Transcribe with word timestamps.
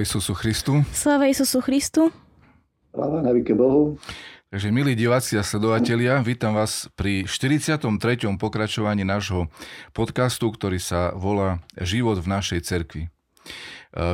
Sláva 0.00 0.16
Isusu 0.16 0.32
Christu. 0.32 0.72
Sláva 0.96 1.24
Isusu 1.28 1.60
Christu. 1.60 2.02
Sláva 2.88 3.20
na 3.20 3.36
Bohu. 3.36 4.00
Takže 4.48 4.72
milí 4.72 4.96
diváci 4.96 5.36
a 5.36 5.44
sledovatelia, 5.44 6.24
vítam 6.24 6.56
vás 6.56 6.88
pri 6.96 7.28
43. 7.28 7.84
pokračovaní 8.40 9.04
nášho 9.04 9.52
podcastu, 9.92 10.48
ktorý 10.56 10.80
sa 10.80 11.12
volá 11.12 11.60
Život 11.76 12.16
v 12.24 12.32
našej 12.32 12.60
cerkvi. 12.64 13.02
E, 13.04 13.08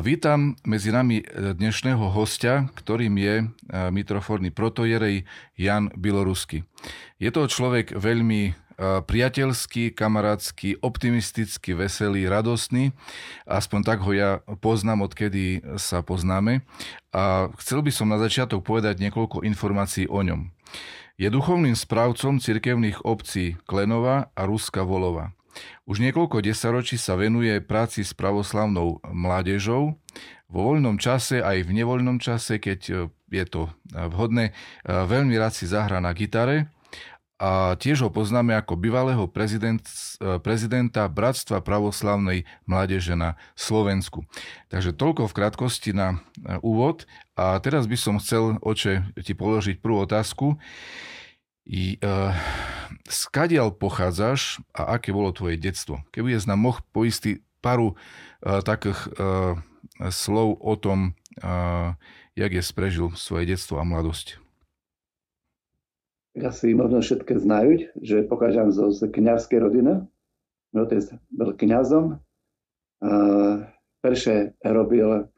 vítam 0.03 0.59
medzi 0.67 0.91
nami 0.91 1.23
dnešného 1.55 2.11
hostia, 2.11 2.67
ktorým 2.75 3.15
je 3.23 3.35
e, 3.39 3.45
mitroforný 3.95 4.51
protojerej 4.51 5.23
Jan 5.55 5.95
Bilorusky. 5.95 6.67
Je 7.23 7.31
to 7.31 7.47
človek 7.47 7.95
veľmi 7.95 8.66
priateľský, 8.81 9.97
kamarátsky, 9.97 10.77
optimistický, 10.85 11.73
veselý, 11.73 12.29
radostný. 12.29 12.93
Aspoň 13.49 13.81
tak 13.83 14.05
ho 14.05 14.13
ja 14.13 14.45
poznám, 14.61 15.09
odkedy 15.09 15.65
sa 15.81 16.05
poznáme. 16.05 16.61
A 17.17 17.49
chcel 17.57 17.81
by 17.81 17.91
som 17.91 18.13
na 18.13 18.21
začiatok 18.21 18.61
povedať 18.63 19.01
niekoľko 19.01 19.43
informácií 19.49 20.05
o 20.07 20.21
ňom. 20.21 20.53
Je 21.17 21.33
duchovným 21.33 21.73
správcom 21.73 22.37
cirkevných 22.37 23.01
obcí 23.09 23.57
Klenova 23.65 24.29
a 24.37 24.43
Ruska 24.45 24.85
Volova. 24.85 25.33
Už 25.89 26.05
niekoľko 26.05 26.45
desaročí 26.45 27.01
sa 27.01 27.17
venuje 27.17 27.57
práci 27.65 28.05
s 28.05 28.13
pravoslavnou 28.13 29.01
mládežou. 29.09 29.97
Vo 30.53 30.61
voľnom 30.61 31.01
čase 31.01 31.41
aj 31.41 31.65
v 31.65 31.81
nevoľnom 31.81 32.21
čase, 32.21 32.61
keď 32.61 33.09
je 33.33 33.45
to 33.49 33.73
vhodné, 33.91 34.53
veľmi 34.85 35.33
rád 35.41 35.57
si 35.57 35.65
zahrá 35.65 35.99
na 36.05 36.13
gitare 36.13 36.69
a 37.37 37.77
tiež 37.77 38.09
ho 38.09 38.09
poznáme 38.09 38.57
ako 38.57 38.81
bývalého 38.81 39.29
prezident, 39.29 39.85
e, 39.85 40.41
prezidenta 40.41 41.05
Bratstva 41.05 41.61
pravoslavnej 41.61 42.49
mládeže 42.65 43.13
na 43.13 43.37
Slovensku. 43.53 44.25
Takže 44.73 44.97
toľko 44.97 45.29
v 45.29 45.37
krátkosti 45.37 45.93
na 45.93 46.17
e, 46.17 46.57
úvod. 46.65 47.05
A 47.37 47.61
teraz 47.61 47.85
by 47.85 47.97
som 48.01 48.17
chcel, 48.17 48.57
oče, 48.65 49.13
ti 49.21 49.37
položiť 49.37 49.85
prvú 49.85 50.09
otázku. 50.09 50.57
I, 51.67 51.99
uh, 51.99 52.31
skadiaľ 53.11 53.75
pochádzaš 53.75 54.63
a 54.71 54.95
aké 54.95 55.11
bolo 55.11 55.35
tvoje 55.35 55.59
detstvo? 55.59 55.99
Keby 56.15 56.39
je 56.39 56.47
nám 56.47 56.63
moh 56.63 56.79
poistiť 56.95 57.43
paru 57.59 57.99
uh, 57.99 58.63
takých 58.63 59.11
uh, 59.19 59.59
slov 60.15 60.63
o 60.63 60.75
tom, 60.79 61.19
uh, 61.43 61.99
jak 62.39 62.55
je 62.55 62.63
sprežil 62.63 63.11
svoje 63.19 63.51
detstvo 63.51 63.83
a 63.83 63.85
mladosť 63.85 64.46
asi 66.37 66.77
možno 66.77 67.01
všetké 67.01 67.41
znajú, 67.41 67.89
že 68.01 68.29
pochádzam 68.29 68.69
zo, 68.73 68.93
z 68.93 69.09
kniazskej 69.09 69.61
rodiny. 69.63 70.05
Môj 70.77 70.83
otec 70.85 71.05
bol. 71.33 72.21
A 73.01 73.11
perše 74.05 74.57
robil 74.61 75.29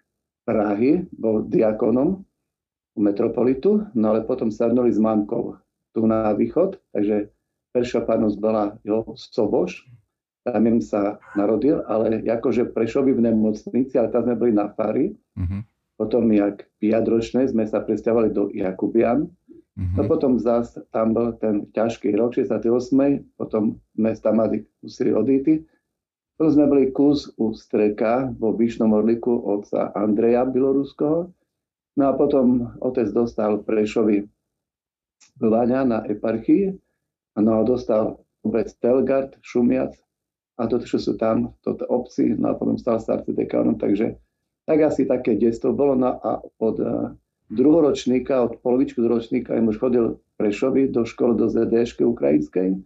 Prahy, 0.49 1.05
bol 1.13 1.45
diakonom 1.45 2.25
u 2.97 3.01
metropolitu, 3.05 3.85
no 3.93 4.05
ale 4.11 4.25
potom 4.25 4.49
sa 4.49 4.67
vnuli 4.67 4.91
s 4.91 4.99
mamkou 4.99 5.61
tu 5.93 6.09
na 6.09 6.33
východ, 6.33 6.81
takže 6.91 7.31
peršia 7.71 8.03
pánnosť 8.03 8.37
bola 8.41 8.81
jeho 8.81 9.13
Soboš, 9.13 9.85
tam 10.49 10.65
im 10.65 10.81
sa 10.81 11.21
narodil, 11.37 11.85
ale 11.85 12.25
akože 12.25 12.73
Prešovi 12.73 13.13
v 13.13 13.29
nemocnici, 13.29 14.01
ale 14.01 14.09
tam 14.09 14.25
sme 14.25 14.41
boli 14.41 14.53
na 14.57 14.73
fari. 14.73 15.13
Mm-hmm. 15.37 15.61
Potom, 15.99 16.31
jak 16.31 16.65
5 16.81 17.13
ročné, 17.13 17.41
sme 17.51 17.67
sa 17.67 17.83
presťahovali 17.83 18.31
do 18.33 18.49
Jakubian, 18.55 19.29
Mm-hmm. 19.79 19.95
No 19.95 20.03
potom 20.11 20.43
zás 20.43 20.75
tam 20.91 21.15
bol 21.15 21.39
ten 21.39 21.71
ťažký 21.71 22.19
rok 22.19 22.35
68. 22.35 22.67
Potom 23.39 23.79
sme 23.95 24.11
tam 24.19 24.35
mali 24.43 24.67
museli 24.83 25.15
odíti. 25.15 25.63
Potom 26.35 26.51
sme 26.51 26.67
boli 26.67 26.85
kus 26.91 27.31
u 27.39 27.55
Streka 27.55 28.35
vo 28.43 28.55
Vyšnom 28.59 28.91
Orliku 28.91 29.39
otca 29.39 29.95
Andreja 29.95 30.43
Bieloruského. 30.51 31.31
No 31.95 32.03
a 32.03 32.13
potom 32.15 32.75
otec 32.83 33.11
dostal 33.15 33.63
Prešovi 33.63 34.27
Váňa 35.39 35.87
na 35.87 35.99
eparchii. 36.11 36.75
No 37.39 37.63
a 37.63 37.67
dostal 37.67 38.19
vôbec 38.43 38.67
Telgard, 38.83 39.39
Šumiac 39.47 39.95
a 40.59 40.67
to, 40.67 40.83
čo 40.83 40.99
sú 40.99 41.15
tam, 41.15 41.55
toto 41.63 41.87
obci, 41.87 42.35
no 42.35 42.51
a 42.51 42.59
potom 42.59 42.75
stal 42.75 42.99
sa 42.99 43.23
arcidekánom, 43.23 43.79
takže 43.79 44.19
tak 44.67 44.79
asi 44.83 45.07
také 45.07 45.39
detstvo 45.39 45.71
bolo. 45.71 45.95
No 45.95 46.19
a 46.19 46.43
od 46.59 46.77
druhoročníka, 47.51 48.45
od 48.45 48.61
polovičku 48.61 49.03
druhoročníka 49.03 49.57
im 49.57 49.69
už 49.69 49.79
chodil 49.81 50.05
Prešovi 50.37 50.89
do 50.89 51.05
školy 51.05 51.35
do 51.35 51.47
ZDŠky 51.51 52.05
ukrajinskej. 52.05 52.79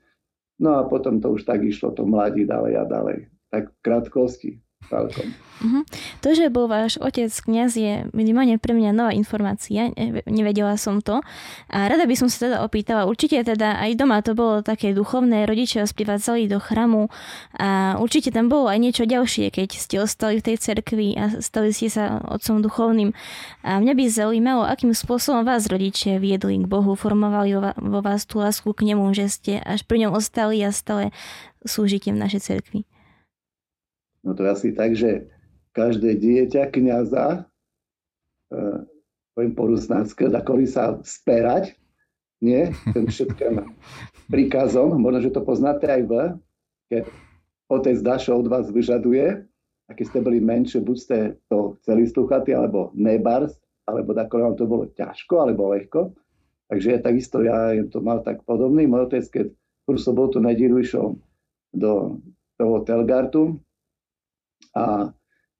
No 0.63 0.71
a 0.79 0.87
potom 0.89 1.21
to 1.21 1.35
už 1.35 1.45
tak 1.45 1.63
išlo, 1.67 1.93
to 1.93 2.07
mladí 2.07 2.47
ďalej 2.47 2.73
a 2.79 2.85
ďalej. 2.87 3.19
Tak 3.51 3.65
v 3.69 3.79
krátkosti. 3.83 4.51
Celkom. 4.91 5.35
Uh-huh. 5.63 5.87
To, 6.27 6.35
že 6.35 6.51
bol 6.51 6.67
váš 6.67 6.99
otec 6.99 7.31
kňaz 7.31 7.71
je 7.79 7.93
minimálne 8.11 8.59
pre 8.59 8.75
mňa 8.75 8.91
nová 8.91 9.13
informácia, 9.15 9.95
nevedela 10.27 10.75
som 10.75 10.99
to. 10.99 11.23
A 11.71 11.87
rada 11.87 12.03
by 12.03 12.15
som 12.19 12.27
sa 12.27 12.51
teda 12.51 12.57
opýtala, 12.67 13.07
určite 13.07 13.39
teda 13.47 13.79
aj 13.79 13.95
doma 13.95 14.19
to 14.27 14.35
bolo 14.35 14.59
také 14.67 14.91
duchovné, 14.91 15.47
rodičia 15.47 15.87
vás 15.87 15.95
privádzali 15.95 16.51
do 16.51 16.59
chramu 16.59 17.15
a 17.55 17.95
určite 18.03 18.35
tam 18.35 18.51
bolo 18.51 18.67
aj 18.67 18.79
niečo 18.83 19.05
ďalšie, 19.07 19.55
keď 19.55 19.69
ste 19.79 20.03
ostali 20.03 20.43
v 20.43 20.51
tej 20.51 20.57
cerkvi 20.59 21.15
a 21.15 21.39
stali 21.39 21.71
ste 21.71 21.87
sa 21.95 22.19
otcom 22.27 22.59
duchovným. 22.59 23.15
A 23.63 23.79
mňa 23.79 23.95
by 23.95 24.05
zaujímalo, 24.11 24.67
akým 24.67 24.91
spôsobom 24.91 25.47
vás 25.47 25.71
rodičia 25.71 26.19
viedli 26.19 26.59
k 26.59 26.67
Bohu, 26.67 26.99
formovali 26.99 27.55
vo 27.79 28.01
vás 28.03 28.27
tú 28.27 28.43
lásku 28.43 28.67
k 28.75 28.83
nemu, 28.83 29.15
že 29.15 29.31
ste 29.31 29.53
až 29.63 29.87
pri 29.87 30.07
ňom 30.07 30.19
ostali 30.19 30.59
a 30.67 30.75
stále 30.75 31.15
slúžite 31.63 32.11
v 32.11 32.19
našej 32.19 32.43
cerkvi. 32.43 32.83
No 34.23 34.39
to 34.39 34.47
je 34.47 34.51
asi 34.51 34.69
tak, 34.75 34.95
že 34.95 35.27
každé 35.75 36.19
dieťa 36.19 36.71
kniaza, 36.71 37.47
e, 38.53 38.59
poviem 39.35 39.53
po 39.57 39.67
rusnácké, 39.67 40.31
dakovi 40.31 40.71
sa 40.71 41.01
sperať, 41.03 41.75
nie? 42.43 42.71
Ten 42.95 43.07
všetkým 43.11 43.67
príkazom, 44.31 44.95
možno, 44.99 45.27
že 45.27 45.35
to 45.35 45.43
poznáte 45.43 45.87
aj 45.87 46.03
vy, 46.07 46.25
keď 46.91 47.03
otec 47.73 47.97
Dašo 48.05 48.37
od 48.37 48.47
vás 48.51 48.69
vyžaduje, 48.69 49.47
a 49.91 49.91
keď 49.93 50.05
ste 50.09 50.21
boli 50.25 50.39
menšie, 50.41 50.81
buď 50.81 50.97
ste 50.97 51.17
to 51.53 51.77
chceli 51.83 52.09
slúchať, 52.09 52.55
alebo 52.55 52.95
nebars, 52.97 53.53
alebo 53.85 54.15
ako 54.15 54.35
vám 54.39 54.55
to 54.57 54.65
bolo 54.65 54.85
ťažko, 54.89 55.35
alebo 55.43 55.75
ľahko. 55.75 56.17
Takže 56.73 57.05
takisto 57.05 57.45
ja 57.45 57.77
to 57.93 58.01
mal 58.01 58.25
tak 58.25 58.41
podobný. 58.49 58.89
Môj 58.89 59.13
otec, 59.13 59.25
keď 59.29 59.47
v 59.85 60.01
sobotu 60.01 60.41
nedílu 60.41 60.81
išiel 60.81 61.21
do 61.77 62.23
toho 62.57 62.81
Telgartu 62.89 63.61
a 64.75 65.11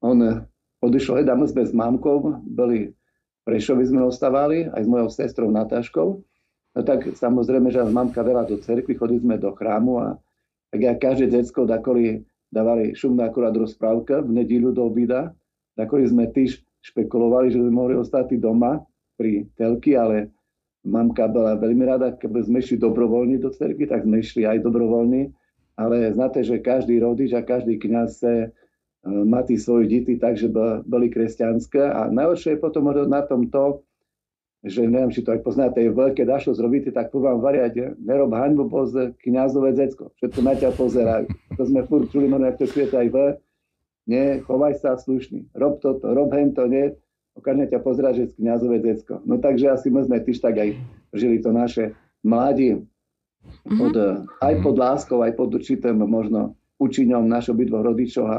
on 0.03 0.47
odišiel, 0.83 1.23
hľadám 1.23 1.47
sme 1.47 1.63
s 1.63 1.71
mamkou, 1.75 2.43
boli 2.43 2.91
Prešovi 3.43 3.83
sme 3.83 4.07
ostávali, 4.07 4.71
aj 4.71 4.83
s 4.83 4.89
mojou 4.89 5.09
sestrou 5.11 5.51
Natáškou. 5.51 6.23
No 6.73 6.81
tak 6.81 7.11
samozrejme, 7.11 7.69
že 7.69 7.83
mamka 7.83 8.23
veľa 8.23 8.47
do 8.47 8.57
cerkvy, 8.57 8.95
chodili 8.95 9.21
sme 9.21 9.35
do 9.35 9.51
chrámu 9.51 9.99
a 9.99 10.07
tak 10.73 10.79
ja 10.81 10.93
každé 10.97 11.29
decko 11.29 11.69
dakoli 11.69 12.25
dávali 12.49 12.97
šumná 12.97 13.29
akurát 13.29 13.53
rozprávka 13.53 14.25
v 14.25 14.41
nedílu 14.41 14.73
do 14.73 14.89
obida, 14.89 15.33
dakoli 15.77 16.05
sme 16.09 16.29
tiež 16.29 16.61
špekulovali, 16.81 17.53
že 17.53 17.61
sme 17.61 17.73
mohli 17.73 17.93
ostať 17.97 18.37
doma 18.41 18.81
pri 19.17 19.45
telky, 19.53 19.93
ale 19.93 20.33
mamka 20.81 21.29
bola 21.29 21.57
veľmi 21.57 21.83
rada, 21.85 22.13
keby 22.17 22.45
sme 22.45 22.57
išli 22.61 22.81
dobrovoľní 22.81 23.37
do 23.37 23.53
cerky, 23.53 23.85
tak 23.85 24.05
sme 24.05 24.21
išli 24.21 24.49
aj 24.49 24.65
dobrovoľní, 24.65 25.29
ale 25.77 26.13
znáte, 26.13 26.41
že 26.41 26.61
každý 26.61 27.01
rodič 27.01 27.33
a 27.33 27.41
každý 27.45 27.77
kniaz 27.77 28.21
sa 28.21 28.49
má 29.03 29.43
tí 29.43 29.59
svoje 29.59 29.91
deti 29.91 30.15
tak, 30.15 30.39
že 30.39 30.47
boli 30.87 31.11
kresťanské 31.11 31.83
a 31.83 32.07
najhoršie 32.07 32.55
je 32.55 32.63
potom 32.63 32.87
na 32.87 33.21
tom 33.27 33.51
to, 33.51 33.83
že 34.63 34.87
neviem, 34.87 35.11
či 35.11 35.27
to 35.27 35.35
aj 35.35 35.43
poznáte, 35.43 35.75
je 35.75 35.91
veľké 35.91 36.23
dašo 36.23 36.55
zrobíte, 36.55 36.95
tak 36.95 37.11
vám 37.11 37.43
variať, 37.43 37.99
nerob 37.99 38.31
haňbu 38.31 38.71
poz 38.71 38.95
kniazové 39.19 39.75
decko, 39.75 40.15
všetko 40.15 40.39
na 40.39 40.55
ťa 40.55 40.71
pozerajú. 40.79 41.27
To 41.59 41.63
sme 41.67 41.83
furt 41.83 42.07
čuli, 42.15 42.31
no 42.31 42.39
to 42.39 42.63
čujete 42.63 42.95
aj 42.95 43.09
vy. 43.11 43.27
Nie, 44.07 44.39
chovaj 44.43 44.79
sa 44.79 44.95
slušný, 44.95 45.51
rob 45.55 45.83
toto, 45.83 46.11
rob 46.11 46.31
hento, 46.31 46.63
nie, 46.67 46.95
okamžite 47.35 47.75
ťa 47.75 47.79
pozerá, 47.83 48.15
že 48.15 48.31
kniazové 48.39 48.79
decko. 48.79 49.19
No 49.27 49.39
takže 49.39 49.71
asi 49.71 49.91
my 49.91 50.07
sme 50.07 50.23
tiež 50.23 50.39
tak 50.39 50.59
aj 50.59 50.79
žili 51.11 51.43
to 51.43 51.51
naše 51.51 51.95
mladí, 52.23 52.83
pod, 53.67 53.95
mm-hmm. 53.95 54.39
aj 54.39 54.53
pod 54.63 54.75
láskou, 54.79 55.19
aj 55.23 55.35
pod 55.35 55.51
určitým 55.55 55.99
možno 56.03 56.55
učiňom 56.79 57.27
našho 57.27 57.55
obidvoch 57.55 57.83
rodičov 57.83 58.25
a 58.27 58.37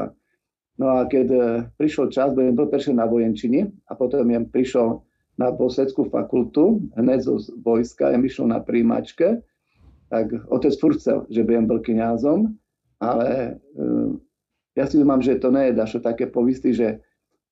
No 0.75 0.99
a 0.99 1.07
keď 1.07 1.27
e, 1.31 1.39
prišiel 1.79 2.11
čas, 2.11 2.35
budem 2.35 2.55
bol 2.55 2.67
na 2.67 3.05
vojenčine 3.07 3.71
a 3.87 3.95
potom 3.95 4.27
ja 4.27 4.43
prišiel 4.43 4.99
na 5.39 5.51
posledskú 5.51 6.07
fakultu, 6.11 6.83
hneď 6.95 7.19
zo 7.23 7.39
vojska, 7.63 8.11
ja 8.11 8.19
išiel 8.19 8.51
na 8.51 8.59
príjmačke, 8.59 9.43
tak 10.11 10.25
otec 10.51 10.73
furt 10.79 10.99
chcel, 10.99 11.27
že 11.31 11.43
budem 11.43 11.67
bol 11.67 11.79
kniazom, 11.83 12.55
ale 13.03 13.59
uh, 13.75 14.15
ja 14.79 14.87
si 14.87 14.95
mám, 15.03 15.19
že 15.19 15.39
to 15.39 15.51
nie 15.51 15.71
je 15.71 15.79
dašo 15.79 15.99
také 15.99 16.27
povisty, 16.31 16.71
že 16.71 17.03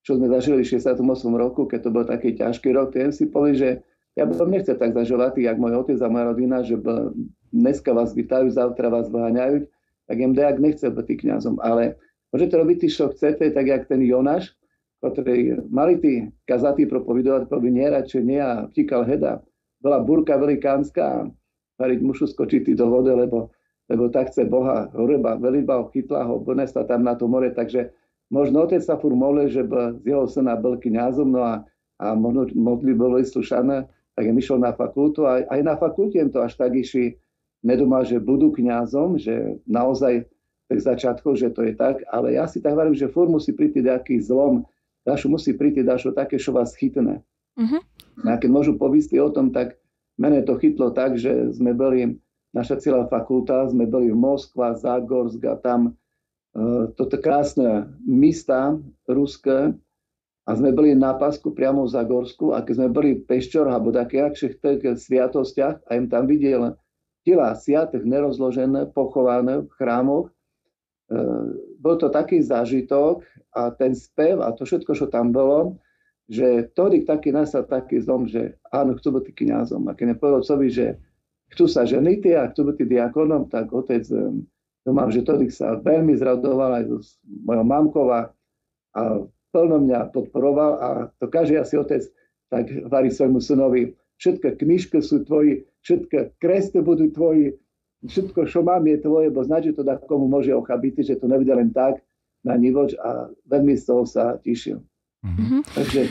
čo 0.03 0.19
sme 0.19 0.31
zažili 0.31 0.63
v 0.63 0.79
68 0.79 0.99
roku, 1.35 1.67
keď 1.67 1.79
to 1.87 1.89
bol 1.91 2.03
taký 2.07 2.35
ťažký 2.35 2.71
rok, 2.75 2.95
ten 2.95 3.11
si 3.11 3.27
povie, 3.27 3.55
že 3.55 3.69
ja 4.19 4.27
by 4.27 4.33
som 4.35 4.51
nechcel 4.51 4.75
tak 4.77 4.93
zažovať, 4.93 5.41
jak 5.41 5.57
môj 5.57 5.83
otec 5.83 5.97
a 6.03 6.07
moja 6.11 6.25
rodina, 6.31 6.61
že 6.61 6.77
dneska 7.49 7.95
vás 7.95 8.13
vytajú, 8.13 8.51
zautra 8.51 8.91
vás 8.91 9.09
vyháňajú, 9.09 9.65
tak 10.05 10.15
jem 10.19 10.35
dejak 10.35 10.59
nechcel 10.59 10.91
byť 10.93 11.07
kňazom, 11.07 11.55
ale 11.63 11.97
Môžete 12.33 12.57
robiť 12.57 12.77
ty, 12.81 12.87
čo 12.89 13.13
chcete, 13.13 13.45
tak 13.53 13.65
jak 13.69 13.85
ten 13.85 14.01
Jonáš, 14.01 14.57
ktorý 15.05 15.69
mali 15.69 16.01
tí 16.01 16.33
kazatí 16.49 16.89
propovidovať, 16.89 17.45
povie 17.45 17.69
nie, 17.69 17.85
a 18.41 18.65
vtíkal 18.65 19.05
heda. 19.05 19.45
Bola 19.77 20.01
burka 20.01 20.39
velikánska, 20.41 21.29
variť 21.77 21.99
mušu 22.01 22.25
skočiť 22.33 22.73
do 22.73 22.89
vody, 22.89 23.13
lebo, 23.13 23.53
lebo 23.85 24.09
tak 24.09 24.33
chce 24.33 24.49
Boha. 24.49 24.89
Horeba, 24.97 25.37
veliba 25.37 25.77
ho 25.83 25.93
chytla 25.93 26.25
ho, 26.25 26.41
bonesta 26.41 26.87
tam 26.87 27.05
na 27.05 27.13
to 27.13 27.29
more, 27.29 27.51
takže 27.53 27.93
možno 28.33 28.65
otec 28.65 28.81
sa 28.81 28.97
fur 28.97 29.13
modlil, 29.13 29.53
že 29.53 29.67
z 30.01 30.01
jeho 30.07 30.25
syna 30.25 30.57
bol 30.57 30.79
kniazom, 30.79 31.35
no 31.35 31.43
a, 31.43 31.61
a 31.99 32.17
možno 32.17 32.49
modli 32.57 32.95
bolo 32.95 33.21
slušané, 33.21 33.85
tak 34.17 34.23
je 34.25 34.33
išiel 34.33 34.57
na 34.57 34.73
fakultu 34.73 35.29
a 35.29 35.45
aj 35.45 35.61
na 35.61 35.75
fakulte 35.77 36.17
to 36.33 36.41
až 36.41 36.57
tak 36.57 36.73
išli, 36.73 37.17
nedomal, 37.61 38.07
že 38.07 38.23
budú 38.23 38.49
kňazom, 38.55 39.19
že 39.19 39.59
naozaj 39.67 40.25
tých 40.71 40.81
začiatkov, 40.83 41.35
že 41.35 41.51
to 41.51 41.67
je 41.67 41.73
tak, 41.75 42.03
ale 42.07 42.35
ja 42.39 42.47
si 42.47 42.63
tak 42.63 42.75
hovorím, 42.75 42.95
že 42.95 43.11
furt 43.11 43.27
musí 43.27 43.51
prísť 43.51 43.83
nejaký 43.83 44.15
zlom, 44.23 44.63
dašu 45.03 45.27
musí 45.27 45.51
prísť 45.51 45.83
dašu 45.83 46.09
také, 46.15 46.39
čo 46.39 46.55
vás 46.55 46.71
chytne. 46.73 47.21
Uh-huh. 47.59 47.81
A 48.25 48.39
keď 48.39 48.49
môžu 48.49 48.73
povisti 48.79 49.19
o 49.19 49.29
tom, 49.29 49.51
tak 49.51 49.77
mene 50.17 50.41
to 50.41 50.55
chytlo 50.57 50.95
tak, 50.95 51.19
že 51.19 51.53
sme 51.53 51.75
boli, 51.75 52.17
naša 52.55 52.79
celá 52.79 53.05
fakulta, 53.11 53.67
sme 53.69 53.85
boli 53.85 54.09
v 54.09 54.17
Moskva, 54.17 54.73
Zagorsk 54.73 55.43
a 55.45 55.59
tam 55.59 55.93
uh, 55.93 56.89
toto 56.95 57.19
krásne 57.19 57.91
místa 58.07 58.79
ruské 59.05 59.75
a 60.43 60.49
sme 60.55 60.75
boli 60.75 60.95
na 60.95 61.15
pasku 61.15 61.53
priamo 61.53 61.85
v 61.85 61.93
Zagorsku 61.93 62.55
a 62.55 62.65
keď 62.65 62.73
sme 62.79 62.89
boli 62.89 63.09
v 63.19 63.25
Peščor 63.27 63.69
alebo 63.69 63.93
takých 63.93 64.57
sviatostiach 64.97 65.85
a 65.87 65.91
im 65.93 66.09
tam 66.09 66.25
videl 66.25 66.73
tela 67.23 67.55
sviatých 67.55 68.03
nerozložené, 68.03 68.91
pochované 68.91 69.63
v 69.63 69.71
chrámoch 69.77 70.27
E, 70.27 70.32
bol 71.79 71.95
to 71.99 72.07
taký 72.09 72.39
zážitok 72.39 73.23
a 73.53 73.71
ten 73.75 73.93
spev 73.93 74.39
a 74.39 74.55
to 74.55 74.63
všetko, 74.63 74.91
čo 74.95 75.05
tam 75.11 75.35
bolo, 75.35 75.77
že 76.31 76.71
vtedy 76.71 77.03
taký 77.03 77.35
nastal 77.35 77.67
taký 77.67 77.99
zom, 77.99 78.25
že 78.25 78.55
áno, 78.71 78.95
chcú 78.95 79.19
byť 79.19 79.35
kniazom. 79.35 79.85
A 79.91 79.93
keď 79.93 80.15
nepovedal 80.15 80.39
otcovi, 80.41 80.67
že 80.71 80.95
chcú 81.51 81.67
sa 81.67 81.83
ženiť 81.83 82.21
a 82.33 82.49
chcú 82.49 82.71
byť 82.71 82.87
diakonom, 82.87 83.51
tak 83.51 83.69
otec, 83.75 84.01
to 84.83 84.89
mám, 84.89 85.11
že 85.11 85.21
vtedy 85.21 85.51
sa 85.51 85.77
veľmi 85.77 86.15
zradoval 86.15 86.81
aj 86.81 86.83
s 87.03 87.19
mojou 87.43 87.65
mamkou 87.67 88.07
a, 88.09 88.31
a 88.95 89.01
plno 89.53 89.77
mňa 89.83 90.09
podporoval 90.15 90.71
a 90.81 90.89
to 91.21 91.29
každý 91.29 91.61
asi 91.61 91.77
otec 91.77 92.01
tak 92.49 92.69
varí 92.89 93.09
svojmu 93.09 93.41
synovi, 93.41 93.97
všetky 94.21 94.61
knižky 94.61 95.01
sú 95.01 95.25
tvoji, 95.25 95.65
všetky 95.81 96.37
kresty 96.37 96.85
budú 96.85 97.09
tvoji, 97.09 97.57
všetko, 98.03 98.45
čo 98.47 98.61
mám, 98.61 98.83
je 98.87 98.99
tvoje, 98.99 99.31
bo 99.31 99.43
značí 99.43 99.71
to 99.71 99.83
da 99.83 99.95
komu 99.95 100.27
môže 100.27 100.51
ochabiti, 100.51 101.03
že 101.03 101.15
to 101.15 101.27
nevidia 101.31 101.55
len 101.55 101.71
tak 101.71 102.03
na 102.43 102.59
nivoč 102.59 102.95
a 102.99 103.31
veľmi 103.47 103.73
z 103.79 103.83
toho 103.87 104.03
sa 104.03 104.35
tešil. 104.43 104.83
Mm-hmm. 105.23 105.61
Takže 105.71 106.01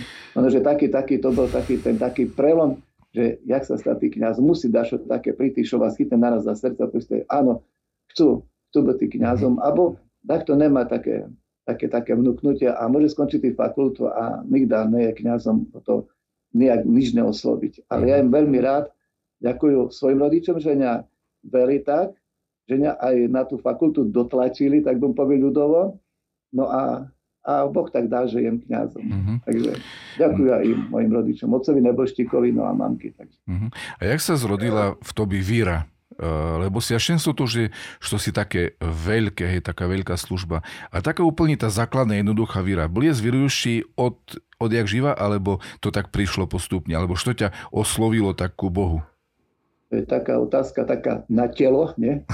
ono, 0.41 0.49
že 0.49 0.65
taký, 0.65 0.89
taký, 0.89 1.21
to 1.21 1.29
bol 1.37 1.45
taký, 1.45 1.77
ten 1.77 2.01
taký 2.01 2.33
prelom, 2.33 2.81
že 3.13 3.37
jak 3.45 3.69
sa 3.69 3.77
stať 3.77 4.09
kniaz, 4.09 4.41
musí 4.41 4.73
dať 4.73 5.05
také 5.05 5.37
prity, 5.37 5.61
čo 5.69 5.77
vás 5.77 6.01
chytne 6.01 6.17
naraz 6.17 6.49
za 6.49 6.57
srdca, 6.57 6.89
proste 6.89 7.29
áno, 7.29 7.61
chcú, 8.09 8.49
chcú 8.73 8.79
byť 8.89 9.21
kňazom, 9.21 9.61
mm-hmm. 9.61 9.67
alebo 9.69 10.01
takto 10.25 10.57
nemá 10.57 10.89
také, 10.89 11.29
také, 11.69 11.93
také 11.93 12.17
vnúknutie 12.17 12.73
a 12.73 12.89
môže 12.89 13.13
skončiť 13.13 13.53
fakultu 13.53 14.09
a 14.09 14.41
nikdy 14.49 14.73
nie 14.89 15.13
je 15.13 15.19
kňazom 15.21 15.69
to 15.85 16.09
nejak 16.57 16.89
nič 16.89 17.13
neosloviť. 17.13 17.93
Ale 17.93 18.09
ja 18.09 18.17
im 18.21 18.33
veľmi 18.33 18.59
rád 18.65 18.89
ďakujem 19.45 19.93
svojim 19.93 20.19
rodičom, 20.21 20.57
že 20.57 20.73
mňa 20.73 21.12
veli 21.43 21.83
tak, 21.83 22.15
že 22.71 22.79
mňa 22.79 22.93
aj 22.99 23.17
na 23.29 23.43
tú 23.43 23.59
fakultu 23.59 24.07
dotlačili, 24.07 24.81
tak 24.81 25.03
bym 25.03 25.13
povedal 25.13 25.51
ľudovo. 25.51 25.99
No 26.55 26.71
a, 26.71 27.11
a 27.43 27.67
Boh 27.67 27.89
tak 27.91 28.07
dá, 28.07 28.25
že 28.31 28.39
jem 28.45 28.63
kňazom. 28.63 29.03
Mm-hmm. 29.03 29.37
Takže 29.45 29.71
ďakujem 30.21 30.53
aj 30.53 30.67
mojim 30.93 31.11
rodičom, 31.11 31.49
otcovi 31.51 31.81
Neboštikovi, 31.83 32.55
no 32.55 32.69
a 32.69 32.73
mamky. 32.77 33.11
Takže. 33.17 33.39
Mm-hmm. 33.49 33.71
A 33.73 34.03
jak 34.07 34.21
sa 34.23 34.35
zrodila 34.39 34.95
v 35.01 35.11
tobi 35.11 35.43
víra? 35.43 35.91
Uh, 36.13 36.61
lebo 36.61 36.77
si 36.85 36.93
ja 36.93 37.01
sú 37.01 37.33
to, 37.33 37.49
že, 37.49 37.73
što 37.97 38.21
si 38.21 38.37
také 38.37 38.77
veľké, 38.85 39.49
hej, 39.49 39.61
taká 39.65 39.89
veľká 39.89 40.13
služba. 40.21 40.61
A 40.93 41.01
taká 41.01 41.25
úplne 41.25 41.57
tá 41.57 41.73
základná 41.73 42.21
jednoduchá 42.21 42.61
víra. 42.61 42.85
Boli 42.85 43.09
zvirujúši 43.09 43.97
od, 43.97 44.21
od 44.61 44.71
jak 44.71 44.85
živa, 44.85 45.17
alebo 45.17 45.65
to 45.81 45.89
tak 45.89 46.13
prišlo 46.13 46.45
postupne? 46.45 46.93
Alebo 46.93 47.17
što 47.17 47.33
ťa 47.33 47.73
oslovilo 47.73 48.37
tak 48.37 48.61
ku 48.61 48.69
Bohu? 48.69 49.01
To 49.93 50.01
je 50.01 50.09
taká 50.09 50.41
otázka 50.41 50.89
taká 50.89 51.29
na 51.29 51.53
telo. 51.53 51.93
Nie? 52.01 52.25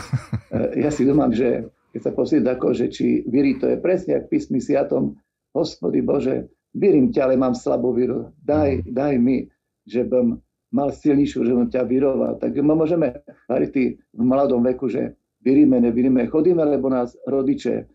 E, 0.48 0.78
ja 0.78 0.94
si 0.94 1.02
domám, 1.02 1.34
že 1.34 1.66
keď 1.90 2.00
sa 2.06 2.12
pozrieť 2.14 2.44
ako, 2.54 2.70
že 2.70 2.86
či 2.86 3.26
víry 3.26 3.58
to 3.58 3.66
je 3.66 3.76
presne 3.82 4.14
jak 4.14 4.30
písmi 4.30 4.62
siatom, 4.62 5.18
hospody 5.50 5.98
Bože, 6.00 6.46
vírím 6.70 7.10
ťa, 7.10 7.26
ale 7.26 7.34
mám 7.34 7.58
slabú 7.58 7.90
víru. 7.90 8.30
Daj, 8.46 8.86
mm. 8.86 8.94
daj 8.94 9.14
mi, 9.18 9.50
že 9.90 10.06
bym 10.06 10.38
mal 10.70 10.94
silnejšiu, 10.94 11.42
že 11.42 11.52
bym 11.52 11.66
ťa 11.66 11.82
víroval. 11.84 12.38
Tak 12.38 12.54
my 12.54 12.78
môžeme 12.78 13.18
hovoriť 13.50 13.74
v 14.14 14.22
mladom 14.22 14.62
veku, 14.62 14.86
že 14.86 15.18
vírime, 15.42 15.82
nevírime, 15.82 16.30
chodíme, 16.30 16.62
lebo 16.62 16.86
nás 16.88 17.18
rodiče 17.26 17.90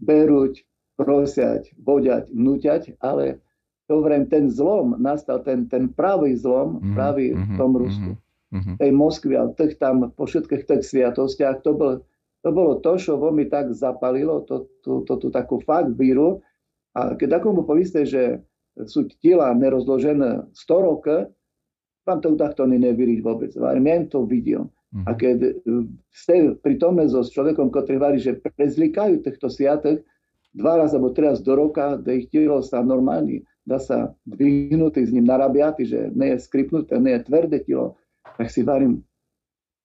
berúť, 0.00 0.64
prosiať, 0.96 1.76
boďať, 1.76 2.32
vnúťať, 2.32 2.82
ale 3.04 3.44
to 3.84 4.00
hovorím, 4.00 4.32
ten 4.32 4.48
zlom 4.48 4.96
nastal, 4.96 5.44
ten, 5.44 5.68
ten 5.68 5.92
pravý 5.92 6.34
zlom, 6.40 6.80
mm, 6.80 6.94
pravý 6.96 7.36
v 7.36 7.52
tom 7.60 7.76
Rusku. 7.76 8.16
Mm-hmm 8.16 8.31
mm-hmm. 8.52 8.76
tej 8.78 8.90
Moskvy 8.92 9.34
a 9.34 9.48
tých 9.56 9.80
tam 9.80 10.12
po 10.12 10.28
všetkých 10.28 10.68
tých 10.68 10.84
sviatostiach, 10.84 11.64
to, 11.64 11.72
bol, 11.72 11.92
to 12.44 12.48
bolo 12.52 12.78
to, 12.84 13.00
čo 13.00 13.16
mi 13.32 13.48
tak 13.48 13.72
zapalilo, 13.72 14.44
to, 14.44 14.68
tú, 14.84 15.02
to, 15.08 15.16
tú 15.16 15.32
takú 15.32 15.58
fakt 15.64 15.96
víru. 15.96 16.44
A 16.92 17.16
keď 17.16 17.40
takomu 17.40 17.64
povíste, 17.64 18.04
že 18.04 18.44
sú 18.84 19.08
tela 19.24 19.52
nerozložené 19.56 20.52
100 20.52 20.86
roky, 20.86 21.28
vám 22.04 22.18
to 22.20 22.36
takto 22.36 22.68
nevíriť 22.68 23.18
vôbec. 23.24 23.50
Ja 23.56 23.72
to 24.10 24.28
videl. 24.28 24.68
Mm-hmm. 24.92 25.06
A 25.08 25.10
keď 25.16 25.36
e, 25.40 25.52
ste 26.12 26.52
pri 26.60 26.76
tom 26.76 27.00
so 27.08 27.24
s 27.24 27.32
človekom, 27.32 27.72
ktorý 27.72 27.96
hovorí, 27.96 28.20
že 28.20 28.36
prezlikajú 28.36 29.24
týchto 29.24 29.48
sviatok 29.48 30.04
dva 30.52 30.84
raz 30.84 30.92
alebo 30.92 31.16
tri 31.16 31.32
raz 31.32 31.40
do 31.40 31.56
roka, 31.56 31.96
da 31.96 32.12
ich 32.12 32.28
telo 32.28 32.60
sa 32.60 32.84
normálne 32.84 33.40
dá 33.62 33.78
sa 33.78 34.10
dvihnutý 34.26 35.06
s 35.06 35.14
ním 35.14 35.26
narabiaty, 35.26 35.86
že 35.86 36.10
nie 36.12 36.34
je 36.34 36.42
skripnuté, 36.42 36.98
nie 36.98 37.14
je 37.14 37.26
tvrdé 37.26 37.62
telo, 37.62 37.94
tak 38.36 38.48
si 38.50 38.62
varím, 38.62 39.04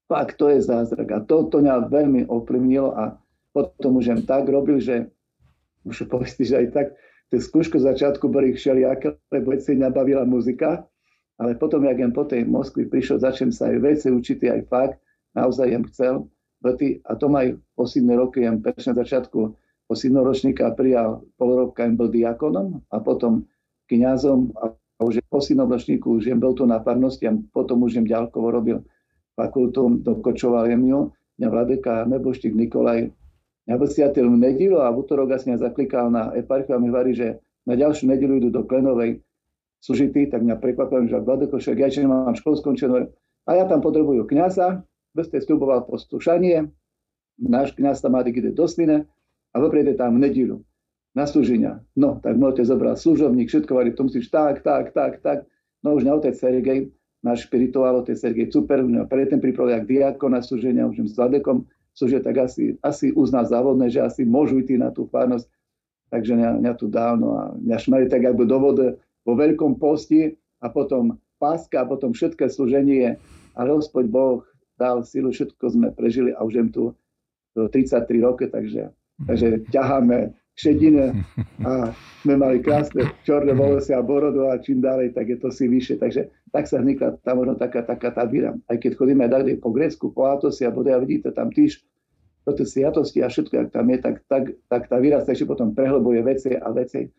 fakt 0.08 0.40
to 0.40 0.50
je 0.50 0.62
zázrak. 0.62 1.12
A 1.12 1.20
to, 1.24 1.48
to 1.52 1.60
mňa 1.60 1.92
veľmi 1.92 2.28
ovplyvnilo 2.28 2.96
a 2.96 3.20
potom 3.52 4.00
už 4.00 4.06
jem 4.06 4.22
tak 4.24 4.48
robil, 4.48 4.80
že 4.80 5.10
už 5.88 6.08
povedzte, 6.08 6.44
že 6.44 6.56
aj 6.64 6.68
tak 6.76 6.88
tie 7.32 7.40
skúšky 7.40 7.80
začiatku 7.80 8.28
boli 8.28 8.56
všelijaké, 8.56 9.16
lebo 9.32 9.56
veci 9.56 9.76
nabavila 9.76 10.24
muzika, 10.24 10.84
ale 11.38 11.56
potom, 11.56 11.86
jak 11.86 12.00
jem 12.00 12.14
po 12.14 12.24
tej 12.26 12.48
Moskvi 12.48 12.90
prišiel, 12.90 13.22
začnem 13.22 13.52
sa 13.54 13.70
aj 13.70 13.78
veci 13.84 14.08
učiť, 14.10 14.38
aj 14.48 14.62
fakt, 14.68 14.98
naozaj 15.38 15.68
jem 15.70 15.84
chcel, 15.92 16.14
vety, 16.66 17.06
a 17.06 17.14
to 17.14 17.30
aj 17.30 17.54
posledné 17.78 18.14
roky, 18.18 18.42
jem 18.42 18.64
na 18.64 18.94
začiatku 18.98 19.54
posledného 19.88 20.24
ročníka 20.26 20.68
prijal 20.76 21.24
pol 21.40 21.68
roka, 21.68 21.86
jem 21.86 21.96
bol 21.96 22.10
diakonom 22.12 22.84
a 22.92 22.98
potom 23.00 23.48
kňazom 23.88 24.52
a 24.60 24.76
už 24.98 25.22
po 25.30 25.38
poslednom 25.38 25.70
ročníku 25.70 26.18
už 26.18 26.34
bol 26.42 26.58
tu 26.58 26.66
na 26.66 26.82
farnosti 26.82 27.30
a 27.30 27.38
potom 27.54 27.86
už 27.86 28.02
ďalkovo 28.02 28.50
robil 28.50 28.82
fakultu, 29.38 30.02
dokočoval 30.02 30.66
jem 30.74 30.84
ju, 30.90 31.00
mňa 31.38 31.48
Vladeka 31.54 31.94
Neboštík 32.10 32.58
Nikolaj. 32.58 33.14
V 33.68 33.84
nedelu 34.40 34.80
a 34.80 34.90
v 34.90 34.98
útorok 35.04 35.36
asi 35.36 35.52
zaklikal 35.60 36.08
na 36.08 36.32
eparchiu 36.34 36.74
a 36.74 36.82
mi 36.82 36.88
hovorí, 36.88 37.14
že 37.14 37.44
na 37.68 37.76
ďalšiu 37.76 38.08
nedelu 38.08 38.40
idú 38.40 38.50
do 38.50 38.64
Klenovej 38.64 39.20
služity, 39.84 40.32
tak 40.32 40.42
mňa 40.42 40.56
prekvapil, 40.58 41.12
že 41.12 41.20
Vladeko, 41.20 41.60
však 41.60 41.78
ja 41.78 41.92
že 41.92 42.08
mám 42.08 42.34
školu 42.34 42.56
skončenú. 42.58 43.12
A 43.44 43.50
ja 43.54 43.68
tam 43.68 43.84
potrebujú 43.84 44.24
kniaza, 44.24 44.88
bez 45.12 45.28
tej 45.30 45.46
sluboval 45.46 45.84
postušanie, 45.86 46.72
náš 47.38 47.76
kniaz 47.76 48.02
tam 48.02 48.16
má 48.16 48.24
ide 48.24 48.56
do 48.56 48.66
Sline 48.66 49.06
a 49.52 49.56
vy 49.60 49.68
príde 49.70 49.94
tam 50.00 50.18
v 50.18 50.32
nedelu 50.32 50.58
na 51.18 51.26
slúženia. 51.26 51.82
No, 51.98 52.22
tak 52.22 52.38
môžete 52.38 52.70
zobrať 52.70 53.02
služobník, 53.02 53.50
všetko 53.50 53.74
varí, 53.74 53.90
to 53.98 54.06
musíš 54.06 54.30
tak, 54.30 54.62
tak, 54.62 54.94
tak, 54.94 55.26
tak. 55.26 55.50
No 55.82 55.98
už 55.98 56.06
na 56.06 56.14
otec 56.14 56.38
Sergej, 56.38 56.94
náš 57.26 57.50
spirituál, 57.50 57.98
otec 57.98 58.14
Sergej 58.14 58.54
Super, 58.54 58.86
predtým 59.10 59.42
pripravil 59.42 59.82
jak 59.82 59.86
diakon 59.90 60.38
na 60.38 60.46
slúženia, 60.46 60.86
už 60.86 61.10
s 61.10 61.18
Vladekom, 61.18 61.66
cože 61.98 62.22
tak 62.22 62.38
asi, 62.38 62.78
asi 62.86 63.10
uzná 63.18 63.42
závodné, 63.42 63.90
že 63.90 64.06
asi 64.06 64.22
môžu 64.22 64.62
ísť 64.62 64.78
na 64.78 64.94
tú 64.94 65.10
farnosť. 65.10 65.50
Takže 66.08 66.38
mňa, 66.38 66.50
mňa 66.64 66.74
tu 66.78 66.86
dal, 66.88 67.18
no 67.20 67.36
a 67.36 67.44
mňa 67.58 67.78
šmali 67.82 68.06
tak 68.08 68.24
ako 68.24 68.44
do 68.46 68.58
vody 68.62 68.88
vo 69.28 69.34
veľkom 69.36 69.76
posti 69.76 70.38
a 70.64 70.72
potom 70.72 71.20
páska 71.42 71.84
a 71.84 71.90
potom 71.90 72.14
všetké 72.16 72.48
služenie. 72.48 73.20
Ale 73.58 73.70
Hospod 73.74 74.08
Boh 74.08 74.46
dal 74.80 75.04
silu, 75.04 75.34
všetko 75.34 75.66
sme 75.68 75.88
prežili 75.92 76.32
a 76.32 76.46
už 76.46 76.54
jem 76.54 76.70
tu 76.72 76.96
33 77.58 78.08
roky, 78.24 78.46
takže, 78.48 78.94
takže 79.26 79.68
ťaháme 79.74 80.32
šedine 80.58 81.24
a 81.70 81.94
sme 82.26 82.36
mali 82.36 82.60
krásne 82.60 83.14
čorné 83.22 83.54
volosy 83.54 83.94
a 83.94 84.02
borodu 84.02 84.50
a 84.50 84.58
čím 84.58 84.82
ďalej, 84.82 85.14
tak 85.14 85.30
je 85.30 85.38
to 85.38 85.54
si 85.54 85.70
vyššie. 85.70 86.02
Takže 86.02 86.22
tak 86.50 86.66
sa 86.66 86.82
vznikla 86.82 87.22
tam 87.22 87.46
možno 87.46 87.56
taká, 87.56 87.86
taká 87.86 88.10
tá 88.10 88.26
víra. 88.26 88.58
Aj 88.66 88.76
keď 88.76 88.98
chodíme 88.98 89.30
aj 89.30 89.62
po 89.62 89.70
Grécku, 89.70 90.10
po 90.12 90.28
Atosi 90.28 90.66
a 90.66 90.74
bude 90.74 90.90
a 90.90 91.00
vidíte 91.00 91.30
tam 91.32 91.54
tiež 91.54 91.86
toto 92.48 92.64
sviatosti 92.64 93.20
a 93.22 93.28
všetko, 93.28 93.54
ak 93.68 93.70
tam 93.76 93.92
je, 93.92 93.98
tak, 94.00 94.16
tak, 94.32 94.44
tak 94.72 94.82
tá 94.88 94.98
víra 95.04 95.20
sa 95.20 95.36
ešte 95.36 95.44
potom 95.44 95.76
prehlbuje 95.76 96.24
veci 96.24 96.56
a 96.56 96.72
veci. 96.72 97.12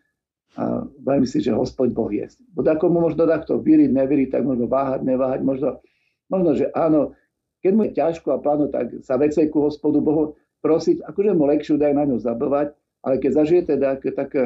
A 0.57 0.81
veľmi 0.81 1.29
si, 1.29 1.37
že 1.45 1.53
Hospod 1.53 1.93
Boh 1.93 2.09
je. 2.09 2.25
Bo 2.57 2.65
ako 2.65 2.89
mu 2.89 3.05
možno 3.05 3.29
takto 3.29 3.61
vyriť, 3.61 3.93
nevyriť, 3.93 4.33
tak 4.33 4.41
možno 4.41 4.65
váhať, 4.65 5.05
neváhať, 5.05 5.45
možno, 5.45 5.85
možno, 6.33 6.57
že 6.57 6.73
áno, 6.73 7.13
keď 7.61 7.71
mu 7.77 7.81
je 7.85 7.91
ťažko 7.93 8.27
a 8.33 8.41
plánu, 8.41 8.73
tak 8.73 9.05
sa 9.05 9.21
vecej 9.21 9.53
ku 9.53 9.69
hospodu 9.69 10.01
Bohu 10.01 10.33
prosiť, 10.65 11.05
akože 11.05 11.37
mu 11.37 11.45
lekšiu 11.45 11.77
daj 11.77 11.93
na 11.93 12.09
ňu 12.09 12.17
zabovať, 12.17 12.73
ale 13.03 13.21
keď 13.21 13.31
zažijete 13.43 13.73
také, 13.79 14.09
také 14.11 14.41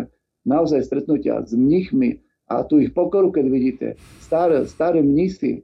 naozaj 0.46 0.86
stretnutia 0.86 1.42
s 1.42 1.56
mnichmi 1.56 2.22
a 2.52 2.62
tu 2.68 2.78
ich 2.84 2.92
pokoru, 2.92 3.32
keď 3.32 3.46
vidíte, 3.48 3.88
staré, 4.20 4.68
staré 4.68 5.00
mnisy, 5.02 5.64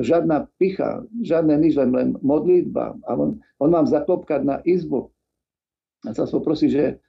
žiadna 0.00 0.48
picha, 0.56 1.04
žiadne 1.20 1.58
nič, 1.60 1.76
len, 1.76 1.90
len 1.92 2.08
modlitba 2.24 2.96
a 3.04 3.10
on, 3.12 3.42
on 3.60 3.68
vám 3.68 3.84
zaklopkať 3.84 4.40
na 4.46 4.56
izbu. 4.64 5.12
A 6.08 6.16
sa 6.16 6.24
poprosí, 6.24 6.72
že 6.72 7.02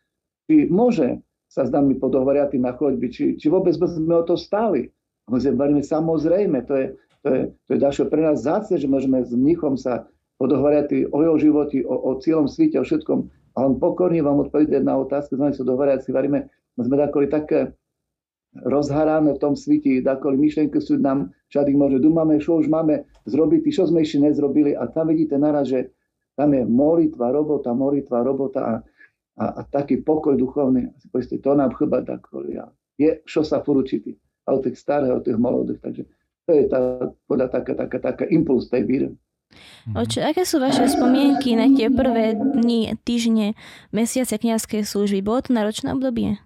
či 0.50 0.68
môže 0.68 1.24
sa 1.48 1.63
s 1.63 1.72
nami 1.72 1.96
podohovoriať 1.96 2.58
na 2.60 2.74
chodbi, 2.75 3.08
či, 3.13 3.38
či 3.39 3.48
vôbec 3.48 3.77
sme 3.77 4.18
o 4.18 4.25
to 4.25 4.36
stáli. 4.36 4.89
A 5.30 5.32
my 5.32 5.39
sme 5.39 5.80
samozrejme, 5.80 6.68
to 6.68 6.74
je, 6.75 6.86
to 7.24 7.27
je, 7.32 7.42
to 7.70 7.70
je 7.77 7.80
dašo 7.80 8.03
pre 8.12 8.25
nás 8.25 8.44
záce, 8.44 8.75
že 8.75 8.89
môžeme 8.89 9.24
s 9.24 9.32
mnichom 9.32 9.80
sa 9.80 10.10
podohovoriať 10.42 11.13
o 11.13 11.18
jeho 11.24 11.38
životi, 11.39 11.80
o, 11.86 11.94
o 11.94 12.12
cieľom 12.20 12.51
svite, 12.51 12.75
o 12.82 12.84
všetkom 12.84 13.32
a 13.53 13.57
on 13.63 13.77
pokorne 13.77 14.22
vám 14.22 14.50
odpovede 14.50 14.81
na 14.81 14.98
otázku, 14.98 15.38
sme 15.38 15.53
sa 15.53 15.63
si 16.01 16.12
varíme, 16.12 16.50
sme 16.77 16.95
takoli 16.98 17.29
také 17.29 17.74
rozharané 18.62 19.33
v 19.33 19.41
tom 19.41 19.53
sviti, 19.57 20.05
takoli 20.05 20.38
myšlenky 20.38 20.77
sú 20.77 21.01
nám, 21.01 21.33
všade 21.50 21.74
môže, 21.74 21.98
máme, 22.01 22.38
čo 22.38 22.62
už 22.62 22.69
máme 22.69 23.05
zrobiť, 23.25 23.65
čo 23.74 23.89
sme 23.89 24.05
ešte 24.05 24.22
nezrobili 24.22 24.77
a 24.77 24.86
tam 24.89 25.10
vidíte 25.10 25.41
naraz, 25.41 25.74
že 25.74 25.89
tam 26.38 26.53
je 26.53 26.65
molitva, 26.65 27.29
robota, 27.29 27.74
molitva, 27.74 28.25
robota 28.25 28.62
a, 28.62 28.74
a, 29.38 29.45
a 29.57 29.62
taký 29.69 30.01
pokoj 30.01 30.33
duchovný. 30.33 30.89
Si 30.98 31.10
povedzte, 31.10 31.38
to 31.41 31.53
nám 31.53 31.77
chyba 31.77 32.01
takoli. 32.01 32.57
A 32.57 32.69
je, 32.98 33.22
čo 33.25 33.45
sa 33.45 33.62
furučiti. 33.62 34.17
A 34.50 34.57
od 34.57 34.65
tých 34.65 34.77
starých, 34.81 35.13
od 35.13 35.24
tých 35.24 35.38
molodých. 35.38 35.79
Takže 35.81 36.03
to 36.43 36.51
je 36.51 36.63
tá, 36.67 36.79
podľa 37.29 37.48
taká, 37.53 37.74
taká, 37.77 37.98
taká 38.01 38.25
impuls 38.33 38.67
tej 38.67 38.83
víry. 38.86 39.07
Oče, 39.91 40.24
aké 40.24 40.48
sú 40.48 40.63
vaše 40.63 40.88
spomienky 40.88 41.60
na 41.60 41.67
tie 41.72 41.91
prvé 41.91 42.38
dni, 42.38 42.95
týždne, 43.03 43.53
mesiace 43.91 44.39
kniazkej 44.39 44.88
služby? 44.88 45.19
Bolo 45.19 45.43
to 45.43 45.51
náročné 45.51 45.91
obdobie? 45.91 46.39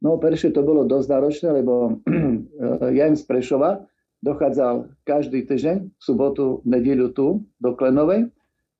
No, 0.00 0.16
peršie 0.16 0.48
to 0.56 0.64
bolo 0.64 0.88
dosť 0.88 1.08
náročné, 1.12 1.48
lebo 1.60 2.00
ja 2.96 3.04
im 3.04 3.16
z 3.16 3.24
Prešova 3.28 3.84
dochádzal 4.24 4.88
každý 5.04 5.44
týždeň, 5.44 5.76
v 5.92 6.02
sobotu, 6.02 6.60
nedíľu 6.64 7.12
tu, 7.12 7.44
do 7.60 7.76
Klenovej. 7.76 8.28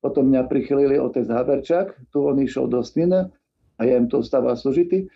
Potom 0.00 0.32
mňa 0.32 0.48
prichylili 0.48 0.96
otec 0.96 1.28
Haberčák, 1.28 2.08
tu 2.08 2.24
on 2.24 2.40
išiel 2.40 2.72
do 2.72 2.80
Snina 2.80 3.28
a 3.76 3.84
ja 3.84 4.00
im 4.00 4.08
to 4.08 4.24
ostával 4.24 4.56
služitý. 4.56 5.08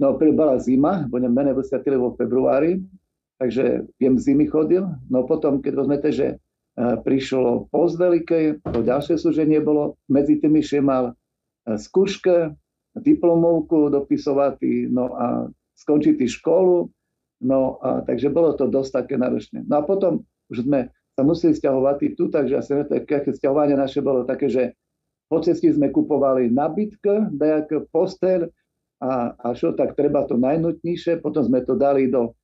No, 0.00 0.16
bola 0.16 0.56
zima, 0.56 1.04
bo 1.04 1.20
mene 1.20 1.52
vysvetili 1.52 2.00
vo 2.00 2.16
februári, 2.16 2.80
takže 3.36 3.86
viem 4.00 4.16
zimy 4.16 4.48
chodil. 4.48 4.88
No 5.12 5.28
potom, 5.28 5.60
keď 5.60 5.72
vezmete, 5.84 6.08
že 6.10 6.26
prišlo 6.78 7.68
post 7.68 8.00
veľké, 8.00 8.64
to 8.64 8.80
ďalšie 8.80 9.20
služenie 9.20 9.60
bolo, 9.60 10.00
medzi 10.08 10.40
tým 10.40 10.56
že 10.64 10.80
mal 10.80 11.12
skúške, 11.68 12.56
diplomovku 12.96 13.92
dopisovať, 13.92 14.60
no 14.92 15.12
a 15.16 15.26
skončiť 15.76 16.16
školu, 16.28 16.88
no 17.44 17.60
a 17.80 18.04
takže 18.04 18.28
bolo 18.32 18.56
to 18.56 18.68
dosť 18.68 19.04
také 19.04 19.14
náročné. 19.16 19.64
No 19.64 19.80
a 19.80 19.82
potom 19.84 20.24
už 20.52 20.64
sme 20.68 20.92
sa 21.12 21.22
museli 21.24 21.52
stiahovať 21.52 22.16
tu, 22.16 22.32
takže 22.32 22.54
asi 22.56 22.72
to 22.88 22.96
také 23.04 23.32
stiahovanie 23.32 23.76
naše 23.76 24.00
bolo 24.00 24.24
také, 24.24 24.48
že 24.48 24.72
po 25.28 25.40
cesti 25.40 25.72
sme 25.72 25.88
kupovali 25.88 26.52
nabytk, 26.52 27.32
dajak 27.32 27.88
postel 27.88 28.52
a, 29.00 29.32
a 29.32 29.46
čo 29.56 29.72
tak 29.72 29.96
treba 29.96 30.28
to 30.28 30.36
najnutnejšie, 30.36 31.24
potom 31.24 31.44
sme 31.44 31.64
to 31.64 31.72
dali 31.76 32.12
do 32.12 32.36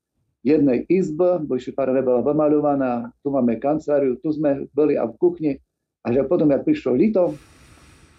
jednej 0.49 0.88
izbe, 0.88 1.45
bo 1.45 1.61
ešte 1.61 1.76
pár 1.76 1.93
nebola 1.93 2.25
vymaľovaná, 2.25 3.12
tu 3.21 3.28
máme 3.28 3.61
kanceláriu, 3.61 4.17
tu 4.25 4.33
sme 4.33 4.64
boli 4.73 4.97
a 4.97 5.05
v 5.05 5.14
kuchni. 5.21 5.52
A 6.07 6.14
že 6.14 6.25
potom, 6.25 6.49
ja 6.49 6.57
prišlo 6.57 6.97
lito, 6.97 7.37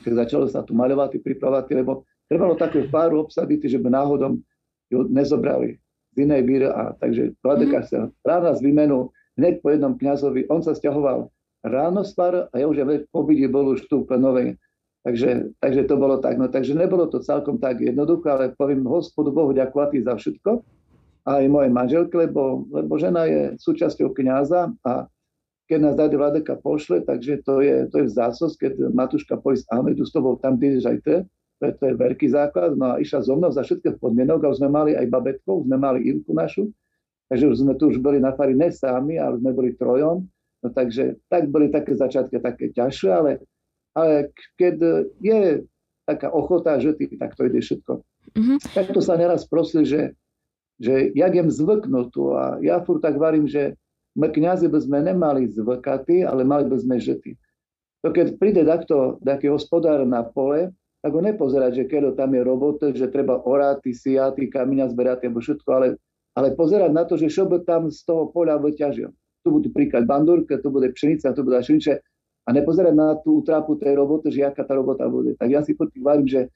že 0.05 0.13
začalo 0.13 0.45
sa 0.45 0.61
tu 0.61 0.77
maľovať, 0.77 1.17
pripravovať, 1.19 1.65
lebo 1.73 2.05
trebalo 2.29 2.53
také 2.53 2.85
páru 2.85 3.25
obsadiť, 3.25 3.65
že 3.65 3.81
by 3.81 3.89
náhodom 3.89 4.37
ju 4.93 5.09
nezobrali 5.09 5.81
z 6.13 6.15
inej 6.29 6.41
víry. 6.45 6.67
A 6.69 6.93
takže 7.01 7.33
Vladeka 7.41 7.81
mm-hmm. 7.81 8.13
sa 8.13 8.13
rána 8.21 8.53
z 8.53 8.61
výmenu 8.61 9.09
hneď 9.41 9.65
po 9.65 9.73
jednom 9.73 9.97
kniazovi, 9.97 10.45
on 10.51 10.61
sa 10.61 10.77
stiahoval 10.77 11.33
ráno 11.65 12.05
z 12.05 12.11
pár 12.13 12.33
a 12.51 12.55
ja 12.55 12.69
už 12.69 12.83
v 12.85 13.03
obidi 13.11 13.49
bol 13.49 13.73
už 13.73 13.89
tu 13.89 14.05
Plenovej. 14.05 14.55
Takže, 14.99 15.55
takže 15.63 15.87
to 15.87 15.95
bolo 15.95 16.19
tak. 16.19 16.35
No, 16.35 16.51
takže 16.51 16.75
nebolo 16.75 17.07
to 17.07 17.23
celkom 17.23 17.55
tak 17.55 17.79
jednoduché, 17.79 18.35
ale 18.35 18.45
poviem 18.51 18.83
hospodu 18.83 19.31
Bohu 19.31 19.55
ďakovať 19.55 20.03
za 20.03 20.13
všetko 20.19 20.78
aj 21.27 21.43
mojej 21.51 21.71
manželke, 21.71 22.15
lebo, 22.15 22.67
lebo 22.71 22.93
žena 22.95 23.27
je 23.27 23.55
súčasťou 23.59 24.15
kniaza 24.15 24.71
a 24.85 25.07
keď 25.69 25.79
nás 25.85 25.95
Dade 25.95 26.17
Vladeka 26.17 26.57
pošle, 26.57 27.05
takže 27.05 27.45
to 27.45 27.61
je, 27.61 27.85
to 27.93 28.01
je 28.01 28.07
zásos, 28.09 28.57
keď 28.57 28.89
Matuška 28.89 29.37
pojsť 29.37 29.69
idú 29.93 30.01
s 30.01 30.09
tobou 30.09 30.41
tam, 30.41 30.57
kde 30.57 30.81
aj 30.81 30.97
ty, 31.05 31.15
to 31.59 31.63
je, 31.69 31.71
to 31.77 31.83
je 31.91 31.93
veľký 31.99 32.27
základ, 32.31 32.73
no 32.73 32.97
a 32.97 33.03
išla 33.03 33.21
so 33.21 33.37
mnou 33.37 33.53
za 33.53 33.61
všetkých 33.61 34.01
podmienok 34.01 34.47
a 34.47 34.51
už 34.55 34.63
sme 34.63 34.71
mali 34.71 34.97
aj 34.97 35.05
babetkov, 35.11 35.69
sme 35.69 35.77
mali 35.77 36.09
Ivku 36.09 36.33
našu, 36.33 36.73
takže 37.29 37.45
už 37.51 37.55
sme 37.61 37.77
tu 37.77 37.93
už 37.93 38.01
boli 38.01 38.17
na 38.17 38.33
fari 38.33 38.57
ne 38.57 38.73
sami, 38.73 39.21
ale 39.21 39.37
sme 39.37 39.51
boli 39.53 39.77
trojom, 39.77 40.25
no 40.63 40.67
takže 40.73 41.19
tak 41.29 41.51
boli 41.53 41.69
také 41.69 41.93
začiatky 41.93 42.41
také 42.41 42.73
ťažšie, 42.73 43.09
ale, 43.13 43.31
ale 43.93 44.33
keď 44.57 45.05
je 45.21 45.67
taká 46.09 46.33
ochota, 46.33 46.81
že 46.81 46.97
ty, 46.97 47.05
tak 47.13 47.37
to 47.37 47.45
ide 47.45 47.61
všetko. 47.61 48.01
Mm-hmm. 48.33 48.57
Tak 48.73 48.85
to 48.89 49.01
sa 49.05 49.13
neraz 49.19 49.45
prosili, 49.45 49.85
že 49.85 50.17
že 50.79 51.11
jak 51.13 51.33
jem 51.35 51.51
zvyknutú 51.51 52.33
a 52.35 52.57
ja 52.63 52.79
furt 52.81 53.03
tak 53.03 53.19
varím, 53.19 53.45
že 53.45 53.75
my 54.15 54.31
kniazy 54.31 54.71
by 54.71 54.79
sme 54.79 54.99
nemali 55.05 55.51
zvykatí, 55.51 56.23
ale 56.23 56.47
mali 56.47 56.65
by 56.67 56.77
sme 56.79 56.95
žity. 56.97 57.35
To 58.03 58.15
keď 58.15 58.39
príde 58.39 58.63
takto 58.63 59.19
taký 59.21 59.51
hospodár 59.51 60.07
na 60.07 60.23
pole 60.23 60.71
tak 60.99 61.15
ho 61.15 61.21
nepozerať, 61.23 61.71
že 61.79 61.83
keď 61.87 62.19
tam 62.19 62.35
je 62.35 62.41
robot, 62.43 62.83
že 62.91 63.07
treba 63.07 63.39
oráty, 63.39 63.95
siaty, 63.95 64.51
kamíňa 64.51 64.91
zberať, 64.91 65.23
alebo 65.23 65.39
všetko, 65.39 65.69
ale, 65.71 65.87
ale 66.35 66.51
pozerať 66.59 66.91
na 66.91 67.07
to, 67.07 67.15
že 67.15 67.31
čo 67.31 67.47
by 67.47 67.63
tam 67.63 67.87
z 67.87 68.03
toho 68.03 68.27
poľa 68.35 68.59
vyťažil. 68.59 69.07
Tu 69.39 69.47
bude 69.47 69.71
príklad 69.71 70.03
bandurka, 70.03 70.59
tu 70.59 70.67
bude 70.67 70.91
pšenica, 70.91 71.31
tu 71.31 71.41
bude 71.47 71.63
šinče 71.63 72.03
a 72.43 72.49
nepozerať 72.51 72.91
na 72.91 73.15
tú 73.23 73.39
utrápu 73.39 73.79
tej 73.79 73.95
roboty, 73.95 74.27
že 74.27 74.43
aká 74.43 74.67
tá 74.67 74.75
robota 74.75 75.07
bude. 75.07 75.39
Tak 75.39 75.47
ja 75.47 75.63
si 75.63 75.71
potom 75.71 76.27
že 76.27 76.51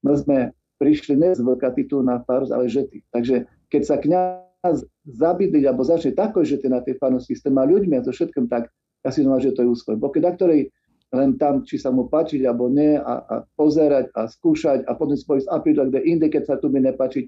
my 0.00 0.16
sme 0.16 0.38
prišli 0.78 1.14
ne 1.18 1.30
z 1.34 1.40
tu 1.88 2.02
na 2.02 2.22
farus, 2.24 2.50
ale 2.50 2.70
žety. 2.70 3.02
Takže 3.14 3.46
keď 3.70 3.82
sa 3.82 3.96
kňaz 3.98 4.86
zabydliť 5.04 5.62
alebo 5.68 5.84
začne 5.84 6.16
takoj 6.16 6.44
žety 6.44 6.72
na 6.72 6.80
tej 6.80 6.96
farnosti 6.96 7.36
s 7.36 7.44
týma 7.44 7.68
ľuďmi 7.68 8.00
a 8.00 8.04
to 8.04 8.10
všetkým, 8.10 8.48
tak 8.48 8.72
ja 9.04 9.10
si 9.12 9.20
domám, 9.20 9.44
že 9.44 9.52
to 9.52 9.62
je 9.62 9.68
úspech. 9.68 10.00
Bo 10.00 10.08
keď 10.08 10.34
ktorej 10.40 10.72
len 11.14 11.38
tam, 11.38 11.62
či 11.62 11.78
sa 11.78 11.94
mu 11.94 12.10
páčiť 12.10 12.42
alebo 12.42 12.66
nie 12.72 12.98
a, 12.98 13.14
a 13.22 13.34
pozerať 13.54 14.10
a 14.18 14.26
skúšať 14.26 14.88
a 14.88 14.98
potom 14.98 15.14
spojiť 15.14 15.42
s 15.46 15.50
apríla, 15.52 15.86
kde 15.86 16.00
inde, 16.02 16.26
keď 16.26 16.42
sa 16.48 16.54
tu 16.58 16.72
mi 16.72 16.82
nepáčiť, 16.82 17.24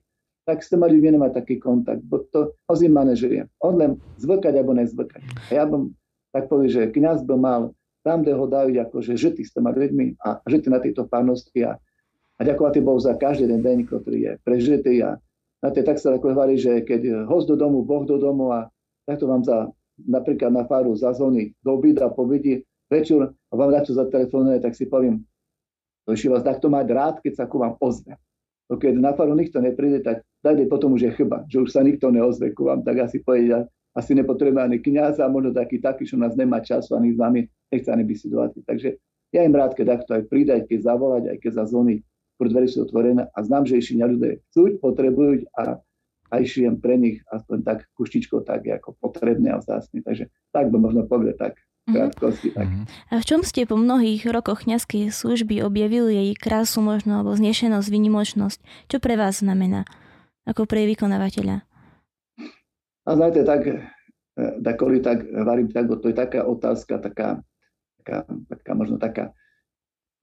tak 0.46 0.62
s 0.62 0.70
tými 0.70 0.86
ľuďmi 0.86 1.18
nemá 1.18 1.28
taký 1.30 1.58
kontakt, 1.58 2.02
bo 2.06 2.22
to 2.30 2.54
ním 2.78 2.94
manažuje. 2.94 3.46
On 3.62 3.74
len 3.74 3.98
zvykať 4.22 4.54
alebo 4.58 4.78
nezvykať. 4.78 5.22
A 5.50 5.62
ja 5.62 5.64
bym 5.66 5.94
tak 6.30 6.46
povedal, 6.46 6.70
že 6.70 6.92
kniaz 6.94 7.22
by 7.26 7.34
mal 7.34 7.62
tam, 8.06 8.22
kde 8.22 8.38
ho 8.38 8.46
dajú 8.46 8.70
akože 8.78 9.18
žity 9.18 9.42
s 9.42 9.50
tými 9.50 9.74
ľuďmi 9.74 10.06
a 10.22 10.38
žity 10.46 10.70
na 10.70 10.78
tejto 10.78 11.10
párnosti 11.10 11.66
a, 11.66 11.74
a 12.36 12.40
ďakovať 12.44 12.84
Bohu 12.84 13.00
za 13.00 13.16
každý 13.16 13.48
ten 13.48 13.64
deň, 13.64 13.88
ktorý 13.88 14.18
je 14.20 14.32
prežitý 14.44 15.00
a 15.00 15.16
na 15.64 15.72
tej 15.72 15.88
tak 15.88 15.96
sa 15.96 16.12
ako 16.12 16.36
hovorí, 16.36 16.60
že 16.60 16.84
keď 16.84 17.24
host 17.24 17.48
do 17.48 17.56
domu, 17.56 17.80
Boh 17.80 18.04
do 18.04 18.20
domu 18.20 18.52
a 18.52 18.68
takto 19.08 19.24
vám 19.24 19.40
za 19.40 19.72
napríklad 20.04 20.52
na 20.52 20.68
páru 20.68 20.92
zazvoní 20.92 21.56
do 21.64 21.80
obida, 21.80 22.12
povidí, 22.12 22.60
večer 22.92 23.32
a 23.32 23.52
vám 23.56 23.72
to 23.82 23.96
zatelefonuje, 23.96 24.60
tak 24.60 24.76
si 24.76 24.84
poviem, 24.86 25.24
to 26.06 26.14
vás 26.14 26.44
takto 26.46 26.70
mať 26.70 26.86
rád, 26.92 27.14
keď 27.18 27.32
sa 27.34 27.44
ku 27.50 27.58
vám 27.58 27.74
ozve. 27.82 28.14
To 28.70 28.78
keď 28.78 28.98
na 28.98 29.14
faru 29.14 29.34
nikto 29.34 29.58
nepríde, 29.58 30.02
tak 30.02 30.22
dajte 30.42 30.66
potom 30.70 30.94
už 30.94 31.02
je 31.02 31.12
chyba, 31.18 31.46
že 31.50 31.62
už 31.62 31.70
sa 31.70 31.82
nikto 31.82 32.10
neozve 32.10 32.54
ku 32.54 32.66
vám, 32.66 32.82
tak 32.82 32.98
asi 32.98 33.22
povedia, 33.22 33.66
asi 33.94 34.14
nepotrebuje 34.14 34.62
ani 34.62 34.78
kniaza, 34.82 35.26
možno 35.26 35.54
taký 35.54 35.80
taký, 35.80 36.04
čo 36.06 36.18
nás 36.18 36.34
nemá 36.34 36.60
času 36.62 36.94
ani 36.98 37.14
s 37.14 37.18
nami, 37.18 37.46
nechce 37.72 37.88
ani 37.90 38.04
bysudovať. 38.04 38.62
Takže 38.66 38.88
ja 39.34 39.40
im 39.42 39.54
rád, 39.54 39.74
keď 39.74 39.98
takto 39.98 40.10
aj 40.14 40.22
príde, 40.30 40.52
aj 40.54 40.66
keď 40.66 40.78
zavolať, 40.82 41.22
aj 41.32 41.38
keď 41.42 41.50
zazvoní, 41.64 42.04
kur 42.36 42.52
dvere 42.52 42.68
sú 42.68 42.84
otvorené 42.84 43.28
a 43.32 43.38
znám, 43.40 43.64
že 43.64 43.80
ešte 43.80 43.96
ľudia 43.96 44.40
chcú, 44.48 44.76
potrebujú 44.80 45.48
a, 45.56 45.80
a 46.30 46.34
šijem 46.40 46.76
pre 46.78 47.00
nich 47.00 47.24
aspoň 47.32 47.58
tak 47.64 47.78
kuštičko 47.96 48.44
tak 48.44 48.68
ako 48.68 48.96
potrebné 49.00 49.52
a 49.52 49.60
vzácne. 49.60 50.04
Takže 50.04 50.28
tak 50.52 50.68
by 50.68 50.76
možno 50.76 51.08
povedať 51.08 51.36
tak 51.40 51.54
Mhm. 51.86 51.94
krátkosti. 51.94 52.48
Tak. 52.50 52.66
Mhm. 52.66 52.84
A 53.10 53.14
v 53.22 53.24
čom 53.24 53.40
ste 53.46 53.62
po 53.62 53.78
mnohých 53.78 54.26
rokoch 54.26 54.66
kňazskej 54.66 55.14
služby 55.14 55.62
objavili 55.62 56.18
jej 56.18 56.30
krásu 56.34 56.82
možno, 56.82 57.22
alebo 57.22 57.38
znešenosť, 57.38 57.86
vynimočnosť? 57.86 58.58
Čo 58.90 58.98
pre 58.98 59.14
vás 59.14 59.38
znamená 59.38 59.86
ako 60.42 60.66
pre 60.66 60.82
vykonávateľa? 60.90 61.62
A 63.06 63.10
znate, 63.14 63.46
tak, 63.46 63.62
e, 63.70 63.78
tak, 64.66 64.78
tak 64.82 65.18
varím 65.46 65.70
tak, 65.70 65.86
to 65.86 66.10
je 66.10 66.16
taká 66.18 66.42
otázka, 66.42 66.98
taká, 66.98 67.38
taká, 68.02 68.26
taká 68.50 68.72
možno 68.74 68.98
taká 68.98 69.30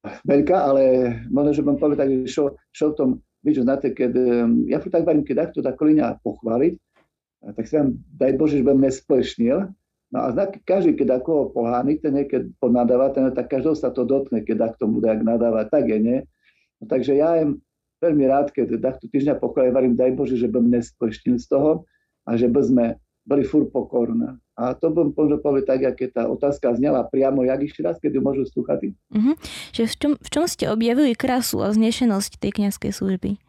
veľká, 0.03 0.57
ale 0.57 0.83
možno, 1.31 1.51
že 1.55 1.65
mám 1.65 1.79
povedať, 1.79 2.27
že 2.27 2.31
čo, 2.31 2.43
čo 2.75 2.91
v 2.91 2.97
tom, 2.99 3.09
víš, 3.43 3.63
znáte, 3.63 3.91
keď, 3.91 4.11
ja 4.67 4.77
tak 4.79 5.03
varím, 5.07 5.23
keď 5.23 5.49
takto 5.49 5.59
tak 5.63 5.79
kolíňa 5.79 6.19
pochváliť, 6.23 6.73
tak 7.55 7.63
si 7.67 7.73
vám, 7.75 7.99
daj 8.15 8.33
Bože, 8.39 8.59
že 8.59 8.65
budem 8.67 8.87
nesplšnil, 8.87 9.71
No 10.13 10.21
a 10.21 10.27
znak, 10.29 10.61
každý, 10.69 10.93
keď 10.93 11.25
ako 11.25 11.57
pohány, 11.57 11.97
ten 11.97 12.13
keď 12.13 12.45
ponadáva, 12.61 13.09
ten, 13.09 13.33
tak 13.33 13.49
každého 13.49 13.73
sa 13.73 13.89
to 13.89 14.05
dotkne, 14.05 14.45
keď 14.45 14.69
ak 14.69 14.73
tomu 14.77 15.01
ak 15.01 15.25
nadáva, 15.25 15.65
tak 15.65 15.89
je, 15.89 15.97
nie? 15.97 16.19
No, 16.77 16.85
takže 16.85 17.17
ja 17.17 17.41
im 17.41 17.57
veľmi 17.97 18.29
rád, 18.29 18.53
keď 18.53 18.77
takto 18.77 19.09
týždňa 19.09 19.41
pokoje 19.41 19.73
varím, 19.73 19.97
daj 19.97 20.13
Bože, 20.13 20.37
že 20.37 20.45
bym 20.45 20.69
nespoštil 20.69 21.41
z 21.41 21.49
toho 21.49 21.89
a 22.29 22.37
že 22.37 22.45
by 22.45 22.61
sme 22.61 22.85
boli 23.23 23.43
fur 23.47 23.67
pokorná. 23.71 24.37
A 24.53 24.77
to 24.77 24.93
bym 24.93 25.09
možno 25.15 25.41
povedať 25.41 25.65
tak, 25.65 25.81
aké 25.95 26.05
tá 26.13 26.29
otázka 26.29 26.77
znela 26.77 27.01
priamo, 27.07 27.41
jak 27.41 27.63
ešte 27.65 27.81
raz, 27.81 27.95
keď 27.97 28.19
ju 28.19 28.21
môžu 28.21 28.43
slúchať. 28.45 28.93
Uh-huh. 29.09 29.33
Že 29.73 29.83
v, 29.89 29.95
čom, 29.97 30.11
v 30.19 30.29
čom 30.29 30.45
ste 30.45 30.69
objavili 30.69 31.17
krásu 31.17 31.63
a 31.65 31.73
znešenosť 31.73 32.37
tej 32.37 32.51
kniazkej 32.61 32.93
služby? 32.93 33.41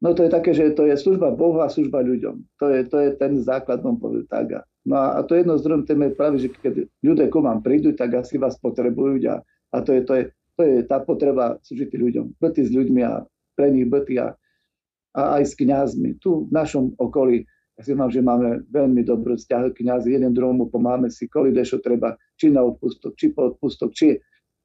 No 0.00 0.12
to 0.12 0.28
je 0.28 0.30
také, 0.32 0.52
že 0.52 0.76
to 0.76 0.84
je 0.84 0.96
služba 0.96 1.32
Bohu 1.32 1.60
a 1.60 1.72
služba 1.72 2.04
ľuďom. 2.04 2.44
To 2.60 2.68
je, 2.68 2.80
to 2.88 2.96
je 3.00 3.10
ten 3.16 3.40
základ, 3.40 3.80
mám 3.80 3.96
povedať 3.96 4.28
tak. 4.28 4.46
No 4.86 4.96
a, 4.96 5.24
to 5.24 5.34
jedno 5.34 5.58
zdrojom 5.58 5.88
téme 5.88 6.12
je 6.12 6.14
práve, 6.14 6.36
že 6.38 6.48
keď 6.52 6.86
ľudia 7.02 7.26
ku 7.32 7.42
vám 7.42 7.64
prídu, 7.64 7.96
tak 7.96 8.14
asi 8.14 8.38
vás 8.38 8.54
potrebujú 8.60 9.18
a, 9.26 9.42
a 9.72 9.76
to, 9.82 9.96
je, 9.96 10.00
to, 10.04 10.12
je, 10.14 10.24
to 10.54 10.62
je 10.62 10.76
tá 10.84 11.00
potreba 11.00 11.58
slúžiť 11.64 11.90
ľuďom. 11.96 12.38
Byty 12.38 12.60
s 12.64 12.70
ľuďmi 12.70 13.00
a 13.02 13.24
pre 13.56 13.72
nich 13.72 13.88
byty 13.88 14.20
a, 14.20 14.36
a 15.16 15.40
aj 15.40 15.42
s 15.48 15.52
kňazmi. 15.56 16.20
Tu 16.20 16.28
v 16.44 16.52
našom 16.52 16.92
okolí, 17.00 17.48
ja 17.76 17.82
si 17.84 17.92
mám, 17.92 18.08
že 18.08 18.24
máme 18.24 18.64
veľmi 18.72 19.04
dobrý 19.04 19.36
vzťah 19.36 19.76
kňazi, 19.76 20.16
jeden 20.16 20.32
druhomu 20.32 20.72
pomáme 20.72 21.12
si, 21.12 21.28
koli 21.28 21.52
čo 21.60 21.76
treba, 21.84 22.16
či 22.40 22.48
na 22.48 22.64
odpustok, 22.64 23.12
či 23.20 23.36
po 23.36 23.52
odpustok, 23.52 23.92
či, 23.92 24.16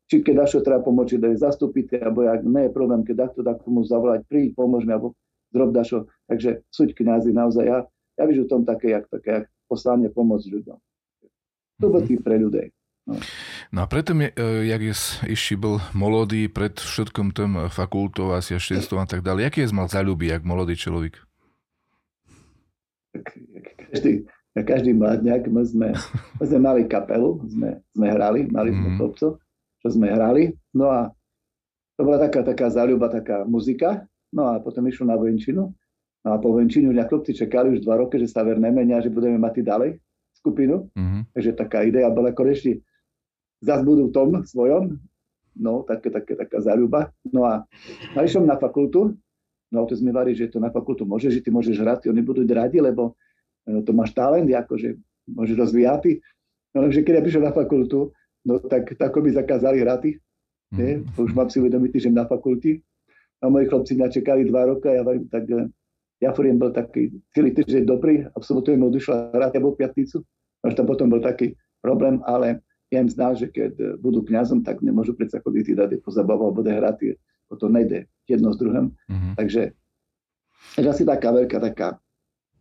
či 0.08 0.24
keď 0.24 0.48
dašo 0.48 0.64
treba 0.64 0.80
pomôcť, 0.80 1.20
da 1.20 1.28
je 1.36 1.44
zastupiteľ, 1.44 2.08
alebo 2.08 2.20
ak 2.24 2.42
nie 2.48 2.64
je 2.68 2.72
problém, 2.72 3.04
keď 3.04 3.28
takto 3.28 3.44
tak 3.44 3.60
mu 3.68 3.84
zavolať, 3.84 4.24
príď, 4.32 4.56
pomôžme, 4.56 4.96
alebo 4.96 5.20
zrob 5.52 5.76
dašo. 5.76 6.08
Takže 6.32 6.64
súď 6.72 6.96
kňazi 6.96 7.36
naozaj, 7.36 7.66
ja, 7.68 7.84
ja 8.16 8.24
vidím 8.24 8.48
v 8.48 8.52
tom 8.56 8.64
také, 8.64 8.96
jak, 8.96 9.12
také, 9.12 9.44
jak 9.44 9.46
poslanie 9.68 10.08
pomôcť 10.08 10.48
ľuďom. 10.48 10.78
To 11.84 11.86
bol 11.92 12.08
tým 12.08 12.24
pre 12.24 12.40
ľudí. 12.40 12.72
No. 13.10 13.18
no 13.74 13.80
a 13.84 13.88
preto, 13.90 14.14
je, 14.16 14.30
jak 14.72 14.82
je, 14.88 14.96
ešte 15.36 15.60
bol 15.60 15.84
molodý 15.92 16.48
pred 16.48 16.80
všetkom 16.80 17.34
tým 17.36 17.68
fakultou, 17.68 18.32
asi 18.32 18.56
až 18.56 18.78
a 18.78 19.08
tak 19.10 19.20
ďalej, 19.26 19.52
jaký 19.52 19.60
je 19.68 19.76
mal 19.76 19.92
zaľubí, 19.92 20.32
jak 20.32 20.48
molodý 20.48 20.80
človek? 20.80 21.31
Každý, 23.92 24.12
každý 24.56 24.92
mladňak, 24.96 25.52
my 25.52 25.64
sme, 25.68 25.88
my 26.40 26.46
sme 26.48 26.60
mali 26.60 26.82
kapelu, 26.88 27.40
sme, 27.48 27.84
sme 27.92 28.06
hrali, 28.08 28.48
mali 28.48 28.72
sme 28.72 28.88
mm. 28.94 28.98
chlopcov, 28.98 29.32
čo 29.84 29.88
sme 29.88 30.08
hrali, 30.12 30.56
no 30.76 30.88
a 30.88 31.12
to 32.00 32.08
bola 32.08 32.18
taká, 32.18 32.42
taká 32.42 32.72
záľuba, 32.72 33.12
taká 33.12 33.44
muzika, 33.44 34.08
no 34.32 34.48
a 34.48 34.64
potom 34.64 34.88
išlo 34.88 35.06
na 35.10 35.20
vojenčinu 35.20 35.70
No 36.22 36.30
a 36.34 36.36
po 36.38 36.54
Venčínu 36.54 36.94
mňa 36.94 37.10
chlopci 37.10 37.34
čakali 37.34 37.74
už 37.74 37.82
dva 37.82 37.98
roky, 37.98 38.22
že 38.22 38.30
sa 38.30 38.46
ver 38.46 38.62
nemenia, 38.62 39.02
že 39.02 39.10
budeme 39.10 39.42
mať 39.42 39.66
ďalej 39.66 39.98
skupinu. 40.38 40.86
Mm-hmm. 40.94 41.22
Takže 41.34 41.52
taká 41.58 41.82
idea 41.82 42.14
bola 42.14 42.30
konečne 42.30 42.86
zase 43.62 43.86
budú 43.86 44.10
v 44.10 44.14
tom 44.14 44.30
svojom, 44.42 44.98
no 45.58 45.86
také, 45.86 46.14
také, 46.14 46.34
taká 46.38 46.62
záľuba. 46.62 47.14
No 47.30 47.46
a, 47.46 47.66
a 48.14 48.18
išiel 48.22 48.46
na 48.46 48.58
fakultu, 48.58 49.18
no 49.72 49.88
to 49.88 49.96
sme 49.96 50.12
vari, 50.12 50.36
že 50.36 50.52
to 50.52 50.60
na 50.60 50.70
fakultu 50.70 51.08
môže, 51.08 51.32
že 51.32 51.40
ty 51.40 51.50
môžeš 51.50 51.80
hrať, 51.80 52.12
oni 52.12 52.22
budú 52.22 52.44
radi, 52.52 52.84
lebo 52.84 53.16
no, 53.66 53.80
to 53.82 53.96
máš 53.96 54.12
talent, 54.12 54.46
akože 54.46 55.00
môžeš 55.32 55.56
rozvíjať. 55.56 56.20
No 56.76 56.88
lenže 56.88 57.04
keď 57.04 57.20
ja 57.20 57.24
prišiel 57.24 57.44
na 57.48 57.56
fakultu, 57.56 58.12
no 58.44 58.60
tak 58.60 58.96
tako 59.00 59.24
by 59.24 59.32
zakázali 59.32 59.80
hraty. 59.80 60.20
Mm-hmm. 60.72 61.20
Už 61.20 61.32
mám 61.36 61.52
si 61.52 61.60
uvedomiť, 61.60 62.00
že 62.00 62.12
na 62.12 62.24
fakulti. 62.28 62.80
A 63.42 63.50
moji 63.50 63.68
chlopci 63.68 63.98
mňa 63.98 64.08
čakali 64.14 64.46
dva 64.48 64.70
roky 64.70 64.88
a 64.88 65.02
ja 65.02 65.04
varím, 65.04 65.26
tak 65.26 65.50
Jafuriem 66.22 66.62
bol 66.62 66.70
taký 66.70 67.10
celý 67.34 67.50
týždeň 67.58 67.84
dobrý 67.90 68.22
a 68.22 68.38
v 68.38 68.46
sobotu 68.46 68.70
im 68.70 68.86
odišla 68.86 69.34
hrať 69.34 69.58
alebo 69.58 69.74
piatnicu. 69.74 70.22
Až 70.62 70.78
tam 70.78 70.86
potom 70.86 71.10
bol 71.10 71.18
taký 71.18 71.58
problém, 71.82 72.22
ale 72.30 72.62
ja 72.94 73.02
im 73.02 73.10
znal, 73.10 73.34
že 73.34 73.50
keď 73.50 73.98
budú 73.98 74.22
kňazom, 74.22 74.62
tak 74.62 74.86
nemôžu 74.86 75.18
predsa 75.18 75.42
chodiť 75.42 75.74
dať 75.74 75.92
po 76.06 76.14
zabavu 76.14 76.54
alebo 76.54 76.62
hrať, 76.62 77.18
to 77.56 77.72
nejde 77.72 78.08
jedno 78.28 78.54
s 78.54 78.58
druhým. 78.60 78.94
Mm-hmm. 79.10 79.34
Takže, 79.36 79.62
takže 80.78 80.90
asi 80.90 81.04
taká 81.04 81.30
veľká 81.34 81.58
taká 81.60 82.00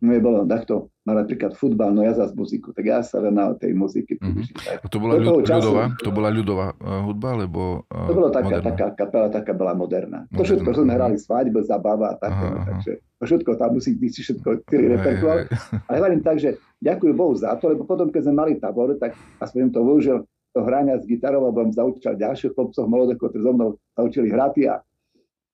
No 0.01 0.17
je 0.17 0.21
bolo 0.21 0.41
takto, 0.49 0.89
mal 1.05 1.21
napríklad 1.21 1.53
futbal, 1.53 1.93
no 1.93 2.01
ja 2.01 2.17
zase 2.17 2.33
muziku, 2.33 2.73
tak 2.73 2.89
ja 2.89 3.05
sa 3.05 3.21
venal 3.21 3.53
tej 3.53 3.77
muziky. 3.77 4.17
Mm-hmm. 4.17 4.89
To 4.89 4.97
bola 4.97 5.21
ľud, 5.21 5.45
ľudová, 5.45 5.93
to 6.01 6.09
bola 6.09 6.29
ľudová 6.33 6.67
uh, 6.73 7.05
hudba, 7.05 7.37
alebo 7.37 7.85
uh, 7.85 8.09
To 8.09 8.13
bola 8.17 8.33
taká, 8.33 8.65
taká 8.65 8.85
kapela, 8.97 9.29
taká 9.29 9.53
bola 9.53 9.77
moderná. 9.77 10.25
moderná. 10.25 10.33
To 10.33 10.41
všetko 10.41 10.69
sme 10.73 10.97
hrali 10.97 11.21
svadbe, 11.21 11.61
zabava 11.61 12.07
a 12.09 12.15
tak, 12.17 12.33
aha, 12.33 12.49
no, 12.49 12.57
takže 12.65 12.91
to 12.97 13.23
všetko, 13.29 13.49
tam 13.61 13.69
musí 13.77 13.93
byť 13.93 14.13
všetko, 14.25 14.47
celý 14.73 14.85
repertoár. 14.97 15.37
Ale 15.85 15.95
hovorím 16.01 16.21
tak, 16.25 16.41
že 16.41 16.57
ďakujem 16.81 17.13
Bohu 17.13 17.37
za 17.37 17.53
to, 17.61 17.69
lebo 17.69 17.85
potom, 17.85 18.09
keď 18.09 18.25
sme 18.25 18.33
mali 18.41 18.51
tabor, 18.57 18.97
tak 18.97 19.13
aspoň 19.37 19.69
to 19.69 19.85
využil 19.85 20.25
to 20.51 20.59
hrania 20.63 20.99
s 20.99 21.07
gitarou, 21.07 21.47
lebo 21.47 21.63
som 21.67 21.71
zaučal 21.71 22.19
ďalších 22.19 22.51
chlopcov 22.53 22.85
mladých, 22.87 23.17
ktorí 23.19 23.39
so 23.39 23.51
mnou 23.55 23.69
zaučili 23.95 24.27
hrať 24.29 24.55
a 24.67 24.75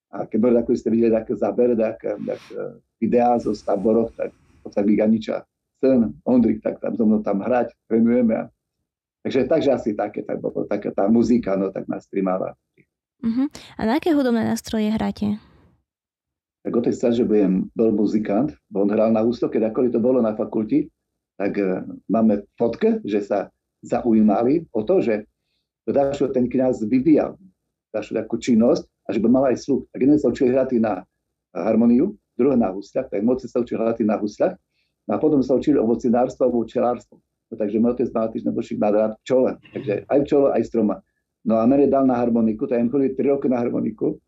a 0.08 0.24
keď 0.24 0.40
boli, 0.40 0.56
ako 0.56 0.72
ste 0.72 0.88
videli, 0.88 1.12
také 1.12 1.36
záber, 1.36 1.76
tak, 1.76 2.00
tak 2.00 2.42
videá 2.96 3.36
zo 3.44 3.52
táboroch, 3.52 4.16
tak 4.16 4.32
sa 4.72 4.84
Giganiča, 4.84 5.44
sen, 5.80 6.16
Ondrik, 6.24 6.64
tak 6.64 6.80
tam 6.80 6.96
so 6.96 7.04
mnou 7.04 7.20
tam 7.24 7.44
hrať, 7.44 7.76
trénujeme. 7.92 8.36
A, 8.36 8.44
takže, 9.24 9.48
takže 9.48 9.70
asi 9.76 9.90
také, 9.96 10.24
tak 10.24 10.40
bolo, 10.40 10.64
taká 10.68 10.92
tá 10.96 11.12
muzika, 11.12 11.60
no 11.60 11.72
tak 11.72 11.88
nás 11.92 12.08
primáva. 12.08 12.56
Uh-huh. 13.24 13.48
A 13.76 13.82
na 13.84 14.00
aké 14.00 14.16
hudobné 14.16 14.48
nástroje 14.48 14.92
hráte? 14.92 15.40
Tak 16.64 16.74
o 16.76 16.82
tej 16.84 16.96
sa, 16.96 17.12
že 17.16 17.24
budem, 17.24 17.72
bol 17.76 17.96
muzikant, 17.96 18.56
bo 18.68 18.84
on 18.84 18.92
hral 18.92 19.12
na 19.12 19.24
ústo, 19.24 19.48
keď 19.48 19.72
ako 19.72 19.88
to 19.92 20.00
bolo 20.04 20.20
na 20.20 20.36
fakulti, 20.36 20.92
tak 21.40 21.56
uh, 21.60 21.84
máme 22.12 22.44
fotke, 22.60 23.00
že 23.08 23.24
sa 23.24 23.52
zaujímali 23.84 24.66
o 24.74 24.82
to, 24.82 25.02
že 25.04 25.26
ten 26.34 26.46
kniaz 26.52 26.84
vyvíjal 26.84 27.40
našu 27.94 28.18
takú 28.18 28.36
činnosť 28.38 28.84
a 29.08 29.16
že 29.16 29.20
by 29.24 29.28
mala 29.32 29.56
aj 29.56 29.64
sluch. 29.64 29.88
Tak 29.94 30.00
jeden 30.04 30.20
sa 30.20 30.28
učil 30.28 30.52
hrať 30.52 30.78
na 30.84 31.08
harmoniu, 31.56 32.18
druhý 32.36 32.60
na 32.60 32.70
husľach, 32.70 33.08
tak 33.10 33.24
moci 33.24 33.48
sa 33.50 33.64
učil 33.64 33.80
hrať 33.80 34.04
na 34.04 34.20
husľach 34.20 34.60
no 35.08 35.12
a 35.16 35.18
potom 35.18 35.40
sa 35.40 35.56
učili 35.56 35.80
ovocinárstvo 35.80 36.46
a 36.46 36.52
včelárstvo. 36.52 37.24
No, 37.48 37.56
takže 37.56 37.80
môj 37.80 37.96
otec 37.96 38.12
mal 38.12 38.28
tiež 38.28 38.44
nebojších 38.44 38.76
má 38.76 38.92
rád 38.92 39.16
pčole, 39.24 39.56
takže 39.72 40.04
aj 40.12 40.20
pčole, 40.28 40.48
aj 40.52 40.64
stroma. 40.68 41.00
No 41.48 41.56
a 41.56 41.64
mene 41.64 41.88
dal 41.88 42.04
na 42.04 42.20
harmoniku, 42.20 42.68
tak 42.68 42.84
chodili 42.92 43.16
3 43.16 43.40
roky 43.40 43.48
na 43.48 43.64
harmoniku. 43.64 44.20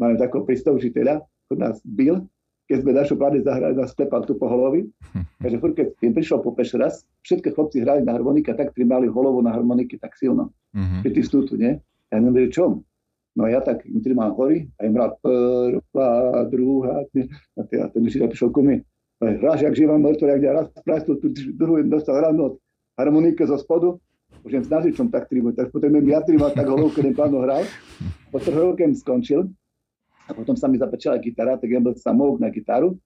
Máme 0.00 0.16
takého 0.16 0.48
prístav 0.48 0.72
učiteľa, 0.72 1.20
ktorý 1.44 1.58
nás 1.60 1.76
bil, 1.84 2.24
keď 2.64 2.78
sme 2.80 2.92
našu 2.96 3.14
pláne 3.20 3.44
zahrali, 3.44 3.76
nás 3.76 3.92
klepal 3.92 4.24
tu 4.24 4.40
po 4.40 4.48
holovi. 4.48 4.88
Takže 5.44 5.56
furt, 5.60 5.74
keď 5.76 5.88
prišiel 6.00 6.38
po 6.40 6.56
peš 6.56 6.80
raz, 6.80 7.04
všetky 7.20 7.52
chlopci 7.52 7.84
hrali 7.84 8.00
na 8.00 8.16
harmonika, 8.16 8.56
tak 8.56 8.72
trimali 8.72 9.04
holovu 9.04 9.44
na 9.44 9.52
harmoniky 9.52 10.00
tak 10.00 10.16
silno. 10.16 10.48
Uh-huh. 10.72 11.00
Pri 11.04 11.10
tých 11.12 11.28
stútu, 11.28 11.60
nie? 11.60 11.76
Ja 12.08 12.24
neviem, 12.24 12.48
čom. 12.48 12.80
No 13.34 13.50
ja 13.50 13.60
tak 13.60 13.82
im 13.84 13.98
trimal 14.00 14.32
hory 14.38 14.70
a 14.78 14.86
im 14.86 14.94
hral 14.94 15.18
prvá, 15.18 16.46
druhá, 16.48 17.02
nie? 17.12 17.26
a 17.58 17.66
ten 17.66 18.00
učiteľ 18.06 18.30
prišiel 18.30 18.50
ku 18.54 18.62
mi. 18.62 18.78
Hráš, 19.18 19.66
jak 19.66 19.74
živá 19.74 19.98
mŕtvo, 19.98 20.30
jak 20.30 20.42
raz 20.54 20.66
prastil, 20.86 21.18
tu 21.18 21.34
druhú 21.58 21.82
dostal 21.82 22.22
ráno 22.22 22.54
od 22.54 22.54
harmonike 22.94 23.42
zo 23.42 23.58
spodu, 23.58 23.98
už 24.46 24.50
jem 24.54 24.64
s 24.64 24.70
nažičom 24.70 25.10
tak 25.10 25.26
trimu, 25.26 25.50
tak 25.50 25.74
potom 25.74 25.90
im 25.90 26.06
ja 26.06 26.22
trimal 26.22 26.54
tak 26.54 26.68
holovu, 26.70 26.94
keď 26.94 27.04
im 27.10 27.16
pánu 27.16 27.42
hral. 27.42 27.66
Po 28.30 28.38
troch 28.38 28.78
skončil 28.78 29.50
a 30.24 30.30
potom 30.32 30.56
sa 30.56 30.66
mi 30.66 30.80
zapečala 30.80 31.20
gitara, 31.20 31.60
tak 31.60 31.68
ja 31.68 31.80
bol 31.80 31.92
samouk 31.96 32.40
na 32.40 32.48
gitaru. 32.48 32.96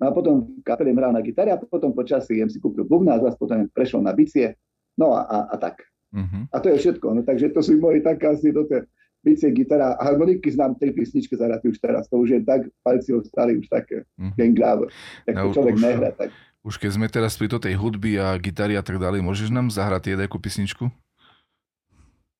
No 0.00 0.10
a 0.10 0.10
potom 0.10 0.50
v 0.58 0.62
kapele 0.66 0.90
hral 0.90 1.14
na 1.14 1.22
gitare 1.22 1.54
a 1.54 1.58
potom 1.60 1.94
počasí 1.94 2.42
jem 2.42 2.50
si 2.50 2.58
kúpil 2.58 2.82
bubna 2.82 3.14
a 3.14 3.22
zase 3.22 3.38
potom 3.38 3.62
prešiel 3.70 4.02
na 4.02 4.10
bicie. 4.10 4.58
No 4.98 5.14
a, 5.14 5.22
a, 5.22 5.38
a 5.54 5.56
tak. 5.58 5.86
Uh-huh. 6.10 6.46
A 6.50 6.56
to 6.58 6.70
je 6.74 6.82
všetko. 6.82 7.06
No, 7.14 7.20
takže 7.22 7.54
to 7.54 7.62
sú 7.62 7.78
moje 7.78 8.02
tak 8.02 8.22
asi 8.26 8.50
do 8.50 8.66
tej 8.66 8.86
bicie, 9.22 9.54
gitara. 9.54 9.94
Harmoniky 10.02 10.50
znám 10.50 10.74
tri 10.78 10.90
písničky 10.90 11.38
zahratý 11.38 11.70
už 11.70 11.78
teraz. 11.78 12.10
To 12.10 12.22
už 12.22 12.38
je 12.38 12.40
tak, 12.42 12.66
palci 12.82 13.14
ostali 13.14 13.58
už 13.58 13.66
také 13.70 14.02
uh-huh. 14.02 14.34
gengáve. 14.34 14.90
Tak 15.30 15.34
no, 15.34 15.54
človek 15.54 15.74
už, 15.78 15.82
nehra. 15.82 16.10
Tak. 16.10 16.30
Už 16.64 16.74
keď 16.80 16.90
sme 16.96 17.06
teraz 17.06 17.38
pri 17.38 17.52
tej 17.52 17.74
hudby 17.78 18.18
a 18.18 18.34
gitary 18.40 18.74
a 18.74 18.82
tak 18.82 18.98
ďalej, 18.98 19.22
môžeš 19.22 19.52
nám 19.54 19.70
zahrať 19.70 20.16
jednu 20.16 20.38
písničku? 20.40 20.90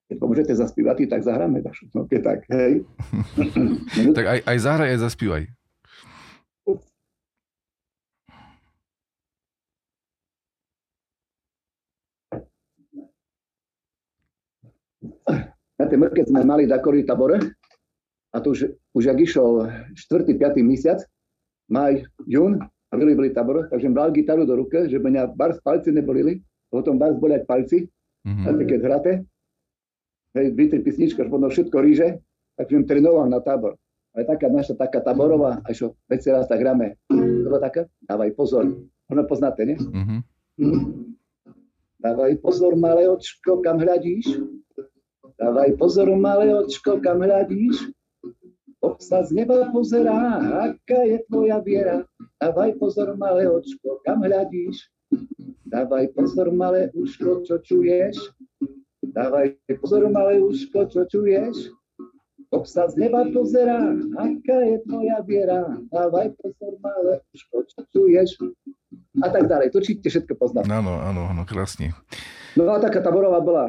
Keď 0.08 0.16
pomôžete 0.20 0.52
zaspívať, 0.52 1.08
tak 1.08 1.24
zahráme 1.24 1.64
vašu. 1.64 1.88
No 1.96 2.04
keď 2.04 2.20
tak, 2.22 2.38
hej. 2.52 2.84
tak 4.18 4.26
aj, 4.28 4.38
aj 4.44 4.58
zahraj, 4.60 4.88
aj 4.92 5.00
zaspívaj. 5.00 5.42
Na 15.74 15.90
tej 15.90 15.98
mrke 15.98 16.22
sme 16.22 16.46
mali 16.46 16.70
dakory 16.70 17.02
tabore 17.02 17.40
a 18.30 18.36
to 18.38 18.54
už, 18.54 18.70
už 18.94 19.04
ak 19.10 19.18
išiel 19.18 19.66
4. 19.94 19.98
5. 20.26 20.62
mesiac, 20.62 21.02
maj, 21.66 22.06
jún 22.30 22.62
a 22.62 22.92
veľmi 22.94 23.18
boli 23.18 23.30
tabor, 23.34 23.66
takže 23.66 23.90
bral 23.90 24.14
gitaru 24.14 24.46
do 24.46 24.54
ruke, 24.54 24.86
že 24.86 25.02
mňa 25.02 25.34
bar 25.34 25.58
palci 25.66 25.90
nebolili, 25.90 26.38
potom 26.70 26.94
bar 26.94 27.14
boliať 27.18 27.42
palci, 27.46 27.90
mm-hmm. 28.22 28.66
keď 28.70 28.80
hráte, 28.86 29.12
hej, 30.34 30.52
dvi, 30.52 30.64
tri 30.70 30.80
písničky, 30.82 31.22
až 31.22 31.30
potom 31.30 31.50
všetko 31.50 31.76
ríže, 31.78 32.18
tak 32.58 32.66
som 32.70 32.86
trénoval 32.86 33.30
na 33.30 33.38
tábor. 33.38 33.78
Ale 34.14 34.30
taká 34.30 34.46
naša 34.46 34.78
taká 34.78 35.02
taborová, 35.02 35.58
a 35.66 35.68
čo 35.74 35.98
veci 36.06 36.30
raz 36.30 36.46
tak 36.46 36.62
hráme. 36.62 36.94
To 37.10 37.46
bola 37.50 37.58
taká? 37.58 37.90
Dávaj 38.06 38.30
pozor. 38.38 38.70
Ono 39.10 39.22
poznáte, 39.26 39.66
nie? 39.66 39.74
Mm-hmm. 39.74 40.20
Dávaj 41.98 42.38
pozor, 42.38 42.78
malé 42.78 43.10
očko, 43.10 43.58
kam 43.58 43.82
hľadíš? 43.82 44.38
Dávaj 45.34 45.74
pozor, 45.74 46.14
malé 46.14 46.54
očko, 46.54 47.02
kam 47.02 47.26
hľadíš? 47.26 47.90
Boh 48.78 49.00
sa 49.00 49.24
z 49.24 49.32
neba 49.34 49.72
pozerá, 49.72 50.38
aká 50.68 51.08
je 51.08 51.24
tvoja 51.26 51.58
viera. 51.64 52.04
Dávaj 52.38 52.76
pozor, 52.78 53.16
malé 53.18 53.50
očko, 53.50 53.98
kam 54.06 54.22
hľadíš? 54.22 54.92
Dávaj 55.66 56.14
pozor, 56.14 56.54
malé 56.54 56.92
uško, 56.94 57.42
čo 57.42 57.58
čuješ? 57.58 58.14
Dávaj 59.14 59.54
pozor, 59.78 60.10
malé 60.10 60.42
uško, 60.42 60.90
čo 60.90 61.06
čuješ? 61.06 61.70
Boh 62.50 62.66
sa 62.66 62.90
z 62.90 62.98
neba 62.98 63.22
pozerá, 63.30 63.94
aká 64.18 64.58
je 64.66 64.76
tvoja 64.82 65.22
viera. 65.22 65.62
Dávaj 65.86 66.34
pozor, 66.42 66.74
malé 66.82 67.22
uško, 67.30 67.62
čo 67.62 67.80
čuješ? 67.94 68.42
A 69.22 69.30
tak 69.30 69.46
ďalej. 69.46 69.70
To 69.70 69.78
určite 69.78 70.10
všetko 70.10 70.34
poznám. 70.34 70.66
Áno, 70.66 70.98
áno, 70.98 71.30
áno, 71.30 71.42
krásne. 71.46 71.94
No 72.58 72.66
a 72.66 72.82
taká 72.82 72.98
taborová 72.98 73.38
bola. 73.38 73.66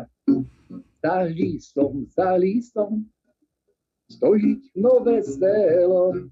Za 1.06 1.30
lístom, 1.30 2.10
za 2.10 2.34
lístom, 2.42 3.06
stojí 4.10 4.66
nové 4.74 5.22
selo. 5.22 6.26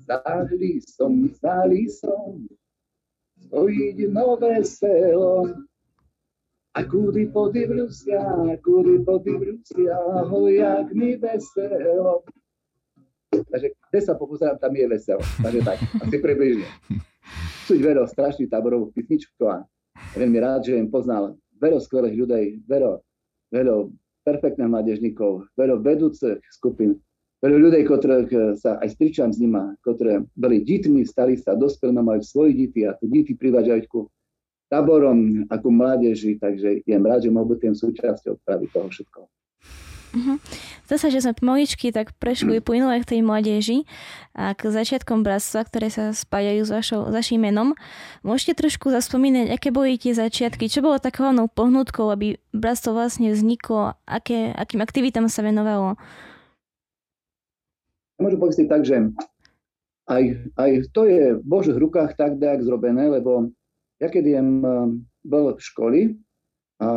Za 0.00 0.24
lístom, 0.48 1.28
za 1.36 1.68
lístom, 1.68 2.48
stojí 3.36 4.08
nové 4.08 4.64
selo. 4.64 5.44
A 6.72 6.80
kudy 6.88 7.28
podivrusia, 7.28 8.24
kudy 8.64 9.04
podivrusia, 9.04 9.92
ho 10.24 10.48
jak 10.48 10.88
mi 10.96 11.20
veselo. 11.20 12.24
Takže 13.28 13.76
kde 13.92 14.00
sa 14.00 14.16
popozerám, 14.16 14.56
tam 14.56 14.72
je 14.72 14.88
veselo. 14.88 15.20
Takže 15.44 15.60
tak, 15.68 15.78
asi 16.00 16.16
približne. 16.16 16.64
Sú 17.68 17.76
vero 17.76 18.08
strašný 18.08 18.48
táborovú 18.48 18.88
písničku 18.96 19.44
a 19.44 19.68
veľmi 20.16 20.38
rád, 20.40 20.72
že 20.72 20.80
im 20.80 20.88
poznal 20.88 21.36
vero 21.60 21.76
skvelých 21.76 22.16
ľudí, 22.16 22.64
vero, 22.64 23.04
vero 23.52 23.92
perfektných 24.24 24.72
mládežníkov, 24.72 25.52
vero 25.52 25.76
vedúcich 25.76 26.40
skupín, 26.56 26.96
vero 27.44 27.60
ľudí, 27.60 27.84
ktorých 27.84 28.56
sa 28.56 28.80
aj 28.80 28.96
stričam 28.96 29.28
s 29.28 29.38
nima, 29.44 29.76
ktoré 29.84 30.24
boli 30.40 30.64
dítmi, 30.64 31.04
stali 31.04 31.36
sa, 31.36 31.52
dospelí, 31.52 31.92
majú 32.00 32.24
svoje 32.24 32.56
díty 32.56 32.88
a 32.88 32.96
tie 32.96 33.12
díty 33.12 33.36
privádzajú 33.36 34.08
táborom 34.72 35.44
ako 35.52 35.68
mládeži, 35.68 36.40
takže 36.40 36.80
je 36.80 36.96
rád, 36.96 37.20
že 37.20 37.28
mohol 37.28 37.52
byť 37.52 37.76
súčasťou 37.76 38.40
práve 38.40 38.72
toho 38.72 38.88
všetko. 38.88 39.28
Uh-huh. 40.12 40.36
Zdá 40.88 40.96
sa, 41.00 41.08
že 41.08 41.24
sme 41.24 41.32
pomaličky 41.32 41.88
tak 41.88 42.12
prešli 42.20 42.60
plynule 42.60 43.00
k 43.00 43.16
tej 43.16 43.20
mládeži 43.24 43.88
a 44.36 44.52
k 44.52 44.68
začiatkom 44.68 45.24
bratstva, 45.24 45.64
ktoré 45.64 45.88
sa 45.88 46.12
spájajú 46.12 46.68
s, 46.68 46.72
vašou, 46.72 47.00
s 47.08 47.12
vašim 47.16 47.40
menom. 47.40 47.72
Môžete 48.20 48.60
trošku 48.60 48.92
zaspomínať, 48.92 49.48
aké 49.56 49.72
boli 49.72 49.96
tie 49.96 50.12
začiatky, 50.12 50.68
čo 50.68 50.84
bolo 50.84 51.00
takou 51.00 51.24
hlavnou 51.24 51.48
pohnutkou, 51.48 52.12
aby 52.12 52.36
bratstvo 52.52 52.92
vlastne 52.92 53.32
vzniklo, 53.32 53.96
aké, 54.04 54.52
akým 54.52 54.84
aktivitám 54.84 55.32
sa 55.32 55.40
venovalo? 55.40 55.96
Môžem 58.20 58.36
povedať 58.36 58.68
tak, 58.68 58.84
že 58.84 59.00
aj, 60.12 60.22
aj 60.60 60.70
to 60.92 61.08
je 61.08 61.40
v 61.40 61.44
Božích 61.44 61.78
rukách 61.80 62.20
tak 62.20 62.36
tak 62.36 62.60
zrobené, 62.60 63.08
lebo 63.08 63.48
ja 64.02 64.08
keď 64.10 64.24
jem, 64.26 64.50
eh, 64.66 64.88
bol 65.22 65.54
v 65.54 65.62
školy 65.62 66.00
a 66.82 66.88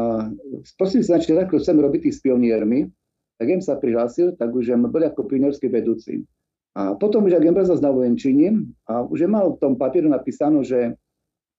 prosím 0.82 1.06
sa, 1.06 1.22
či 1.22 1.38
takto 1.38 1.62
chcem 1.62 1.78
robiť 1.78 2.10
s 2.10 2.18
pioniermi, 2.26 2.90
tak 3.38 3.46
jem 3.46 3.62
sa 3.62 3.78
prihlásil, 3.78 4.34
tak 4.34 4.50
už 4.50 4.74
jem 4.74 4.90
bol 4.90 5.04
ako 5.06 5.30
pionierský 5.30 5.70
vedúci. 5.70 6.26
A 6.74 6.98
potom 6.98 7.30
už, 7.30 7.38
ak 7.38 7.46
jem 7.46 7.54
brzo 7.54 7.78
na 7.78 7.94
vojenčine, 7.94 8.66
a 8.90 9.06
už 9.06 9.28
jem 9.28 9.32
mal 9.38 9.54
v 9.54 9.62
tom 9.62 9.78
papieru 9.78 10.10
napísané, 10.10 10.60
že 10.66 10.80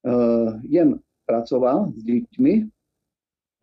uh, 0.05 0.51
jem 0.67 1.01
pracoval 1.25 1.95
s 1.97 2.03
deťmi, 2.05 2.55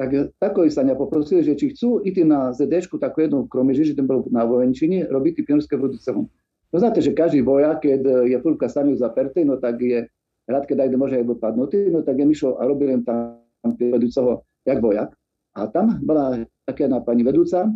tak 0.01 0.33
takový 0.41 0.73
sa 0.73 0.81
mňa 0.81 0.95
poprosili, 0.97 1.45
že 1.45 1.53
či 1.53 1.77
chcú 1.77 2.01
ísť 2.01 2.25
na 2.25 2.49
ZD, 2.55 2.89
takú 2.97 3.21
jednu 3.21 3.45
kromeži, 3.45 3.93
že 3.93 3.97
ten 3.97 4.09
bol 4.09 4.25
na 4.33 4.47
vojenčine, 4.47 5.05
robiť 5.05 5.45
pionierské 5.45 5.77
vedúceho. 5.77 6.25
No 6.73 6.75
znáte, 6.81 7.05
že 7.05 7.13
každý 7.13 7.45
vojak, 7.45 7.85
keď 7.85 8.25
je 8.25 8.37
fúrka 8.41 8.65
staniu 8.65 8.97
zapertý, 8.97 9.45
no 9.45 9.61
tak 9.61 9.77
je 9.77 10.09
rád, 10.47 10.63
keď 10.67 10.87
aj 10.87 10.99
môže 10.99 11.15
aj 11.19 11.25
padnutý, 11.39 11.89
no 11.91 12.03
tak 12.03 12.19
ja 12.19 12.25
išiel 12.27 12.59
a 12.59 12.67
robil 12.67 12.99
tam 13.03 13.39
vedúceho 13.79 14.43
jak 14.67 14.79
vojak. 14.79 15.11
A 15.53 15.69
tam 15.69 16.01
bola 16.01 16.43
taká 16.65 16.89
jedna 16.89 16.99
pani 16.99 17.21
vedúca 17.21 17.69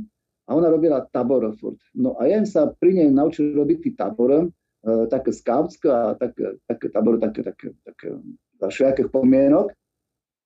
a 0.48 0.50
ona 0.56 0.72
robila 0.72 1.06
tabor 1.14 1.46
furt. 1.60 1.78
No 1.94 2.18
a 2.18 2.26
ja 2.26 2.42
sa 2.48 2.74
pri 2.74 2.98
nej 2.98 3.10
naučil 3.14 3.54
robiť 3.54 3.78
tý 3.84 3.90
tabor, 3.94 4.32
e, 4.34 4.46
také 5.12 5.30
skautské 5.30 5.88
a 5.92 6.18
také, 6.18 6.58
také 6.66 6.88
tabor, 6.90 7.22
také, 7.22 7.46
také, 7.46 7.76
také 7.86 8.18
za 8.58 8.68
všelijakých 8.72 9.14
pomienok. 9.14 9.70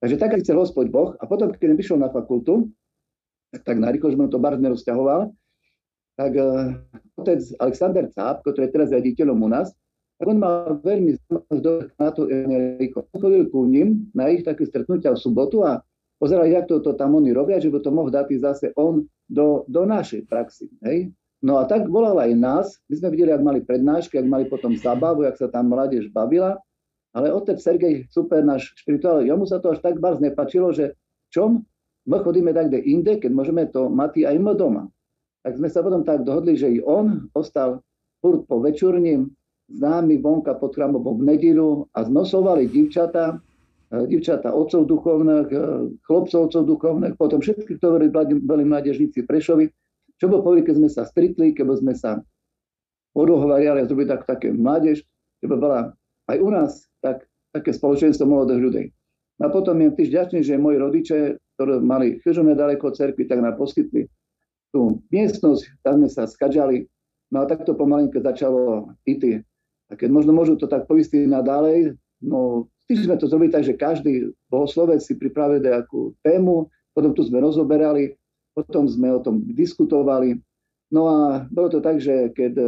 Takže 0.01 0.17
tak 0.17 0.35
chcel 0.41 0.57
hospod 0.57 0.89
Boh. 0.89 1.13
A 1.21 1.23
potom, 1.29 1.53
keď 1.53 1.77
vyšiel 1.77 2.01
na 2.01 2.09
fakultu, 2.09 2.73
tak, 3.53 3.63
tak 3.63 3.77
narýchlo, 3.77 4.11
že 4.11 4.17
ma 4.17 4.25
to 4.27 4.41
bardzo 4.41 4.59
nerozťahoval, 4.65 5.29
tak 6.17 6.31
uh, 6.35 6.75
otec 7.21 7.39
Alexander 7.61 8.05
Cáp, 8.11 8.41
ktorý 8.43 8.67
je 8.67 8.73
teraz 8.73 8.89
riaditeľom 8.91 9.37
u 9.37 9.49
nás, 9.51 9.71
on 10.27 10.37
mal 10.37 10.77
veľmi 10.81 11.17
na 11.97 12.09
to 12.13 12.29
Enrico. 12.29 13.05
Chodil 13.15 13.49
ku 13.49 13.65
ním 13.65 14.09
na 14.13 14.29
ich 14.29 14.45
také 14.45 14.65
stretnutia 14.67 15.15
v 15.15 15.21
sobotu 15.21 15.65
a 15.65 15.81
pozeral, 16.21 16.45
jak 16.45 16.69
to, 16.69 16.81
to 16.81 16.93
tam 16.93 17.17
oni 17.17 17.33
robia, 17.33 17.57
že 17.57 17.73
by 17.73 17.79
to 17.81 17.89
mohol 17.89 18.13
dať 18.13 18.37
zase 18.37 18.69
on 18.77 19.05
do, 19.25 19.65
do 19.65 19.87
našej 19.87 20.29
praxi. 20.29 20.69
Hej? 20.85 21.09
No 21.41 21.57
a 21.57 21.65
tak 21.65 21.89
volal 21.89 22.21
aj 22.21 22.31
nás. 22.37 22.67
My 22.85 23.01
sme 23.01 23.09
videli, 23.17 23.33
ak 23.33 23.41
mali 23.41 23.59
prednášky, 23.65 24.21
ak 24.21 24.29
mali 24.29 24.45
potom 24.45 24.77
zabavu, 24.77 25.25
jak 25.25 25.41
sa 25.41 25.49
tam 25.49 25.73
mládež 25.73 26.13
bavila. 26.13 26.61
Ale 27.11 27.33
otec 27.33 27.59
Sergej, 27.59 28.07
super 28.07 28.45
náš 28.45 28.71
špirituál, 28.77 29.25
jemu 29.25 29.43
sa 29.43 29.59
to 29.59 29.73
až 29.73 29.83
tak 29.83 29.99
bardzo 29.99 30.23
nepačilo, 30.23 30.71
že 30.71 30.95
čom 31.33 31.65
my 32.07 32.17
chodíme 32.23 32.55
tak 32.55 32.71
inde, 32.71 33.19
keď 33.19 33.31
môžeme 33.35 33.67
to 33.67 33.91
mať 33.91 34.25
aj 34.25 34.37
my 34.39 34.53
doma. 34.55 34.83
tak 35.41 35.57
sme 35.57 35.67
sa 35.67 35.81
potom 35.81 36.05
tak 36.05 36.21
dohodli, 36.21 36.53
že 36.53 36.69
i 36.69 36.79
on 36.79 37.27
ostal 37.33 37.81
furt 38.21 38.45
po 38.45 38.61
večurni 38.61 39.25
s 39.71 39.77
námi 39.79 40.19
vonka 40.19 40.53
pod 40.59 40.75
chrámom 40.75 40.99
v 40.99 41.23
nedilu 41.23 41.87
a 41.95 42.03
sme 42.03 42.27
oslovali 42.27 42.67
divčata, 42.67 43.39
e, 43.91 44.07
divčata 44.11 44.51
otcov 44.51 44.85
duchovných, 44.85 45.47
e, 45.47 45.59
chlopcov 46.03 46.51
otcov 46.51 46.63
duchovných, 46.67 47.15
potom 47.15 47.39
všetky, 47.39 47.79
ktorí 47.79 48.11
boli 48.43 48.63
mládežníci 48.67 49.23
Prešovi, 49.23 49.71
čo 50.19 50.29
bolo 50.29 50.45
povedali, 50.45 50.67
keď 50.67 50.75
sme 50.77 50.89
sa 50.91 51.03
stritli, 51.07 51.55
keď 51.55 51.65
sme 51.81 51.93
sa 51.95 52.21
odohovariali 53.17 53.81
a 53.81 53.87
zrobili 53.87 54.11
tak, 54.11 54.27
také 54.27 54.53
mládež, 54.53 55.01
že 55.41 55.45
by 55.47 55.55
bola 55.57 55.79
aj 56.29 56.37
u 56.39 56.49
nás 56.51 56.71
tak, 57.01 57.25
také 57.51 57.75
spoločenstvo 57.75 58.23
mladých 58.23 58.61
ľudí. 58.61 58.83
A 59.41 59.49
potom 59.49 59.81
je 59.81 59.89
tiež 59.97 60.09
ďačný, 60.13 60.39
že 60.45 60.61
moji 60.61 60.77
rodiče, 60.77 61.17
ktorí 61.57 61.81
mali 61.81 62.21
chyžu 62.21 62.45
nedaleko 62.45 62.93
cerkvy, 62.93 63.25
tak 63.25 63.41
nám 63.41 63.57
poskytli 63.57 64.05
tú 64.69 65.01
miestnosť, 65.09 65.81
tam 65.83 66.05
sme 66.05 66.09
sa 66.13 66.23
skadžali, 66.29 66.85
no 67.33 67.43
a 67.43 67.49
takto 67.49 67.75
pomalinko 67.75 68.21
začalo 68.21 68.93
IT. 69.03 69.43
A 69.91 69.99
keď 69.99 70.09
možno 70.09 70.31
môžu 70.31 70.55
to 70.55 70.71
tak 70.71 70.87
poistiť 70.87 71.27
na 71.27 71.43
ďalej, 71.43 71.99
no 72.23 72.71
tiež 72.87 73.05
sme 73.05 73.19
to 73.19 73.27
zrobili 73.27 73.51
tak, 73.51 73.67
že 73.67 73.75
každý 73.75 74.31
bohoslovec 74.47 75.03
si 75.03 75.19
pripravil 75.19 75.59
nejakú 75.59 76.15
tému, 76.23 76.71
potom 76.95 77.11
tu 77.11 77.27
sme 77.27 77.43
rozoberali, 77.43 78.15
potom 78.55 78.87
sme 78.87 79.11
o 79.11 79.19
tom 79.19 79.43
diskutovali. 79.43 80.39
No 80.91 81.07
a 81.07 81.19
bolo 81.51 81.67
to 81.71 81.79
tak, 81.79 81.99
že 81.99 82.31
keď 82.35 82.53
e, 82.59 82.67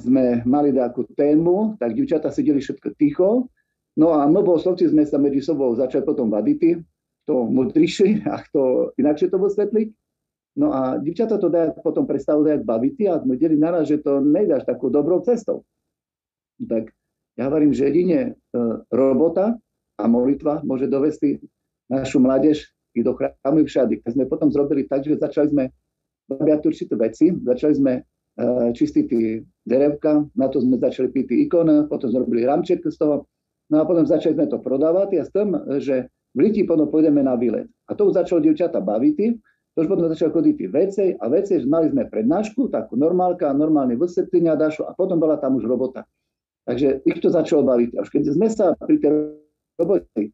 sme 0.00 0.44
mali 0.44 0.72
nejakú 0.72 1.08
tému, 1.16 1.76
tak 1.80 1.96
divčata 1.96 2.28
sedeli 2.28 2.60
všetko 2.60 2.88
ticho, 2.96 3.48
No 3.96 4.16
a 4.16 4.24
my 4.24 4.40
bohoslovci 4.40 4.88
sme 4.88 5.04
sa 5.04 5.20
medzi 5.20 5.44
sebou 5.44 5.76
začali 5.76 6.04
potom 6.04 6.32
vaditi, 6.32 6.80
kto 7.24 7.44
mudrejší 7.44 8.24
a 8.24 8.40
kto 8.40 8.92
inakšie 8.96 9.28
to 9.28 9.36
vysvetliť. 9.36 9.88
No 10.52 10.68
a 10.72 11.00
divčata 11.00 11.40
to 11.40 11.48
dajú 11.48 11.80
potom 11.80 12.04
predstavujú 12.04 12.52
jak 12.52 12.62
bavity 12.68 13.08
a 13.08 13.20
sme 13.24 13.40
deli 13.40 13.56
naraz, 13.56 13.88
že 13.88 14.04
to 14.04 14.20
nejdáš 14.20 14.68
takú 14.68 14.92
dobrou 14.92 15.24
cestou. 15.24 15.64
Tak 16.60 16.92
ja 17.40 17.48
hovorím, 17.48 17.72
že 17.72 17.88
jedine 17.88 18.20
e, 18.20 18.30
robota 18.92 19.56
a 19.96 20.04
molitva 20.04 20.60
môže 20.60 20.92
dovesti 20.92 21.40
našu 21.88 22.20
mládež 22.20 22.68
i 22.92 23.00
do 23.00 23.16
chrámu 23.16 23.64
všady. 23.64 24.04
Keď 24.04 24.10
sme 24.12 24.24
potom 24.28 24.52
zrobili 24.52 24.84
tak, 24.84 25.08
že 25.08 25.16
začali 25.16 25.48
sme 25.48 25.64
babiať 26.28 26.60
určité 26.68 26.94
veci, 27.00 27.32
začali 27.32 27.72
sme 27.72 27.92
e, 27.96 28.02
čistiť 28.76 29.08
derevka, 29.64 30.28
na 30.36 30.46
to 30.52 30.60
sme 30.60 30.76
začali 30.76 31.08
piť 31.08 31.48
ikon, 31.48 31.88
potom 31.88 32.12
sme 32.12 32.28
robili 32.28 32.44
ramček 32.44 32.84
z 32.84 32.96
toho, 33.00 33.24
No 33.72 33.80
a 33.80 33.88
potom 33.88 34.04
začali 34.04 34.36
sme 34.36 34.52
to 34.52 34.60
prodávať 34.60 35.16
a 35.16 35.24
s 35.24 35.32
tým, 35.32 35.56
že 35.80 36.12
v 36.36 36.38
Liti 36.44 36.68
potom 36.68 36.92
pôjdeme 36.92 37.24
na 37.24 37.40
výlet. 37.40 37.64
A 37.88 37.96
to 37.96 38.12
už 38.12 38.20
začalo 38.20 38.44
dievčata 38.44 38.84
baviť, 38.84 39.16
to 39.72 39.84
už 39.84 39.88
potom 39.88 40.04
začali 40.12 40.30
chodiť 40.36 40.56
veci 40.68 41.04
a 41.16 41.24
veci, 41.32 41.56
že 41.56 41.64
mali 41.64 41.88
sme 41.88 42.04
prednášku, 42.04 42.68
takú 42.68 43.00
normálka, 43.00 43.56
normálne 43.56 43.96
vysvetlenia 43.96 44.52
dašu 44.52 44.84
a 44.84 44.92
potom 44.92 45.16
bola 45.16 45.40
tam 45.40 45.56
už 45.56 45.64
robota. 45.64 46.04
Takže 46.68 47.00
ich 47.08 47.18
to 47.18 47.32
začalo 47.32 47.64
baviť. 47.64 47.96
A 47.96 48.04
už 48.04 48.10
keď 48.12 48.22
sme 48.36 48.48
sa 48.52 48.76
pri 48.76 49.00
tej 49.00 49.42
robote 49.80 50.30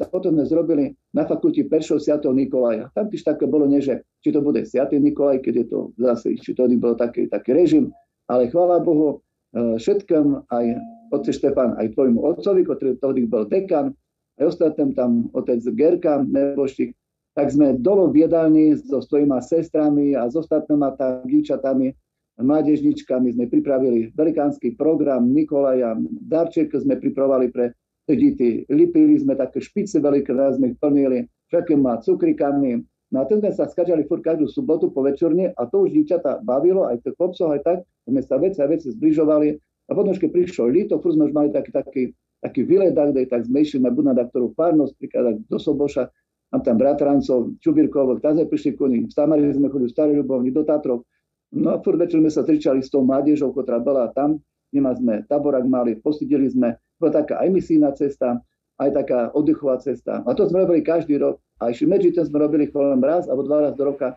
a 0.00 0.06
potom 0.08 0.32
sme 0.32 0.44
zrobili 0.48 0.84
na 1.12 1.28
fakulti 1.28 1.68
Peršov 1.68 2.00
Sviatov 2.00 2.32
Nikolaja. 2.32 2.88
Tam 2.96 3.12
tiež 3.12 3.22
také 3.22 3.44
bolo, 3.44 3.68
nie, 3.68 3.84
že 3.84 4.02
či 4.24 4.32
to 4.32 4.40
bude 4.40 4.64
Sviatý 4.64 4.96
Nikolaj, 4.96 5.44
keď 5.44 5.54
je 5.62 5.66
to 5.68 5.78
zase, 6.00 6.40
či 6.40 6.56
to 6.56 6.64
bol 6.80 6.96
taký, 6.96 7.28
taký 7.28 7.52
režim, 7.52 7.92
ale 8.26 8.48
chvála 8.48 8.80
Bohu, 8.80 9.20
e, 9.52 9.76
všetkým 9.76 10.48
aj 10.48 10.64
otec 11.12 11.34
Štefan 11.36 11.76
aj 11.78 11.92
tvojmu 11.94 12.18
otcovi, 12.18 12.66
ktorý 12.66 12.98
vtedy 12.98 13.28
bol 13.28 13.44
dekan, 13.46 13.92
aj 14.40 14.44
ostatným 14.48 14.96
tam 14.96 15.28
otec 15.36 15.60
Gerka 15.76 16.24
Neboštík, 16.24 16.96
tak 17.36 17.52
sme 17.52 17.76
dolo 17.76 18.08
v 18.08 18.24
jedálni 18.24 18.80
so 18.80 19.04
svojimi 19.04 19.36
sestrami 19.44 20.16
a 20.16 20.24
s 20.24 20.40
ostatnými 20.40 20.88
tam 20.96 21.20
divčatami, 21.28 21.92
mládežničkami 22.40 23.36
sme 23.36 23.44
pripravili 23.52 24.08
velikánsky 24.16 24.72
program 24.72 25.28
Nikolaja, 25.28 26.00
darček 26.32 26.72
sme 26.72 26.96
pripravovali 26.96 27.52
pre 27.52 27.76
deti. 28.08 28.64
Lipili 28.72 29.20
sme 29.20 29.36
také 29.36 29.60
špice 29.60 30.00
veľké, 30.00 30.32
sme 30.32 30.72
ich 30.72 30.76
plnili 30.80 31.28
všetkými 31.52 31.92
cukrikami. 32.00 32.80
No 33.12 33.22
a 33.22 33.24
ten 33.28 33.38
sme 33.38 33.52
sa 33.54 33.68
skačali 33.68 34.08
furt 34.08 34.24
každú 34.24 34.50
sobotu 34.50 34.90
po 34.90 35.04
večerne 35.04 35.52
a 35.54 35.62
to 35.68 35.86
už 35.86 35.94
divčata 35.94 36.42
bavilo, 36.42 36.88
aj 36.88 37.04
tých 37.04 37.14
chlopcov, 37.20 37.54
aj 37.54 37.60
tak. 37.62 37.78
Sme 38.08 38.20
sa 38.24 38.40
veci 38.40 38.58
a 38.64 38.66
veci 38.66 38.90
zbližovali 38.90 39.48
a 39.86 39.90
potom, 39.94 40.10
keď 40.10 40.30
prišlo 40.32 40.72
lito, 40.72 40.98
furt 40.98 41.14
sme 41.14 41.30
už 41.30 41.34
mali 41.36 41.54
taký, 41.54 41.70
taký, 41.70 42.02
taký 42.42 42.60
výlet, 42.66 42.96
tak 42.96 43.46
sme 43.46 43.62
išli 43.62 43.78
na 43.78 43.94
Bunadaktorú 43.94 44.50
farnosť, 44.58 44.92
príklad 44.98 45.38
do 45.46 45.58
Soboša, 45.60 46.10
mám 46.52 46.62
tam 46.62 46.76
bratrancov, 46.78 47.54
Čubírkovok, 47.62 48.22
tam 48.22 48.38
sme 48.38 48.46
prišli 48.46 48.78
koni, 48.78 49.06
v 49.06 49.12
Samari 49.12 49.50
sme 49.50 49.70
chodili 49.70 49.90
v 49.90 49.94
Starý 49.94 50.12
Ľubovni, 50.20 50.50
do 50.54 50.62
Tatrov. 50.62 51.06
No 51.54 51.74
a 51.74 51.82
furt 51.82 51.98
večer 51.98 52.18
sme 52.18 52.30
sa 52.30 52.42
tričali 52.42 52.82
s 52.82 52.90
tou 52.90 53.06
mládežou, 53.06 53.54
ktorá 53.54 53.78
bola 53.78 54.10
tam, 54.12 54.42
nemá 54.74 54.94
sme 54.94 55.22
taborak 55.30 55.64
mali, 55.64 55.98
posideli 55.98 56.50
sme, 56.50 56.76
bola 56.98 57.22
taká 57.22 57.38
aj 57.42 57.48
misijná 57.54 57.94
cesta, 57.94 58.42
aj 58.76 58.90
taká 58.92 59.18
oddychová 59.32 59.80
cesta. 59.80 60.20
A 60.26 60.30
to 60.36 60.44
sme 60.48 60.64
robili 60.64 60.84
každý 60.84 61.16
rok. 61.16 61.40
A 61.56 61.72
ešte 61.72 61.88
medzi 61.88 62.12
tým 62.12 62.28
sme 62.28 62.44
robili 62.44 62.68
len 62.68 63.00
raz 63.00 63.24
alebo 63.24 63.48
dva 63.48 63.64
raz 63.64 63.72
do 63.72 63.88
roka. 63.88 64.12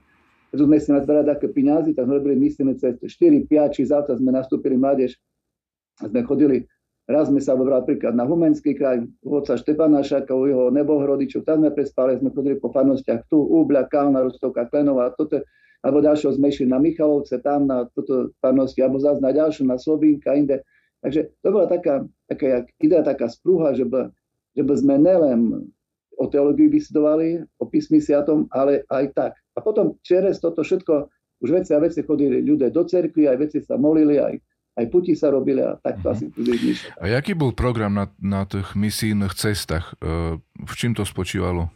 Keď 0.51 0.59
sme 0.59 0.77
si 0.81 0.89
nazberali 0.91 1.29
také 1.31 1.47
peniazy, 1.47 1.95
tak 1.95 2.09
sme 2.09 2.19
robili 2.19 2.35
misijné 2.35 2.75
cesty. 2.75 3.07
4, 3.07 3.47
5 3.47 3.75
či 3.75 3.81
zavta 3.87 4.17
sme 4.19 4.35
nastúpili 4.35 4.75
mládež 4.75 5.15
sme 5.99 6.23
chodili, 6.23 6.63
raz 7.09 7.33
sme 7.33 7.41
sa 7.41 7.57
vybrali 7.57 7.81
napríklad 7.81 8.13
na 8.13 8.23
Humenský 8.29 8.77
kraj, 8.77 9.01
u 9.25 9.41
oca 9.41 9.57
Štepana 9.57 10.05
Šaka, 10.05 10.29
u 10.29 10.45
jeho 10.45 10.65
nebohrodičov, 10.69 11.41
tam 11.41 11.65
sme 11.65 11.73
prespali, 11.73 12.21
sme 12.21 12.29
chodili 12.29 12.61
po 12.61 12.69
farnostiach 12.69 13.25
tu, 13.33 13.41
Úbľa, 13.41 13.89
Kalna, 13.89 14.21
Rustovka, 14.21 14.69
Klenová, 14.69 15.09
toto, 15.17 15.41
alebo 15.81 16.05
ďalšieho 16.05 16.37
sme 16.37 16.53
išli 16.53 16.69
na 16.69 16.77
Michalovce, 16.77 17.41
tam 17.41 17.65
na 17.65 17.89
toto 17.97 18.29
farnosti, 18.37 18.77
alebo 18.85 19.01
zase 19.01 19.25
na 19.25 19.33
ďalšiu, 19.33 19.65
na 19.65 19.81
Slovinka, 19.81 20.37
inde. 20.37 20.61
Takže 21.01 21.33
to 21.41 21.47
bola 21.49 21.65
taká, 21.65 22.05
taká 22.29 22.69
idea, 22.77 23.01
taká 23.01 23.25
sprúha, 23.25 23.73
že 23.73 23.89
by, 23.89 24.13
že 24.53 24.63
by 24.67 24.73
sme 24.77 24.95
nelen 25.01 25.71
o 26.19 26.25
teológii 26.27 26.67
vysvedovali, 26.67 27.41
o 27.57 27.65
písmi 27.65 28.03
siatom, 28.03 28.51
ale 28.53 28.83
aj 28.91 29.05
tak. 29.15 29.33
A 29.55 29.63
potom 29.63 29.97
čeres 30.03 30.37
toto 30.43 30.61
všetko, 30.61 31.07
už 31.39 31.49
veci 31.63 31.71
a 31.71 31.79
veci 31.79 32.03
chodili 32.03 32.43
ľudia 32.43 32.69
do 32.69 32.83
cerkvy, 32.83 33.31
aj 33.31 33.37
veci 33.39 33.57
sa 33.63 33.79
molili, 33.79 34.19
aj 34.19 34.35
aj 34.77 34.85
puti 34.93 35.17
sa 35.17 35.33
robili 35.33 35.63
a 35.63 35.75
takto 35.79 36.11
mm-hmm. 36.11 36.19
asi 36.19 36.25
tu. 36.29 36.39
A 37.01 37.05
jaký 37.09 37.33
bol 37.33 37.51
program 37.55 37.95
na, 37.95 38.05
na 38.21 38.45
tých 38.45 38.77
misijných 38.77 39.33
cestách? 39.33 39.97
E, 39.99 40.37
v 40.39 40.73
čím 40.77 40.93
to 40.93 41.03
spočívalo? 41.03 41.71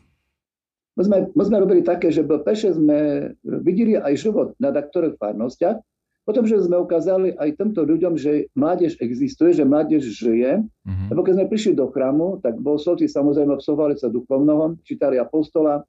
My 0.94 1.02
sme, 1.02 1.18
my 1.34 1.44
sme 1.44 1.58
robili 1.58 1.82
také, 1.82 2.14
že 2.14 2.22
peše 2.22 2.78
sme 2.78 3.34
videli 3.42 3.98
aj 3.98 4.14
život 4.14 4.54
na 4.62 4.70
ktorých 4.70 5.18
farnostiach, 5.18 5.82
potom, 6.24 6.48
že 6.48 6.64
sme 6.64 6.80
ukázali 6.80 7.36
aj 7.36 7.60
týmto 7.60 7.84
ľuďom, 7.84 8.16
že 8.16 8.48
mládež 8.56 8.96
existuje, 9.04 9.52
že 9.52 9.68
mládež 9.68 10.08
žije. 10.08 10.64
Mm-hmm. 10.64 11.08
Lebo 11.12 11.20
keď 11.20 11.34
sme 11.36 11.52
prišli 11.52 11.74
do 11.76 11.92
chrámu, 11.92 12.40
tak 12.40 12.56
bohoslovci 12.64 13.12
samozrejme 13.12 13.60
obsluhovali 13.60 14.00
sa 14.00 14.08
duchovnoho, 14.08 14.80
čítali 14.88 15.20
apostola, 15.20 15.84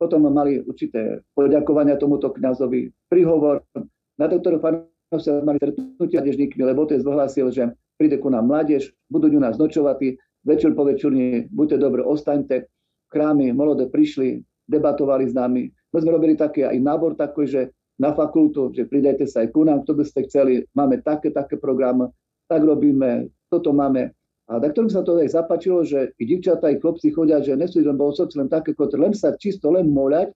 potom 0.00 0.32
mali 0.32 0.64
určité 0.64 1.20
poďakovania 1.36 2.00
tomuto 2.00 2.32
kňazovi, 2.32 2.88
príhovor. 3.12 3.68
Na 4.16 4.32
doktoru 4.32 4.64
sa 5.14 5.38
mali 5.46 5.62
stretnutia 5.62 6.18
mládežníkmi, 6.18 6.62
lebo 6.66 6.82
otec 6.82 6.98
vyhlásil, 6.98 7.46
že 7.54 7.70
príde 7.94 8.18
ku 8.18 8.26
nám 8.26 8.50
mládež, 8.50 8.90
budú 9.06 9.30
u 9.30 9.38
nás 9.38 9.54
nočovať, 9.54 10.18
večer 10.42 10.74
po 10.74 10.82
večerni, 10.82 11.46
buďte 11.50 11.78
dobre, 11.78 12.02
ostaňte, 12.02 12.66
chrámy, 13.10 13.54
mladé 13.54 13.86
prišli, 13.86 14.42
debatovali 14.66 15.30
s 15.30 15.34
nami. 15.34 15.70
My 15.94 15.98
sme 16.02 16.10
robili 16.10 16.34
také 16.34 16.66
aj 16.66 16.78
nábor 16.82 17.14
taký, 17.14 17.46
že 17.46 17.60
na 17.96 18.12
fakultu, 18.12 18.74
že 18.74 18.84
pridajte 18.84 19.24
sa 19.30 19.46
aj 19.46 19.54
ku 19.54 19.64
nám, 19.64 19.86
kto 19.86 19.92
by 19.96 20.04
ste 20.04 20.20
chceli, 20.28 20.52
máme 20.76 21.00
také, 21.00 21.32
také 21.32 21.56
programy, 21.56 22.10
tak 22.50 22.66
robíme, 22.66 23.30
toto 23.48 23.72
máme. 23.72 24.12
A 24.46 24.62
tak 24.62 24.78
sa 24.78 25.02
to 25.02 25.18
aj 25.18 25.34
zapačilo, 25.34 25.82
že 25.82 26.14
i 26.22 26.24
divčatá, 26.26 26.70
i 26.70 26.78
chlopci 26.78 27.10
chodia, 27.10 27.42
že 27.42 27.58
nesú 27.58 27.82
len 27.82 27.98
bohoslovci, 27.98 28.38
len 28.38 28.46
také, 28.46 28.78
len 28.78 29.10
sa 29.10 29.34
čisto 29.34 29.74
len 29.74 29.90
moľať, 29.90 30.30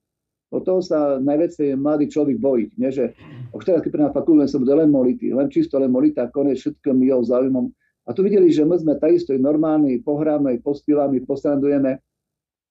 O 0.51 0.59
toho 0.59 0.83
sa 0.83 1.23
najväčšie 1.23 1.79
mladý 1.79 2.11
človek 2.11 2.37
bojí. 2.43 2.75
Nie, 2.75 2.91
že 2.91 3.15
už 3.55 3.63
teraz, 3.63 3.87
keď 3.87 4.11
na 4.11 4.15
fakultu 4.15 4.51
sa 4.51 4.59
bude 4.59 4.75
len 4.75 4.91
molity, 4.91 5.31
len 5.31 5.47
čisto 5.47 5.79
len 5.79 5.95
molita, 5.95 6.27
konec 6.35 6.59
všetkým 6.59 6.99
jeho 7.07 7.23
záujmom. 7.23 7.71
A 8.07 8.11
tu 8.11 8.27
videli, 8.27 8.51
že 8.51 8.67
my 8.67 8.75
sme 8.75 8.99
takisto 8.99 9.31
normálni, 9.39 10.03
pohráme, 10.03 10.59
pospívame, 10.59 11.23
posrandujeme. 11.23 12.03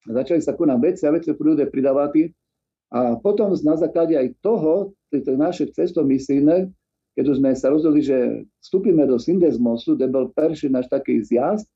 Začali 0.04 0.44
sa 0.44 0.60
ku 0.60 0.68
nám 0.68 0.84
veci 0.84 1.08
a 1.08 1.16
veci 1.16 1.32
ľudia 1.32 1.72
pridávať. 1.72 2.36
A 2.92 3.16
potom 3.16 3.56
na 3.56 3.76
základe 3.80 4.20
aj 4.20 4.36
toho, 4.44 4.92
tejto 5.08 5.40
naše 5.40 5.72
cesto 5.72 6.04
misijné, 6.04 6.68
keď 7.16 7.26
už 7.32 7.38
sme 7.40 7.52
sa 7.56 7.72
rozhodli, 7.72 8.04
že 8.04 8.44
vstúpime 8.60 9.08
do 9.08 9.16
Syndesmosu, 9.16 9.96
kde 9.96 10.12
bol 10.12 10.32
prvý 10.36 10.68
náš 10.68 10.92
taký 10.92 11.24
zjazd, 11.24 11.68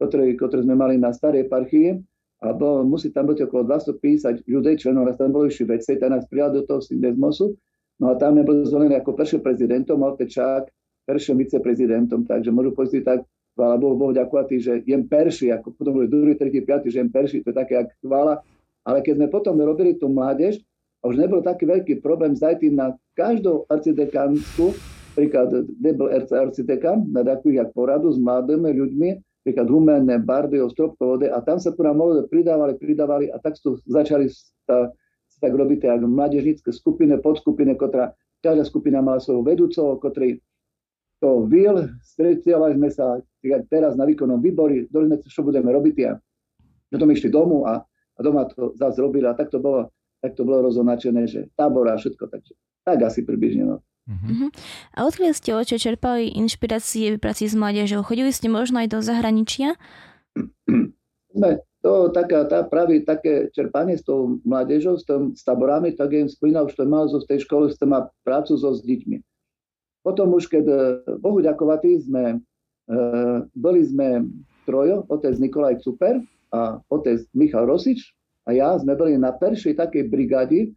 ktorý, 0.00 0.40
ktorý 0.40 0.64
sme 0.64 0.76
mali 0.78 0.96
na 0.96 1.12
starej 1.12 1.44
eparchii, 1.44 2.00
a 2.40 2.56
bol, 2.56 2.88
musí 2.88 3.12
tam 3.12 3.28
byť 3.28 3.48
okolo 3.48 3.68
250 3.68 4.48
ľudí, 4.48 4.72
členov, 4.80 5.12
raz 5.12 5.20
tam 5.20 5.32
boli 5.32 5.52
ešte 5.52 5.68
veci, 5.68 5.92
tak 6.00 6.08
nás 6.08 6.24
prijal 6.24 6.56
do 6.56 6.64
toho 6.64 6.80
Syndesmosu, 6.80 7.52
no 8.00 8.12
a 8.12 8.14
tam 8.16 8.40
nebol 8.40 8.64
zvolený 8.64 8.96
ako 8.96 9.12
prvý 9.12 9.36
prezidentom, 9.44 10.00
mal 10.00 10.16
Pečák 10.16 10.72
prvým 11.04 11.36
viceprezidentom, 11.44 12.24
takže 12.24 12.48
môžu 12.48 12.72
povedať 12.72 13.02
tak, 13.04 13.20
chvála 13.58 13.76
Bohu, 13.76 13.98
Bohu 13.98 14.12
ďakovať, 14.16 14.46
že 14.56 14.72
jem 14.86 15.04
perší, 15.04 15.52
ako 15.52 15.74
potom 15.76 16.00
boli 16.00 16.08
druhý, 16.08 16.32
tretí, 16.38 16.64
piatý, 16.64 16.88
že 16.88 17.02
jem 17.02 17.12
perší, 17.12 17.44
to 17.44 17.52
je 17.52 17.56
také, 17.60 17.76
jak 17.82 17.92
chvála. 18.00 18.40
Ale 18.86 19.04
keď 19.04 19.20
sme 19.20 19.26
potom 19.28 19.58
robili 19.60 19.98
tú 19.98 20.08
mládež, 20.08 20.62
a 21.00 21.08
už 21.08 21.16
nebol 21.16 21.40
taký 21.40 21.64
veľký 21.64 22.04
problém 22.04 22.36
zajť 22.36 22.72
na 22.76 22.92
každú 23.16 23.64
arcidekánsku, 23.72 24.76
príklad 25.16 25.68
nebol 25.80 26.12
arcidekan, 26.12 27.08
na 27.08 27.24
takých 27.24 27.64
jak 27.64 27.68
poradu 27.72 28.12
s 28.12 28.20
mladými 28.20 28.70
ľuďmi, 28.76 29.08
príklad 29.42 29.68
Humenné, 29.72 30.20
Bardy, 30.20 30.60
Ostropkovode 30.60 31.32
a 31.32 31.40
tam 31.40 31.56
sa 31.56 31.72
tu 31.72 31.80
molode 31.80 32.28
pridávali, 32.28 32.76
pridávali 32.76 33.32
a 33.32 33.40
tak 33.40 33.56
tu 33.56 33.80
začali 33.88 34.28
sa, 34.66 34.92
sa 35.28 35.38
tak 35.40 35.56
robiť 35.56 35.88
jak 35.88 36.04
mládežnícke 36.04 36.70
skupiny, 36.72 37.16
podskupiny, 37.20 37.76
ktorá 37.76 38.12
každá 38.44 38.64
skupina 38.68 39.00
mala 39.00 39.20
svojho 39.20 39.44
vedúceho, 39.44 39.96
ktorý 39.96 40.40
to 41.20 41.44
vil, 41.48 41.84
stretiavali 42.00 42.80
sme 42.80 42.88
sa 42.88 43.20
teraz 43.68 43.92
na 43.96 44.08
výkonnom 44.08 44.40
výbori, 44.40 44.88
dohodli 44.88 45.20
sme 45.20 45.28
čo 45.28 45.44
budeme 45.44 45.68
robiť 45.68 45.96
a 46.08 46.16
potom 46.88 47.08
išli 47.12 47.28
domu 47.28 47.68
a, 47.68 47.80
a 47.84 48.20
doma 48.24 48.48
to 48.48 48.72
zase 48.76 48.96
robili 49.00 49.28
a 49.28 49.36
tak 49.36 49.52
to 49.52 49.60
bolo 49.60 49.92
tak 50.20 50.36
to 50.36 50.44
bolo 50.44 50.68
rozoznačené, 50.68 51.24
že 51.24 51.48
tábor 51.56 51.88
a 51.88 51.96
všetko, 51.96 52.28
takže 52.28 52.52
tak 52.84 53.00
asi 53.00 53.24
približne. 53.24 53.64
No. 53.64 53.80
Uh-huh. 54.08 54.48
A 54.96 55.06
odkiaľ 55.06 55.32
ste 55.36 55.50
oče 55.54 55.76
čerpali 55.76 56.32
inšpirácie 56.34 57.16
v 57.16 57.22
práci 57.22 57.46
s 57.46 57.54
mládežou? 57.54 58.02
Chodili 58.02 58.32
ste 58.32 58.48
možno 58.48 58.80
aj 58.80 58.88
do 58.90 58.98
zahraničia? 59.04 59.76
Sme, 61.30 61.62
to 61.80 62.10
taká, 62.10 62.44
tá 62.48 62.66
práve 62.66 63.00
také 63.06 63.48
čerpanie 63.54 63.96
s 63.96 64.04
tou 64.04 64.40
mládežou, 64.42 64.98
s, 64.98 65.04
tom, 65.06 65.32
s 65.32 65.46
taborami, 65.46 65.94
tak 65.94 66.10
im 66.12 66.26
spomínal, 66.26 66.66
už 66.66 66.74
to 66.74 66.84
mal 66.84 67.06
zo 67.06 67.22
tej 67.22 67.46
školy, 67.46 67.70
ste 67.70 67.86
má 67.86 68.10
prácu 68.26 68.58
so 68.58 68.74
s 68.74 68.82
deťmi. 68.82 69.22
Potom 70.02 70.32
už, 70.34 70.48
keď 70.48 70.64
eh, 70.64 70.80
Bohu 71.20 71.44
ďakovatý 71.44 72.00
sme, 72.00 72.40
e, 72.88 72.96
boli 73.52 73.84
sme 73.84 74.24
trojo, 74.64 75.04
otec 75.12 75.36
Nikolaj 75.36 75.84
Cuper 75.84 76.24
a 76.50 76.80
otec 76.88 77.20
Michal 77.36 77.68
Rosič, 77.68 78.16
a 78.48 78.56
ja 78.56 78.74
sme 78.80 78.96
boli 78.96 79.14
na 79.20 79.36
peršej 79.36 79.76
takej 79.76 80.08
brigádi 80.08 80.72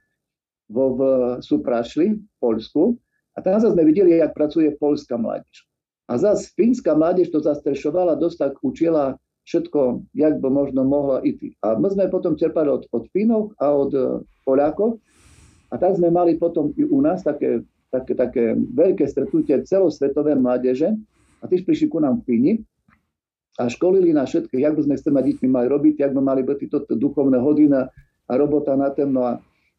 vo 0.67 0.93
v 0.93 1.01
Suprašli 1.41 2.19
v 2.19 2.21
Polsku 2.38 2.99
a 3.33 3.41
tam 3.41 3.57
sme 3.57 3.83
videli, 3.85 4.21
jak 4.21 4.37
pracuje 4.37 4.69
polská 4.77 5.17
mládež. 5.17 5.65
A 6.05 6.19
zase 6.19 6.51
fínska 6.53 6.93
mládež 6.93 7.31
to 7.33 7.39
zastrešovala, 7.41 8.19
dosť 8.19 8.37
tak 8.37 8.53
učila 8.61 9.17
všetko, 9.43 10.07
jak 10.15 10.39
by 10.39 10.49
možno 10.49 10.83
mohla 10.87 11.19
ísť. 11.23 11.59
A 11.63 11.75
my 11.75 11.87
sme 11.91 12.11
potom 12.11 12.39
čerpali 12.39 12.71
od, 12.71 12.87
od 12.91 13.03
Fínov 13.11 13.51
a 13.59 13.71
od 13.71 13.91
uh, 13.91 14.23
Poliakov 14.47 14.99
a 15.71 15.75
tak 15.75 15.99
sme 15.99 16.11
mali 16.11 16.39
potom 16.39 16.71
i 16.79 16.83
u 16.85 16.99
nás 17.01 17.23
také, 17.23 17.63
také, 17.91 18.13
také 18.15 18.43
veľké 18.55 19.03
stretnutie 19.09 19.57
celosvetové 19.67 20.37
mládeže 20.37 20.95
a 21.41 21.43
tiež 21.49 21.67
prišli 21.67 21.91
ku 21.91 21.99
nám 21.99 22.23
Fíni 22.23 22.63
a 23.59 23.69
školili 23.69 24.15
na 24.15 24.25
všetky, 24.25 24.63
jak 24.63 24.79
by 24.79 24.81
sme 24.85 24.95
s 24.97 25.05
tými 25.05 25.21
deťmi 25.21 25.47
mali 25.49 25.67
robiť, 25.69 25.95
jak 26.01 26.11
by 26.15 26.21
mali 26.23 26.41
byť 26.41 26.69
toto 26.71 26.93
duchovné 26.95 27.37
hodina 27.37 27.91
a 28.25 28.33
robota 28.39 28.73
na 28.79 28.89
temno. 28.95 29.27
A, 29.27 29.33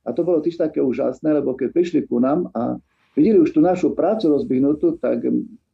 a 0.04 0.08
to 0.12 0.22
bolo 0.22 0.44
tiež 0.44 0.60
také 0.60 0.78
úžasné, 0.78 1.40
lebo 1.40 1.56
keď 1.56 1.72
prišli 1.72 2.00
ku 2.06 2.20
nám 2.20 2.52
a 2.54 2.78
videli 3.14 3.38
už 3.40 3.54
tú 3.54 3.60
našu 3.62 3.94
prácu 3.94 4.30
rozbihnutú, 4.30 4.98
tak 4.98 5.24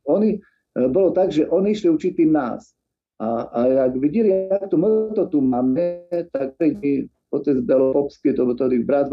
oni, 0.07 0.38
e, 0.38 0.88
bolo 0.88 1.11
tak, 1.11 1.33
že 1.35 1.48
oni 1.48 1.72
išli 1.74 1.90
učiť 1.90 2.14
nás. 2.29 2.72
A, 3.20 3.53
a 3.53 3.59
jak 3.68 4.00
videli, 4.00 4.48
jak 4.48 4.72
to 4.72 4.81
my 4.81 5.12
to 5.12 5.29
tu 5.29 5.44
máme, 5.44 6.09
tak 6.33 6.57
my, 6.57 7.05
otec 7.33 7.61
Belopopský, 7.68 8.33
to 8.33 8.48
bol 8.48 8.57
tedy 8.57 8.81
brat 8.81 9.12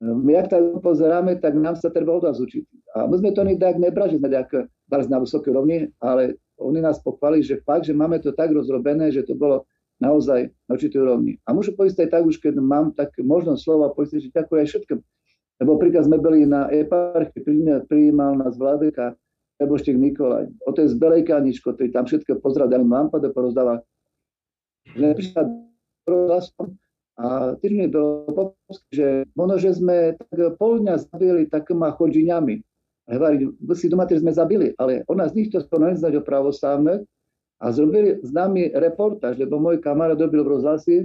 my 0.00 0.32
jak 0.32 0.52
tak 0.52 0.60
pozeráme, 0.84 1.40
tak 1.40 1.56
nám 1.56 1.80
sa 1.80 1.88
treba 1.88 2.20
od 2.20 2.28
vás 2.28 2.36
učiť. 2.36 2.64
A 3.00 3.08
my 3.08 3.16
sme 3.16 3.32
to 3.32 3.48
tak 3.56 3.80
nebrali, 3.80 4.12
že 4.12 4.20
sme 4.20 4.28
tak 4.28 4.52
na 5.08 5.16
vysoké 5.16 5.48
rovni, 5.56 5.88
ale 6.04 6.36
oni 6.60 6.84
nás 6.84 7.00
pochválili, 7.00 7.44
že 7.44 7.64
fakt, 7.64 7.88
že 7.88 7.96
máme 7.96 8.20
to 8.20 8.36
tak 8.36 8.52
rozrobené, 8.52 9.08
že 9.08 9.24
to 9.24 9.32
bolo 9.32 9.64
naozaj 9.96 10.52
na 10.68 10.76
určitej 10.76 11.00
úrovni. 11.00 11.40
A 11.48 11.56
môžem 11.56 11.72
povedať 11.72 12.08
aj 12.08 12.10
tak 12.12 12.22
už, 12.28 12.36
keď 12.36 12.60
mám 12.60 12.92
tak 12.92 13.16
možnosť 13.16 13.60
slova 13.64 13.88
povedať, 13.96 14.28
že 14.28 14.36
ďakujem 14.36 14.60
aj 14.60 14.68
všetkým. 14.68 14.98
Lebo 15.56 15.80
príklad 15.80 16.04
sme 16.04 16.20
boli 16.20 16.44
na 16.44 16.68
eparchii, 16.68 17.40
prijímal 17.88 18.36
nás 18.36 18.60
vládeka 18.60 19.16
Eboštek 19.56 19.96
Nikolaj, 19.96 20.52
otec 20.68 20.92
Belejkáničko, 21.00 21.72
ktorý 21.72 21.88
tam 21.88 22.04
všetko 22.04 22.44
pozdravil, 22.44 22.84
lampade 22.84 23.32
porozdáva. 23.32 23.80
Že 24.92 25.16
prišiel 25.16 25.46
a 27.16 27.56
tiež 27.64 27.72
mi 27.72 27.88
bolo 27.88 28.52
že 28.92 29.24
možno, 29.32 29.56
že 29.56 29.72
sme 29.72 30.20
tak 30.20 30.36
pol 30.60 30.84
dňa 30.84 30.94
zabili 31.08 31.48
takýma 31.48 31.96
chodžiniami. 31.96 32.60
Hovorí, 33.08 33.48
si 33.72 33.86
doma 33.88 34.04
sme 34.04 34.34
zabili, 34.34 34.76
ale 34.76 35.06
on 35.08 35.22
nás 35.22 35.32
nikto 35.32 35.62
to 35.64 35.76
neznať 35.80 36.20
o 36.20 36.26
pravoslavné 36.26 37.06
a 37.62 37.66
zrobili 37.72 38.20
s 38.20 38.34
nami 38.34 38.68
reportáž, 38.74 39.40
lebo 39.40 39.56
môj 39.56 39.80
kamarát 39.80 40.18
robil 40.18 40.44
v 40.44 40.58
rozhlasi, 40.58 40.96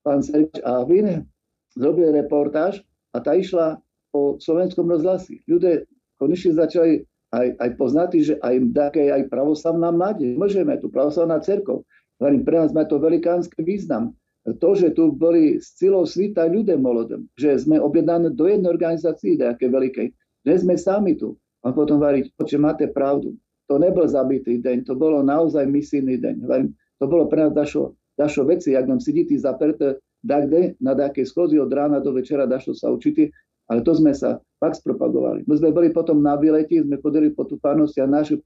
pán 0.00 0.24
Serč 0.24 0.54
a 0.64 0.86
Vin, 0.88 1.28
zrobil 1.76 2.14
reportáž 2.14 2.80
a 3.12 3.20
tá 3.20 3.36
išla 3.36 3.82
po 4.10 4.40
slovenskom 4.40 4.88
rozhlasi. 4.88 5.44
Ľudia 5.48 5.84
konečne 6.16 6.56
začali 6.56 7.04
aj, 7.32 7.46
aj 7.60 7.70
poznať, 7.76 8.10
že 8.24 8.34
aj 8.40 8.54
také 8.72 9.12
aj 9.12 9.28
pravoslavná 9.28 9.92
mládež. 9.92 10.36
Môžeme, 10.36 10.80
tu 10.80 10.88
pravoslavná 10.88 11.38
cerkov. 11.44 11.84
Hovorím, 12.18 12.42
pre 12.42 12.56
nás 12.58 12.72
má 12.74 12.82
to 12.88 12.98
velikánsky 12.98 13.62
význam. 13.62 14.16
To, 14.48 14.72
že 14.72 14.96
tu 14.96 15.12
boli 15.12 15.60
s 15.60 15.76
celou 15.76 16.08
svita 16.08 16.48
ľudia 16.48 16.80
molodom, 16.80 17.28
že 17.36 17.60
sme 17.60 17.76
objednaní 17.76 18.32
do 18.32 18.48
jednej 18.48 18.72
organizácie, 18.72 19.36
nejaké 19.36 19.68
veľkej, 19.68 20.08
že 20.48 20.54
sme 20.64 20.80
sami 20.80 21.20
tu. 21.20 21.36
A 21.66 21.74
potom 21.74 22.00
variť, 22.00 22.32
že 22.48 22.56
máte 22.56 22.88
pravdu. 22.88 23.36
To 23.68 23.76
nebol 23.76 24.08
zabitý 24.08 24.56
deň, 24.56 24.88
to 24.88 24.96
bolo 24.96 25.20
naozaj 25.20 25.68
misijný 25.68 26.16
deň. 26.16 26.48
To 26.96 27.04
bolo 27.04 27.28
pre 27.28 27.44
nás 27.44 27.52
dašo, 27.52 27.92
dašo 28.16 28.48
veci, 28.48 28.72
ak 28.72 28.88
nám 28.88 29.04
sedíte 29.04 29.36
zaprete 29.36 30.00
dakde, 30.24 30.80
na 30.80 30.96
nejakej 30.96 31.28
schodzi 31.28 31.60
od 31.60 31.68
rána 31.68 32.00
do 32.00 32.16
večera 32.16 32.48
dašo 32.48 32.72
sa 32.72 32.88
učiti, 32.88 33.28
ale 33.68 33.84
to 33.84 33.92
sme 33.92 34.16
sa 34.16 34.40
fakt 34.58 34.80
spropagovali. 34.80 35.44
My 35.44 35.54
sme 35.60 35.70
boli 35.70 35.88
potom 35.92 36.24
na 36.24 36.34
vyleti, 36.34 36.80
sme 36.80 36.98
chodili 36.98 37.30
po 37.30 37.44
tú 37.44 37.60
pánosti 37.60 38.00
a 38.00 38.08
našu 38.08 38.40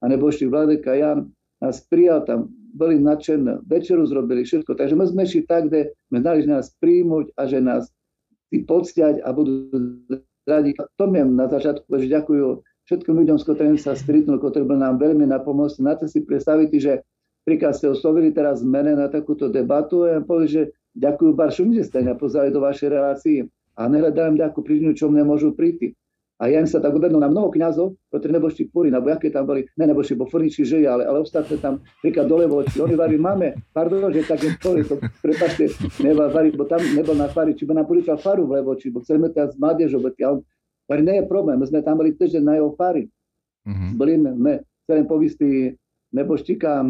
a 0.00 0.04
nebožší 0.08 0.48
Vladeka 0.50 0.96
Jan 0.96 1.30
nás 1.62 1.80
prijal 1.88 2.24
tam, 2.28 2.50
boli 2.74 2.98
nadšené, 2.98 3.62
večeru 3.64 4.04
zrobili 4.04 4.42
všetko. 4.42 4.74
Takže 4.74 4.98
my 4.98 5.04
sme 5.06 5.22
šli 5.24 5.46
tak, 5.46 5.70
kde 5.70 5.94
sme 6.10 6.18
znali, 6.20 6.38
že 6.42 6.50
nás 6.50 6.66
príjmuť 6.82 7.26
a 7.38 7.42
že 7.46 7.58
nás 7.62 7.88
si 8.50 8.66
poctiať 8.66 9.22
a 9.22 9.30
budú 9.30 9.70
radi. 10.44 10.74
To 10.98 11.04
miem 11.06 11.38
na 11.38 11.46
začiatku, 11.48 11.88
že 11.88 12.10
ďakujú 12.10 12.60
všetkým 12.90 13.14
ľuďom, 13.16 13.36
s 13.40 13.46
ktorými 13.46 13.80
sa 13.80 13.96
stretnul, 13.96 14.42
ktorí 14.42 14.66
bol 14.66 14.76
nám 14.76 15.00
veľmi 15.00 15.24
na 15.24 15.40
pomoc. 15.40 15.72
Na 15.80 15.96
to 15.96 16.04
si 16.04 16.20
predstaviť, 16.20 16.68
že 16.76 17.00
príklad 17.48 17.78
ste 17.78 17.88
oslovili 17.88 18.34
teraz 18.34 18.60
mene 18.60 18.98
na 18.98 19.08
takúto 19.08 19.48
debatu 19.48 20.04
a 20.04 20.18
ja 20.18 20.20
poviem, 20.20 20.50
že 20.50 20.62
ďakujú 20.98 21.30
Baršu, 21.32 21.72
že 21.72 21.88
ste 21.88 22.04
pozvali 22.18 22.52
do 22.52 22.60
vašej 22.60 22.88
relácii 22.92 23.38
a 23.74 23.90
nehľadajú 23.90 24.38
nejakú 24.38 24.60
príčinu, 24.62 24.94
čo 24.94 25.10
mne 25.10 25.26
môžu 25.26 25.54
príti. 25.54 25.94
A 26.42 26.50
ja 26.50 26.58
im 26.58 26.66
sa 26.66 26.82
tak 26.82 26.90
uvedol 26.90 27.22
na 27.22 27.30
mnoho 27.30 27.46
kňazov, 27.46 27.94
ktorí 28.10 28.34
nebošli 28.34 28.66
fúri, 28.74 28.90
alebo 28.90 29.14
aké 29.14 29.30
tam 29.30 29.46
boli, 29.46 29.70
ne 29.78 29.86
nebošli, 29.86 30.18
bo 30.18 30.26
furniči 30.26 30.66
žili, 30.66 30.82
ale, 30.82 31.06
ale 31.06 31.22
ostatné 31.22 31.62
tam, 31.62 31.78
príklad 32.02 32.26
dole 32.26 32.50
voči, 32.50 32.74
oni 32.82 32.98
varí, 32.98 33.14
máme, 33.14 33.54
pardon, 33.70 34.10
že 34.10 34.26
také 34.26 34.50
to, 34.58 34.82
to 34.82 34.98
prepašte, 35.22 35.70
nebol 36.02 36.26
varí, 36.34 36.50
bo 36.50 36.66
tam 36.66 36.82
nebol 36.82 37.14
na 37.14 37.30
fari, 37.30 37.54
či 37.54 37.62
by 37.62 37.78
nám 37.78 37.86
poličal 37.86 38.18
faru 38.18 38.50
v 38.50 38.58
Levoči, 38.58 38.90
bo 38.90 38.98
chceme 39.06 39.30
teraz 39.30 39.54
mládežov, 39.54 40.02
a 40.02 40.26
on 40.26 40.42
varí, 40.90 41.06
nie 41.06 41.22
je 41.22 41.24
problém, 41.30 41.54
my 41.54 41.70
sme 41.70 41.86
tam 41.86 42.02
boli 42.02 42.10
týždeň 42.18 42.42
na 42.42 42.54
jeho 42.58 42.74
fari. 42.74 43.06
Mm-hmm. 43.70 43.90
Boli 43.94 44.12
sme, 44.18 44.52
chcem 44.84 45.06
povistí 45.06 45.50
neboštíka 46.12 46.82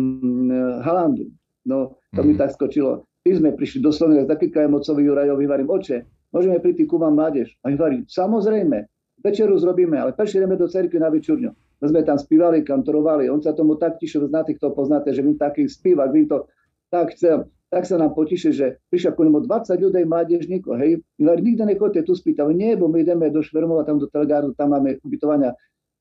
Halandu. 0.83 1.31
No, 1.65 1.97
to 2.13 2.21
mm-hmm. 2.21 2.25
mi 2.29 2.33
mhm. 2.37 2.41
tak 2.41 2.51
skočilo. 2.53 3.09
Ty 3.25 3.41
sme 3.41 3.57
prišli 3.57 3.81
do 3.81 3.89
Slovenska, 3.89 4.37
taký 4.37 4.53
Mocovi 4.69 5.09
Jurajovi, 5.09 5.45
varím, 5.49 5.73
oče, 5.73 6.05
môžeme 6.35 6.59
prísť 6.59 6.91
ku 6.91 6.99
vám 6.99 7.15
mládež. 7.15 7.55
A 7.63 7.71
oni 7.71 7.79
varí, 7.79 7.99
samozrejme, 8.11 8.91
večeru 9.23 9.55
zrobíme, 9.57 9.95
ale 9.95 10.11
ideme 10.19 10.59
do 10.59 10.67
cerky 10.67 10.99
na 10.99 11.09
večerňu. 11.09 11.55
My 11.55 11.87
sme 11.87 12.01
tam 12.03 12.19
spívali, 12.19 12.67
kantorovali, 12.67 13.31
on 13.31 13.39
sa 13.39 13.55
tomu 13.55 13.79
tak 13.79 14.03
tišil, 14.03 14.27
znáte, 14.27 14.57
kto 14.59 14.75
poznáte, 14.75 15.15
že 15.15 15.23
vy 15.23 15.39
taký 15.39 15.69
spívak, 15.71 16.11
vy 16.11 16.27
to 16.27 16.49
tak 16.91 17.15
chcel, 17.15 17.51
tak 17.69 17.91
sa 17.91 17.99
nám 17.99 18.15
potiše, 18.15 18.55
že 18.55 18.79
prišiel 18.89 19.19
ku 19.19 19.27
nemu 19.27 19.43
20 19.45 19.75
ľudí, 19.83 20.07
mládežníkov, 20.07 20.79
hej, 20.79 21.03
my 21.19 21.35
nikto 21.43 21.67
nechodte 21.67 22.01
tu 22.07 22.15
spýtať, 22.15 22.47
nie, 22.55 22.79
bo 22.79 22.87
my 22.87 23.03
ideme 23.03 23.29
do 23.29 23.43
Švermova, 23.43 23.83
tam 23.83 23.99
do 23.99 24.07
Telegárdu, 24.07 24.55
tam 24.55 24.73
máme 24.73 25.03
ubytovania. 25.03 25.53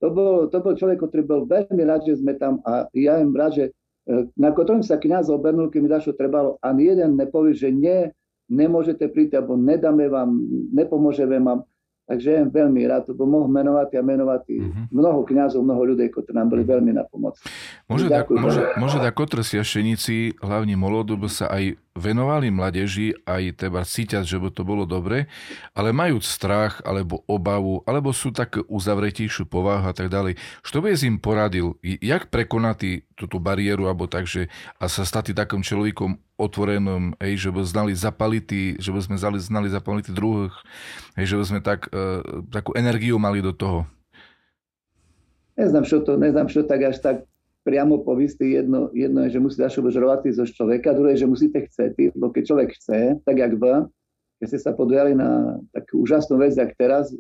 To 0.04 0.12
bol, 0.12 0.52
to 0.52 0.60
bol 0.60 0.76
človek, 0.76 1.00
ktorý 1.00 1.24
bol 1.24 1.42
veľmi 1.48 1.84
rád, 1.88 2.06
že 2.06 2.20
sme 2.20 2.36
tam 2.36 2.60
a 2.68 2.92
ja 2.92 3.18
im 3.24 3.32
rád, 3.32 3.52
že 3.56 3.66
e, 4.06 4.28
na 4.36 4.52
ktorom 4.52 4.84
sa 4.84 5.00
kniaz 5.00 5.32
obernul, 5.32 5.72
keď 5.72 5.80
mi 5.80 5.90
dašo 5.90 6.12
trebalo, 6.14 6.60
ani 6.60 6.92
jeden 6.92 7.16
nepovie, 7.16 7.56
že 7.56 7.72
nie, 7.72 8.12
nemôžete 8.54 9.10
prísť, 9.10 9.42
alebo 9.42 9.58
nedáme 9.58 10.06
vám, 10.06 10.30
nepomôžeme 10.70 11.42
vám. 11.42 11.66
Takže 12.04 12.52
veľmi 12.52 12.84
rád, 12.84 13.16
to 13.16 13.24
mohol 13.24 13.48
menovať 13.48 13.96
a 13.96 14.04
menovať 14.04 14.44
mm-hmm. 14.52 14.86
mnoho 14.92 15.24
kňazov, 15.24 15.64
mnoho 15.64 15.96
ľudí, 15.96 16.12
ktorí 16.12 16.36
nám 16.36 16.52
boli 16.52 16.68
veľmi 16.68 16.92
na 16.92 17.08
pomoc. 17.08 17.40
Môže, 17.88 18.12
tak, 18.12 18.28
môže, 18.28 18.60
môže 18.76 19.00
tak 19.00 19.16
otrsiašenici, 19.16 20.36
hlavne 20.44 20.76
molodob, 20.76 21.32
sa 21.32 21.48
aj 21.48 21.80
venovali 21.96 22.52
mladeži 22.52 23.16
aj 23.24 23.56
teba 23.56 23.88
cítiať, 23.88 24.28
že 24.28 24.36
by 24.36 24.52
to 24.52 24.68
bolo 24.68 24.84
dobre, 24.84 25.32
ale 25.72 25.96
majú 25.96 26.20
strach 26.20 26.84
alebo 26.84 27.24
obavu, 27.24 27.88
alebo 27.88 28.12
sú 28.12 28.36
tak 28.36 28.60
uzavretejšiu 28.60 29.48
povahu 29.48 29.88
a 29.88 29.96
tak 29.96 30.12
ďalej. 30.12 30.36
Čo 30.60 30.84
by 30.84 31.00
si 31.00 31.08
im 31.08 31.24
poradil? 31.24 31.80
Jak 31.82 32.28
prekonať 32.28 33.08
túto 33.16 33.40
bariéru 33.40 33.88
alebo 33.88 34.12
tak, 34.12 34.28
že 34.28 34.52
a 34.76 34.90
sa 34.92 35.08
stať 35.08 35.32
takým 35.38 35.64
človekom 35.64 36.20
otvorenom, 36.38 37.14
hej, 37.22 37.48
že 37.48 37.50
by 37.54 37.62
znali 37.62 37.94
zapaliť, 37.94 38.82
že 38.82 38.90
by 38.90 39.00
sme 39.06 39.16
znali, 39.18 39.68
zapaliť 39.70 40.10
druhých, 40.10 40.56
hej, 41.18 41.26
že 41.30 41.36
by 41.38 41.44
sme 41.46 41.60
tak, 41.62 41.90
e, 41.94 42.26
takú 42.50 42.74
energiu 42.74 43.22
mali 43.22 43.40
do 43.40 43.54
toho? 43.54 43.86
Neznám, 45.54 45.86
čo 45.86 46.02
to, 46.02 46.18
neznám, 46.18 46.50
čo 46.50 46.66
tak 46.66 46.82
až 46.82 46.98
tak 46.98 47.18
priamo 47.62 48.02
povistý. 48.02 48.58
Jedno, 48.58 48.90
jedno 48.92 49.30
je, 49.30 49.38
že 49.38 49.44
musí 49.44 49.58
dašo 49.62 49.86
žrovať 49.86 50.34
zo 50.34 50.50
človeka, 50.50 50.98
druhé 50.98 51.14
je, 51.14 51.24
že 51.24 51.32
musíte 51.32 51.60
chcieť, 51.70 52.18
lebo 52.18 52.34
keď 52.34 52.44
človek 52.50 52.70
chce, 52.74 53.00
tak 53.22 53.36
jak 53.38 53.54
vy, 53.54 53.86
keď 54.42 54.48
ste 54.50 54.60
sa 54.60 54.74
podujali 54.74 55.14
na 55.14 55.62
takú 55.72 56.02
úžasnú 56.02 56.42
vec, 56.42 56.58
jak 56.58 56.74
teraz, 56.76 57.14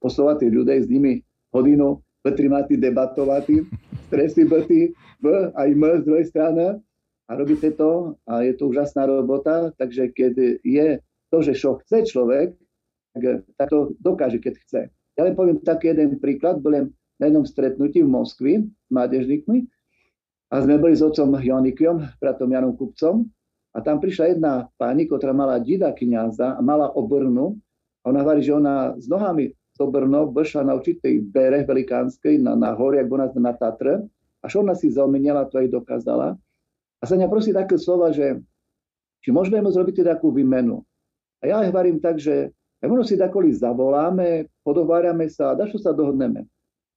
poslovať 0.00 0.42
tých 0.42 0.52
ľudí 0.56 0.76
s 0.80 0.88
nimi 0.88 1.12
hodinu, 1.52 2.00
vytrimati, 2.26 2.74
debatovati, 2.74 3.62
stresy 4.10 4.42
byty, 4.48 4.90
v 5.22 5.26
aj 5.54 5.68
m 5.70 5.84
z 6.00 6.02
druhej 6.02 6.26
strany 6.26 6.80
a 7.26 7.30
robíte 7.34 7.74
to 7.74 8.14
a 8.26 8.46
je 8.46 8.54
to 8.54 8.70
úžasná 8.70 9.06
robota, 9.06 9.74
takže 9.74 10.14
keď 10.14 10.62
je 10.62 10.86
to, 11.30 11.36
že 11.42 11.52
čo 11.58 11.82
chce 11.82 12.06
človek, 12.06 12.54
tak, 13.14 13.22
tak 13.58 13.66
to 13.70 13.92
dokáže, 13.98 14.38
keď 14.38 14.54
chce. 14.62 14.80
Ja 15.16 15.22
len 15.24 15.34
poviem 15.34 15.58
taký 15.58 15.90
jeden 15.90 16.20
príklad, 16.22 16.62
bol 16.62 16.92
na 17.16 17.24
jednom 17.26 17.48
stretnutí 17.48 18.04
v 18.04 18.12
Moskvi 18.12 18.52
s 18.62 18.88
mládežníkmi 18.92 19.64
a 20.52 20.54
sme 20.62 20.78
boli 20.78 20.94
s 20.94 21.02
otcom 21.02 21.34
Jonikiom, 21.40 22.20
bratom 22.20 22.52
Janom 22.52 22.76
Kupcom 22.76 23.26
a 23.74 23.78
tam 23.82 23.98
prišla 23.98 24.36
jedna 24.36 24.68
pani, 24.76 25.08
ktorá 25.08 25.32
mala 25.32 25.58
dida 25.58 25.90
kniaza 25.96 26.54
a 26.54 26.60
mala 26.62 26.92
obrnu 26.92 27.56
a 28.04 28.14
ona 28.14 28.22
hovorí, 28.22 28.44
že 28.44 28.54
ona 28.54 28.94
s 28.94 29.10
nohami 29.10 29.50
z 29.50 29.78
obrno 29.82 30.32
vyšla 30.32 30.62
na 30.64 30.78
určitej 30.78 31.26
bere 31.28 31.66
velikánskej 31.66 32.40
na, 32.40 32.56
na 32.56 32.72
hori, 32.72 33.02
ak 33.02 33.12
nás 33.12 33.32
na 33.36 33.52
Tatre, 33.52 34.08
až 34.40 34.62
ona 34.62 34.72
si 34.72 34.88
zaumenila, 34.88 35.44
to 35.50 35.60
aj 35.60 35.68
dokázala. 35.68 36.38
A 37.00 37.04
sa 37.04 37.14
mňa 37.14 37.28
prosí 37.28 37.52
také 37.52 37.76
slova, 37.76 38.12
že 38.12 38.40
či 39.20 39.34
môžeme 39.34 39.60
mu 39.60 39.70
zrobiť 39.74 40.06
takú 40.06 40.32
výmenu. 40.32 40.80
A 41.42 41.50
ja 41.50 41.56
hovorím 41.60 42.00
tak, 42.00 42.16
že 42.22 42.54
možno 42.80 43.04
si 43.04 43.18
takoli 43.18 43.50
zavoláme, 43.52 44.46
podováriame 44.62 45.26
sa 45.26 45.52
a 45.52 45.58
dačo 45.58 45.76
sa 45.76 45.90
dohodneme. 45.90 46.46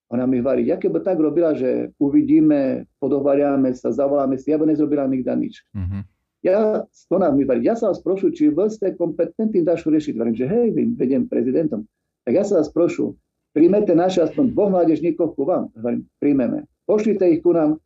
Ona 0.09 0.25
mi 0.25 0.41
hovorí, 0.41 0.65
ja 0.65 0.81
keby 0.81 1.05
tak 1.05 1.21
robila, 1.21 1.53
že 1.53 1.93
uvidíme, 2.01 2.89
podohvariame 2.97 3.69
sa, 3.77 3.93
zavoláme 3.93 4.41
si, 4.41 4.49
ja 4.49 4.57
by 4.57 4.65
nezrobila 4.73 5.05
nikda 5.05 5.37
nič. 5.37 5.61
Uh-huh. 5.69 6.01
Ja, 6.41 6.81
ona 7.13 7.29
mi 7.29 7.45
hovorí, 7.45 7.61
ja 7.61 7.77
sa 7.77 7.93
vás 7.93 8.01
prošu, 8.01 8.33
či 8.33 8.49
vy 8.49 8.73
ste 8.73 8.97
kompetentní 8.97 9.61
dašu 9.61 9.93
riešiť. 9.93 10.17
Hovorím, 10.17 10.37
že 10.37 10.49
hej, 10.49 10.73
vediem 10.97 11.29
prezidentom. 11.29 11.85
Tak 12.25 12.33
ja 12.33 12.41
sa 12.41 12.57
vás 12.57 12.73
prošu, 12.73 13.13
príjmete 13.53 13.93
naše 13.93 14.25
aspoň 14.25 14.53
dvoch 14.53 14.73
mládežníkov 14.73 15.37
ku 15.37 15.45
vám. 15.45 15.69
Hovorím, 15.77 16.01
príjmeme. 16.17 16.65
Pošlite 16.89 17.29
ich 17.29 17.45
ku 17.45 17.53
nám, 17.53 17.77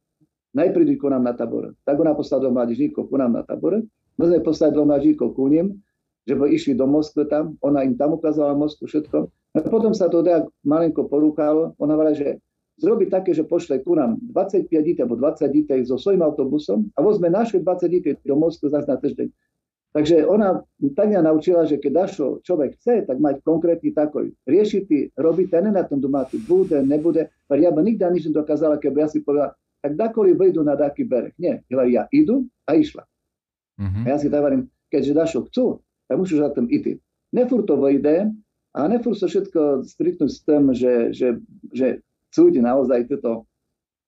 najprv 0.53 0.97
ku 0.97 1.09
nám 1.09 1.25
na 1.25 1.33
tabor. 1.33 1.73
Tak 1.83 1.99
ona 1.99 2.13
poslala 2.13 2.47
dvoch 2.47 2.55
mládežníkov 2.61 3.09
ku 3.09 3.15
nám 3.17 3.33
na 3.33 3.43
tabor. 3.43 3.81
My 4.17 4.23
sme 4.29 4.39
poslali 4.45 4.71
dvoch 4.73 4.87
mládežníkov 4.89 5.29
ku 5.33 5.49
ním, 5.49 5.81
že 6.29 6.33
by 6.37 6.47
išli 6.49 6.73
do 6.77 6.87
Moskvy 6.87 7.27
tam. 7.27 7.57
Ona 7.65 7.83
im 7.83 7.97
tam 7.97 8.15
ukázala 8.15 8.55
Moskvu 8.55 8.87
všetko. 8.87 9.17
A 9.53 9.57
potom 9.67 9.93
sa 9.93 10.09
to 10.09 10.25
tak 10.25 10.49
malinko 10.65 11.05
porúkalo. 11.09 11.77
Ona 11.77 11.93
hovorila, 11.93 12.15
že 12.15 12.41
zrobí 12.81 13.09
také, 13.09 13.33
že 13.37 13.45
pošle 13.45 13.85
ku 13.85 13.93
nám 13.93 14.17
25 14.33 14.69
dítí 14.69 14.99
alebo 15.01 15.19
20 15.19 15.45
dítí 15.49 15.75
so 15.85 15.99
svojím 15.99 16.25
autobusom 16.25 16.89
a 16.97 17.05
vozme 17.05 17.29
naše 17.29 17.61
20 17.61 17.85
dítí 17.89 18.09
do 18.25 18.35
Moskvy 18.37 18.73
zase 18.73 18.89
na 18.89 18.97
týždeň. 18.97 19.29
Takže 19.93 20.25
ona 20.25 20.65
tak 20.97 21.05
mňa 21.13 21.21
naučila, 21.21 21.69
že 21.69 21.77
keď 21.77 21.91
dašo 21.93 22.41
človek 22.41 22.81
chce, 22.81 23.05
tak 23.05 23.21
mať 23.21 23.45
konkrétny 23.45 23.93
takoj. 23.93 24.25
Riešiť, 24.49 25.13
robiť, 25.13 25.47
ten 25.53 25.69
na 25.69 25.85
tom 25.85 26.01
domáci 26.01 26.41
bude, 26.41 26.81
nebude. 26.81 27.29
Ja 27.53 27.69
by 27.69 27.85
nikdy 27.85 28.01
nič 28.01 28.25
nedokázala, 28.33 28.81
keby 28.81 29.05
ja 29.05 29.07
si 29.13 29.21
povedala, 29.21 29.53
tak 29.83 29.99
dakoli 29.99 30.31
vyjdu 30.31 30.63
na 30.63 30.79
taký 30.79 31.03
bereh. 31.03 31.35
Nie, 31.35 31.59
ja 31.67 32.07
idu 32.07 32.47
a 32.63 32.79
išla. 32.79 33.03
Mm-hmm. 33.75 34.03
A 34.03 34.07
ja 34.07 34.17
si 34.17 34.31
tak 34.31 34.39
hovorím, 34.39 34.71
keďže 34.87 35.11
dašo 35.11 35.39
chcú, 35.51 35.83
tak 36.07 36.15
musíš 36.15 36.39
za 36.39 36.55
tým 36.55 36.71
ísť. 36.71 37.03
Nefur 37.35 37.67
to 37.67 37.75
vyjde, 37.75 38.31
a 38.73 38.89
nefúr 38.89 39.13
sa 39.13 39.29
všetko 39.29 39.85
striktnúť 39.85 40.31
s 40.33 40.39
tým, 40.49 40.63
že, 40.73 40.93
že, 41.13 41.27
že 41.69 42.01
súdi 42.33 42.57
naozaj 42.57 43.05
toto 43.05 43.45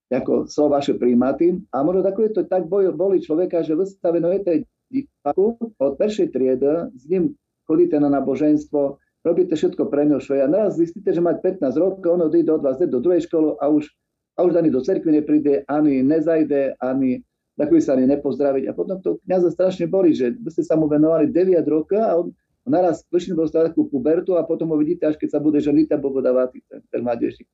ako 0.09 0.45
sú 0.45 0.69
vaše 0.69 0.93
príjmaty. 0.97 1.57
A 1.73 1.81
možno 1.81 2.05
takové 2.05 2.29
to 2.29 2.45
tak 2.45 2.69
boli 2.69 3.17
človeka, 3.21 3.65
že 3.65 3.77
vystavenujete 3.77 4.65
diváku 4.89 5.57
od 5.81 5.91
prvej 5.97 6.29
triedy, 6.29 6.93
s 6.93 7.03
ním 7.09 7.33
chodíte 7.65 7.97
na 7.97 8.09
naboženstvo, 8.13 9.01
robíte 9.25 9.57
všetko 9.57 9.89
pre 9.89 10.05
ňo, 10.05 10.21
a 10.21 10.45
naraz 10.45 10.77
zistíte, 10.77 11.09
že 11.09 11.25
máte 11.25 11.41
15 11.41 11.73
rokov, 11.81 12.05
on 12.05 12.29
odíde 12.29 12.53
od 12.53 12.61
vás 12.61 12.77
do 12.77 13.01
druhej 13.01 13.25
školy 13.25 13.57
a 13.57 13.65
už, 13.73 13.89
a 14.35 14.43
už 14.43 14.59
ani 14.59 14.69
do 14.69 14.83
cerkvy 14.83 15.23
nepríde, 15.23 15.63
ani 15.67 16.03
nezajde, 16.03 16.75
ani 16.83 17.23
takový 17.55 17.79
sa 17.79 17.95
ani 17.95 18.05
nepozdraviť. 18.11 18.67
A 18.67 18.71
potom 18.75 18.99
to 18.99 19.17
kniaza 19.23 19.51
strašne 19.51 19.87
boli, 19.87 20.11
že 20.11 20.35
ste 20.51 20.63
sa 20.63 20.75
mu 20.75 20.91
venovali 20.91 21.31
9 21.31 21.63
rokov 21.71 21.99
a 22.03 22.11
on 22.19 22.35
naraz 22.67 23.07
začne 23.07 23.37
dostať 23.37 23.71
takú 23.71 23.87
pubertu 23.87 24.35
a 24.35 24.43
potom 24.43 24.73
ho 24.73 24.77
vidíte, 24.77 25.07
až 25.07 25.15
keď 25.15 25.37
sa 25.37 25.39
bude 25.39 25.61
ženiť 25.63 25.87
a 25.95 25.97
bude 26.01 26.19
dávať 26.19 26.59
ten, 26.67 26.81
ten 26.91 27.01
mladiežník. 27.05 27.47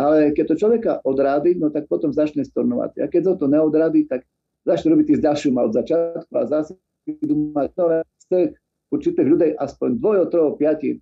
Ale 0.00 0.32
keď 0.32 0.44
to 0.52 0.60
človeka 0.60 0.92
odrádi, 1.04 1.56
no 1.56 1.68
tak 1.68 1.84
potom 1.88 2.12
začne 2.12 2.44
stornovať. 2.44 3.04
A 3.04 3.06
keď 3.08 3.36
to 3.36 3.46
neodrádi, 3.48 4.08
tak 4.08 4.24
začne 4.64 4.96
robiť 4.96 5.20
s 5.20 5.24
ďalším 5.24 5.56
od 5.60 5.72
začiatku 5.76 6.32
a 6.36 6.44
zase 6.48 6.72
idú 7.08 7.52
mať, 7.52 7.68
no, 7.76 7.84
z 8.04 8.24
tých 8.28 8.50
určitých 8.92 9.28
ľudí 9.28 9.48
aspoň 9.56 9.88
dvojo, 9.96 10.22
trojo, 10.28 10.50
piati 10.56 11.00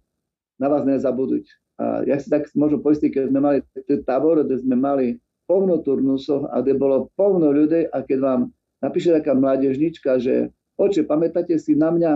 na 0.58 0.66
vás 0.70 0.82
nezabudúť. 0.86 1.46
A 1.78 2.02
ja 2.04 2.18
si 2.18 2.26
tak 2.26 2.50
môžem 2.58 2.82
poistiť, 2.82 3.10
keď 3.14 3.24
sme 3.30 3.40
mali 3.40 3.58
tábor, 4.02 4.42
kde 4.42 4.58
sme 4.58 4.74
mali 4.74 5.06
polno 5.46 5.78
turnusov 5.80 6.50
a 6.50 6.60
kde 6.60 6.74
bolo 6.76 7.08
polno 7.14 7.54
ľudí 7.54 7.86
a 7.88 8.02
keď 8.02 8.18
vám 8.18 8.40
napíše 8.82 9.14
taká 9.14 9.32
mládežnička, 9.38 10.18
že 10.18 10.50
oče, 10.76 11.06
pamätáte 11.06 11.56
si 11.56 11.78
na 11.78 11.94
mňa, 11.94 12.12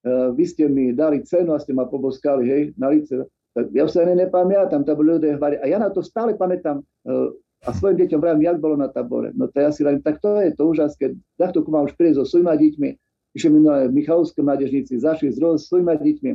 Eh, 0.00 0.28
vy 0.32 0.44
ste 0.48 0.64
mi 0.64 0.96
dali 0.96 1.20
cenu 1.28 1.52
a 1.52 1.60
ste 1.60 1.76
ma 1.76 1.84
poboskali, 1.84 2.48
hej, 2.48 2.62
na 2.80 2.88
lice. 2.88 3.28
Tak 3.52 3.68
ja 3.76 3.84
sa 3.84 4.08
ani 4.08 4.24
nepamätám, 4.24 4.88
tam 4.88 4.96
boli 4.96 5.20
ľudia 5.20 5.36
hvari. 5.36 5.60
A 5.60 5.68
ja 5.68 5.76
na 5.76 5.92
to 5.92 6.00
stále 6.00 6.32
pamätám 6.40 6.80
eh, 6.80 7.68
a 7.68 7.70
svojim 7.76 8.00
deťom 8.00 8.16
vravím, 8.16 8.48
jak 8.48 8.56
bolo 8.64 8.80
na 8.80 8.88
tabore. 8.88 9.36
No 9.36 9.52
to 9.52 9.60
ja 9.60 9.68
si 9.68 9.84
vravím, 9.84 10.00
tak 10.00 10.24
to 10.24 10.40
je 10.40 10.56
to 10.56 10.64
úžas, 10.64 10.96
keď 10.96 11.12
takto 11.36 11.60
vám 11.68 11.84
už 11.84 12.00
príde 12.00 12.16
so 12.16 12.24
svojima 12.24 12.56
deťmi, 12.56 12.88
ešte 13.36 13.48
minulé 13.52 13.92
Michalovské 13.92 14.40
mládežníci 14.40 14.96
zašli 14.96 15.36
s 15.36 15.38
svojima 15.68 16.00
deťmi, 16.00 16.30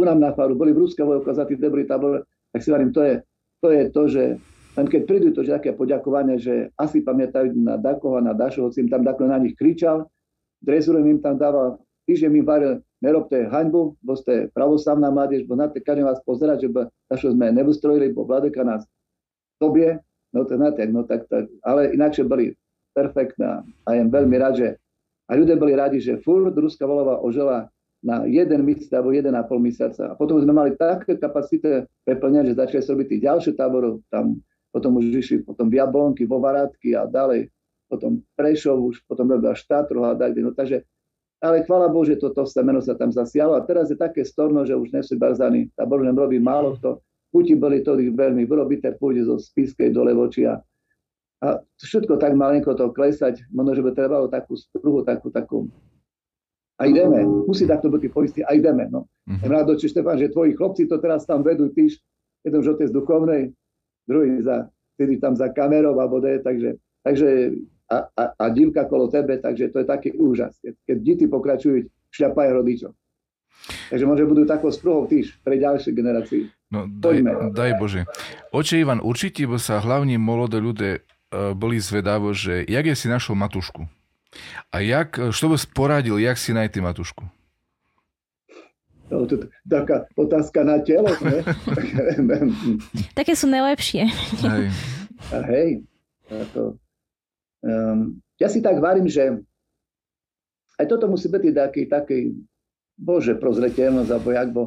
tu 0.00 0.08
nám 0.08 0.16
na 0.16 0.32
faru, 0.32 0.56
boli 0.56 0.72
v 0.72 0.88
Ruska 0.88 1.04
vojovka 1.04 1.36
za 1.36 1.44
tých 1.44 1.60
dobrý 1.60 1.84
tabor, 1.84 2.24
tak 2.56 2.64
si 2.64 2.72
vravím, 2.72 2.88
to 2.96 3.04
je 3.04 3.20
to, 3.60 3.68
je 3.68 3.84
to 3.92 4.02
že 4.08 4.24
len 4.80 4.86
keď 4.88 5.02
prídu 5.04 5.28
to, 5.36 5.44
že 5.44 5.60
poďakovanie, 5.76 6.40
že 6.40 6.72
asi 6.80 7.04
pamätajú 7.04 7.52
na 7.52 7.76
Dakoho, 7.76 8.16
na 8.24 8.32
Dašo, 8.32 8.64
hoci 8.70 8.80
im 8.80 8.88
tam 8.88 9.04
Dako 9.04 9.28
na 9.28 9.36
nich 9.36 9.52
kričal, 9.60 10.08
dresurom 10.64 11.04
im 11.04 11.20
tam 11.20 11.36
dával 11.36 11.76
týždeň 12.08 12.30
mi 12.32 12.40
varil, 12.40 12.80
nerobte 13.04 13.44
haňbu, 13.44 14.00
bo 14.00 14.14
ste 14.16 14.48
pravoslavná 14.56 15.12
mládež, 15.12 15.44
bo 15.44 15.52
na 15.52 15.68
každý 15.68 16.00
vás 16.00 16.22
pozerať, 16.24 16.64
že 16.64 16.68
čo 17.20 17.36
sme 17.36 17.52
nevystrojili, 17.52 18.16
bo 18.16 18.24
vladeka 18.24 18.64
nás 18.64 18.88
tobie, 19.60 20.00
no 20.32 20.48
to 20.48 20.56
na 20.56 20.72
no 20.72 21.04
tak, 21.04 21.28
tak, 21.28 21.50
ale 21.60 21.92
inakšie 21.92 22.24
boli 22.24 22.56
perfektné 22.96 23.66
a 23.84 23.90
jem 23.92 24.08
veľmi 24.08 24.36
rád, 24.40 24.54
že 24.56 24.68
a 25.30 25.38
ľudia 25.38 25.54
boli 25.54 25.78
radi, 25.78 26.02
že 26.02 26.18
furt 26.24 26.56
Ruská 26.56 26.88
volová 26.88 27.22
ožela 27.22 27.70
na 28.00 28.24
jeden 28.24 28.64
mesiac 28.64 29.00
alebo 29.00 29.12
jeden 29.12 29.36
a 29.36 29.44
pol 29.44 29.60
mesiaca. 29.60 30.12
A 30.12 30.14
potom 30.16 30.40
sme 30.40 30.56
mali 30.56 30.72
také 30.76 31.20
kapacity 31.20 31.84
preplňať, 32.08 32.52
že 32.52 32.54
začali 32.56 32.82
sa 32.82 32.92
robiť 32.96 33.06
tých 33.12 33.22
ďalšie 33.28 33.52
táborov, 33.56 34.00
tam 34.08 34.40
potom 34.72 34.96
už 34.96 35.12
išli 35.12 35.36
potom 35.44 35.68
v 35.68 35.82
Jablonky, 35.82 36.24
vo 36.24 36.40
Varátky 36.40 36.96
a 36.96 37.04
ďalej, 37.04 37.52
potom 37.90 38.22
Prešov, 38.38 38.80
už 38.80 39.04
potom 39.04 39.28
robila 39.28 39.52
štátru 39.52 40.06
a 40.06 40.14
tak, 40.14 40.38
no 40.38 40.54
takže 40.54 40.86
ale 41.40 41.64
chvála 41.64 41.88
že 42.04 42.20
toto 42.20 42.44
semeno 42.44 42.84
sa 42.84 42.92
tam 42.92 43.08
zasialo 43.08 43.56
a 43.56 43.64
teraz 43.64 43.88
je 43.88 43.96
také 43.96 44.28
storno, 44.28 44.60
že 44.68 44.76
už 44.76 44.92
nesú 44.92 45.16
barzany. 45.16 45.72
Tá 45.72 45.88
Božem 45.88 46.12
robí 46.12 46.36
málo 46.36 46.76
kto. 46.76 47.00
Puti 47.32 47.56
boli 47.56 47.80
to 47.80 47.96
ich 47.96 48.12
veľmi 48.12 48.44
vyrobité, 48.44 48.92
pôjde 48.92 49.24
zo 49.24 49.40
Spiskej 49.40 49.88
do 49.88 50.04
Levočia. 50.04 50.60
A 51.40 51.56
všetko 51.80 52.20
tak 52.20 52.36
malenko 52.36 52.76
to 52.76 52.92
klesať, 52.92 53.48
možno, 53.48 53.72
že 53.72 53.80
by 53.80 53.90
trebalo 53.96 54.28
takú 54.28 54.52
spruhu, 54.52 55.00
takú, 55.00 55.32
takú. 55.32 55.72
A 56.80 56.88
ideme, 56.88 57.20
musí 57.44 57.68
takto 57.68 57.92
byť 57.92 58.08
poistí, 58.08 58.40
a 58.40 58.56
ideme. 58.56 58.88
No. 58.88 59.04
Mm-hmm. 59.28 59.52
Rádo, 59.52 59.76
či 59.76 59.92
Štefan, 59.92 60.16
že 60.16 60.32
tvoji 60.32 60.56
chlopci 60.56 60.88
to 60.88 60.96
teraz 60.96 61.28
tam 61.28 61.44
vedú, 61.44 61.68
tyž, 61.68 62.00
jeden 62.40 62.60
že 62.64 62.88
z 62.88 62.92
duchovnej, 62.96 63.52
druhý 64.08 64.40
za, 64.40 64.72
tam 65.20 65.36
za 65.36 65.52
kamerou 65.52 66.00
alebo 66.00 66.24
de, 66.24 66.40
takže, 66.40 66.80
takže 67.04 67.52
a, 67.92 68.08
a, 68.16 68.24
a 68.32 68.44
divka 68.48 68.88
kolo 68.88 69.12
tebe, 69.12 69.36
takže 69.36 69.68
to 69.68 69.84
je 69.84 69.86
taký 69.86 70.10
úžas, 70.16 70.56
keď, 70.64 70.74
keď 70.88 70.96
deti 71.04 71.26
pokračujú 71.28 71.76
šľapaj 72.16 72.48
rodičov. 72.48 72.96
Takže 73.92 74.04
možno 74.08 74.24
budú 74.30 74.42
takou 74.48 74.72
spruhou 74.72 75.04
týž 75.04 75.36
pre 75.44 75.60
ďalšie 75.60 75.92
generácie. 75.92 76.48
No, 76.72 76.88
daj, 76.88 77.20
daj 77.52 77.72
Bože. 77.76 78.08
Oče 78.54 78.80
Ivan, 78.80 79.04
určite 79.04 79.44
by 79.44 79.58
sa 79.60 79.82
hlavne 79.82 80.16
molodé 80.16 80.62
ľudia 80.62 80.92
e, 80.96 81.00
boli 81.52 81.82
zvedavo, 81.82 82.30
že 82.32 82.62
jak 82.64 82.86
je 82.86 82.94
si 82.94 83.10
našol 83.10 83.36
matušku? 83.36 83.99
A 84.72 84.80
jak, 84.80 85.18
što 85.30 85.48
by 85.48 85.56
poradil, 85.74 86.18
jak 86.18 86.38
si 86.38 86.54
najti 86.54 86.80
Matušku? 86.80 87.24
No, 89.10 89.26
to, 89.26 89.50
taká 89.66 90.06
otázka 90.14 90.62
na 90.62 90.78
telo, 90.78 91.10
ne? 91.18 91.42
Také 93.18 93.34
sú 93.34 93.50
najlepšie. 93.50 94.06
Hej. 94.46 94.70
A 95.34 95.36
hej, 95.50 95.82
to, 96.54 96.78
um, 97.66 98.22
ja 98.38 98.46
si 98.46 98.62
tak 98.62 98.78
varím, 98.78 99.10
že 99.10 99.42
aj 100.78 100.86
toto 100.86 101.10
musí 101.10 101.26
byť 101.26 101.42
taký, 101.52 101.82
taký 101.90 102.18
bože 102.96 103.34
prozreteľnosť, 103.36 104.10
alebo 104.14 104.30
jak 104.30 104.48
bo, 104.54 104.64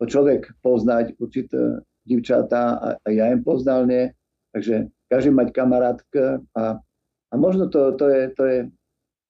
bo 0.00 0.04
človek 0.08 0.56
poznať 0.64 1.20
určité 1.20 1.84
divčatá 2.02 2.80
a, 2.80 2.88
a 2.98 3.08
ja 3.12 3.30
im 3.30 3.44
poznal 3.46 3.86
nie, 3.86 4.10
takže 4.50 4.90
každý 5.06 5.30
mať 5.30 5.48
kamarátka 5.54 6.42
a, 6.56 6.82
a 7.30 7.34
možno 7.38 7.70
to, 7.70 7.94
to, 7.94 8.10
je, 8.10 8.22
to, 8.34 8.42
je, 8.48 8.58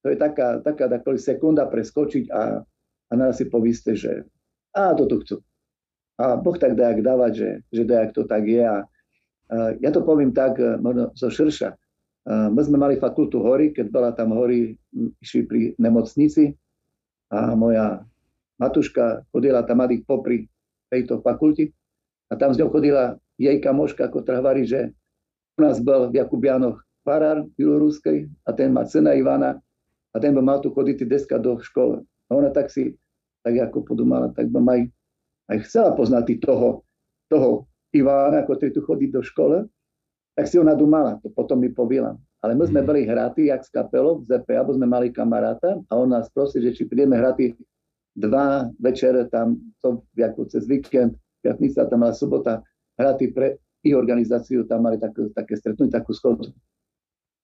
to 0.02 0.10
je 0.10 0.16
taká, 0.18 0.58
taká, 0.60 0.90
taká 0.90 1.10
sekunda 1.14 1.70
preskočiť 1.70 2.28
a, 2.34 2.62
a 3.10 3.12
nás 3.14 3.38
si 3.38 3.46
povíste, 3.46 3.94
že 3.94 4.26
a 4.74 4.96
toto 4.98 5.22
chcú. 5.22 5.36
A 6.18 6.36
Boh 6.36 6.56
tak 6.58 6.74
dajak 6.74 7.04
dávať, 7.04 7.32
že, 7.34 7.50
že 7.70 7.82
dajak 7.86 8.10
to 8.16 8.22
tak 8.26 8.44
je. 8.44 8.62
A, 8.62 8.84
a 9.52 9.56
ja 9.78 9.90
to 9.94 10.02
poviem 10.02 10.32
tak, 10.34 10.58
e, 10.58 10.76
možno 10.80 11.12
zo 11.14 11.28
širša. 11.28 11.68
A 12.22 12.50
my 12.50 12.60
sme 12.62 12.78
mali 12.78 12.96
fakultu 12.96 13.42
hory, 13.42 13.74
keď 13.74 13.86
bola 13.90 14.10
tam 14.14 14.34
hory, 14.34 14.78
išli 15.18 15.42
pri 15.44 15.60
nemocnici 15.76 16.54
a 17.32 17.58
moja 17.58 18.06
matuška 18.62 19.26
chodila 19.34 19.66
tam 19.66 19.82
mali 19.82 20.06
popri 20.06 20.46
tejto 20.86 21.18
fakulti 21.24 21.72
a 22.30 22.38
tam 22.38 22.54
z 22.54 22.62
ňou 22.62 22.70
chodila 22.70 23.18
jej 23.40 23.58
kamoška, 23.58 24.06
ktorá 24.06 24.38
hovorí, 24.38 24.68
že 24.68 24.94
u 25.58 25.66
nás 25.66 25.82
bol 25.82 26.12
v 26.12 26.22
Jakubianoch 26.22 26.78
farár 27.02 27.42
bieloruskej 27.58 28.30
a 28.46 28.50
ten 28.54 28.70
má 28.70 28.86
cena 28.86 29.18
Ivana 29.18 29.58
a 30.12 30.16
ten 30.20 30.32
by 30.36 30.42
mal 30.44 30.58
tu 30.60 30.68
chodiť 30.72 31.08
deska 31.08 31.40
do 31.40 31.56
školy. 31.60 32.04
A 32.28 32.30
ona 32.32 32.52
tak 32.52 32.68
si 32.68 32.92
tak 33.42 33.58
ako 33.58 33.82
podumala, 33.82 34.30
tak 34.32 34.48
by 34.48 34.60
aj, 34.62 34.80
aj 35.50 35.58
chcela 35.66 35.90
poznať 35.98 36.38
toho, 36.38 36.86
toho 37.26 37.66
Ivana, 37.92 38.46
ktorý 38.46 38.70
tu 38.72 38.80
chodí 38.86 39.10
do 39.10 39.20
školy, 39.20 39.66
tak 40.32 40.48
si 40.48 40.56
ona 40.56 40.72
dumala, 40.72 41.20
to 41.20 41.28
potom 41.28 41.60
mi 41.60 41.68
povila. 41.68 42.16
Ale 42.42 42.56
my 42.56 42.64
sme 42.66 42.80
mhm. 42.82 42.86
boli 42.88 43.00
hratí, 43.04 43.52
jak 43.52 43.62
s 43.62 43.70
kapelou 43.70 44.22
v 44.22 44.30
ZP, 44.30 44.48
alebo 44.56 44.74
sme 44.74 44.86
mali 44.88 45.12
kamaráta 45.12 45.78
a 45.78 45.92
on 45.94 46.10
nás 46.10 46.30
prosí, 46.32 46.58
že 46.62 46.74
či 46.74 46.82
prídeme 46.88 47.18
hratí 47.18 47.54
dva 48.16 48.68
večer 48.80 49.14
tam, 49.32 49.60
to 49.80 50.04
ako 50.16 50.48
cez 50.48 50.68
víkend, 50.68 51.16
piatnica, 51.40 51.88
tam 51.88 52.04
mala 52.04 52.14
sobota, 52.14 52.60
hratí 52.96 53.32
pre 53.32 53.60
ich 53.82 53.96
organizáciu, 53.96 54.64
tam 54.68 54.86
mali 54.86 55.00
tak, 55.00 55.16
také 55.34 55.58
stretnutie, 55.58 55.92
takú 55.92 56.14
schodu. 56.14 56.50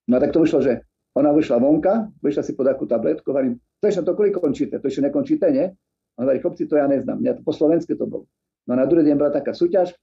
No 0.09 0.17
a 0.17 0.21
tak 0.23 0.33
to 0.33 0.45
vyšlo, 0.45 0.61
že 0.65 0.88
ona 1.17 1.31
vyšla 1.33 1.57
vonka, 1.63 2.11
vyšla 2.21 2.43
si 2.45 2.53
pod 2.53 2.69
akú 2.69 2.85
tabletku, 2.85 3.31
hovorím, 3.31 3.57
to 3.81 3.85
ešte 3.89 4.05
to 4.05 4.13
koľko 4.13 4.39
končíte? 4.43 4.77
To 4.77 4.87
ešte 4.87 5.07
nekončíte, 5.07 5.47
nie? 5.49 5.71
On 6.19 6.27
hovorí, 6.27 6.43
chlapci, 6.43 6.67
to 6.67 6.75
ja 6.77 6.91
neznám. 6.91 7.23
Mňa 7.23 7.33
to 7.39 7.43
po 7.47 7.55
slovenské 7.55 7.95
to 7.95 8.05
bolo. 8.05 8.27
No 8.67 8.77
na 8.77 8.85
druhý 8.85 9.07
deň 9.07 9.17
bola 9.17 9.33
taká 9.33 9.55
súťaž, 9.55 9.97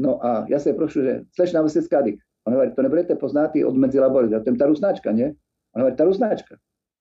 no 0.00 0.22
a 0.22 0.48
ja 0.48 0.56
sa 0.56 0.72
prošu, 0.72 1.04
že 1.04 1.12
slečna 1.34 1.60
vy 1.60 1.68
ste 1.68 1.82
skady. 1.84 2.16
On 2.46 2.54
hovorí, 2.54 2.70
to 2.72 2.80
nebudete 2.80 3.18
poznáti 3.18 3.66
od 3.66 3.74
medzi 3.74 3.98
laboratória. 3.98 4.38
To 4.40 4.48
je 4.48 4.56
tá 4.56 4.66
rusnáčka, 4.70 5.10
nie? 5.10 5.34
On 5.74 5.82
hovorí, 5.82 5.98
tá 5.98 6.06
rusnáčka. 6.06 6.54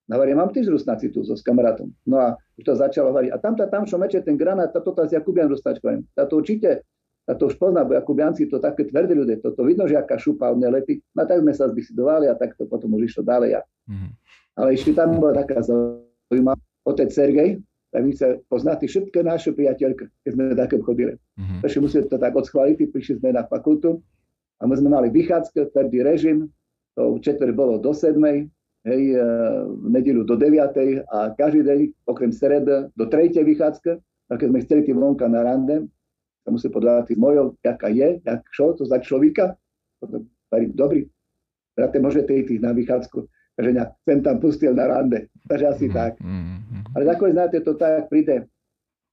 No 0.10 0.18
hovorí, 0.18 0.34
mám 0.38 0.49
tiež 0.53 0.70
rusnáci 0.70 1.10
tu 1.14 1.26
so 1.26 1.38
s 1.38 1.41
kamarátom. 1.45 1.89
No 2.06 2.18
a 2.22 2.38
už 2.58 2.64
to 2.66 2.74
začalo 2.78 3.14
hovoriť. 3.14 3.30
A 3.34 3.38
tamto, 3.41 3.66
tam, 3.70 3.86
čo 3.86 3.97
meče 3.97 4.22
ten 4.22 4.38
granát, 4.38 4.70
táto 4.70 4.93
tá 4.93 5.06
z 5.06 5.18
Jakubian 5.18 5.49
rusnáčka. 5.49 6.01
Táto 6.14 6.38
určite, 6.38 6.86
táto 7.26 7.49
už 7.49 7.57
pozná, 7.57 7.82
bo 7.82 7.97
Jakubianci 7.97 8.45
to 8.45 8.61
také 8.61 8.86
tvrdí 8.86 9.17
ľudia. 9.17 9.41
Toto 9.41 9.65
vidno, 9.65 9.89
že 9.89 9.97
aká 9.97 10.21
šupa 10.21 10.53
od 10.53 10.61
lety. 10.61 11.01
No 11.17 11.26
tak 11.26 11.41
sme 11.41 11.57
sa 11.57 11.65
zbisidovali 11.65 12.30
a 12.30 12.38
tak 12.38 12.53
to 12.53 12.69
potom 12.69 12.93
už 12.93 13.09
išlo 13.09 13.26
ďalej. 13.26 13.65
Mm-hmm. 13.89 14.09
Ale 14.61 14.69
ešte 14.78 14.93
tam 14.93 15.17
bola 15.17 15.34
taká 15.41 15.65
zaujímavá. 15.65 16.61
Otec 16.86 17.09
Sergej, 17.09 17.65
tak 17.89 18.01
my 18.05 18.13
sa 18.13 18.38
poznáte 18.45 18.86
všetké 18.86 19.26
naše 19.26 19.57
priateľky, 19.57 20.05
keď 20.21 20.32
sme 20.38 20.43
také 20.53 20.78
chodili. 20.86 21.17
Mm-hmm. 21.17 21.59
Takže 21.65 21.78
musíme 21.82 22.05
to 22.05 22.21
tak 22.21 22.38
odschváliť, 22.38 22.93
prišli 22.93 23.17
sme 23.17 23.34
na 23.34 23.41
fakultu 23.49 24.05
a 24.61 24.69
my 24.69 24.78
sme 24.78 24.93
mali 24.93 25.09
vychádzke, 25.09 25.73
tvrdý 25.73 26.05
režim, 26.05 26.53
to 26.93 27.17
četver 27.26 27.57
bolo 27.57 27.82
do 27.82 27.89
7, 27.89 28.21
hej, 28.86 29.01
e, 29.11 29.19
v 29.65 29.88
nedelu 29.89 30.21
do 30.23 30.38
9 30.38 31.09
a 31.09 31.34
každý 31.34 31.65
deň, 31.65 31.80
okrem 32.05 32.30
stredy, 32.30 32.93
do 32.93 33.05
3 33.09 33.34
vychádzke, 33.34 33.91
a 34.30 34.34
keď 34.38 34.47
sme 34.53 34.59
chceli 34.61 34.82
tým 34.86 34.97
vonka 35.01 35.26
na 35.26 35.41
rande, 35.41 35.89
sa 36.46 36.50
musí 36.54 36.70
podľať 36.70 37.18
mojou, 37.18 37.58
jaká 37.66 37.89
je, 37.89 38.22
jak 38.22 38.41
čo, 38.54 38.78
to 38.78 38.86
za 38.86 39.02
človeka, 39.02 39.58
potom 39.98 40.30
dobrý, 40.78 41.10
brate, 41.74 41.98
môžete 41.98 42.32
ísť 42.32 42.62
na 42.62 42.72
vychádzku 42.72 43.26
že 43.56 43.72
mňa 43.72 43.84
sem 44.04 44.20
tam 44.20 44.38
pustil 44.43 44.76
na 44.76 44.91
rande. 44.91 45.32
Takže 45.48 45.66
asi 45.72 45.86
mm, 45.88 45.93
tak. 45.96 46.20
Mm, 46.20 46.91
Ale 46.91 47.04
nakoniec 47.08 47.36
znáte, 47.39 47.58
to 47.64 47.74
tak 47.80 48.12
príde, 48.12 48.52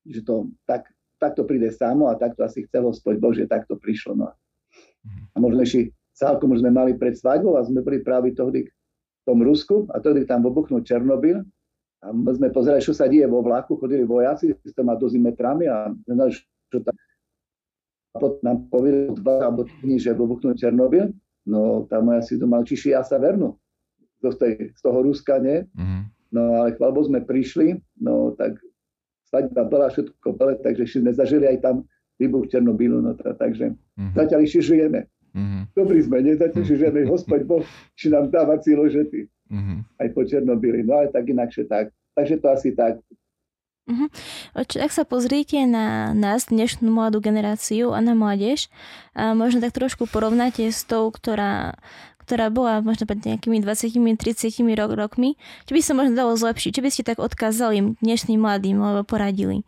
že 0.02 0.20
to 0.26 0.50
tak, 0.66 0.90
tak 1.22 1.38
to 1.38 1.46
príde 1.46 1.70
samo 1.70 2.10
a 2.10 2.18
tak 2.18 2.34
to 2.34 2.42
asi 2.42 2.66
chcelo 2.66 2.90
spoť 2.90 3.14
Boh, 3.22 3.30
že 3.30 3.46
tak 3.46 3.70
to 3.70 3.78
prišlo. 3.78 4.18
No. 4.18 4.34
A 5.34 5.36
možno 5.38 5.62
ešte 5.62 5.94
celkom 6.18 6.58
už 6.58 6.66
sme 6.66 6.74
mali 6.74 6.98
pred 6.98 7.14
svadbou 7.14 7.54
a 7.54 7.62
sme 7.62 7.86
boli 7.86 8.02
práve 8.02 8.34
tohdy 8.34 8.66
v 8.66 9.22
tom 9.22 9.38
Rusku 9.46 9.86
a 9.94 10.02
tohdy 10.02 10.26
tam 10.26 10.42
obuchnul 10.42 10.82
Černobyl 10.82 11.46
a 12.02 12.10
my 12.10 12.34
sme 12.34 12.50
pozerali, 12.50 12.82
čo 12.82 12.90
sa 12.90 13.06
deje 13.06 13.30
vo 13.30 13.46
vlaku, 13.46 13.78
chodili 13.78 14.02
vojaci 14.02 14.50
s 14.58 14.74
tými 14.74 14.98
dozimetrami 14.98 15.70
a 15.70 15.94
čo 16.66 16.82
tam 16.82 16.94
potom 18.12 18.40
nám 18.44 18.68
povedali 18.68 19.16
dva 19.16 19.48
alebo 19.48 19.64
dní, 19.80 19.96
že 19.96 20.12
obuchnul 20.12 20.56
Černobyl, 20.56 21.08
no 21.48 21.88
tam 21.88 22.12
moja 22.12 22.20
si 22.20 22.36
doma, 22.36 22.60
či 22.62 22.76
ja 22.92 23.00
sa 23.00 23.16
vernú 23.16 23.56
z, 24.20 24.36
tej, 24.38 24.52
z 24.76 24.80
toho 24.84 25.02
Ruska, 25.02 25.40
nie? 25.40 25.64
Mm-hmm. 25.74 26.02
No 26.32 26.42
ale 26.62 26.76
chvalbo 26.76 27.02
sme 27.04 27.24
prišli, 27.24 27.80
no 28.00 28.36
tak 28.36 28.60
svadba 29.28 29.64
bola 29.66 29.88
všetko 29.88 30.28
bele, 30.36 30.54
takže 30.60 31.00
sme 31.00 31.12
zažili 31.12 31.48
aj 31.48 31.58
tam 31.64 31.76
výbuch 32.20 32.52
Černobylu, 32.52 33.00
no 33.00 33.16
tá, 33.16 33.32
takže 33.34 33.72
mm-hmm. 33.72 34.14
zatiaľ 34.14 34.40
ešte 34.44 34.60
žijeme. 34.60 35.08
Mm-hmm. 35.32 35.62
Dobrý 35.72 35.98
sme, 36.04 36.20
nie? 36.20 36.36
Zatiaľ 36.36 36.62
ešte 36.68 36.76
žijeme, 36.78 37.00
hospod 37.08 37.40
Boh, 37.48 37.64
či 37.96 38.12
nám 38.12 38.28
dáva 38.28 38.60
cíložety. 38.60 39.26
Mm-hmm. 39.48 39.78
Aj 40.00 40.08
po 40.12 40.20
Černobyli, 40.28 40.84
no 40.84 41.00
ale 41.00 41.08
tak 41.08 41.28
inakšie 41.28 41.64
tak. 41.66 41.88
Takže 42.12 42.44
to 42.44 42.46
asi 42.52 42.70
tak. 42.76 43.00
Uh-huh. 43.82 44.06
Ak 44.54 44.94
sa 44.94 45.02
pozriete 45.02 45.58
na 45.66 46.14
nás, 46.14 46.46
dnešnú 46.46 46.86
mladú 46.86 47.18
generáciu 47.18 47.90
a 47.90 47.98
na 47.98 48.14
mládež, 48.14 48.70
a 49.10 49.34
možno 49.34 49.58
tak 49.58 49.74
trošku 49.74 50.06
porovnáte 50.06 50.70
s 50.70 50.86
tou, 50.86 51.10
ktorá, 51.10 51.74
ktorá 52.22 52.46
bola 52.54 52.78
možno 52.78 53.10
pred 53.10 53.18
nejakými 53.26 53.58
20-30 53.58 54.62
rok, 54.78 54.94
rokmi, 54.94 55.34
čo 55.66 55.74
by 55.74 55.80
sa 55.82 55.98
možno 55.98 56.14
dalo 56.14 56.38
zlepšiť? 56.38 56.70
Čo 56.78 56.82
by 56.86 56.90
ste 56.94 57.02
tak 57.02 57.18
odkázali 57.18 57.98
dnešným 57.98 58.38
mladým 58.38 58.78
alebo 58.78 59.02
poradili? 59.02 59.66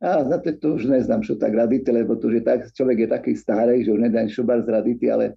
A 0.00 0.24
za 0.24 0.40
to, 0.40 0.54
to 0.56 0.66
už 0.80 0.88
neznám, 0.88 1.26
čo 1.26 1.36
tak 1.36 1.52
radíte, 1.52 1.92
lebo 1.92 2.16
to, 2.16 2.32
že 2.32 2.40
tak, 2.40 2.72
človek 2.72 3.04
je 3.04 3.08
taký 3.12 3.32
starý, 3.36 3.84
že 3.84 3.92
už 3.92 4.00
nedá 4.00 4.24
šobar 4.24 4.64
z 4.64 4.70
radity, 4.70 5.12
ale, 5.12 5.36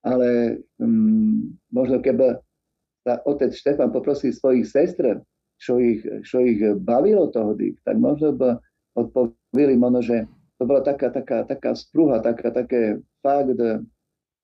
ale 0.00 0.62
um, 0.80 1.52
možno 1.68 2.00
keby 2.00 2.40
sa 3.04 3.20
otec 3.26 3.52
Štefan 3.52 3.90
poprosil 3.92 4.30
svojich 4.30 4.64
sestr, 4.64 5.20
čo 5.56 5.80
ich, 5.80 6.04
čo 6.24 6.44
ich 6.44 6.60
bavilo 6.80 7.32
toho, 7.32 7.56
tak 7.84 7.96
možno 7.96 8.36
by 8.36 8.60
odpovili 8.96 9.76
možno, 9.76 10.00
že 10.04 10.16
to 10.56 10.64
bola 10.64 10.80
taká, 10.80 11.12
taká, 11.12 11.44
taká 11.44 11.76
sprúha, 11.76 12.20
taká, 12.24 12.48
také 12.52 13.00
fakt 13.20 13.56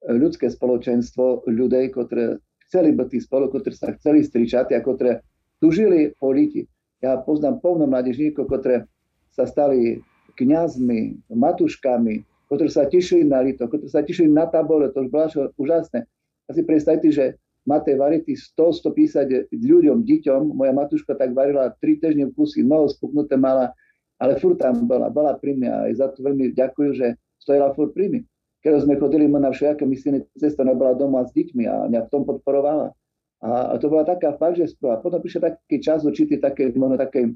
ľudské 0.08 0.50
spoločenstvo 0.50 1.48
ľudí, 1.48 1.92
ktoré 1.94 2.36
chceli 2.68 2.92
byť 2.92 3.28
spolu, 3.28 3.48
ktorí 3.48 3.74
sa 3.76 3.92
chceli 3.96 4.24
stričať 4.24 4.72
a 4.76 4.80
ktoré 4.80 5.24
tužili 5.60 6.12
politi. 6.18 6.66
Ja 7.04 7.20
poznám 7.20 7.60
povno 7.60 7.86
mládežníkov, 7.86 8.48
ktoré 8.48 8.88
sa 9.32 9.48
stali 9.48 10.00
kňazmi, 10.36 11.28
matuškami, 11.32 12.14
ktorí 12.48 12.68
sa 12.68 12.88
tešili 12.88 13.24
na 13.24 13.40
lito, 13.40 13.64
ktorí 13.64 13.88
sa 13.88 14.04
tešili 14.04 14.28
na 14.28 14.48
tabore, 14.48 14.92
to 14.92 15.04
už 15.04 15.08
bolo 15.08 15.48
úžasné. 15.56 16.04
A 16.48 16.50
predstavte, 16.52 17.08
že 17.08 17.40
máte 17.68 17.94
variť 17.94 18.34
100-150 18.58 19.52
ľuďom, 19.54 20.02
deťom, 20.02 20.54
moja 20.54 20.72
matuška 20.74 21.14
tak 21.14 21.34
varila 21.36 21.70
3 21.78 22.02
týždne 22.02 22.24
v 22.30 22.34
kusy, 22.34 22.66
noho 22.66 22.90
spuknuté 22.90 23.38
mala, 23.38 23.70
ale 24.18 24.38
furt 24.38 24.58
tam 24.58 24.86
bola, 24.86 25.10
bola 25.10 25.38
pri 25.38 25.58
mňa 25.58 25.70
a 25.70 25.80
za 25.94 26.10
to 26.10 26.26
veľmi 26.26 26.54
ďakujem, 26.54 26.92
že 26.94 27.06
stojila 27.38 27.74
furt 27.74 27.94
pri 27.94 28.06
mňa 28.10 28.22
keď 28.62 28.86
sme 28.86 28.94
chodili 28.94 29.26
na 29.26 29.50
všelijaké 29.50 29.82
misijné 29.82 30.22
cesty, 30.38 30.62
ona 30.62 30.78
bola 30.78 30.94
doma 30.94 31.26
s 31.26 31.34
deťmi 31.34 31.66
a 31.66 31.90
mňa 31.90 32.00
v 32.06 32.10
tom 32.14 32.22
podporovala. 32.22 32.94
A, 33.42 33.74
to 33.82 33.90
bola 33.90 34.06
taká 34.06 34.38
fakt, 34.38 34.54
že 34.54 34.70
správa. 34.70 35.02
Potom 35.02 35.18
prišiel 35.18 35.42
taký 35.42 35.82
čas 35.82 36.06
určitý 36.06 36.38
také, 36.38 36.70
možno 36.78 36.94
také 36.94 37.34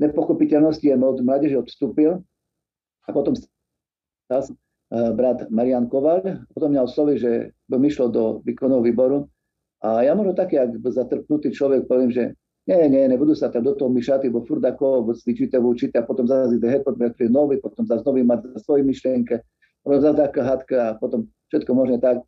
nepochopiteľnosti, 0.00 0.88
od 0.96 1.20
mládeže 1.20 1.60
odstúpil. 1.60 2.24
A 3.04 3.08
potom 3.12 3.36
stal 3.36 4.40
uh, 4.48 5.12
brat 5.12 5.52
Marian 5.52 5.92
Koval, 5.92 6.24
potom 6.56 6.72
mňa 6.72 6.88
oslovi, 6.88 7.20
že 7.20 7.52
by 7.68 7.76
mi 7.76 7.92
išlo 7.92 8.08
do 8.08 8.40
výkonného 8.48 8.80
výboru 8.80 9.28
a 9.84 10.02
ja 10.02 10.12
možno 10.16 10.32
taký, 10.32 10.56
ak 10.56 10.80
zatrpnutý 10.80 11.52
človek, 11.52 11.84
poviem, 11.84 12.10
že 12.12 12.24
nie, 12.66 12.82
nie, 12.90 13.06
nebudú 13.06 13.36
sa 13.36 13.46
tam 13.46 13.62
do 13.62 13.78
toho 13.78 13.86
myšati, 13.92 14.26
bo 14.26 14.42
furt 14.42 14.64
ako 14.64 15.06
cvičíte, 15.14 15.54
učíte 15.54 16.02
a 16.02 16.08
potom 16.08 16.26
zase 16.26 16.58
ide 16.58 16.82
potom 16.82 17.06
nový, 17.30 17.62
potom 17.62 17.86
zase 17.86 18.02
nový 18.02 18.26
za 18.26 18.60
svoje 18.66 18.82
myšlienke 18.82 19.38
taká 19.86 20.42
hadka 20.42 20.78
a 20.90 20.96
potom 20.98 21.30
všetko 21.54 21.70
možné 21.70 22.02
tak. 22.02 22.18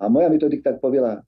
A 0.00 0.08
moja 0.12 0.28
metodika 0.28 0.72
tak 0.72 0.84
povedala, 0.84 1.24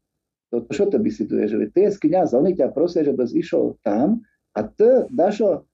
to, 0.53 0.65
čo 0.69 0.85
to 0.89 1.01
by 1.01 1.09
si 1.09 1.25
tu 1.25 1.41
je, 1.41 1.49
že 1.49 1.57
ty 1.73 1.89
je 1.89 1.97
kniaz, 1.97 2.37
oni 2.37 2.53
ťa 2.53 2.77
prosia, 2.77 3.05
že 3.05 3.17
bys 3.17 3.33
išiel 3.33 3.77
tam 3.81 4.21
a 4.53 4.69
ty, 4.69 5.09
Dašo, 5.09 5.65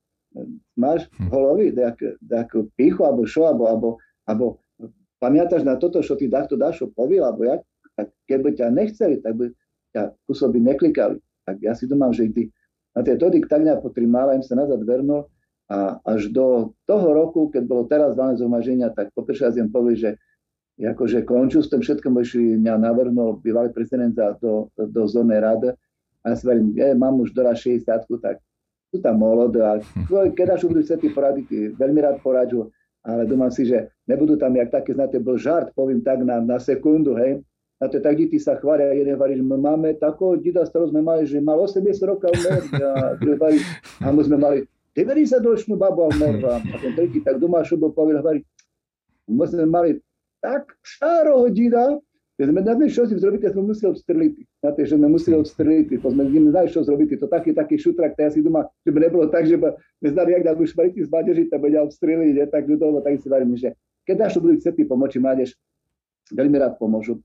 máš 0.79 1.11
v 1.19 1.27
holovi 1.35 1.75
nejakú 2.23 2.71
pichu, 2.79 3.03
alebo 3.03 3.27
čo, 3.27 3.51
alebo, 3.51 3.67
alebo, 3.67 3.89
alebo 4.23 4.47
pamätáš 5.19 5.67
na 5.67 5.75
toto, 5.75 5.99
čo 5.99 6.15
ty 6.15 6.31
takto 6.31 6.55
Dašo 6.55 6.95
povil, 6.95 7.27
alebo 7.27 7.43
jak, 7.43 7.61
tak 7.99 8.15
keby 8.31 8.55
ťa 8.55 8.71
nechceli, 8.71 9.19
tak 9.19 9.35
by 9.35 9.51
ťa 9.99 10.15
kusoby 10.31 10.63
neklikali. 10.63 11.19
Tak 11.43 11.59
ja 11.59 11.75
si 11.75 11.91
domám, 11.91 12.15
že 12.15 12.31
ty 12.31 12.47
na 12.95 13.03
tie 13.03 13.19
tody 13.19 13.43
tak 13.43 13.67
nejak 13.67 13.83
po 13.83 13.91
tri 13.91 14.07
mála 14.07 14.39
im 14.39 14.45
sa 14.47 14.55
nazad 14.55 14.79
vernul 14.87 15.27
a 15.69 15.99
až 16.07 16.31
do 16.31 16.73
toho 16.87 17.13
roku, 17.13 17.51
keď 17.51 17.63
bolo 17.67 17.83
teraz 17.91 18.15
valné 18.17 18.41
zhromaženia, 18.41 18.95
tak 18.95 19.13
poprvé 19.13 19.53
im 19.59 19.69
povie, 19.69 19.99
že 19.99 20.11
akože 20.79 21.27
končil 21.27 21.61
s 21.61 21.69
tým 21.69 21.83
všetkom, 21.83 22.15
išli 22.23 22.57
mňa 22.63 22.75
navrhnul 22.79 23.43
bývalý 23.43 23.75
prezident 23.75 24.15
do, 24.39 24.71
do 24.73 25.03
zónej 25.11 25.43
rady. 25.43 25.75
A 26.23 26.33
ja 26.33 26.35
si 26.39 26.47
verím, 26.47 26.73
je, 26.73 26.95
mám 26.95 27.19
už 27.19 27.35
doraz 27.35 27.61
60 27.61 27.87
tak 28.23 28.41
sú 28.89 29.05
tam 29.05 29.21
molodé 29.21 29.61
a 29.61 29.79
keď 30.09 30.57
až 30.57 30.65
budú 30.65 30.81
chcieť 30.81 31.13
poradiť, 31.13 31.77
veľmi 31.77 32.01
rád 32.01 32.17
poradžu, 32.25 32.73
ale 33.05 33.29
domám 33.29 33.53
si, 33.53 33.69
že 33.69 33.93
nebudú 34.09 34.41
tam, 34.41 34.57
jak 34.57 34.73
také, 34.73 34.97
znáte, 34.97 35.21
bol 35.21 35.37
žart, 35.37 35.71
poviem 35.77 36.01
tak 36.01 36.25
na, 36.25 36.41
na 36.41 36.57
sekundu, 36.57 37.13
hej, 37.21 37.45
a 37.79 37.87
to 37.87 38.03
tak 38.03 38.19
deti 38.19 38.43
sa 38.43 38.59
chvália, 38.59 38.91
jeden 38.91 39.15
hovorí, 39.15 39.39
že 39.39 39.45
my 39.47 39.55
máme 39.55 39.95
takého 39.95 40.35
dida, 40.35 40.67
starého 40.67 40.91
sme 40.91 40.99
mali, 40.99 41.31
že 41.31 41.39
mal 41.39 41.63
80 41.63 41.95
rokov 42.11 42.35
a 42.35 43.15
druhý 43.23 43.39
hovorí, 43.39 43.59
a 44.03 44.11
my 44.11 44.23
sme 44.27 44.37
mali 44.37 44.59
90 44.99 45.39
ročnú 45.47 45.79
babu 45.79 46.11
Almerva. 46.11 46.59
A 46.59 46.75
ten 46.83 46.99
tretí 46.99 47.23
tak 47.23 47.39
doma 47.39 47.63
šubo 47.63 47.95
povedal, 47.95 48.27
hovorí, 48.27 48.43
my 49.31 49.47
sme 49.47 49.71
mali 49.71 49.91
tak 50.43 50.75
šáro 50.83 51.47
hodina, 51.47 52.03
že 52.39 52.51
sme 52.51 52.67
na 52.67 52.75
čo 52.87 53.07
si 53.07 53.15
zrobiť, 53.15 53.55
sme 53.55 53.71
museli 53.71 53.95
odstreliť. 53.95 54.35
Na 54.63 54.71
to, 54.75 54.83
že 54.83 54.95
sme 54.99 55.07
museli 55.11 55.35
odstreliť, 55.39 56.03
to 56.03 56.09
sme 56.11 56.23
neznali, 56.27 56.67
čo 56.71 56.83
zrobiť. 56.83 57.19
To 57.23 57.27
taký, 57.31 57.55
taký 57.55 57.79
šutrak, 57.79 58.19
to 58.19 58.27
ja 58.27 58.31
si 58.35 58.43
doma, 58.43 58.67
že 58.83 58.91
by 58.91 58.99
nebolo 59.07 59.31
tak, 59.31 59.47
že 59.47 59.55
by 59.55 59.75
sme 60.03 60.09
znali, 60.19 60.29
jak 60.35 60.43
nám 60.47 60.59
už 60.59 60.71
šmariti 60.75 61.03
z 61.03 61.11
mládeži, 61.11 61.43
to 61.47 61.59
bude 61.63 61.79
odstreliť, 61.79 62.35
je 62.43 62.47
tak 62.51 62.67
ľudovo, 62.67 63.03
tak 63.03 63.23
si 63.23 63.27
varím, 63.31 63.55
že 63.55 63.75
keď 64.03 64.15
dáš 64.27 64.39
budú 64.43 64.55
chcieť 64.59 64.83
pomoči 64.87 65.19
mládež, 65.23 65.55
veľmi 66.35 66.57
rád 66.59 66.75
pomôžu. 66.79 67.23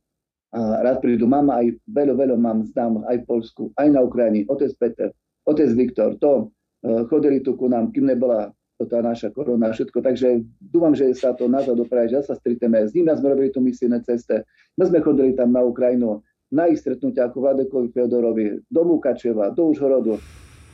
A 0.53 0.85
rád 0.85 1.01
prídu. 1.01 1.25
Mám 1.25 1.49
aj 1.49 1.73
veľa, 1.89 2.13
veľa 2.13 2.37
mám 2.37 2.61
znám 2.69 3.01
aj 3.09 3.21
v 3.21 3.25
Polsku, 3.25 3.63
aj 3.73 3.89
na 3.89 4.05
Ukrajine. 4.05 4.45
Otec 4.45 4.69
Peter, 4.77 5.09
otec 5.49 5.69
Viktor, 5.73 6.13
to 6.21 6.53
Eh, 6.83 7.07
chodili 7.07 7.39
tu 7.39 7.55
ku 7.55 7.71
nám, 7.71 7.95
kým 7.95 8.11
nebola 8.11 8.51
tá 8.83 8.99
naša 8.99 9.31
korona 9.31 9.71
všetko. 9.71 10.03
Takže 10.03 10.43
dúfam, 10.59 10.91
že 10.91 11.15
sa 11.15 11.31
to 11.31 11.47
nazad 11.47 11.79
dopraví, 11.79 12.11
že 12.11 12.27
sa 12.27 12.35
stretneme. 12.35 12.83
S 12.83 12.91
nimi 12.91 13.07
sme 13.15 13.31
robili 13.31 13.47
tu 13.55 13.63
misijné 13.63 14.03
ceste. 14.03 14.43
My 14.75 14.91
sme 14.91 14.99
chodili 14.99 15.31
tam 15.31 15.55
na 15.55 15.63
Ukrajinu 15.63 16.19
na 16.51 16.67
ich 16.67 16.83
stretnutia 16.83 17.31
ako 17.31 17.39
Vladekovi 17.39 17.95
Feodorovi, 17.95 18.59
do 18.67 18.81
Mukačeva, 18.83 19.55
do 19.55 19.71
Užhorodu. 19.71 20.19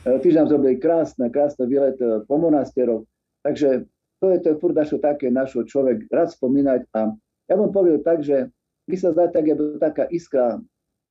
Eh, 0.02 0.18
týždeň 0.18 0.50
zrobili 0.50 0.82
krásne, 0.82 1.30
krásne 1.30 1.70
výlet 1.70 1.94
eh, 2.02 2.26
po 2.26 2.42
monasteroch. 2.42 3.06
Takže 3.46 3.86
to 4.18 4.34
je, 4.34 4.36
to 4.42 4.46
je 4.50 4.56
furt 4.58 4.74
také, 4.74 5.30
našo 5.30 5.62
človek 5.62 6.10
rád 6.10 6.34
spomínať. 6.34 6.90
A 6.90 7.14
ja 7.46 7.54
vám 7.54 7.70
poviem 7.70 8.02
tak, 8.02 8.26
že 8.26 8.50
my 8.90 8.96
sa 8.98 9.14
zdá 9.14 9.30
tak, 9.30 9.46
je 9.46 9.54
taká 9.78 10.10
iskra, 10.10 10.58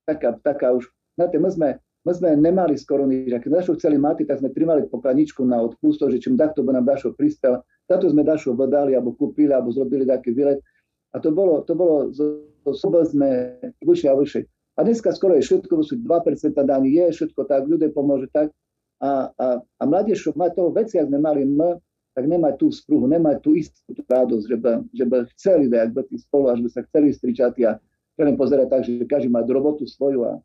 taká, 0.04 0.36
taká 0.44 0.76
už, 0.76 0.84
znáte, 1.16 1.40
my 1.40 1.50
sme 1.50 1.68
my 2.00 2.16
sme 2.16 2.32
nemali 2.32 2.80
skoro 2.80 3.04
nič. 3.04 3.28
Keď 3.28 3.60
Dašo 3.60 3.76
chceli 3.76 4.00
mať, 4.00 4.24
tak 4.24 4.40
sme 4.40 4.48
trimali 4.56 4.88
pokladničku 4.88 5.44
na 5.44 5.60
odpusto, 5.60 6.08
že 6.08 6.16
čím 6.16 6.40
takto 6.40 6.64
by 6.64 6.80
nám 6.80 6.88
Dašo 6.88 7.12
prispel, 7.12 7.60
táto 7.84 8.08
sme 8.08 8.24
Dašo 8.24 8.56
vodali, 8.56 8.96
alebo 8.96 9.12
kúpili, 9.12 9.52
alebo 9.52 9.68
zrobili 9.68 10.08
taký 10.08 10.32
výlet. 10.32 10.64
A 11.12 11.20
to 11.20 11.28
bolo, 11.28 11.60
to 11.68 11.76
bolo, 11.76 12.08
to 12.64 12.72
sme 13.04 13.52
vyššie 13.84 14.08
a 14.08 14.16
vyššie. 14.16 14.40
A 14.78 14.80
dneska 14.80 15.12
skoro 15.12 15.36
je 15.36 15.44
všetko, 15.44 15.84
sú 15.84 16.00
2% 16.00 16.56
daní, 16.56 16.88
je 16.96 17.20
všetko 17.20 17.44
tak, 17.44 17.68
ľudia 17.68 17.92
pomôže 17.92 18.32
tak. 18.32 18.48
A, 19.04 19.28
a, 19.36 19.46
a 19.60 19.82
mladiež, 19.84 20.24
má 20.40 20.48
toho 20.48 20.72
veci, 20.72 20.96
ak 20.96 21.12
sme 21.12 21.20
mali 21.20 21.44
my, 21.44 21.76
tak 22.10 22.24
nemať 22.26 22.54
tú 22.58 22.68
spruhu, 22.74 23.06
nemať 23.06 23.36
tú 23.38 23.54
istú 23.54 23.92
tú 23.94 24.02
radosť, 24.02 24.44
že 24.46 24.56
by, 24.58 24.70
že 24.90 25.04
by 25.06 25.16
chceli 25.38 25.64
dať 25.70 25.94
spolu, 26.18 26.50
až 26.50 26.58
by 26.64 26.68
sa 26.68 26.80
chceli 26.90 27.14
stričať 27.14 27.52
a 27.66 27.78
chceli 28.18 28.32
pozerať 28.34 28.66
tak, 28.66 28.82
že 28.82 29.06
každý 29.06 29.30
má 29.30 29.46
robotu 29.46 29.86
svoju 29.86 30.26
a, 30.26 30.42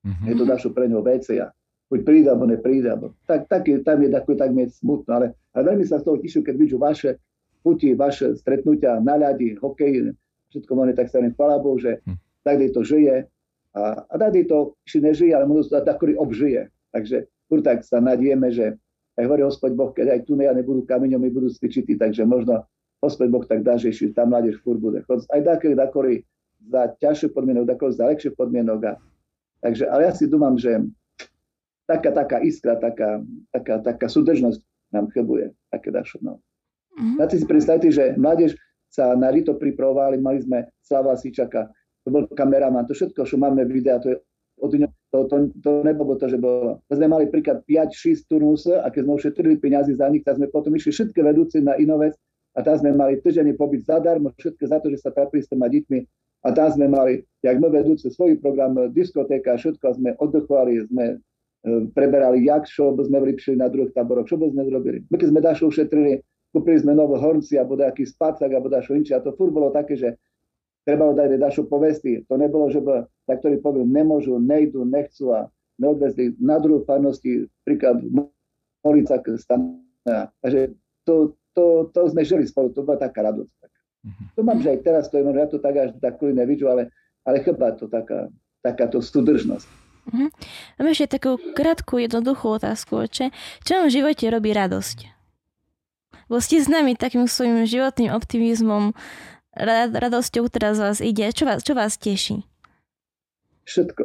Mm-hmm. 0.00 0.26
Je 0.32 0.34
to 0.36 0.44
dašo 0.48 0.70
pre 0.72 0.88
ňo 0.88 1.04
a 1.04 1.46
Buď 1.90 2.00
príde, 2.06 2.28
alebo 2.30 2.46
nepríde. 2.46 2.86
Alebo, 2.86 3.18
tak, 3.26 3.50
tak 3.50 3.66
je, 3.66 3.82
tam 3.82 3.98
je 3.98 4.08
taký 4.14 4.32
tak 4.38 4.54
mi 4.54 4.64
smutno. 4.70 5.10
Ale, 5.10 5.26
ale 5.50 5.62
veľmi 5.74 5.84
sa 5.84 5.98
z 5.98 6.06
toho 6.06 6.16
teším, 6.22 6.46
keď 6.46 6.54
vidím 6.54 6.78
vaše 6.78 7.18
puti, 7.66 7.92
vaše 7.98 8.38
stretnutia 8.38 9.02
na 9.02 9.18
ľadi, 9.18 9.58
hokej, 9.58 10.14
všetko 10.54 10.70
možné, 10.72 10.94
tak 10.94 11.10
sa 11.10 11.18
len 11.18 11.34
chvála 11.34 11.58
Bohu, 11.58 11.82
že 11.82 11.98
mm. 12.06 12.16
tak 12.46 12.62
to 12.62 12.80
žije. 12.86 13.26
A, 13.74 13.82
a 14.06 14.14
tady 14.16 14.46
to 14.46 14.78
či 14.86 15.02
nežije, 15.02 15.34
ale 15.34 15.50
možno 15.50 15.66
sa 15.66 15.82
taký 15.82 16.14
obžije. 16.14 16.70
Takže 16.94 17.26
furt 17.50 17.66
tak 17.66 17.82
sa 17.82 17.98
nadieme, 17.98 18.54
že 18.54 18.78
aj 19.20 19.24
hovorí 19.28 19.42
hospod 19.44 19.76
Boh, 19.76 19.92
keď 19.92 20.16
aj 20.16 20.20
tu 20.24 20.32
ja 20.40 20.56
nebudú 20.56 20.88
kameňom, 20.88 21.28
budú 21.28 21.52
stvičití, 21.52 22.00
takže 22.00 22.24
možno 22.24 22.64
hospod 23.04 23.28
Boh 23.28 23.44
tak 23.44 23.60
dá, 23.60 23.76
že 23.76 23.92
ešte 23.92 24.16
tam 24.16 24.32
mládež 24.32 24.64
furt 24.64 24.80
bude. 24.80 25.04
Aj 25.04 25.40
taký, 25.44 25.76
taký 25.76 26.24
za 26.64 26.92
ťažšie 26.96 27.32
podmienok, 27.36 27.68
taký 27.68 27.84
za 27.92 28.04
lepšie 28.08 28.32
podmienok 28.32 28.80
a 28.88 28.92
Takže, 29.60 29.84
ale 29.92 30.08
ja 30.08 30.12
si 30.16 30.24
dúmam, 30.24 30.56
že 30.56 30.80
taká, 31.84 32.10
taká 32.16 32.40
iskra, 32.40 32.80
taká, 32.80 33.20
taká, 33.52 33.84
taká 33.84 34.06
súdržnosť 34.08 34.64
nám 34.90 35.12
chybuje, 35.12 35.52
také 35.68 35.92
dašo. 35.92 36.16
No. 36.24 36.40
Mm-hmm. 36.96 37.28
si 37.28 37.46
predstavte, 37.46 37.88
že 37.92 38.16
mládež 38.16 38.56
sa 38.90 39.14
na 39.14 39.30
Rito 39.30 39.54
pripravovali, 39.54 40.18
mali 40.18 40.42
sme 40.42 40.58
Slava 40.82 41.14
Sičaka, 41.14 41.70
to 42.02 42.08
bol 42.08 42.24
kameraman, 42.32 42.88
to 42.88 42.96
všetko, 42.96 43.22
čo 43.28 43.36
máme 43.36 43.62
videa, 43.68 44.00
to 44.00 44.16
je 44.16 44.16
od 44.64 44.72
ňo, 44.74 44.88
to, 45.10 45.26
to, 45.26 45.50
to 45.62 45.70
nebolo 45.82 46.14
to, 46.14 46.30
že 46.30 46.38
bolo. 46.38 46.78
My 46.86 46.94
sme 46.94 47.06
mali 47.10 47.24
príklad 47.26 47.66
5-6 47.66 48.30
turnus 48.30 48.70
a 48.70 48.86
keď 48.88 49.02
sme 49.06 49.12
ušetrili 49.18 49.54
peniazy 49.58 49.98
za 49.98 50.06
nich, 50.06 50.22
tak 50.22 50.38
sme 50.38 50.46
potom 50.46 50.70
išli 50.74 50.94
všetky 50.94 51.18
vedúci 51.18 51.58
na 51.58 51.74
Inovec 51.74 52.14
a 52.54 52.62
tam 52.62 52.78
sme 52.78 52.94
mali 52.94 53.18
týždenný 53.18 53.58
pobyt 53.58 53.86
zadarmo, 53.86 54.30
všetko 54.38 54.64
za 54.66 54.78
to, 54.78 54.86
že 54.90 55.02
sa 55.02 55.10
trapili 55.10 55.42
s 55.42 55.50
tými 55.50 55.66
deťmi 55.66 55.98
a 56.40 56.48
tam 56.56 56.68
sme 56.72 56.86
mali, 56.88 57.20
jak 57.44 57.60
my 57.60 57.68
vedúce 57.68 58.08
svoj 58.08 58.40
program, 58.40 58.78
diskotéka, 58.94 59.60
všetko 59.60 59.86
sme 60.00 60.10
oddochovali, 60.16 60.88
sme 60.88 61.04
e, 61.12 61.16
preberali, 61.92 62.48
jak 62.48 62.64
čo 62.64 62.96
by 62.96 63.04
sme 63.04 63.28
vylepšili 63.28 63.60
na 63.60 63.68
druhých 63.68 63.92
táboroch, 63.92 64.24
čo 64.24 64.40
by 64.40 64.48
sme 64.48 64.64
zrobili. 64.64 65.04
My 65.12 65.20
keď 65.20 65.28
sme 65.36 65.40
dašlo 65.44 65.68
ušetrili, 65.68 66.24
kúpili 66.54 66.80
sme 66.80 66.96
nové 66.96 67.20
hornci, 67.20 67.60
alebo 67.60 67.76
nejaký 67.76 68.08
spacak, 68.08 68.48
alebo 68.48 68.72
dašo 68.72 68.96
inči, 68.96 69.12
a 69.12 69.20
to 69.20 69.36
furt 69.36 69.52
bolo 69.52 69.68
také, 69.68 70.00
že 70.00 70.16
trebalo 70.84 71.12
dať 71.12 71.36
dašo 71.36 71.68
povesti. 71.68 72.24
To 72.28 72.40
nebolo, 72.40 72.72
že 72.72 72.80
by 72.80 73.04
tak, 73.28 73.44
ktorí 73.44 73.60
poviem, 73.60 73.88
nemôžu, 73.90 74.40
nejdu, 74.40 74.82
nechcú 74.88 75.32
a 75.34 75.48
neodvezli 75.80 76.36
na 76.40 76.60
druhú 76.60 76.84
farnosti, 76.84 77.48
príklad 77.64 78.04
Molica 78.84 79.20
stane. 79.36 79.80
Takže 80.40 80.76
to, 81.04 81.36
to, 81.56 81.88
to 81.92 82.00
sme 82.08 82.22
žili 82.24 82.44
spolu, 82.48 82.72
to 82.72 82.84
bola 82.84 83.00
taká 83.00 83.24
radosť. 83.24 83.52
Mm-hmm. 84.00 84.26
To 84.36 84.40
mám, 84.40 84.58
že 84.64 84.68
aj 84.72 84.80
teraz 84.80 85.04
to 85.12 85.20
je, 85.20 85.24
ja 85.28 85.48
to 85.48 85.58
tak 85.60 85.74
až 85.76 85.90
tak 86.00 86.16
nevidím, 86.24 86.72
ale, 86.72 86.88
ale 87.24 87.44
chyba 87.44 87.76
to 87.76 87.84
taká, 87.84 88.32
takáto 88.64 89.04
súdržnosť. 89.04 89.68
Mm-hmm. 90.08 90.28
Mám 90.80 90.88
ešte 90.88 91.20
takú 91.20 91.36
krátku, 91.52 92.00
jednoduchú 92.00 92.56
otázku, 92.56 93.04
oče. 93.04 93.28
Čo 93.60 93.72
vám 93.76 93.86
v 93.92 93.94
živote 94.00 94.24
robí 94.32 94.56
radosť? 94.56 94.98
Bo 96.32 96.40
ste 96.40 96.62
s 96.62 96.70
nami 96.70 96.96
takým 96.96 97.26
svojim 97.28 97.66
životným 97.66 98.14
optimizmom, 98.14 98.96
radosťou, 99.60 100.48
ktorá 100.48 100.72
z 100.72 100.80
vás 100.80 100.98
ide. 101.04 101.28
Čo 101.30 101.44
vás, 101.44 101.60
čo 101.60 101.76
vás 101.76 102.00
teší? 102.00 102.42
Všetko. 103.68 104.04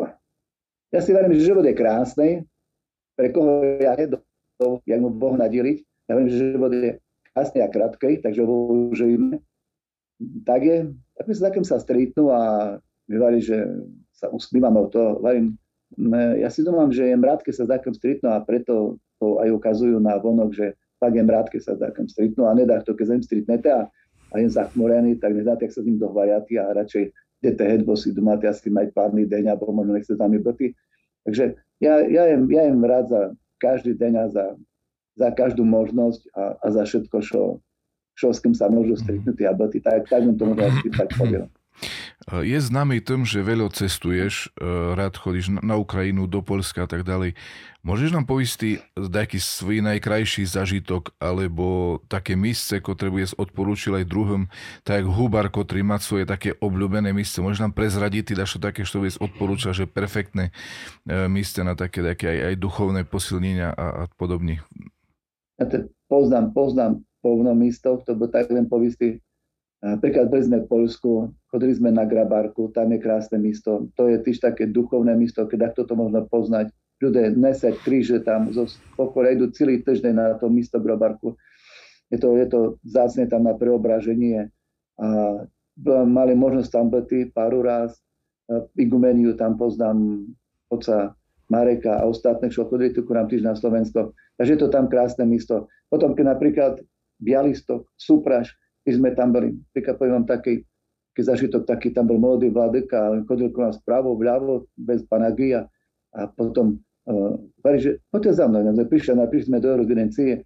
Ja 0.94 1.00
si 1.00 1.12
verím, 1.16 1.36
že 1.36 1.48
život 1.48 1.66
je 1.66 1.76
krásny, 1.76 2.30
pre 3.16 3.32
koho 3.32 3.64
ja 3.80 3.96
je 3.96 4.16
do 4.16 4.20
jak 4.88 5.00
mu 5.04 5.12
Boh 5.12 5.36
nadeliť. 5.36 5.78
Ja 6.08 6.16
viem, 6.16 6.28
že 6.32 6.56
život 6.56 6.72
je 6.72 7.00
krásny 7.32 7.60
a 7.60 7.68
krátky, 7.68 8.24
takže 8.24 8.44
ho 8.48 8.56
užijeme 8.92 9.44
tak 10.48 10.62
je, 10.64 10.78
tak 11.18 11.26
sa 11.36 11.48
takým 11.52 11.66
sa 11.68 11.78
stretnú 11.80 12.32
a 12.32 12.42
vyvarí, 13.12 13.44
že 13.44 13.68
sa 14.16 14.32
usmívame 14.32 14.80
o 14.80 14.88
to. 14.88 15.20
Varím, 15.20 15.60
ja 16.40 16.48
si 16.48 16.64
domám, 16.64 16.92
že 16.92 17.12
jem 17.12 17.24
rád, 17.24 17.44
keď 17.44 17.54
sa 17.54 17.64
s 17.68 17.72
takým 17.72 17.94
stretnú 17.96 18.32
a 18.32 18.44
preto 18.44 19.00
to 19.20 19.40
aj 19.40 19.52
ukazujú 19.52 20.00
na 20.00 20.20
vonok, 20.20 20.56
že 20.56 20.68
tak 21.00 21.16
jem 21.16 21.28
rád, 21.28 21.52
keď 21.52 21.62
sa 21.62 21.74
s 21.76 21.84
takým 21.84 22.08
stretnú 22.08 22.48
a 22.48 22.56
nedá 22.56 22.80
to, 22.84 22.96
keď 22.96 23.06
sa 23.12 23.16
im 23.20 23.24
stretnete 23.24 23.70
a, 23.72 23.82
a 24.36 24.44
jem 24.44 24.52
zachmorený, 24.52 25.16
tak 25.24 25.32
nedáte, 25.32 25.72
sa 25.72 25.80
s 25.80 25.88
ním 25.88 25.96
dohvariate 25.96 26.60
a 26.60 26.76
radšej 26.76 27.16
idete 27.40 27.64
heď, 27.64 27.82
bo 27.88 27.96
si 27.96 28.12
domáte 28.12 28.44
asi 28.52 28.68
mať 28.68 28.92
párny 28.92 29.24
deň, 29.24 29.56
alebo 29.56 29.72
možno 29.72 29.96
nechcete 29.96 30.20
tam 30.20 30.36
byť. 30.36 30.76
Takže 31.24 31.44
ja, 31.80 31.94
ja, 32.04 32.24
jem, 32.36 32.44
ja 32.52 32.62
jem 32.68 32.82
rád 32.84 33.06
za 33.08 33.22
každý 33.64 33.96
deň 33.96 34.14
a 34.20 34.26
za, 34.28 34.46
za 35.16 35.30
každú 35.32 35.64
možnosť 35.64 36.22
a, 36.36 36.44
a 36.60 36.66
za 36.76 36.84
všetko, 36.84 37.18
čo, 37.24 37.42
čo 38.20 38.28
s 38.36 38.44
kým 38.44 38.52
sa 38.52 38.68
môžu 38.68 39.00
stretnúť 39.00 39.40
a 39.48 39.56
boty, 39.56 39.80
tak, 39.80 40.10
tak 40.12 40.22
to 40.26 40.46
asi 40.68 40.88
tak 40.92 41.10
poviem. 41.16 41.48
Je 42.26 42.58
známy 42.58 43.04
tým, 43.04 43.28
že 43.28 43.44
veľa 43.44 43.70
cestuješ, 43.76 44.50
e, 44.56 44.66
rád 44.96 45.20
chodíš 45.20 45.52
na 45.62 45.76
Ukrajinu, 45.76 46.32
do 46.32 46.40
Polska 46.40 46.88
a 46.88 46.90
tak 46.90 47.04
ďalej. 47.04 47.36
Môžeš 47.86 48.16
nám 48.16 48.26
povieť 48.26 48.82
taký 49.14 49.38
svoj 49.38 49.84
najkrajší 49.84 50.48
zažitok 50.48 51.14
alebo 51.22 52.00
také 52.08 52.34
místce, 52.34 52.82
ktoré 52.82 53.14
by 53.14 53.36
odporúčil 53.38 54.00
aj 54.00 54.10
druhým, 54.10 54.50
tak 54.82 55.06
Hubar, 55.06 55.54
ktorý 55.54 55.86
má 55.86 56.02
svoje 56.02 56.26
také 56.26 56.58
obľúbené 56.58 57.14
místce. 57.14 57.44
Môžeš 57.44 57.62
nám 57.62 57.78
prezradiť 57.78 58.34
dašo 58.34 58.58
také, 58.58 58.88
čo 58.88 59.04
by 59.04 59.12
odporúčal, 59.22 59.76
že 59.76 59.86
perfektné 59.86 60.50
e, 61.06 61.30
místce 61.30 61.62
na 61.68 61.76
také, 61.76 62.00
také 62.00 62.32
aj, 62.32 62.40
aj 62.48 62.56
duchovné 62.58 63.02
posilnenia 63.06 63.76
a, 63.76 63.86
a 63.86 64.04
podobne. 64.16 64.64
Ja 65.60 65.68
poznám, 66.08 66.56
poznám 66.56 67.06
povno 67.20 67.52
místo, 67.54 68.02
to 68.08 68.14
by 68.18 68.30
tak 68.34 68.50
len 68.54 68.66
povistý 68.66 69.22
Napríklad 69.86 70.34
boli 70.34 70.42
sme 70.42 70.66
v 70.66 70.68
Polsku, 70.72 71.30
chodili 71.54 71.78
sme 71.78 71.94
na 71.94 72.10
Grabárku, 72.10 72.74
tam 72.74 72.90
je 72.90 72.98
krásne 72.98 73.38
místo. 73.38 73.86
To 73.94 74.10
je 74.10 74.18
tiež 74.18 74.42
také 74.42 74.66
duchovné 74.66 75.14
místo, 75.14 75.46
keď 75.46 75.70
takto 75.70 75.86
to 75.86 75.94
možno 75.94 76.26
poznať. 76.26 76.74
Ľudia 76.98 77.38
nesať 77.38 77.78
kríže 77.86 78.24
tam, 78.26 78.50
zo 78.50 78.66
pokoja 78.98 79.38
idú 79.38 79.54
celý 79.54 79.86
týždeň 79.86 80.14
na 80.16 80.28
to 80.42 80.50
místo 80.50 80.82
Grabárku. 80.82 81.38
Je 82.10 82.18
to, 82.18 82.34
je 82.34 82.48
to 82.50 82.82
zácne 82.82 83.30
tam 83.30 83.46
na 83.46 83.54
preobraženie. 83.54 84.50
A 84.98 85.08
mali 85.86 86.34
možnosť 86.34 86.70
tam 86.72 86.90
byť 86.90 87.36
pár 87.36 87.54
raz. 87.62 87.94
Igumeniu 88.74 89.38
tam 89.38 89.54
poznám 89.54 90.26
oca 90.74 91.14
Mareka 91.46 92.02
a 92.02 92.10
ostatných, 92.10 92.54
čo 92.54 92.66
chodili 92.66 92.90
tu 92.90 93.06
nám 93.06 93.30
tiež 93.30 93.46
na 93.46 93.54
Slovensko. 93.54 94.18
Takže 94.42 94.58
je 94.58 94.60
to 94.66 94.70
tam 94.74 94.90
krásne 94.90 95.30
místo. 95.30 95.70
Potom, 95.94 96.18
keď 96.18 96.26
napríklad 96.34 96.74
Bialystok, 97.22 97.86
Supraš, 98.00 98.58
my 98.86 98.92
sme 98.94 99.10
tam 99.18 99.34
boli, 99.34 99.54
napríklad 99.54 99.96
poviem 99.98 100.14
vám 100.22 100.28
taký, 100.30 100.62
taký 101.14 101.22
zažitok, 101.26 101.66
taký 101.66 101.90
tam 101.92 102.06
bol 102.06 102.22
mladý 102.22 102.54
vladyka 102.54 103.26
chodil 103.26 103.50
ku 103.50 103.66
nás 103.66 103.82
vpravo, 103.82 104.14
vľavo, 104.14 104.70
bez 104.78 105.02
panagia 105.10 105.66
a 106.14 106.30
potom 106.30 106.80
uh, 107.10 107.34
hovorí, 107.66 107.78
že 107.82 107.92
poďte 108.14 108.38
za 108.38 108.46
mnou, 108.46 108.62
sme 108.62 108.86
prišli, 108.86 109.18
prišli 109.18 109.48
sme 109.50 109.58
do 109.60 109.70
rezidencie 109.82 110.46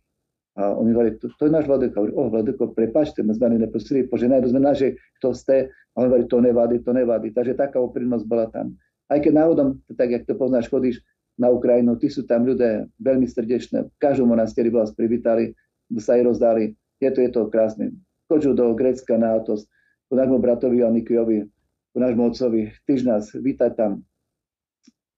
a 0.60 0.76
oni 0.76 0.92
hovorí, 0.92 1.16
to, 1.24 1.32
to 1.40 1.48
je 1.48 1.56
náš 1.56 1.72
vladyka. 1.72 2.04
Hovorí, 2.04 2.12
oh, 2.20 2.28
vladyko, 2.28 2.76
prepačte, 2.76 3.24
my 3.24 3.32
sme 3.32 3.56
neprosili, 3.56 4.04
poženajme 4.12 4.52
sme 4.52 4.60
naši, 4.60 4.92
kto 5.22 5.32
ste. 5.32 5.72
A 5.96 6.04
on 6.04 6.12
hovorí, 6.12 6.28
to 6.28 6.44
nevadí, 6.44 6.84
to 6.84 6.92
nevadí. 6.92 7.32
Takže 7.32 7.56
taká 7.56 7.80
úprimnosť 7.80 8.26
bola 8.28 8.52
tam. 8.52 8.76
Aj 9.08 9.24
keď 9.24 9.40
náhodom, 9.40 9.80
tak 9.96 10.12
jak 10.12 10.28
to 10.28 10.36
poznáš, 10.36 10.68
chodíš 10.68 11.00
na 11.40 11.48
Ukrajinu, 11.48 11.96
tí 11.96 12.12
sú 12.12 12.28
tam 12.28 12.44
ľudia 12.44 12.92
veľmi 13.00 13.24
srdečné. 13.24 13.88
V 13.88 13.98
každom 14.04 14.36
monasteri 14.36 14.68
vás 14.68 14.92
privítali, 14.92 15.56
sa 16.04 16.20
aj 16.20 16.28
rozdali. 16.28 16.76
Je 17.00 17.10
to, 17.16 17.24
je 17.24 17.32
to 17.32 17.48
krásne 17.48 17.96
skočil 18.30 18.54
do 18.54 18.78
Grécka 18.78 19.18
na 19.18 19.42
Atos, 19.42 19.66
ku 20.06 20.14
nášmu 20.14 20.38
bratovi 20.38 20.86
Anikiovi, 20.86 21.50
ku 21.90 21.98
nášmu 21.98 22.30
otcovi, 22.30 22.70
tyž 22.86 23.10
nás, 23.10 23.34
vítať 23.34 23.74
tam. 23.74 24.06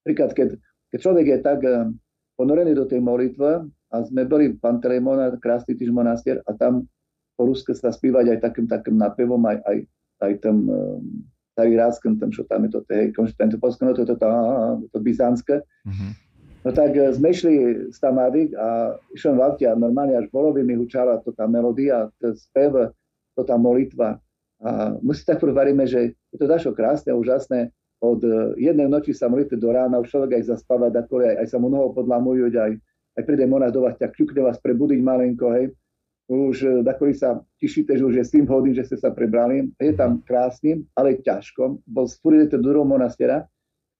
Príklad, 0.07 0.31
keď, 0.31 0.55
keď 0.95 0.99
človek 1.03 1.25
je 1.27 1.39
tak 1.43 1.59
eh, 1.67 1.91
ponorený 2.39 2.71
do 2.71 2.87
tej 2.87 3.03
molitve 3.03 3.67
a 3.91 3.95
sme 4.07 4.23
boli 4.23 4.55
v 4.55 4.57
Pantelemona, 4.63 5.35
krásny 5.43 5.75
týž 5.75 5.91
monastier 5.91 6.39
a 6.47 6.55
tam 6.55 6.87
po 7.35 7.51
ruske 7.51 7.75
sa 7.75 7.91
spívať 7.91 8.31
aj 8.31 8.39
takým 8.47 8.71
takým 8.71 8.95
napevom, 8.95 9.43
aj, 9.43 9.59
aj, 9.67 9.77
aj 10.23 10.31
tam 10.39 10.57
starý 11.51 11.75
rázkem, 11.75 12.15
tam, 12.15 12.31
čo 12.31 12.47
tam 12.47 12.63
je 12.63 12.71
to, 12.73 12.79
tej, 12.87 13.11
tento 13.35 13.59
polské, 13.59 13.83
no 13.83 13.91
to 13.91 14.07
to, 14.07 14.15
to, 14.15 14.27
to 14.87 14.97
byzantské. 15.03 15.59
Mm-hmm. 15.83 16.11
No 16.61 16.69
tak 16.71 16.93
eh, 16.93 17.11
sme 17.11 17.33
išli 17.33 17.53
z 17.91 17.97
Tamavik 17.97 18.53
a 18.55 18.95
išiel 19.13 19.35
v 19.35 19.43
aute 19.43 19.65
a 19.67 19.73
normálne 19.77 20.15
až 20.17 20.29
bolovi 20.29 20.61
mi 20.61 20.77
hučala 20.77 21.19
to 21.25 21.33
tá 21.33 21.49
melódia, 21.49 22.07
spev, 22.21 22.93
to 23.35 23.41
tá 23.43 23.55
molitva. 23.55 24.19
A 24.61 24.93
my 25.01 25.11
si 25.17 25.25
tak 25.25 25.41
varíme, 25.41 25.89
že 25.89 26.13
je 26.29 26.37
to 26.37 26.45
dašo 26.45 26.71
krásne, 26.77 27.11
úžasné. 27.15 27.73
Od 28.01 28.21
e, 28.25 28.57
jednej 28.57 28.89
noči 28.89 29.13
sa 29.13 29.29
molíte 29.29 29.57
do 29.57 29.69
rána, 29.69 30.01
už 30.01 30.09
človek 30.09 30.41
aj 30.41 30.57
zaspáva, 30.57 30.89
dakole, 30.89 31.33
aj, 31.33 31.45
aj 31.45 31.47
sa 31.53 31.57
mu 31.61 31.69
nohou 31.69 31.93
podlamujú, 31.93 32.49
aj, 32.49 32.73
aj 33.17 33.23
príde 33.25 33.45
monách 33.45 33.77
do 33.77 33.85
vás, 33.85 33.93
ťa 33.97 34.09
kľukne 34.09 34.41
vás 34.41 34.57
prebudiť 34.57 34.99
malenko, 35.05 35.53
hej. 35.53 35.65
Už 36.29 36.55
e, 36.65 36.69
dakoli 36.81 37.13
sa 37.13 37.41
tešíte, 37.61 37.93
že 37.93 38.03
už 38.05 38.15
je 38.21 38.25
7 38.41 38.49
hodín, 38.49 38.73
že 38.73 38.89
ste 38.89 38.97
sa 38.97 39.13
prebrali. 39.13 39.69
Je 39.77 39.93
tam 39.93 40.21
krásnym, 40.25 40.85
ale 40.97 41.21
ťažkom. 41.21 41.85
Bol 41.85 42.09
spúrite 42.09 42.57
do 42.57 42.73
druhého 42.73 42.87
monastiera. 42.87 43.45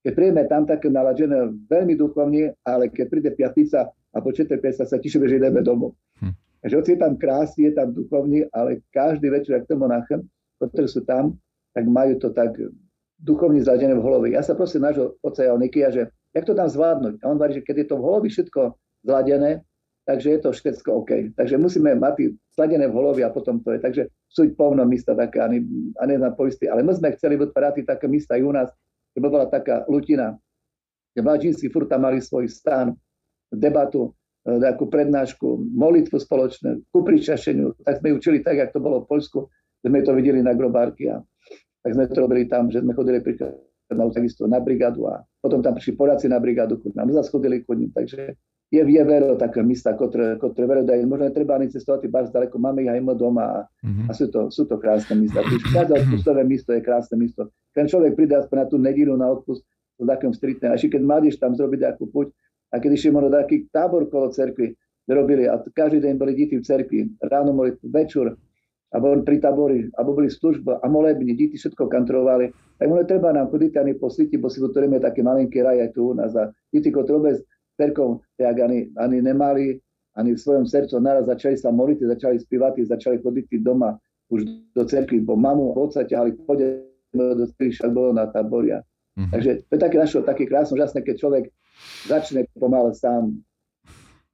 Keď 0.01 0.13
príjeme 0.17 0.49
tam 0.49 0.65
také 0.65 0.89
naladené 0.89 1.53
veľmi 1.69 1.93
duchovne, 1.93 2.57
ale 2.65 2.89
keď 2.89 3.05
príde 3.05 3.29
piatica 3.37 3.91
a 3.91 4.17
po 4.17 4.33
sa 4.33 4.85
sa 4.85 4.97
tešíme, 4.97 5.29
že 5.29 5.37
ideme 5.37 5.61
domov. 5.61 5.93
Hm. 6.17 6.33
Takže 6.61 6.75
hoci 6.77 6.89
je 6.93 6.99
tam 7.01 7.13
krásny, 7.17 7.61
je 7.69 7.73
tam 7.73 7.89
duchovný, 7.89 8.45
ale 8.53 8.85
každý 8.93 9.33
večer, 9.33 9.61
ak 9.61 9.65
to 9.65 9.77
monachem, 9.77 10.21
ktorí 10.61 10.85
sú 10.85 11.01
tam, 11.09 11.33
tak 11.73 11.89
majú 11.89 12.21
to 12.21 12.29
tak 12.29 12.53
duchovne 13.21 13.61
zladené 13.61 13.97
v 13.97 14.05
hlave. 14.05 14.27
Ja 14.33 14.45
sa 14.45 14.53
prosím 14.53 14.85
nášho 14.85 15.17
oca 15.25 15.41
Nikia, 15.57 15.89
že 15.89 16.13
jak 16.33 16.45
to 16.45 16.53
tam 16.53 16.69
zvládnuť? 16.69 17.21
A 17.21 17.25
on 17.29 17.37
hovorí, 17.37 17.57
že 17.57 17.65
keď 17.65 17.85
je 17.85 17.87
to 17.89 17.95
v 17.97 18.05
hlave 18.05 18.27
všetko 18.29 18.61
zladené, 19.05 19.51
takže 20.05 20.27
je 20.37 20.39
to 20.41 20.49
všetko 20.53 20.89
OK. 21.05 21.11
Takže 21.37 21.55
musíme 21.57 21.97
mať 21.97 22.33
sladené 22.53 22.89
v 22.89 22.97
hlave 22.97 23.21
a 23.25 23.33
potom 23.33 23.61
to 23.61 23.73
je. 23.73 23.79
Takže 23.81 24.01
sú 24.29 24.49
povno 24.53 24.85
místa 24.85 25.17
také, 25.17 25.41
ani, 25.41 25.65
ani 26.01 26.17
na 26.17 26.33
poisty. 26.33 26.69
Ale 26.69 26.81
my 26.85 26.93
sme 26.93 27.13
chceli 27.17 27.37
vytvárať 27.37 27.85
také 27.85 28.05
místa 28.09 28.37
aj 28.37 28.41
u 28.41 28.51
nás, 28.53 28.69
kde 29.13 29.19
bola 29.27 29.45
taká 29.49 29.85
lutina, 29.89 30.37
kde 31.13 31.21
mladžinci 31.25 31.65
furt 31.69 31.89
tam 31.91 32.07
mali 32.07 32.23
svoj 32.23 32.47
stan, 32.47 32.95
debatu, 33.51 34.15
nejakú 34.41 34.89
prednášku, 34.89 35.69
molitvu 35.69 36.17
spoločné, 36.17 36.81
ku 36.89 37.05
pričašeniu, 37.05 37.77
tak 37.85 38.01
sme 38.01 38.17
učili 38.17 38.41
tak, 38.41 38.57
jak 38.57 38.73
to 38.73 38.81
bolo 38.81 39.05
v 39.05 39.09
Poľsku, 39.13 39.45
sme 39.85 40.01
to 40.01 40.17
videli 40.17 40.41
na 40.41 40.57
grobárky 40.57 41.13
a 41.13 41.21
tak 41.81 41.93
sme 41.93 42.09
to 42.09 42.17
robili 42.25 42.49
tam, 42.49 42.69
že 42.73 42.81
sme 42.81 42.93
chodili 42.97 43.21
na, 43.91 44.05
takisto 44.09 44.49
na 44.49 44.57
brigádu 44.57 45.05
a 45.09 45.21
potom 45.41 45.61
tam 45.61 45.77
prišli 45.77 45.93
poradci 45.93 46.25
na 46.25 46.41
brigádu, 46.41 46.81
nám 46.97 47.13
zase 47.13 47.29
chodili 47.29 47.61
ku 47.61 47.77
ním, 47.77 47.93
takže 47.93 48.33
je, 48.71 48.79
je 48.87 49.03
veľa 49.03 49.35
také 49.35 49.59
místa, 49.67 49.91
ktoré, 49.91 50.39
ktoré 50.39 50.63
veľa 50.63 50.87
dajú. 50.87 51.03
Možno 51.03 51.27
netreba 51.27 51.59
ani 51.59 51.67
cestovať 51.67 52.07
bardzo 52.07 52.31
ďaleko, 52.31 52.55
máme 52.55 52.87
ich 52.87 52.89
aj 52.89 53.03
my 53.03 53.13
doma 53.19 53.43
a, 53.43 53.59
mm-hmm. 53.83 54.07
a 54.07 54.11
sú, 54.15 54.31
to, 54.31 54.47
sú 54.47 54.63
to 54.63 54.79
krásne 54.79 55.19
místa. 55.19 55.43
Každé 55.75 56.07
odpustové 56.07 56.47
místo 56.47 56.71
je 56.71 56.79
krásne 56.79 57.19
místo. 57.19 57.51
Keď 57.75 57.91
človek 57.91 58.15
príde 58.15 58.39
aspoň 58.39 58.55
na 58.63 58.65
tú 58.71 58.79
nedílu 58.79 59.19
na 59.19 59.27
odpust, 59.27 59.67
to 59.99 60.07
takým 60.07 60.31
stritne. 60.31 60.71
A 60.71 60.79
ešte 60.79 60.95
keď 60.95 61.03
mladíš 61.03 61.35
tam 61.35 61.51
zrobiť 61.51 61.79
nejakú 61.83 62.07
puť, 62.15 62.31
a 62.71 62.79
keď 62.79 62.91
išiel 62.95 63.13
možno 63.13 63.35
taký 63.35 63.67
tábor 63.69 64.07
kolo 64.07 64.31
cerkvy, 64.31 64.73
robili 65.11 65.43
a 65.43 65.59
každý 65.59 65.99
deň 66.07 66.13
boli 66.15 66.33
deti 66.33 66.55
v 66.55 66.63
cerkvi, 66.63 66.99
ráno 67.27 67.51
boli 67.51 67.75
večer, 67.83 68.31
a 68.91 68.99
boli 68.99 69.23
pri 69.23 69.39
tabori, 69.39 69.87
alebo 69.95 70.19
boli 70.19 70.27
služba 70.27 70.83
a 70.83 70.85
molebni, 70.91 71.31
deti 71.31 71.55
všetko 71.55 71.87
kontrolovali. 71.87 72.51
Tak 72.75 72.91
možno 72.91 73.07
treba 73.07 73.31
nám 73.31 73.47
chodiť 73.47 73.79
ani 73.79 73.95
po 73.95 74.11
sviti, 74.11 74.35
bo 74.35 74.51
si 74.51 74.59
vytvoríme 74.59 74.99
taký 74.99 75.23
malinký 75.23 75.63
raj 75.63 75.79
aj 75.79 75.89
tu 75.95 76.11
u 76.11 76.13
nás. 76.13 76.35
A 76.35 76.51
deti, 76.75 76.91
ktoré 76.91 77.15
vôbec 77.15 77.39
cerkou 77.79 78.19
tak 78.35 78.59
ani, 78.59 78.91
ani 78.99 79.23
nemali, 79.23 79.79
ani 80.19 80.35
v 80.35 80.39
svojom 80.43 80.67
srdcu 80.67 80.99
naraz 80.99 81.31
začali 81.31 81.55
sa 81.55 81.71
moliť, 81.71 82.03
začali 82.03 82.35
spívať, 82.43 82.83
začali 82.83 83.23
chodiť 83.23 83.63
doma 83.63 83.95
už 84.27 84.43
do 84.75 84.83
cerkvy, 84.83 85.23
bo 85.23 85.39
mamu, 85.39 85.71
otca 85.75 86.03
ťahali, 86.03 86.35
poďme 86.43 86.83
do 87.15 87.47
však 87.47 87.91
bolo 87.95 88.11
na 88.11 88.27
taboria. 88.27 88.83
Mm-hmm. 89.17 89.31
Takže 89.31 89.51
to 89.67 89.71
je 89.75 89.81
také 89.81 89.97
našo, 89.99 90.17
také 90.23 90.43
krásne, 90.47 90.79
úžasné, 90.79 90.99
keď 91.03 91.15
človek 91.19 91.43
začne 92.07 92.47
pomaly 92.55 92.95
sám 92.95 93.43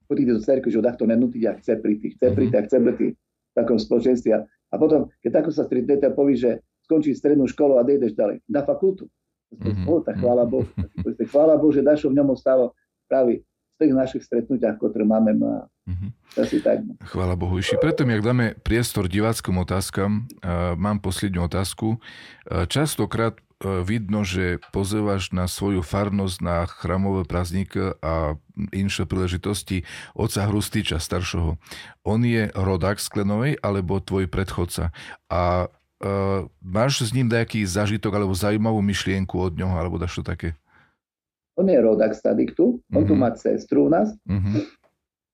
chodiť 0.08 0.26
do 0.30 0.38
cerky, 0.40 0.66
že 0.70 0.78
ho 0.80 0.84
takto 0.84 1.04
nenútiť 1.04 1.42
a 1.50 1.52
chce 1.58 1.82
prísť, 1.82 2.02
chce 2.16 2.26
prísť 2.32 2.54
a 2.54 2.60
chce 2.64 2.78
byť 2.80 2.96
v 2.98 3.54
takom 3.54 3.76
spoločenstve. 3.76 4.30
A 4.68 4.74
potom, 4.76 5.12
keď 5.20 5.30
takto 5.42 5.52
sa 5.52 5.66
stretnete 5.66 6.06
a 6.08 6.14
povie, 6.14 6.38
že 6.38 6.50
skončí 6.88 7.12
strednú 7.12 7.44
školu 7.44 7.76
a 7.76 7.84
ideš 7.84 8.16
ďalej, 8.16 8.40
na 8.48 8.64
fakultu. 8.64 9.10
Mm-hmm. 9.52 10.04
Tak 10.04 10.20
chvála 10.20 10.44
Bohu. 10.44 10.68
chvála 11.32 11.54
Bohu, 11.56 11.72
že 11.72 11.84
Dašo 11.84 12.12
v 12.12 12.20
ňom 12.20 12.36
ostalo 12.36 12.76
práve 13.08 13.44
v 13.44 13.76
tých 13.80 13.92
našich 13.96 14.22
stretnutiach, 14.24 14.76
ktoré 14.76 15.04
máme. 15.08 15.36
A 15.40 15.68
mm-hmm. 15.88 16.10
asi 16.36 16.60
tak. 16.60 16.84
No. 16.84 16.96
Chvála 17.00 17.36
Bohu. 17.36 17.56
Ešte 17.56 17.80
preto, 17.80 18.04
ak 18.04 18.24
dáme 18.24 18.56
priestor 18.60 19.08
diváckom 19.08 19.56
otázkam, 19.64 20.28
uh, 20.44 20.76
mám 20.76 21.00
poslednú 21.00 21.48
otázku. 21.48 21.96
Uh, 21.96 22.68
častokrát 22.68 23.40
vidno, 23.58 24.22
že 24.22 24.62
pozývaš 24.70 25.34
na 25.34 25.50
svoju 25.50 25.82
farnosť 25.82 26.36
na 26.38 26.62
chramové 26.70 27.26
prázdniky 27.26 27.98
a 27.98 28.38
inšie 28.70 29.02
príležitosti 29.02 29.82
oca 30.14 30.46
Hrustiča 30.46 31.02
staršoho. 31.02 31.58
On 32.06 32.20
je 32.22 32.54
rodák 32.54 33.02
z 33.02 33.08
Klenovej 33.10 33.52
alebo 33.58 33.98
tvoj 33.98 34.30
predchodca. 34.30 34.94
A 35.26 35.66
uh, 35.66 36.46
máš 36.62 37.02
s 37.02 37.10
ním 37.10 37.26
nejaký 37.26 37.66
zážitok 37.66 38.14
alebo 38.14 38.34
zaujímavú 38.34 38.78
myšlienku 38.78 39.34
od 39.34 39.58
ňoho 39.58 39.74
alebo 39.74 39.98
daš 39.98 40.22
to 40.22 40.22
také? 40.22 40.54
On 41.58 41.66
je 41.66 41.74
rodák 41.74 42.14
z 42.14 42.22
Tadiktu, 42.22 42.78
on 42.94 43.02
mm-hmm. 43.02 43.08
tu 43.10 43.14
mhm. 43.18 43.20
má 43.20 43.28
sestru 43.34 43.78
u 43.86 43.90
nás. 43.90 44.14
Mm-hmm. 44.22 44.78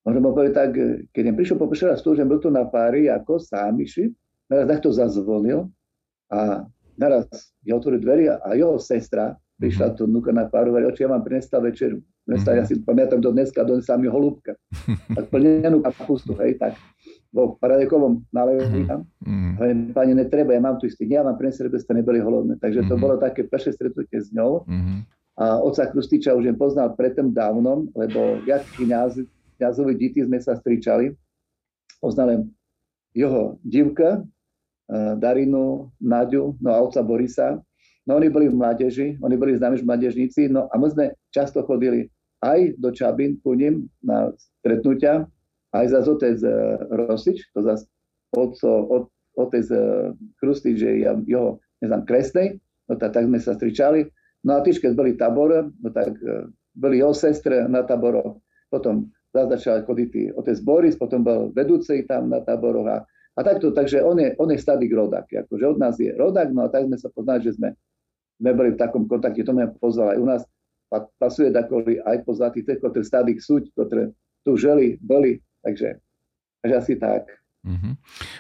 Môžem 0.04 0.20
povedať 0.20 0.52
tak, 0.52 0.70
keď 1.16 1.24
im 1.32 1.36
prišiel 1.36 1.56
po 1.56 1.68
raz 1.68 2.00
tu, 2.04 2.12
že 2.12 2.28
byl 2.28 2.36
tu 2.40 2.52
na 2.52 2.68
pári 2.68 3.08
ako 3.08 3.40
sám 3.40 3.80
išli, 3.80 4.12
naraz 4.52 4.68
takto 4.68 4.92
zazvonil 4.92 5.72
a 6.28 6.68
naraz 6.98 7.26
je 7.66 7.74
otvoril 7.74 8.00
dvere 8.00 8.38
a 8.38 8.48
jeho 8.54 8.78
sestra 8.78 9.34
prišla 9.58 9.94
mm-hmm. 9.94 9.98
tu 9.98 10.10
nuka 10.10 10.34
na 10.34 10.50
páru, 10.50 10.74
hovorí, 10.74 10.90
oči, 10.90 11.06
ja 11.06 11.10
vám 11.14 11.22
prinesla 11.22 11.62
večeru. 11.62 12.02
Prinesla, 12.26 12.58
ja 12.58 12.64
si 12.66 12.74
pamätám 12.82 13.22
do 13.22 13.30
dneska, 13.30 13.62
donesla 13.62 13.94
mi 14.02 14.10
holúbka. 14.10 14.58
Tak 15.14 15.30
plnenú 15.30 15.78
kapustu, 15.78 16.34
hej, 16.42 16.58
tak. 16.58 16.74
vo 17.34 17.58
Paradekovom 17.58 18.22
naleví 18.30 18.86
tam. 18.86 19.02
Mm-hmm. 19.26 19.90
Pani, 19.90 20.14
netreba, 20.14 20.54
ja 20.54 20.62
mám 20.62 20.78
tu 20.78 20.86
istý, 20.86 21.10
ja 21.10 21.26
vám 21.26 21.34
prinesem, 21.34 21.66
aby 21.66 21.82
ste 21.82 21.98
neboli 21.98 22.22
holodné. 22.22 22.62
Takže 22.62 22.86
to 22.86 22.94
mm-hmm. 22.94 23.02
bolo 23.02 23.14
také 23.18 23.42
prvé 23.42 23.74
stretnutie 23.74 24.18
s 24.22 24.30
ňou. 24.30 24.62
Mm-hmm. 24.70 24.98
A 25.34 25.58
oca 25.58 25.82
Krustiča 25.90 26.30
už 26.38 26.46
jen 26.46 26.54
poznal 26.54 26.94
predtým 26.94 27.34
dávnom, 27.34 27.90
lebo 27.98 28.38
jak 28.46 28.62
kniaz, 28.78 29.18
kniazovi 29.58 29.98
deti 29.98 30.22
sme 30.22 30.38
sa 30.38 30.54
stričali. 30.54 31.10
Poznal 31.98 32.46
jeho 33.18 33.58
divka, 33.66 34.22
Darinu, 34.90 35.90
Naďu, 36.00 36.56
no 36.60 36.68
a 36.72 36.78
otca 36.84 37.00
Borisa. 37.02 37.56
No 38.04 38.20
oni 38.20 38.28
boli 38.28 38.52
v 38.52 38.56
mládeži, 38.60 39.16
oni 39.24 39.36
boli 39.40 39.56
známi 39.56 39.80
mládežníci, 39.80 40.52
no 40.52 40.68
a 40.68 40.76
my 40.76 40.92
sme 40.92 41.16
často 41.32 41.64
chodili 41.64 42.12
aj 42.44 42.76
do 42.76 42.92
Čabín 42.92 43.40
ku 43.40 43.56
ním 43.56 43.88
na 44.04 44.28
stretnutia, 44.60 45.24
aj 45.72 45.84
za 45.88 46.00
otec 46.04 46.36
eh, 46.44 46.52
Rosič, 46.92 47.48
to 47.56 47.64
zase 47.64 47.88
otco, 48.36 48.68
od, 48.68 49.04
otec 49.40 49.64
Krustič, 50.36 50.76
že 50.76 51.00
je 51.00 51.08
jeho, 51.24 51.56
neznám, 51.80 52.04
kresnej, 52.04 52.60
no 52.90 53.00
tak, 53.00 53.16
tak 53.16 53.24
sme 53.24 53.40
sa 53.40 53.56
stričali. 53.56 54.04
No 54.44 54.60
a 54.60 54.60
tiež, 54.60 54.84
keď 54.84 54.92
boli 54.92 55.16
tabor, 55.16 55.72
no 55.72 55.88
tak 55.88 56.20
boli 56.76 57.00
jeho 57.00 57.16
sestre 57.16 57.64
na 57.70 57.86
taboroch, 57.86 58.42
potom 58.68 59.08
začal 59.34 59.82
chodiť 59.82 60.38
otec 60.38 60.58
Boris, 60.62 60.94
potom 60.94 61.26
bol 61.26 61.50
vedúcej 61.50 62.06
tam 62.06 62.30
na 62.30 62.38
táboroch 62.38 62.86
a, 62.86 62.98
a 63.34 63.40
takto, 63.42 63.74
takže 63.74 63.98
on 64.02 64.18
je, 64.22 64.34
on 64.38 64.48
je 64.50 64.58
stadik 64.62 64.94
rodak, 64.94 65.26
akože 65.26 65.64
od 65.66 65.78
nás 65.78 65.98
je 65.98 66.14
rodak, 66.14 66.54
no 66.54 66.66
a 66.66 66.68
tak 66.70 66.86
sme 66.86 66.94
sa 66.94 67.10
poznali, 67.10 67.42
že 67.42 67.58
sme, 67.58 67.74
sme 68.38 68.50
boli 68.54 68.70
v 68.74 68.78
takom 68.78 69.10
kontakte, 69.10 69.42
to 69.42 69.50
ma 69.50 69.66
pozval 69.66 70.14
aj 70.14 70.18
u 70.22 70.26
nás, 70.26 70.42
pasuje 71.18 71.50
takový 71.50 71.98
aj 72.06 72.22
po 72.22 72.38
zlatých, 72.38 72.78
ktorý 72.78 73.02
stadik 73.02 73.42
súď, 73.42 73.74
ktoré 73.74 74.14
tu 74.46 74.54
žili, 74.54 75.00
boli, 75.02 75.42
takže, 75.66 75.98
takže 76.62 76.76
asi 76.78 76.94
tak. 76.94 77.26
Mm-hmm. 77.64 77.92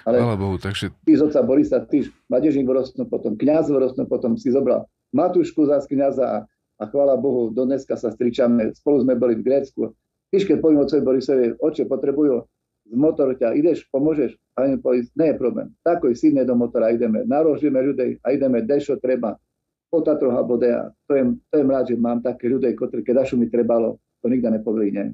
Ale 0.04 0.16
Hvala 0.20 0.36
Bohu, 0.36 0.56
takže... 0.60 0.92
Ty 1.08 1.12
z 1.16 1.22
oca 1.24 1.40
Borisa, 1.40 1.80
ty 1.88 2.04
mladežník 2.28 2.68
vyrostnú, 2.68 3.08
potom 3.08 3.40
kniaz 3.40 3.72
vyrostnú, 3.72 4.04
potom 4.04 4.36
si 4.36 4.52
zobral 4.52 4.84
Matúšku 5.16 5.64
za 5.64 5.80
kniaza 5.88 6.26
a, 6.28 6.38
a 6.78 6.82
chvála 6.84 7.16
Bohu, 7.16 7.48
do 7.48 7.64
dneska 7.64 7.96
sa 7.96 8.12
stričame, 8.12 8.76
spolu 8.76 9.00
sme 9.00 9.16
boli 9.16 9.40
v 9.40 9.46
Grécku. 9.48 9.96
Tyž, 10.28 10.44
keď 10.44 10.60
poviem 10.60 10.84
ocovi 10.84 11.00
Borisovi, 11.00 11.56
oče, 11.56 11.88
potrebujú 11.88 12.44
z 12.84 12.94
motoru 12.94 13.32
ťa, 13.34 13.56
ideš, 13.56 13.88
pomôžeš? 13.88 14.36
A 14.54 14.68
on 14.68 14.78
povie, 14.78 15.08
nie 15.16 15.32
je 15.32 15.36
problém. 15.40 15.72
Tako 15.82 16.12
sídne 16.14 16.44
do 16.44 16.54
motora, 16.54 16.92
ideme, 16.92 17.24
narožíme 17.24 17.80
ľudí 17.80 18.20
a 18.22 18.36
ideme, 18.36 18.62
dešo 18.62 19.00
treba, 19.00 19.40
po 19.88 20.02
Tatroch 20.02 20.34
alebo 20.34 20.58
dea. 20.58 20.90
To 21.06 21.12
je, 21.14 21.22
to 21.50 21.54
je 21.58 21.64
mrád, 21.64 21.84
že 21.90 21.96
mám 21.96 22.18
také 22.18 22.50
ľudí, 22.50 22.70
ktorí, 22.74 23.06
keď 23.06 23.30
mi 23.38 23.46
trebalo, 23.46 24.02
to 24.22 24.26
nikda 24.26 24.50
nepovedli, 24.50 24.90
nie. 24.90 25.06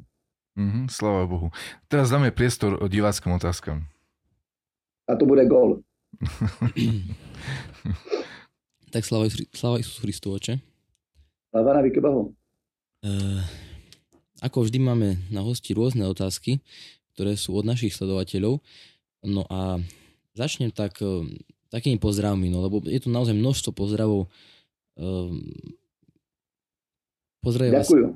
Mm-hmm, 0.57 0.85
sláva 0.91 1.25
Bohu. 1.29 1.49
Teraz 1.87 2.11
dáme 2.11 2.35
priestor 2.35 2.81
o 2.81 2.87
diváckým 2.91 3.37
otázkam. 3.37 3.87
A 5.07 5.15
to 5.17 5.25
bude 5.29 5.45
gól. 5.47 5.85
tak 8.95 9.07
sláva, 9.07 9.31
sláva 9.55 9.79
Isus 9.79 10.03
Christu, 10.03 10.35
oče. 10.35 10.59
Sláva 11.51 11.79
na 11.79 11.83
Bohu. 11.87 12.35
Uh, 13.01 13.41
ako 14.45 14.69
vždy 14.69 14.79
máme 14.81 15.09
na 15.33 15.41
hosti 15.41 15.73
rôzne 15.73 16.05
otázky, 16.05 16.61
ktoré 17.21 17.37
sú 17.37 17.53
od 17.53 17.69
našich 17.69 17.93
sledovateľov. 17.93 18.65
No 19.29 19.45
a 19.53 19.77
začnem 20.33 20.73
tak, 20.73 20.97
uh, 21.05 21.29
takými 21.69 22.01
pozdravmi, 22.01 22.49
no 22.49 22.65
lebo 22.65 22.81
je 22.81 22.97
tu 22.97 23.13
naozaj 23.13 23.37
množstvo 23.37 23.77
pozdravov 23.77 24.33
uh, 24.97 25.29
Pozdravujem 27.41 27.73
Ďakujem. 27.73 28.11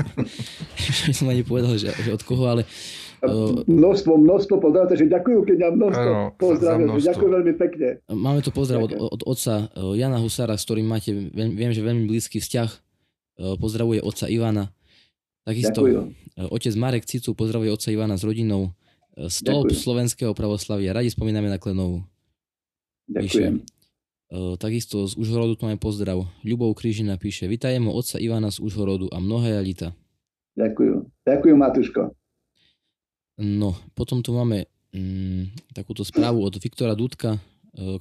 Ešte 0.80 1.12
som 1.12 1.28
ani 1.28 1.44
povedal, 1.44 1.76
že, 1.76 1.92
že 1.92 2.16
od 2.16 2.24
koho, 2.24 2.48
ale... 2.48 2.64
Uh, 3.20 3.60
množstvo, 3.68 4.16
množstvo 4.16 4.64
pozdravov, 4.64 4.88
takže 4.88 5.12
ďakujem, 5.12 5.40
keď 5.44 5.56
mám 5.68 5.74
množstvo 5.76 6.08
ano, 6.08 6.32
pozdravov, 6.40 6.96
ďakujem 7.04 7.32
veľmi 7.36 7.54
pekne. 7.60 7.88
Máme 8.08 8.40
tu 8.40 8.48
pozdrav 8.48 8.88
od, 8.88 8.92
od 8.96 9.20
otca 9.28 9.68
Jana 9.92 10.24
Husara, 10.24 10.56
s 10.56 10.64
ktorým 10.64 10.88
máte, 10.88 11.12
viem, 11.36 11.68
že 11.68 11.84
veľmi 11.84 12.08
blízky 12.08 12.40
vzťah. 12.40 12.70
Pozdravuje 13.60 14.00
otca 14.00 14.24
Ivana. 14.24 14.72
Takisto 15.44 15.84
ďakujem. 15.84 16.27
Otec 16.38 16.74
Marek 16.78 17.04
Cicu 17.04 17.34
pozdravuje 17.34 17.74
otca 17.74 17.90
Ivana 17.90 18.14
s 18.14 18.22
rodinou. 18.22 18.70
Stolp 19.26 19.74
ďakujem. 19.74 19.82
slovenského 19.82 20.32
pravoslavia. 20.38 20.94
Radi 20.94 21.10
spomíname 21.10 21.50
na 21.50 21.58
Klenovu. 21.58 22.06
Ďakujem. 23.10 23.66
Píše, 23.66 24.58
takisto 24.60 25.08
z 25.08 25.16
Užhorodu 25.16 25.56
tu 25.56 25.66
máme 25.66 25.80
pozdrav. 25.80 26.22
Ľubov 26.44 26.76
Krížina 26.76 27.16
píše, 27.16 27.48
vitajem 27.48 27.88
otca 27.88 28.20
Ivana 28.20 28.52
z 28.52 28.60
Užhorodu 28.60 29.08
a 29.10 29.18
mnohé 29.18 29.56
Alita. 29.56 29.96
Ďakujem. 30.54 31.08
Ďakujem, 31.24 31.56
Matuško. 31.56 32.00
No, 33.38 33.78
potom 33.94 34.20
tu 34.20 34.34
máme 34.34 34.66
mm, 34.90 35.70
takúto 35.70 36.02
správu 36.02 36.42
od 36.42 36.58
Viktora 36.58 36.98
Dudka, 36.98 37.38
e, 37.38 37.40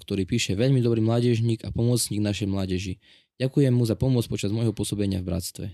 ktorý 0.02 0.26
píše, 0.26 0.58
veľmi 0.58 0.82
dobrý 0.82 1.00
mládežník 1.06 1.62
a 1.62 1.70
pomocník 1.70 2.18
našej 2.20 2.50
mládeži. 2.50 2.98
Ďakujem 3.38 3.70
mu 3.70 3.86
za 3.86 3.94
pomoc 3.94 4.26
počas 4.26 4.50
môjho 4.50 4.74
pôsobenia 4.74 5.22
v 5.22 5.30
bratstve. 5.30 5.66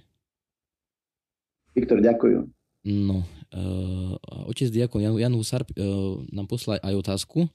Viktor, 1.73 1.97
ďakujem. 1.99 2.45
No, 2.83 3.25
uh, 3.55 4.13
otec 4.45 4.69
diakon 4.69 5.01
Jan, 5.01 5.15
Jan 5.15 5.33
Husar 5.33 5.63
uh, 5.65 6.19
nám 6.29 6.45
poslal 6.45 6.77
aj 6.83 6.93
otázku. 6.99 7.49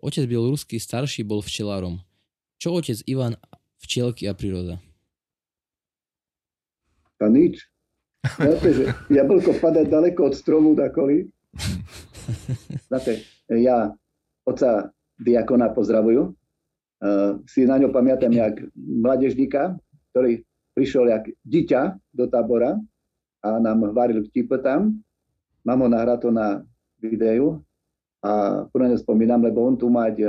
Otec 0.00 0.24
bieloruský 0.26 0.80
starší 0.80 1.22
bol 1.22 1.44
včelárom. 1.44 2.02
Čo 2.58 2.80
otec 2.80 2.98
Ivan, 3.06 3.38
včielky 3.78 4.26
a 4.26 4.34
príroda? 4.34 4.80
A 7.20 7.28
nič. 7.28 7.60
Znáte, 8.24 8.68
že 8.72 8.84
jablko 9.12 9.56
padá 9.60 9.84
daleko 9.84 10.32
od 10.32 10.34
stromu 10.34 10.72
dakoli. 10.72 11.28
Znáte, 12.88 13.20
ja 13.52 13.92
oca 14.48 14.92
diakona 15.20 15.72
pozdravujú. 15.76 16.32
Uh, 17.04 17.36
si 17.44 17.68
na 17.68 17.76
ňo 17.76 17.92
pamätám 17.92 18.32
jak 18.32 18.64
mladežníka, 18.76 19.76
ktorý 20.12 20.40
prišiel 20.72 21.12
jak 21.12 21.24
dieťa 21.44 22.00
do 22.16 22.24
tábora 22.32 22.80
a 23.44 23.60
nám 23.60 23.92
varil 23.92 24.24
vtipy 24.24 24.56
tam. 24.64 24.96
Mám 25.68 25.84
ho 25.84 25.88
nahrato 25.88 26.32
na 26.32 26.64
videu 26.96 27.60
a 28.24 28.64
prvne 28.72 28.96
spomínam, 28.96 29.44
lebo 29.44 29.68
on 29.68 29.76
tu 29.76 29.92
mať 29.92 30.24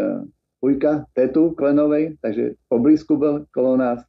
ujka, 0.60 1.08
tetu 1.16 1.56
Klenovej, 1.56 2.20
takže 2.20 2.60
poblízku 2.68 3.16
bol 3.16 3.48
kolo 3.56 3.80
nás. 3.80 4.04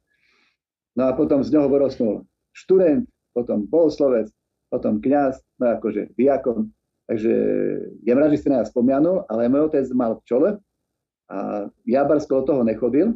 No 0.99 1.07
a 1.07 1.15
potom 1.15 1.39
z 1.39 1.55
neho 1.55 1.71
vyrostnul 1.71 2.27
študent, 2.51 3.07
potom 3.31 3.63
bohoslovec, 3.69 4.27
potom 4.67 4.99
kňaz, 4.99 5.39
no 5.61 5.77
akože 5.77 6.11
diakon. 6.19 6.73
Takže 7.07 7.33
je 8.03 8.11
rád, 8.11 8.35
že 8.35 8.43
ste 8.43 8.51
nás 8.51 8.67
spomianul, 8.67 9.23
ale 9.31 9.47
môj 9.47 9.71
otec 9.71 9.87
mal 9.95 10.19
v 10.19 10.25
čole 10.27 10.49
a 11.31 11.67
ja 11.87 12.03
barsko 12.03 12.43
toho 12.43 12.67
nechodil, 12.67 13.15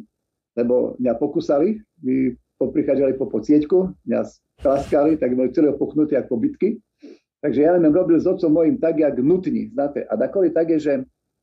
lebo 0.56 0.96
mňa 0.96 1.12
pokusali, 1.20 1.76
my 2.00 2.32
poprichádzali 2.56 3.20
po 3.20 3.28
pocieťku, 3.28 3.92
mňa 4.08 4.20
praskali, 4.62 5.18
tak 5.18 5.34
boli 5.34 5.50
celé 5.50 5.74
opochnutí 5.74 6.14
ako 6.16 6.38
bytky. 6.38 6.78
Takže 7.42 7.58
ja 7.58 7.74
len 7.74 7.90
robil 7.90 8.22
s 8.22 8.26
otcom 8.30 8.54
mojim 8.54 8.78
tak, 8.78 9.02
jak 9.02 9.18
nutní, 9.18 9.74
znáte. 9.74 10.06
A 10.06 10.14
takoli 10.14 10.54
tak 10.54 10.70
je, 10.70 10.78
že 10.78 10.92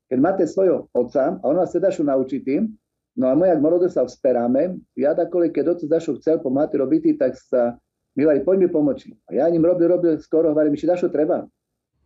keď 0.08 0.18
máte 0.18 0.44
svojho 0.48 0.88
otca 0.96 1.36
a 1.36 1.44
on 1.44 1.60
vás 1.60 1.70
teda 1.76 1.92
šu 1.92 2.02
naučí 2.02 2.40
tým, 2.40 2.72
no 3.20 3.28
a 3.28 3.36
my, 3.36 3.52
jak 3.52 3.60
morode 3.60 3.92
sa 3.92 4.08
vzperáme, 4.08 4.80
ja 4.96 5.12
takoli, 5.12 5.52
keď 5.52 5.76
otec 5.76 5.88
Dašu 5.92 6.16
chcel 6.18 6.40
pomáhať 6.40 6.80
robiť, 6.80 7.20
tak 7.20 7.36
sa 7.36 7.76
mi 8.16 8.24
hovorí, 8.24 8.40
poď 8.42 8.56
mi 8.64 8.68
pomoci. 8.72 9.12
A 9.28 9.38
ja 9.38 9.44
im 9.52 9.62
robil, 9.62 9.86
robil, 9.86 10.18
skoro 10.18 10.50
hovorím, 10.50 10.74
ešte 10.74 10.88
Dašu 10.88 11.12
treba. 11.12 11.44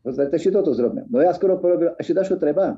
No, 0.04 0.10
ešte 0.12 0.52
toto 0.52 0.76
zrobíme. 0.76 1.08
No 1.08 1.24
ja 1.24 1.32
skoro 1.32 1.56
porobil, 1.56 1.96
ešte 1.96 2.12
Dašu 2.12 2.36
treba. 2.36 2.76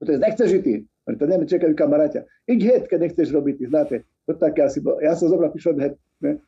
No 0.00 0.02
to 0.06 0.16
je, 0.16 0.18
nechceš 0.22 0.50
ty. 0.64 0.88
To 1.10 1.24
neviem, 1.26 1.50
čakajú 1.50 1.74
kamaráťa. 1.74 2.24
Iď 2.46 2.60
het, 2.70 2.84
keď 2.86 2.98
nechceš 3.10 3.28
robiť, 3.34 3.66
znáte. 3.66 4.06
To 4.30 4.38
také 4.38 4.62
asi, 4.62 4.78
ja 5.02 5.18
som 5.18 5.26
zobral, 5.26 5.50
prišiel 5.50 5.76
het. 5.76 5.94
Ne? 6.22 6.38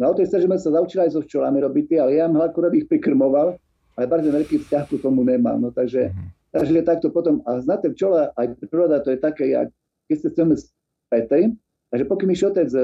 No 0.00 0.16
to 0.16 0.24
je, 0.24 0.28
že 0.32 0.48
sme 0.48 0.56
sa 0.56 0.72
zaučili 0.72 1.04
aj 1.04 1.12
so 1.16 1.20
včelami 1.20 1.60
robiť, 1.60 2.00
ale 2.00 2.16
ja 2.16 2.26
akurát 2.26 2.72
ich 2.72 2.88
prikrmoval, 2.88 3.60
ale 3.96 4.04
bardzo 4.08 4.32
veľký 4.32 4.64
vzťah 4.64 4.84
ku 4.88 4.96
tomu 4.96 5.20
nemám. 5.20 5.60
No 5.60 5.68
takže 5.68 6.10
mm-hmm 6.10 6.42
Takže 6.52 6.84
takto 6.84 7.08
potom, 7.08 7.40
a 7.48 7.64
znáte 7.64 7.88
včela, 7.96 8.28
aj 8.36 8.60
príroda 8.68 9.00
to 9.00 9.16
je 9.16 9.18
také, 9.18 9.56
jak, 9.56 9.72
keď 10.04 10.16
ste 10.20 10.28
chceme 10.36 10.54
spätej, 10.60 11.42
takže 11.88 12.04
pokým 12.04 12.28
iš 12.36 12.52
otec 12.52 12.68
e, 12.68 12.80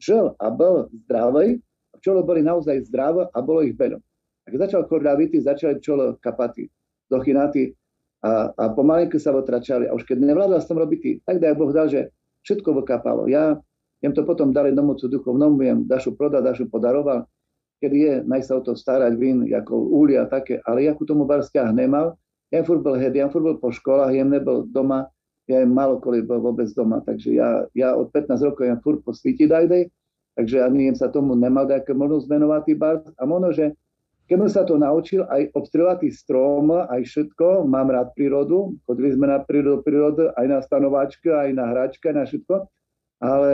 žil 0.00 0.32
a 0.40 0.48
bol 0.48 0.88
zdravý, 1.04 1.60
včelo 2.00 2.24
boli 2.24 2.40
naozaj 2.40 2.88
zdravé 2.88 3.28
a 3.28 3.38
bolo 3.44 3.60
ich 3.60 3.76
veľa. 3.76 4.00
A 4.00 4.46
keď 4.48 4.58
začal 4.72 4.88
chordavity, 4.88 5.36
začali 5.36 5.76
včelo 5.76 6.16
kapati, 6.16 6.64
dochynáty 7.12 7.76
a, 8.24 8.56
a 8.56 8.64
pomalinko 8.72 9.20
sa 9.20 9.36
otračali. 9.36 9.84
A 9.84 9.92
už 9.92 10.08
keď 10.08 10.24
nevládal 10.24 10.64
s 10.64 10.68
tom 10.72 10.80
robiť, 10.80 11.20
tak 11.28 11.44
daj 11.44 11.60
Boh 11.60 11.76
dal, 11.76 11.92
že 11.92 12.08
všetko 12.48 12.72
vokapalo. 12.72 13.28
Ja 13.28 13.60
jem 14.00 14.12
to 14.16 14.24
potom 14.24 14.52
dali 14.52 14.72
domocu 14.72 15.08
duchovnom, 15.08 15.56
jem 15.60 15.84
Dašu 15.84 16.16
prodal, 16.16 16.44
Dašu 16.44 16.68
podaroval, 16.72 17.28
kedy 17.80 17.96
je, 17.96 18.14
naj 18.24 18.42
sa 18.44 18.56
o 18.56 18.64
to 18.64 18.76
starať, 18.76 19.16
vín, 19.16 19.48
ako 19.48 19.72
úli 19.76 20.16
a 20.16 20.28
také, 20.28 20.60
ale 20.68 20.84
ja 20.84 20.92
ku 20.92 21.08
tomu 21.08 21.24
bar 21.24 21.40
vzťah 21.40 21.72
nemal, 21.72 22.16
ja 22.52 22.66
furt 22.66 22.82
bol 22.82 22.98
head, 22.98 23.14
ja 23.14 23.30
furt 23.30 23.46
bol 23.46 23.56
po 23.56 23.70
školách, 23.70 24.12
ja 24.12 24.26
nebol 24.26 24.66
doma, 24.68 25.08
ja 25.46 25.62
málo 25.64 26.02
koli 26.02 26.22
bol 26.22 26.42
vôbec 26.42 26.68
doma, 26.74 27.00
takže 27.02 27.34
ja, 27.34 27.64
ja 27.72 27.94
od 27.94 28.10
15 28.12 28.36
rokov 28.42 28.66
ja 28.66 28.76
furt 28.82 29.00
po 29.06 29.14
sviti 29.14 29.46
dajdej, 29.46 29.88
takže 30.34 30.62
ani 30.62 30.92
sa 30.94 31.08
tomu 31.08 31.38
nemal 31.38 31.66
nejaké 31.66 31.94
možnosť 31.94 32.26
venovať 32.26 32.64
bar. 32.78 33.02
A 33.18 33.22
možno, 33.26 33.50
že 33.54 33.74
keď 34.30 34.46
som 34.46 34.50
sa 34.50 34.62
to 34.62 34.78
naučil, 34.78 35.26
aj 35.26 35.50
obstreľatý 35.58 36.14
strom, 36.14 36.70
aj 36.70 37.02
všetko, 37.02 37.66
mám 37.66 37.90
rád 37.90 38.14
prírodu, 38.14 38.78
chodili 38.86 39.10
sme 39.10 39.26
na 39.26 39.42
prírodu, 39.42 39.82
prírodu 39.82 40.30
aj 40.38 40.46
na 40.46 40.58
stanováčke, 40.62 41.34
aj 41.34 41.50
na 41.50 41.66
hračke, 41.74 42.14
na 42.14 42.22
všetko, 42.22 42.62
ale 43.20 43.52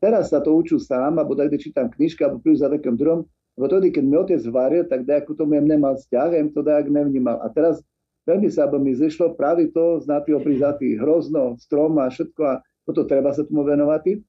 teraz 0.00 0.32
sa 0.32 0.40
to 0.40 0.56
učú 0.56 0.80
sám, 0.80 1.20
alebo 1.20 1.36
tak, 1.36 1.52
čítam 1.60 1.92
knižky, 1.92 2.24
alebo 2.24 2.40
prídu 2.40 2.64
za 2.64 2.72
takým 2.72 2.96
druhom, 2.96 3.28
lebo 3.56 3.66
tedy, 3.72 3.88
keď 3.92 4.04
mi 4.04 4.16
otec 4.16 4.42
varil, 4.52 4.84
tak 4.84 5.08
dajako 5.08 5.32
tomu 5.36 5.56
jem 5.56 5.68
nemal 5.68 5.96
vzťah, 5.96 6.28
jem 6.32 6.48
to 6.52 6.60
dajak 6.60 6.92
nevnímal. 6.92 7.40
A 7.40 7.48
teraz 7.48 7.80
veľmi 8.28 8.52
sa 8.52 8.68
mi 8.76 8.92
zešlo 8.92 9.32
práve 9.36 9.72
to 9.72 10.00
z 10.00 10.08
natý 10.08 10.36
oprizatý 10.36 11.00
hrozno, 11.00 11.56
strom 11.56 11.96
a 11.96 12.12
všetko 12.12 12.42
a 12.44 12.60
toto 12.84 13.08
treba 13.08 13.32
sa 13.32 13.44
tomu 13.44 13.64
venovať. 13.64 14.20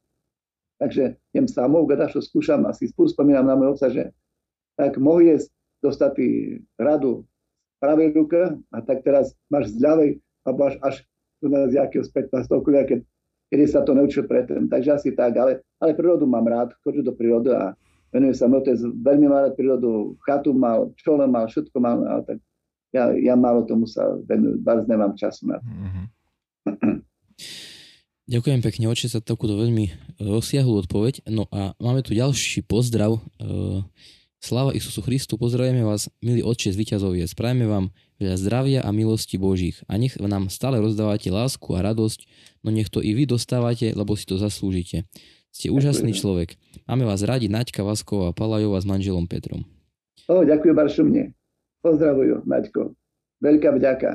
Takže 0.78 1.04
jem 1.34 1.48
samou, 1.50 1.84
gada, 1.90 2.08
čo 2.08 2.24
skúšam, 2.24 2.64
asi 2.70 2.88
spolu 2.88 3.10
spomínam 3.10 3.50
na 3.50 3.58
môj 3.58 3.76
otca, 3.76 3.90
že 3.92 4.14
tak 4.78 4.96
mohol 5.02 5.26
jesť 5.26 5.50
dostať 5.82 6.14
radu 6.78 7.26
v 7.26 7.76
pravej 7.82 8.10
ruke 8.14 8.42
a 8.72 8.78
tak 8.86 9.02
teraz 9.02 9.34
máš 9.50 9.74
z 9.74 9.82
ľavej 9.82 10.12
alebo 10.46 10.62
až, 10.70 10.76
až 10.86 10.96
tu 11.42 11.50
na 11.50 11.68
z 11.68 11.82
jakého 11.82 12.06
15 12.06 12.48
keď, 12.64 13.02
kedy 13.48 13.64
sa 13.68 13.84
to 13.84 13.96
neučil 13.96 14.28
predtým. 14.28 14.68
Takže 14.68 14.90
asi 14.96 15.10
tak, 15.16 15.36
ale, 15.40 15.64
ale 15.80 15.96
prírodu 15.96 16.28
mám 16.28 16.48
rád, 16.48 16.76
chodím 16.84 17.08
do 17.08 17.14
prírody 17.16 17.52
a 17.56 17.74
venujem 18.12 18.36
sa 18.36 18.48
otec 18.48 18.78
veľmi 18.80 19.28
má 19.28 19.48
rád 19.48 19.54
prírodu, 19.56 20.16
chatu 20.24 20.52
mal, 20.56 20.92
čole 21.00 21.28
mal, 21.28 21.48
všetko 21.48 21.78
mal, 21.80 22.04
ale 22.04 22.22
tak 22.28 22.38
ja, 22.96 23.12
ja 23.16 23.36
málo 23.36 23.68
tomu 23.68 23.88
sa 23.88 24.04
venujem, 24.28 24.64
vás 24.64 24.88
nemám 24.88 25.14
času 25.16 25.52
na 25.52 25.58
to. 25.60 25.68
Mm-hmm. 25.68 26.06
Ďakujem 28.28 28.60
pekne, 28.60 28.92
oče, 28.92 29.08
za 29.08 29.24
takúto 29.24 29.56
veľmi 29.56 29.88
rozsiahlu 30.20 30.84
odpoveď. 30.84 31.24
No 31.32 31.48
a 31.48 31.72
máme 31.80 32.04
tu 32.04 32.12
ďalší 32.12 32.68
pozdrav. 32.68 33.24
Uh, 33.40 33.88
Sláva 34.38 34.76
Isusu 34.76 35.00
Christu, 35.02 35.40
pozdravujeme 35.40 35.82
vás, 35.82 36.12
milí 36.22 36.46
Otče 36.46 36.70
z 36.70 36.78
Vyťazovie, 36.78 37.26
sprajeme 37.26 37.66
vám 37.66 37.90
veľa 38.18 38.38
zdravia 38.38 38.80
a 38.84 38.90
milosti 38.94 39.38
Božích 39.40 39.82
a 39.86 39.96
nech 39.96 40.18
nám 40.18 40.50
stále 40.52 40.78
rozdávate 40.82 41.30
lásku 41.30 41.66
a 41.74 41.82
radosť, 41.82 42.26
no 42.66 42.70
nech 42.74 42.90
to 42.90 43.02
i 43.02 43.14
vy 43.14 43.30
dostávate, 43.30 43.94
lebo 43.94 44.18
si 44.18 44.26
to 44.26 44.36
zaslúžite. 44.42 45.06
Ste 45.54 45.74
úžasný 45.74 46.14
ďakujem. 46.14 46.22
človek. 46.22 46.50
Máme 46.86 47.08
vás 47.08 47.26
radi 47.26 47.50
Naďka 47.50 47.82
Vasková 47.82 48.36
Palajová 48.36 48.78
s 48.78 48.86
manželom 48.86 49.26
Petrom. 49.26 49.66
O, 50.28 50.44
ďakujem 50.44 50.76
bardzo 50.76 51.02
mne. 51.08 51.34
Pozdravujú, 51.82 52.44
Naďko. 52.44 52.94
Veľká 53.42 53.70
vďaka. 53.74 54.10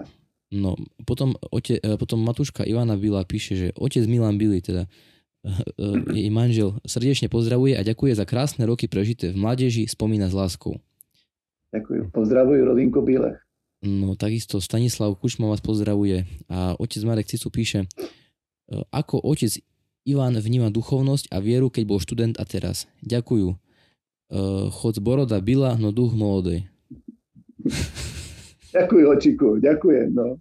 No, 0.52 0.76
potom, 1.08 1.32
ote, 1.48 1.80
e, 1.80 1.96
potom 1.96 2.20
Matuška 2.20 2.68
Ivana 2.68 3.00
Bila 3.00 3.24
píše, 3.24 3.56
že 3.56 3.68
otec 3.72 4.04
Milan 4.04 4.36
Bili, 4.36 4.60
teda 4.60 4.84
Eh, 5.42 5.98
jej 6.14 6.30
manžel 6.30 6.78
srdečne 6.86 7.26
pozdravuje 7.26 7.74
a 7.74 7.82
ďakuje 7.82 8.14
za 8.14 8.22
krásne 8.22 8.62
roky 8.62 8.86
prežité 8.86 9.34
v 9.34 9.42
mládeži, 9.42 9.90
spomína 9.90 10.30
s 10.30 10.38
láskou. 10.38 10.78
Ďakujem. 11.74 12.14
Pozdravujú 12.14 12.62
rodinku 12.62 13.02
Bílech. 13.02 13.41
No 13.82 14.14
takisto 14.14 14.62
Stanislav 14.62 15.18
Kučma 15.18 15.50
vás 15.50 15.58
pozdravuje 15.58 16.22
a 16.46 16.78
otec 16.78 17.02
Marek 17.02 17.26
Cicu 17.26 17.50
píše, 17.50 17.82
eh, 17.82 18.82
ako 18.94 19.18
otec 19.18 19.58
Ivan 20.06 20.38
vníma 20.38 20.70
duchovnosť 20.70 21.34
a 21.34 21.42
vieru, 21.42 21.66
keď 21.66 21.84
bol 21.86 21.98
študent 21.98 22.38
a 22.38 22.46
teraz. 22.46 22.86
Ďakujú. 23.02 23.48
Eh, 23.52 24.66
chod 24.70 24.94
z 24.96 25.02
boroda 25.02 25.42
byla, 25.42 25.74
no 25.82 25.90
duch 25.90 26.14
molodej. 26.14 26.64
Ďakujem, 28.72 29.06
očiku, 29.12 29.60
ďakujem. 29.60 30.16
No. 30.16 30.40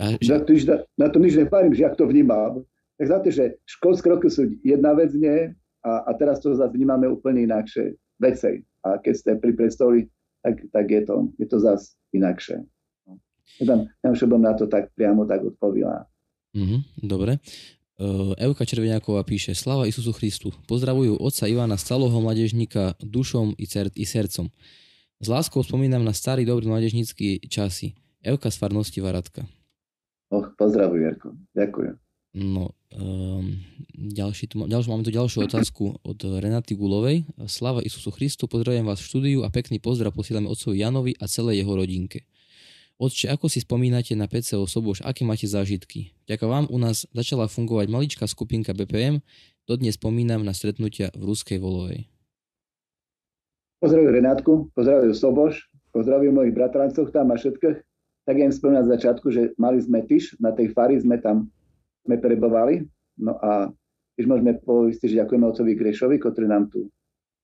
A, 0.00 0.16
že... 0.16 0.32
na, 0.32 0.38
to, 0.40 0.52
na 0.96 1.08
to 1.12 1.18
nič 1.20 1.36
nepárím, 1.36 1.76
že 1.76 1.84
jak 1.84 2.00
to 2.00 2.08
vnímam. 2.08 2.64
Tak 2.96 3.12
znáte, 3.12 3.28
že 3.28 3.60
školské 3.68 4.08
roky 4.08 4.32
sú 4.32 4.56
jedna 4.64 4.96
vec, 4.96 5.12
nie? 5.12 5.52
A, 5.84 6.08
a 6.08 6.10
teraz 6.16 6.40
to 6.40 6.56
zase 6.56 6.72
vnímame 6.72 7.04
úplne 7.12 7.44
inakšie 7.44 7.92
veci. 8.16 8.64
A 8.88 8.96
keď 8.96 9.14
ste 9.20 9.30
pri 9.36 9.52
predstavili, 9.52 10.08
tak, 10.46 10.62
tak 10.70 10.86
je, 10.86 11.02
to, 11.02 11.14
je 11.42 11.46
to 11.50 11.58
zase 11.58 11.98
inakšie. 12.14 12.62
Neviem, 13.58 13.90
neviem, 14.06 14.42
na 14.42 14.54
to 14.54 14.70
tak 14.70 14.94
priamo 14.94 15.26
tak 15.26 15.42
odpovedala. 15.42 16.06
Mm-hmm, 16.54 17.02
dobre. 17.02 17.42
Uh, 17.96 18.36
Evka 18.38 18.62
Červeniaková 18.68 19.24
píše 19.26 19.56
Slava 19.56 19.88
Isusu 19.88 20.12
Christu. 20.14 20.54
Pozdravujú 20.70 21.18
otca 21.18 21.48
Ivana 21.50 21.80
Staloho 21.80 22.20
mladežníka 22.22 22.94
dušom 23.02 23.56
i, 23.58 23.66
cer- 23.66 23.90
i 23.96 24.04
srdcom. 24.06 24.52
S 25.18 25.26
láskou 25.26 25.64
spomínam 25.64 26.04
na 26.04 26.12
starý 26.12 26.44
dobrý 26.44 26.68
mladežnícky 26.68 27.42
časy. 27.48 27.96
Evka 28.20 28.52
z 28.52 28.60
farnosti 28.60 29.00
Varatka. 29.00 29.48
Och, 30.28 30.52
pozdravuj, 30.60 31.00
Jarko. 31.02 31.28
Ďakujem. 31.56 31.94
No, 32.36 32.76
um, 32.92 33.56
ďalší, 33.96 34.52
tu, 34.52 34.60
ďalší, 34.60 34.92
máme 34.92 35.08
tu 35.08 35.08
ďalšiu 35.08 35.48
otázku 35.48 36.04
od 36.04 36.20
Renaty 36.20 36.76
Gulovej. 36.76 37.24
Slava 37.48 37.80
Isusu 37.80 38.12
Christu, 38.12 38.44
pozdravujem 38.44 38.84
vás 38.84 39.00
v 39.00 39.08
štúdiu 39.08 39.38
a 39.40 39.48
pekný 39.48 39.80
pozdrav 39.80 40.12
posielame 40.12 40.44
otcovi 40.44 40.84
Janovi 40.84 41.16
a 41.16 41.32
celej 41.32 41.64
jeho 41.64 41.72
rodinke. 41.72 42.28
Otče, 43.00 43.32
ako 43.32 43.48
si 43.48 43.64
spomínate 43.64 44.12
na 44.12 44.28
PCO 44.28 44.68
Sobož, 44.68 45.00
aké 45.00 45.24
máte 45.24 45.48
zážitky? 45.48 46.12
Ďaká 46.28 46.44
vám 46.44 46.68
u 46.68 46.76
nás 46.76 47.08
začala 47.08 47.48
fungovať 47.48 47.88
maličká 47.88 48.28
skupinka 48.28 48.76
BPM, 48.76 49.24
dodnes 49.64 49.96
spomínam 49.96 50.44
na 50.44 50.52
stretnutia 50.52 51.08
v 51.16 51.32
Ruskej 51.32 51.56
Volovej. 51.56 52.04
Pozdravujem 53.80 54.12
Renátku, 54.12 54.68
pozdravujem 54.76 55.16
Sobož, 55.16 55.72
pozdravujem 55.88 56.36
mojich 56.36 56.52
bratrancov 56.52 57.08
tam 57.16 57.32
a 57.32 57.40
všetkých 57.40 57.80
tak 58.26 58.42
ja 58.42 58.44
im 58.44 58.52
spomínam 58.52 58.82
na 58.82 58.92
začiatku, 58.98 59.26
že 59.30 59.54
mali 59.54 59.78
sme 59.78 60.02
tyš, 60.02 60.34
na 60.42 60.50
tej 60.50 60.74
fary 60.74 60.98
sme 60.98 61.22
tam 61.22 61.46
sme 62.06 62.16
prebovali, 62.22 62.86
no 63.20 63.34
a 63.42 63.68
tiež 64.16 64.30
môžeme 64.30 64.56
povedať, 64.62 65.10
že 65.10 65.20
ďakujeme 65.20 65.44
otcovi 65.44 65.72
Grešovi, 65.76 66.16
ktorý 66.22 66.46
nám 66.48 66.70
tú 66.72 66.88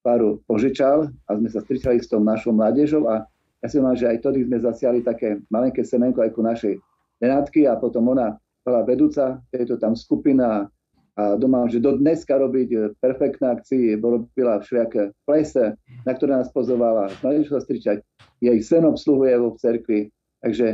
faru 0.01 0.41
požičal 0.49 1.11
a 1.27 1.31
sme 1.37 1.49
sa 1.51 1.61
stretali 1.63 2.01
s 2.01 2.11
tou 2.11 2.23
našou 2.23 2.55
mládežou. 2.57 3.07
A 3.07 3.27
ja 3.63 3.67
si 3.71 3.79
mám, 3.79 3.95
že 3.95 4.11
aj 4.11 4.25
tedy 4.25 4.43
sme 4.47 4.59
zasiali 4.59 5.05
také 5.05 5.39
malenké 5.53 5.87
semenko 5.87 6.25
aj 6.25 6.31
ku 6.35 6.43
našej 6.43 6.75
Renátky 7.23 7.71
a 7.71 7.79
potom 7.79 8.11
ona 8.11 8.35
bola 8.67 8.83
vedúca 8.83 9.39
tejto 9.55 9.79
tam 9.79 9.95
skupina 9.95 10.67
a 11.13 11.37
doma, 11.37 11.69
že 11.69 11.79
do 11.79 12.01
dneska 12.01 12.35
robiť 12.41 12.97
perfektné 12.99 13.53
akcie, 13.53 14.01
robila 14.01 14.65
všelijaké 14.65 15.13
plese, 15.29 15.77
na 16.09 16.13
ktoré 16.17 16.41
nás 16.41 16.49
pozovala, 16.51 17.13
snažili 17.21 17.47
sa 17.47 17.61
stričať. 17.61 18.01
Jej 18.41 18.59
sen 18.65 18.83
obsluhuje 18.89 19.37
vo 19.37 19.55
cerkvi, 19.61 20.09
Takže 20.43 20.67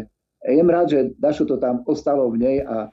jem 0.49 0.69
rád, 0.73 0.87
že 0.89 0.99
Dašo 1.21 1.45
to 1.45 1.61
tam 1.61 1.85
ostalo 1.85 2.33
v 2.33 2.41
nej 2.41 2.57
a, 2.65 2.89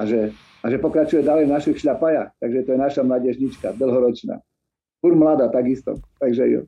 a, 0.00 0.08
že, 0.08 0.32
a 0.64 0.66
že 0.72 0.80
pokračuje 0.80 1.20
ďalej 1.20 1.44
v 1.44 1.52
našich 1.52 1.76
šľapajach. 1.84 2.32
Takže 2.40 2.58
to 2.64 2.70
je 2.72 2.78
naša 2.80 3.02
mladežnička, 3.04 3.76
dlhoročná. 3.76 4.40
Fur 5.04 5.12
mladá 5.12 5.52
takisto. 5.52 6.00
Takže 6.16 6.42
jo. 6.48 6.60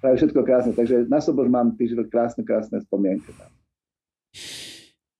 Práve 0.00 0.16
všetko 0.16 0.40
krásne. 0.48 0.72
Takže 0.72 1.04
na 1.12 1.20
Sobož 1.20 1.52
mám 1.52 1.76
tiež 1.76 1.92
krásne, 2.08 2.40
krásne 2.40 2.80
spomienky. 2.80 3.36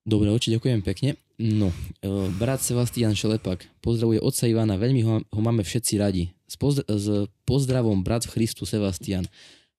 Dobre, 0.00 0.32
oči, 0.32 0.56
ďakujem 0.56 0.80
pekne. 0.80 1.20
No, 1.36 1.68
e, 2.00 2.32
brat 2.40 2.64
Sebastian 2.64 3.12
Šelepak 3.12 3.68
pozdravuje 3.84 4.20
otca 4.20 4.48
Ivana, 4.48 4.80
veľmi 4.80 5.00
ho, 5.04 5.14
ho 5.20 5.40
máme 5.40 5.61
všetci 5.61 6.00
radi. 6.00 6.32
S, 6.48 6.56
pozdra- 6.56 6.88
s 6.88 7.28
pozdravom 7.44 8.00
brat 8.00 8.24
v 8.24 8.40
Christu 8.40 8.64
Sebastian. 8.64 9.28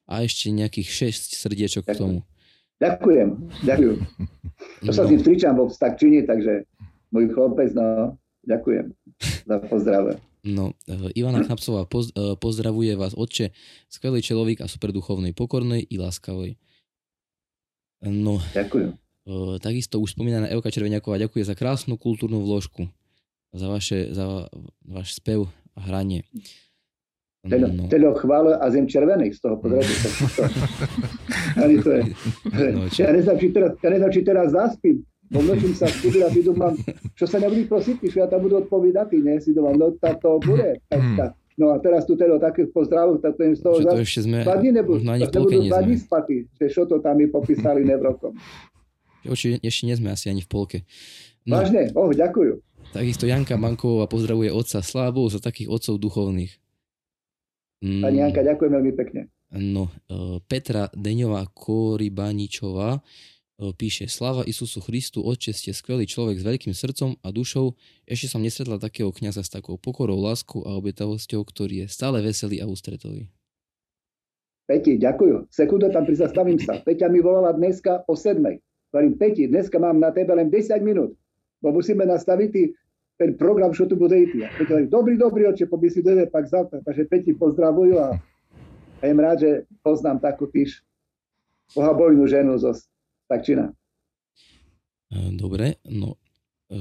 A 0.06 0.22
ešte 0.22 0.54
nejakých 0.54 1.10
6 1.14 1.38
srdiečok 1.42 1.84
k 1.90 1.98
tomu. 1.98 2.18
Ďakujem, 2.82 3.30
ďakujem. 3.62 3.98
To 4.90 4.92
sa 4.94 5.06
s 5.06 5.10
tým 5.14 5.22
stričam 5.22 5.54
vo 5.54 5.70
tak 5.70 6.02
činí, 6.02 6.26
takže 6.26 6.66
môj 7.12 7.30
chlopec, 7.36 7.76
no, 7.76 8.18
ďakujem 8.48 8.96
za 9.46 9.56
pozdrave. 9.68 10.18
No, 10.42 10.74
uh, 10.90 11.14
Ivana 11.14 11.44
Knapsová 11.46 11.86
poz, 11.86 12.10
uh, 12.18 12.34
pozdravuje 12.40 12.98
vás, 12.98 13.14
otče, 13.14 13.54
skvelý 13.92 14.26
človek 14.26 14.66
a 14.66 14.72
super 14.72 14.90
duchovnej, 14.90 15.38
pokornej 15.38 15.86
i 15.86 15.96
láskavej. 16.02 16.58
No, 18.02 18.42
ďakujem. 18.58 18.98
Uh, 19.22 19.62
takisto 19.62 20.02
už 20.02 20.18
spomínaná 20.18 20.50
Evka 20.50 20.74
Červeniaková 20.74 21.22
ďakuje 21.22 21.46
za 21.46 21.54
krásnu 21.54 21.94
kultúrnu 22.02 22.42
vložku, 22.42 22.90
za, 23.54 23.70
vaše, 23.70 24.10
za 24.10 24.50
váš 24.82 25.14
spev 25.22 25.46
a 25.78 25.80
hranie. 25.86 26.26
Teľo, 27.42 27.68
no. 27.74 27.90
teľo 27.90 28.14
chvále 28.22 28.54
a 28.54 28.66
zem 28.70 28.86
červený 28.86 29.34
z 29.34 29.42
toho 29.42 29.58
podradu. 29.58 29.90
to 31.86 31.90
je, 31.90 32.02
no, 32.70 32.86
ja 32.86 33.10
neznám, 33.10 33.38
či 33.42 33.48
teraz, 33.50 33.72
ja 33.82 33.90
neznám, 33.90 34.12
či 34.14 34.22
teraz 34.22 34.48
zaspím. 34.54 35.02
Bo 35.32 35.40
nočím 35.40 35.72
sa 35.72 35.88
skúbil 35.88 36.28
a 36.28 36.30
si 36.30 36.44
domám, 36.44 36.76
čo 37.16 37.24
sa 37.24 37.40
nebudí 37.40 37.64
prosiť, 37.64 38.04
že 38.04 38.20
ja 38.20 38.28
tam 38.28 38.44
budú 38.44 38.68
odpovedať, 38.68 39.16
ne? 39.16 39.40
Si 39.40 39.56
domám, 39.56 39.80
no 39.80 39.96
tak 39.96 40.20
to 40.20 40.44
bude. 40.44 40.84
Tak, 40.92 41.00
tak. 41.16 41.32
No 41.56 41.72
a 41.72 41.80
teraz 41.80 42.04
tu 42.04 42.20
teda 42.20 42.36
takých 42.36 42.76
pozdravov, 42.76 43.24
tak 43.24 43.40
to 43.40 43.48
im 43.48 43.56
z 43.56 43.62
toho 43.64 43.76
za... 43.80 43.96
to 43.96 44.04
ešte 44.04 44.28
sme, 44.28 44.44
dva 44.44 44.60
dní 44.60 44.72
nebudú, 44.76 45.04
nebudú 45.04 45.60
dva 45.72 45.80
dní 45.84 45.96
spaty, 46.00 46.52
že 46.60 46.68
čo 46.68 46.84
to 46.84 47.00
tam 47.00 47.16
mi 47.16 47.32
popísali 47.32 47.88
nevrokom. 47.88 48.36
Oči, 49.24 49.56
ešte 49.62 49.84
nie 49.88 49.96
sme 49.96 50.12
asi 50.12 50.28
ani 50.28 50.42
v 50.44 50.50
polke. 50.50 50.78
No. 51.48 51.62
Vážne? 51.62 51.94
Oh, 51.94 52.10
ďakujem. 52.10 52.60
Takisto 52.92 53.24
Janka 53.30 53.56
Manková 53.56 54.10
pozdravuje 54.10 54.50
otca. 54.52 54.84
Slávu 54.84 55.30
za 55.30 55.40
takých 55.40 55.70
otcov 55.70 56.02
duchovných. 56.02 56.52
Pani 57.82 58.18
Janka, 58.20 58.42
ďakujem 58.44 58.72
veľmi 58.78 58.94
pekne. 58.98 59.22
No, 59.52 59.92
e, 60.08 60.40
Petra 60.44 60.88
Deňová 60.96 61.46
Koribaničová 61.52 63.00
píše 63.70 64.10
Slava 64.10 64.42
Isusu 64.42 64.82
Christu, 64.82 65.22
Otče, 65.22 65.54
ste 65.54 65.70
skvelý 65.70 66.10
človek 66.10 66.42
s 66.42 66.48
veľkým 66.50 66.74
srdcom 66.74 67.22
a 67.22 67.30
dušou. 67.30 67.78
Ešte 68.10 68.34
som 68.34 68.42
nesretla 68.42 68.82
takého 68.82 69.14
kniaza 69.14 69.46
s 69.46 69.54
takou 69.54 69.78
pokorou, 69.78 70.18
láskou 70.18 70.66
a 70.66 70.74
obetavosťou, 70.82 71.46
ktorý 71.46 71.86
je 71.86 71.88
stále 71.94 72.26
veselý 72.26 72.58
a 72.58 72.66
ústretový. 72.66 73.30
Peti, 74.66 74.98
ďakujem. 74.98 75.46
Sekundu 75.54 75.94
tam 75.94 76.10
prizastavím 76.10 76.58
sa. 76.58 76.82
Peťa 76.82 77.06
mi 77.14 77.22
volala 77.22 77.54
dneska 77.54 78.02
o 78.10 78.18
7. 78.18 78.42
Hovorím, 78.90 79.14
Peti, 79.22 79.46
dneska 79.46 79.78
mám 79.78 80.02
na 80.02 80.10
tebe 80.10 80.34
len 80.34 80.50
10 80.50 80.82
minút, 80.82 81.14
bo 81.62 81.70
musíme 81.70 82.02
nastaviť 82.10 82.74
ten 83.22 83.38
program, 83.38 83.78
čo 83.78 83.86
tu 83.86 83.94
bude 83.94 84.18
ísť. 84.18 84.58
Peťa 84.58 84.74
hovorí, 84.74 84.88
dobrý, 84.90 85.14
dobrý, 85.22 85.42
oče, 85.54 85.70
poby 85.70 85.94
si 85.94 86.02
dojde 86.02 86.34
pak 86.34 86.50
zavtra. 86.50 86.82
Takže 86.82 87.06
Peti 87.06 87.38
pozdravujú 87.38 87.94
a, 88.02 88.18
a 88.98 89.04
jem 89.06 89.20
rád, 89.22 89.38
že 89.46 89.52
poznám 89.86 90.18
takú 90.18 90.50
týž 90.50 90.82
bohabojnú 91.78 92.26
ženu 92.26 92.58
zo 92.58 92.74
Stakčina. 93.32 93.72
E, 95.08 95.32
dobre, 95.40 95.80
no 95.88 96.20
e, 96.68 96.80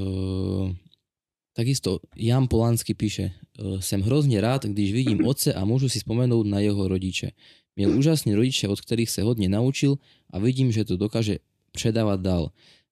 takisto 1.54 2.02
Jan 2.18 2.50
Polánsky 2.50 2.98
píše, 2.98 3.30
e, 3.30 3.78
sem 3.78 4.02
hrozne 4.02 4.42
rád, 4.42 4.66
když 4.66 4.90
vidím 4.90 5.22
otce 5.30 5.54
a 5.54 5.62
môžu 5.62 5.86
si 5.86 6.02
spomenúť 6.02 6.50
na 6.50 6.58
jeho 6.58 6.90
rodiče. 6.90 7.38
Miel 7.78 7.94
úžasní 7.94 8.34
rodiče, 8.34 8.66
od 8.66 8.82
ktorých 8.82 9.06
sa 9.06 9.22
hodne 9.22 9.46
naučil 9.46 10.02
a 10.34 10.42
vidím, 10.42 10.74
že 10.74 10.82
to 10.82 10.98
dokáže 10.98 11.38
předávať 11.70 12.18
dál. 12.18 12.44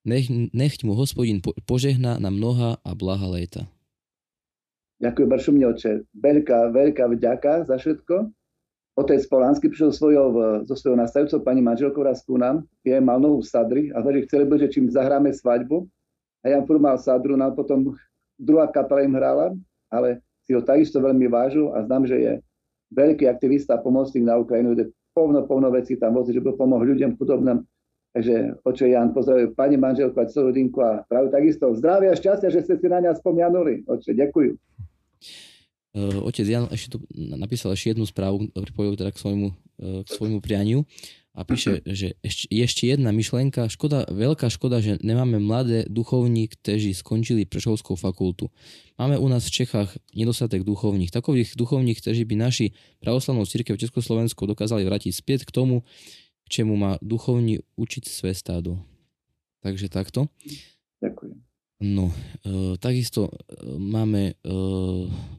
Nech, 0.06 0.30
nechť 0.30 0.86
mu 0.86 0.94
hospodin 0.94 1.42
požehná 1.42 2.22
na 2.22 2.30
mnoha 2.30 2.78
a 2.86 2.90
blaha 2.94 3.26
léta. 3.26 3.66
Ďakujem 5.02 5.28
bardzo 5.30 5.50
mne, 5.50 5.66
oče. 5.74 5.90
Veľká, 6.14 6.58
veľká 6.70 7.04
vďaka 7.10 7.52
za 7.66 7.74
všetko. 7.74 8.30
Otec 8.98 9.22
Polánsky 9.30 9.70
prišiel 9.70 9.94
svojou, 9.94 10.28
so 10.66 10.74
svojou 10.74 10.98
nastavujúcou 10.98 11.46
pani 11.46 11.62
manželkou 11.62 12.02
raz 12.02 12.18
ku 12.26 12.34
nám, 12.34 12.66
je 12.82 12.98
mal 12.98 13.22
novú 13.22 13.46
sadry 13.46 13.94
a 13.94 14.02
že 14.02 14.26
chceli 14.26 14.44
by, 14.50 14.58
že 14.58 14.74
čím 14.74 14.90
zahráme 14.90 15.30
svadbu. 15.30 15.86
A 16.42 16.50
ja 16.50 16.58
furt 16.66 16.82
mal 16.82 16.98
sadru, 16.98 17.38
no 17.38 17.46
a 17.46 17.54
potom 17.54 17.94
druhá 18.34 18.66
kapela 18.66 19.06
im 19.06 19.14
hrala, 19.14 19.54
ale 19.86 20.22
si 20.42 20.50
ho 20.50 20.62
takisto 20.62 20.98
veľmi 20.98 21.30
vážil 21.30 21.70
a 21.74 21.86
znám, 21.86 22.10
že 22.10 22.16
je 22.18 22.32
veľký 22.90 23.30
aktivista 23.30 23.78
a 23.78 23.82
pomocník 23.82 24.26
na 24.26 24.38
Ukrajinu, 24.38 24.74
kde 24.74 24.90
povno, 25.14 25.46
povno 25.46 25.70
veci 25.70 25.94
tam 25.94 26.18
vozí, 26.18 26.34
že 26.34 26.42
by 26.42 26.58
pomohol 26.58 26.94
ľuďom 26.94 27.14
chudobným. 27.18 27.62
Takže 28.18 28.64
oče 28.66 28.86
Jan, 28.88 29.14
pozdravujem 29.14 29.54
pani 29.54 29.76
manželku 29.78 30.16
a 30.18 30.26
celú 30.26 30.50
rodinku 30.50 30.82
a 30.82 31.06
práve 31.06 31.30
takisto 31.30 31.70
zdravia 31.76 32.14
a 32.14 32.18
šťastia, 32.18 32.50
že 32.50 32.66
ste 32.66 32.74
si 32.80 32.86
na 32.90 32.98
ňa 32.98 33.14
spomianuli. 33.14 33.86
Oče, 33.86 34.10
ďakujem. 34.16 34.58
Uh, 35.98 36.22
otec 36.22 36.46
Jan 36.46 36.70
ešte 36.70 36.94
tu 36.94 37.02
napísal 37.10 37.74
ešte 37.74 37.90
jednu 37.90 38.06
správu, 38.06 38.46
pripojil 38.54 38.94
teda 38.94 39.10
k 39.10 39.18
svojmu, 39.18 39.48
uh, 39.50 40.06
k 40.06 40.08
svojmu 40.14 40.38
prianiu 40.38 40.86
a 41.34 41.42
píše, 41.42 41.82
že 41.98 42.14
ešte, 42.22 42.46
ešte 42.54 42.82
jedna 42.86 43.10
myšlenka, 43.10 43.66
škoda, 43.66 44.06
veľká 44.06 44.46
škoda, 44.46 44.78
že 44.78 45.02
nemáme 45.02 45.42
mladé 45.42 45.90
duchovní, 45.90 46.54
kteří 46.54 46.94
skončili 46.94 47.50
Prešovskú 47.50 47.98
fakultu. 47.98 48.46
Máme 48.94 49.18
u 49.18 49.26
nás 49.26 49.46
v 49.50 49.62
Čechách 49.62 49.98
nedostatek 50.14 50.62
duchovních. 50.62 51.10
Takových 51.10 51.58
duchovních, 51.58 51.98
kteří 51.98 52.22
by 52.22 52.34
naši 52.38 52.66
pravoslavnou 53.02 53.46
církev 53.46 53.78
Československu 53.78 54.46
dokázali 54.46 54.86
vrátiť 54.86 55.14
späť 55.14 55.46
k 55.46 55.50
tomu, 55.50 55.82
k 56.46 56.62
čemu 56.62 56.78
má 56.78 56.98
duchovní 57.02 57.58
učiť 57.74 58.06
své 58.06 58.34
stádo. 58.34 58.78
Takže 59.62 59.90
takto. 59.90 60.30
Ďakujem. 61.02 61.37
No, 61.78 62.10
e, 62.42 62.74
takisto 62.82 63.30
e, 63.30 63.30
máme 63.78 64.34
e, 64.34 64.34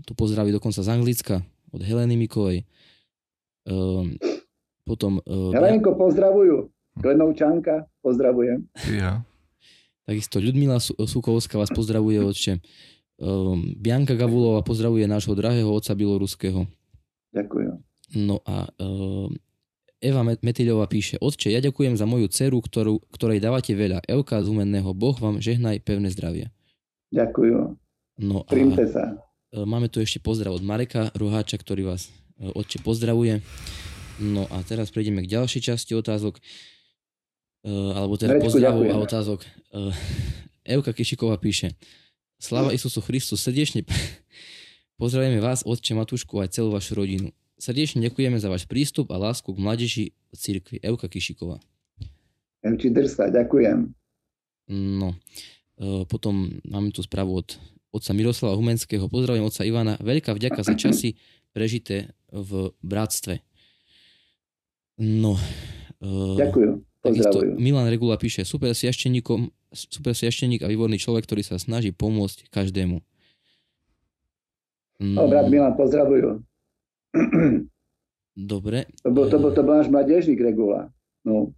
tu 0.08 0.12
pozdraví 0.16 0.56
dokonca 0.56 0.80
z 0.80 0.88
Anglicka 0.88 1.44
od 1.76 1.84
Heleny 1.84 2.16
Mikovej. 2.16 2.64
E, 2.64 3.76
potom... 4.88 5.20
E, 5.20 5.36
Helenko, 5.52 6.00
pozdravujú. 6.00 6.72
Klenovčanka, 6.96 7.92
pozdravujem. 8.00 8.72
Ja. 8.96 9.28
Takisto 10.08 10.40
Ľudmila 10.40 10.80
Sukovská 10.80 11.60
vás 11.60 11.76
pozdravuje 11.76 12.24
otče. 12.24 12.54
E, 12.56 12.60
Bianka 13.76 14.16
Gavulova 14.16 14.64
pozdravuje 14.64 15.12
nášho 15.12 15.36
drahého 15.36 15.68
otca 15.68 15.92
Bieloruského. 15.92 16.64
Ďakujem. 17.36 17.84
No 18.16 18.40
a 18.48 18.64
e, 18.80 18.88
Eva 20.00 20.24
Metiľová 20.24 20.88
píše, 20.88 21.20
Otče, 21.20 21.52
ja 21.52 21.60
ďakujem 21.60 22.00
za 22.00 22.08
moju 22.08 22.32
dceru, 22.32 22.64
ktorú, 22.64 23.04
ktorej 23.12 23.43
dávate 23.43 23.76
veľa. 23.76 24.00
Evka 24.08 24.39
z 24.39 24.47
umenného, 24.47 24.95
Boh 24.95 25.16
vám 25.20 25.43
žehnaj 25.43 25.84
pevné 25.84 26.08
zdravie. 26.08 26.56
Ďakujem. 27.12 27.76
No 28.24 28.47
a 28.47 28.52
sa. 28.88 29.20
E, 29.52 29.60
máme 29.68 29.91
tu 29.91 30.00
ešte 30.00 30.24
pozdrav 30.24 30.56
od 30.56 30.64
Mareka 30.64 31.12
Roháča, 31.20 31.60
ktorý 31.60 31.91
vás 31.91 32.08
e, 32.39 32.47
otče 32.47 32.80
pozdravuje. 32.80 33.43
No 34.24 34.47
a 34.47 34.64
teraz 34.64 34.88
prejdeme 34.88 35.28
k 35.28 35.36
ďalšej 35.36 35.68
časti 35.68 35.91
otázok. 36.00 36.39
E, 36.39 36.41
alebo 37.68 38.16
teda 38.16 38.39
pozdravov 38.39 38.88
a 38.88 38.95
otázok. 39.04 39.43
Evka 40.64 40.95
Kišiková 40.95 41.36
píše, 41.43 41.76
Slava 42.39 42.72
Isusu 42.72 43.04
Christu, 43.04 43.36
srdečne 43.36 43.84
pozdravujeme 45.02 45.43
vás, 45.43 45.68
otče 45.68 45.91
Matúšku, 45.91 46.39
aj 46.39 46.56
celú 46.56 46.72
vašu 46.72 46.95
rodinu. 46.95 47.36
Srdečne 47.60 47.99
ďakujeme 48.07 48.39
za 48.39 48.47
váš 48.47 48.64
prístup 48.64 49.12
a 49.12 49.20
lásku 49.20 49.51
k 49.51 49.60
mladeži 49.60 50.05
církvy. 50.32 50.80
Euka 50.80 51.12
Kišiková. 51.12 51.60
Emči 52.64 52.88
Drsa, 52.88 53.28
ďakujem. 53.28 53.91
No, 54.72 55.12
e, 55.76 56.07
potom 56.07 56.55
máme 56.64 56.95
tu 56.95 57.03
správu 57.03 57.43
od 57.43 57.60
otca 57.91 58.16
Miroslava 58.16 58.55
Humenského. 58.55 59.12
Pozdravujem 59.12 59.43
otca 59.43 59.68
Ivana. 59.68 59.99
Veľká 59.99 60.32
vďaka 60.32 60.64
za 60.64 60.76
časy 60.80 61.20
prežité 61.51 62.16
v 62.32 62.72
bratstve. 62.80 63.43
No. 65.03 65.36
E, 65.99 66.10
ďakujem. 66.39 66.80
Takisto 66.99 67.43
Milan 67.55 67.88
Regula 67.88 68.20
píše, 68.20 68.43
super 68.43 68.76
super 69.72 70.12
siašteník 70.16 70.64
a 70.64 70.72
výborný 70.72 70.99
človek, 70.99 71.24
ktorý 71.28 71.43
sa 71.47 71.55
snaží 71.55 71.95
pomôcť 71.95 72.51
každému. 72.51 72.99
No, 74.99 75.32
brat 75.32 75.47
Milan, 75.47 75.80
pozdravujem. 75.80 76.43
Dobre. 78.39 78.88
To 79.03 79.12
bol, 79.12 79.28
to 79.28 79.38
bol, 79.41 79.51
to 79.51 79.62
bol 79.66 79.76
náš 79.82 79.91
mladežník 79.91 80.39
Regula. 80.39 80.93
No. 81.28 81.51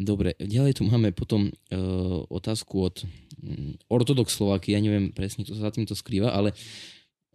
Dobre, 0.00 0.32
ďalej 0.40 0.80
tu 0.80 0.88
máme 0.88 1.12
potom 1.12 1.52
uh, 1.52 2.24
otázku 2.32 2.74
od 2.88 2.96
um, 3.42 3.76
Ortodox 3.90 4.32
Slovaky, 4.32 4.72
ja 4.72 4.80
neviem 4.80 5.12
presne, 5.12 5.44
kto 5.44 5.58
sa 5.58 5.68
za 5.68 5.76
týmto 5.76 5.92
skrýva, 5.92 6.32
ale 6.32 6.56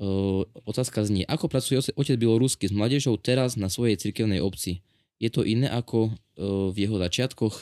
uh, 0.02 0.42
otázka 0.66 1.06
znie, 1.06 1.28
ako 1.30 1.46
pracuje 1.52 1.78
otec 1.78 2.18
Bielorusky 2.18 2.66
s 2.66 2.74
mladežou 2.74 3.22
teraz 3.22 3.60
na 3.60 3.70
svojej 3.70 4.00
cirkevnej 4.02 4.42
obci? 4.42 4.82
Je 5.22 5.30
to 5.30 5.46
iné 5.46 5.70
ako 5.70 6.10
uh, 6.10 6.74
v 6.74 6.90
jeho 6.90 6.98
začiatkoch? 6.98 7.62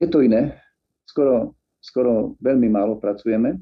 Je 0.00 0.08
to 0.08 0.24
iné. 0.24 0.56
Skoro, 1.04 1.52
skoro 1.84 2.38
veľmi 2.40 2.72
málo 2.72 2.96
pracujeme. 2.96 3.60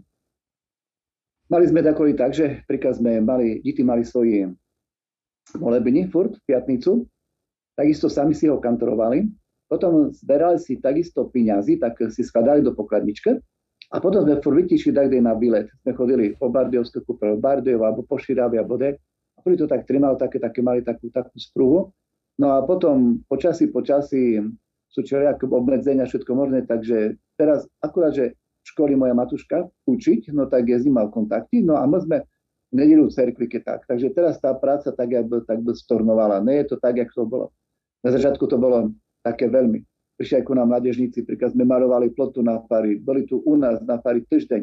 Mali 1.52 1.68
sme 1.68 1.84
takový 1.84 2.16
tak, 2.16 2.32
že 2.32 2.64
príklad 2.64 2.96
sme 2.96 3.20
mali, 3.20 3.60
deti 3.60 3.84
mali 3.84 4.08
svoji 4.08 4.48
molebni 5.60 6.08
furt 6.08 6.40
piatnicu, 6.48 7.04
takisto 7.76 8.08
sami 8.08 8.32
si 8.32 8.48
ho 8.48 8.56
kantorovali, 8.56 9.28
potom 9.68 10.08
zberali 10.16 10.56
si 10.56 10.80
takisto 10.80 11.28
piňazy, 11.28 11.76
tak 11.76 12.00
si 12.08 12.24
skladali 12.24 12.64
do 12.64 12.72
pokladničke 12.72 13.36
a 13.92 13.96
potom 14.00 14.24
sme 14.24 14.40
furt 14.40 14.64
vytišli 14.64 14.96
tak 14.96 15.12
na 15.20 15.36
bilet. 15.36 15.68
Sme 15.84 15.92
chodili 15.92 16.32
po 16.32 16.48
Bardiovské 16.48 17.04
kúpe, 17.04 17.36
Bardejov 17.36 17.84
alebo 17.84 18.00
po 18.08 18.16
Širavy 18.16 18.56
a 18.56 18.64
bode. 18.64 18.96
A 19.36 19.38
prvý 19.44 19.60
to 19.60 19.68
tak 19.68 19.84
trimal, 19.84 20.16
také, 20.16 20.40
také 20.40 20.64
mali 20.64 20.80
takú, 20.80 21.12
takú 21.12 21.36
sprúhu. 21.36 21.92
No 22.40 22.56
a 22.56 22.64
potom 22.64 23.20
počasí, 23.28 23.68
počasí 23.68 24.40
sú 24.88 25.04
všelijaké 25.04 25.44
obmedzenia, 25.48 26.08
všetko 26.08 26.32
možné, 26.32 26.64
takže 26.64 27.20
teraz 27.36 27.68
akurát, 27.84 28.16
že 28.16 28.40
školy 28.62 28.94
moja 28.94 29.14
matuška 29.14 29.68
učiť, 29.86 30.30
no 30.32 30.46
tak 30.46 30.70
je 30.70 30.78
zima 30.86 31.06
v 31.06 31.14
kontakte, 31.14 31.58
no 31.62 31.78
a 31.78 31.84
my 31.86 31.98
sme 31.98 32.16
v 32.72 32.74
nedelu 32.80 33.04
v 33.04 33.12
cerkvi, 33.12 33.46
tak. 33.60 33.84
Takže 33.84 34.16
teraz 34.16 34.40
tá 34.40 34.56
práca 34.56 34.88
tak, 34.94 35.12
jak 35.12 35.28
by, 35.28 35.44
tak 35.44 35.60
by 35.60 35.76
stornovala. 35.76 36.40
Nie 36.40 36.64
je 36.64 36.72
to 36.72 36.76
tak, 36.80 36.96
jak 36.96 37.12
to 37.12 37.28
bolo. 37.28 37.52
Na 38.00 38.10
začiatku 38.10 38.48
to 38.48 38.56
bolo 38.56 38.96
také 39.20 39.52
veľmi. 39.52 39.84
Prišli 40.16 40.40
aj 40.40 40.44
ku 40.48 40.52
nám 40.56 40.72
mladežníci, 40.72 41.26
príklad 41.28 41.52
sme 41.52 41.68
malovali 41.68 42.08
plotu 42.16 42.40
na 42.40 42.64
fari, 42.64 42.96
boli 42.96 43.28
tu 43.28 43.44
u 43.44 43.54
nás 43.60 43.82
na 43.84 44.00
fari 44.00 44.24
týždeň, 44.24 44.62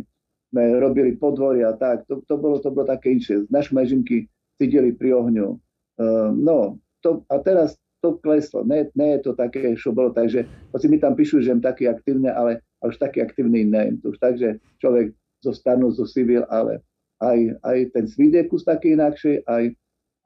sme 0.50 0.64
robili 0.82 1.14
podvory 1.20 1.62
a 1.62 1.78
tak, 1.78 2.10
to, 2.10 2.26
to, 2.26 2.36
bolo, 2.42 2.58
to 2.58 2.74
bolo 2.74 2.90
také 2.90 3.14
inšie. 3.14 3.46
Naš 3.54 3.70
mežinky 3.70 4.26
cítili 4.58 4.92
pri 4.96 5.14
ohňu. 5.14 5.62
Uh, 6.00 6.34
no, 6.34 6.82
to, 7.06 7.22
a 7.30 7.38
teraz 7.44 7.78
to 8.02 8.18
kleslo. 8.24 8.64
Nie, 8.66 8.90
nie 8.96 9.20
je 9.20 9.30
to 9.30 9.32
také, 9.36 9.76
čo 9.76 9.92
bolo. 9.92 10.16
Takže 10.16 10.48
hoci 10.74 10.86
mi 10.88 10.98
tam 10.98 11.14
píšu, 11.14 11.44
že 11.44 11.54
som 11.54 11.62
taký 11.62 11.86
aktívne, 11.92 12.32
ale 12.32 12.64
už 12.88 12.96
taký 12.96 13.26
aktívny 13.26 13.68
nie. 13.68 14.00
To 14.00 14.16
už 14.16 14.20
tak, 14.24 14.40
že 14.40 14.64
človek 14.80 15.12
zostanú 15.44 15.92
zo 15.92 16.08
civil, 16.08 16.48
ale 16.48 16.80
aj, 17.20 17.60
aj 17.64 17.78
ten 17.92 18.06
svidekus 18.08 18.64
taký 18.64 18.96
inakšie, 18.96 19.44
aj, 19.44 19.76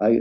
aj 0.01 0.13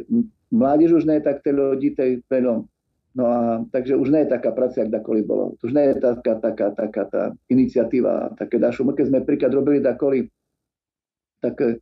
mládež 0.49 0.97
už 0.97 1.05
nie 1.05 1.21
je 1.21 1.27
tak 1.29 1.45
ľudí 1.45 1.93
tej 1.93 2.25
veľom. 2.33 2.65
No 3.13 3.25
a 3.29 3.41
takže 3.69 3.93
už 4.01 4.09
nie 4.09 4.25
je 4.25 4.33
taká 4.33 4.57
práca, 4.57 4.81
ako 4.81 4.89
dakoli 4.89 5.21
bolo. 5.21 5.53
Už 5.61 5.77
nie 5.77 5.93
je 5.93 6.01
taká, 6.01 6.41
taká, 6.41 6.73
taká 6.73 7.05
tá 7.13 7.23
iniciatíva, 7.53 8.33
také 8.41 8.57
dašu. 8.57 8.89
Keď 8.89 9.13
sme 9.13 9.21
príklad 9.29 9.53
robili 9.53 9.85
dakoli 9.85 10.33
také 11.45 11.77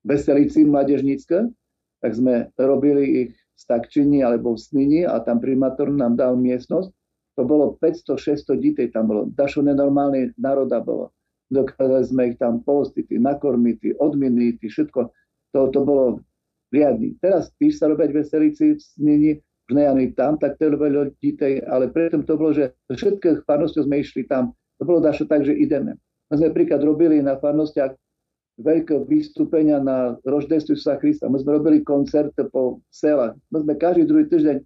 veselici 0.00 0.64
mládežnícke, 0.64 1.52
tak 2.00 2.12
sme 2.16 2.48
robili 2.56 3.28
ich 3.28 3.32
Stakčini 3.60 4.24
alebo 4.24 4.56
v 4.56 4.60
Snini 4.64 5.00
a 5.04 5.20
tam 5.20 5.36
primátor 5.36 5.92
nám 5.92 6.16
dal 6.16 6.32
miestnosť. 6.40 6.88
To 7.40 7.48
bolo 7.48 7.80
500-600 7.80 8.60
detí 8.60 8.92
tam 8.92 9.08
bolo. 9.08 9.32
Dašo 9.32 9.64
nenormálne 9.64 10.36
národa 10.36 10.84
bolo. 10.84 11.08
Dokázali 11.48 12.04
sme 12.04 12.22
ich 12.28 12.36
tam 12.36 12.60
postiť, 12.60 13.16
nakormiť, 13.16 13.96
odminiť, 13.96 14.60
všetko. 14.60 15.00
To, 15.56 15.60
to 15.72 15.80
bolo 15.80 16.20
riadny. 16.68 17.16
Teraz 17.24 17.48
tiež 17.56 17.80
sa 17.80 17.88
robia 17.88 18.12
veselici 18.12 18.76
v 18.76 18.80
snení, 18.84 19.32
v 19.40 19.70
Nejany 19.72 20.12
tam, 20.12 20.36
tak 20.36 20.60
to 20.60 20.68
ľudí 20.68 21.40
tej, 21.40 21.64
ale 21.64 21.88
predtým 21.88 22.28
to 22.28 22.36
bolo, 22.36 22.52
že 22.52 22.76
všetkých 22.92 23.48
farností 23.48 23.88
sme 23.88 24.04
išli 24.04 24.28
tam. 24.28 24.52
To 24.76 24.84
bolo 24.84 25.00
dašo 25.00 25.24
tak, 25.24 25.48
že 25.48 25.56
ideme. 25.56 25.96
My 26.28 26.44
sme 26.44 26.52
príklad 26.52 26.84
robili 26.84 27.24
na 27.24 27.40
farnostiach 27.40 27.96
veľké 28.60 29.08
vystúpenia 29.08 29.80
na 29.80 30.20
Roždestu 30.28 30.76
sa 30.76 31.00
Krista. 31.00 31.32
My 31.32 31.40
sme 31.40 31.56
robili 31.56 31.80
koncert 31.80 32.36
po 32.52 32.84
selách. 32.92 33.32
My 33.48 33.64
sme 33.64 33.80
každý 33.80 34.04
druhý 34.04 34.28
týždeň 34.28 34.60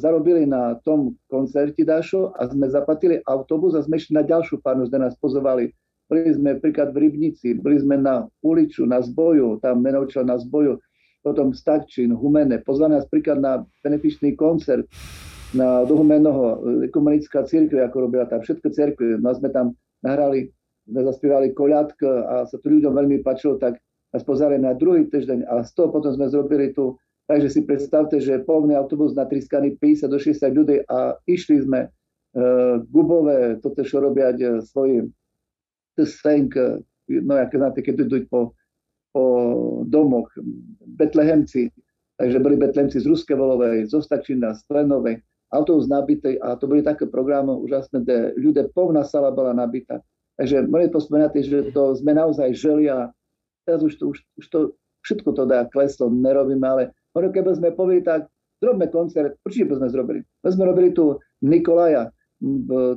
zarobili 0.00 0.48
na 0.48 0.80
tom 0.80 1.12
koncerte 1.28 1.84
Dašo 1.84 2.32
a 2.36 2.48
sme 2.48 2.72
zaplatili 2.72 3.20
autobus 3.28 3.76
a 3.76 3.84
sme 3.84 4.00
išli 4.00 4.16
na 4.16 4.24
ďalšiu 4.24 4.64
farnosť, 4.64 4.88
kde 4.88 5.00
nás 5.00 5.14
pozovali. 5.20 5.72
Boli 6.08 6.28
sme 6.32 6.60
príklad 6.60 6.92
v 6.92 7.08
Rybnici, 7.08 7.56
boli 7.56 7.80
sme 7.80 8.00
na 8.00 8.28
uliču, 8.44 8.88
na 8.88 9.00
zboju, 9.00 9.60
tam 9.60 9.84
menovčil 9.84 10.24
na 10.24 10.40
zboju 10.40 10.80
potom 11.22 11.54
Stavčín, 11.54 12.10
Humene, 12.12 12.58
pozvali 12.66 12.98
nás 12.98 13.06
príklad 13.06 13.38
na 13.38 13.62
benefičný 13.86 14.34
koncert 14.34 14.84
na 15.54 15.86
do 15.86 15.94
Humenoho, 15.94 16.58
ekumenická 16.88 17.46
církev, 17.46 17.78
ako 17.86 18.10
robila 18.10 18.26
tam 18.26 18.42
všetky 18.42 18.68
církve, 18.72 19.22
no 19.22 19.30
sme 19.36 19.52
tam 19.54 19.76
nahrali, 20.02 20.50
sme 20.88 21.00
zaspievali 21.06 21.54
koľadk 21.54 21.96
a 22.02 22.48
sa 22.48 22.56
to 22.58 22.66
ľuďom 22.66 22.90
veľmi 22.96 23.22
páčilo, 23.22 23.60
tak 23.60 23.78
nás 24.10 24.24
pozvali 24.26 24.58
na 24.58 24.74
druhý 24.74 25.06
týždeň 25.06 25.46
a 25.46 25.62
z 25.62 25.70
toho 25.76 25.94
potom 25.94 26.10
sme 26.10 26.26
zrobili 26.26 26.74
tu, 26.74 26.98
takže 27.26 27.48
si 27.52 27.60
predstavte, 27.62 28.18
že 28.18 28.42
polný 28.42 28.74
autobus 28.74 29.14
na 29.14 29.28
Triskany 29.28 29.78
50 29.78 30.08
do 30.10 30.18
60 30.18 30.58
ľudí 30.58 30.76
a 30.88 31.18
išli 31.26 31.62
sme 31.62 31.88
uh, 31.88 32.82
gubové, 32.88 33.58
toto 33.62 33.82
čo 33.82 34.02
robiať 34.02 34.36
uh, 34.42 34.50
svojim 34.62 35.10
svenk, 36.00 36.56
no 37.08 37.32
aké 37.36 37.60
znáte, 37.60 37.84
keď 37.84 38.08
idú 38.08 38.24
po 38.32 38.56
po 39.12 39.24
domoch, 39.84 40.32
betlehemci, 40.96 41.68
takže 42.16 42.40
boli 42.40 42.56
betlehemci 42.56 43.04
z 43.04 43.06
Ruské 43.06 43.36
Volovej, 43.36 43.86
zo 43.92 44.00
Stačina, 44.00 44.56
z 44.56 44.64
Klenovej, 44.66 45.20
autobus 45.52 45.86
nabitý 45.86 46.40
a 46.40 46.56
to 46.56 46.64
boli 46.64 46.80
také 46.80 47.04
programy 47.04 47.52
úžasné, 47.52 48.02
kde 48.02 48.32
ľudia, 48.40 48.72
povná 48.72 49.04
sala 49.04 49.28
bola 49.28 49.52
nabitá. 49.52 50.00
Takže 50.40 50.64
môžete 50.64 50.96
pospomenať, 50.96 51.44
že 51.44 51.58
to 51.76 51.92
sme 51.92 52.16
naozaj 52.16 52.56
želi 52.56 52.88
a 52.88 53.12
teraz 53.68 53.84
už 53.84 54.00
to, 54.00 54.04
už, 54.16 54.18
už 54.40 54.46
to 54.48 54.58
všetko 55.04 55.28
to 55.36 55.44
dá 55.44 55.68
kleslo, 55.68 56.08
nerobíme, 56.08 56.64
ale 56.64 56.96
možno 57.12 57.28
keby 57.32 57.52
sme 57.56 57.76
povedali 57.76 58.02
tak, 58.04 58.20
zrobme 58.58 58.88
koncert, 58.88 59.36
určite 59.46 59.68
by 59.72 59.74
sme 59.80 59.88
zrobili. 59.88 60.20
My 60.44 60.48
sme 60.50 60.64
robili 60.68 60.90
tu 60.96 61.18
Nikolaja, 61.44 62.12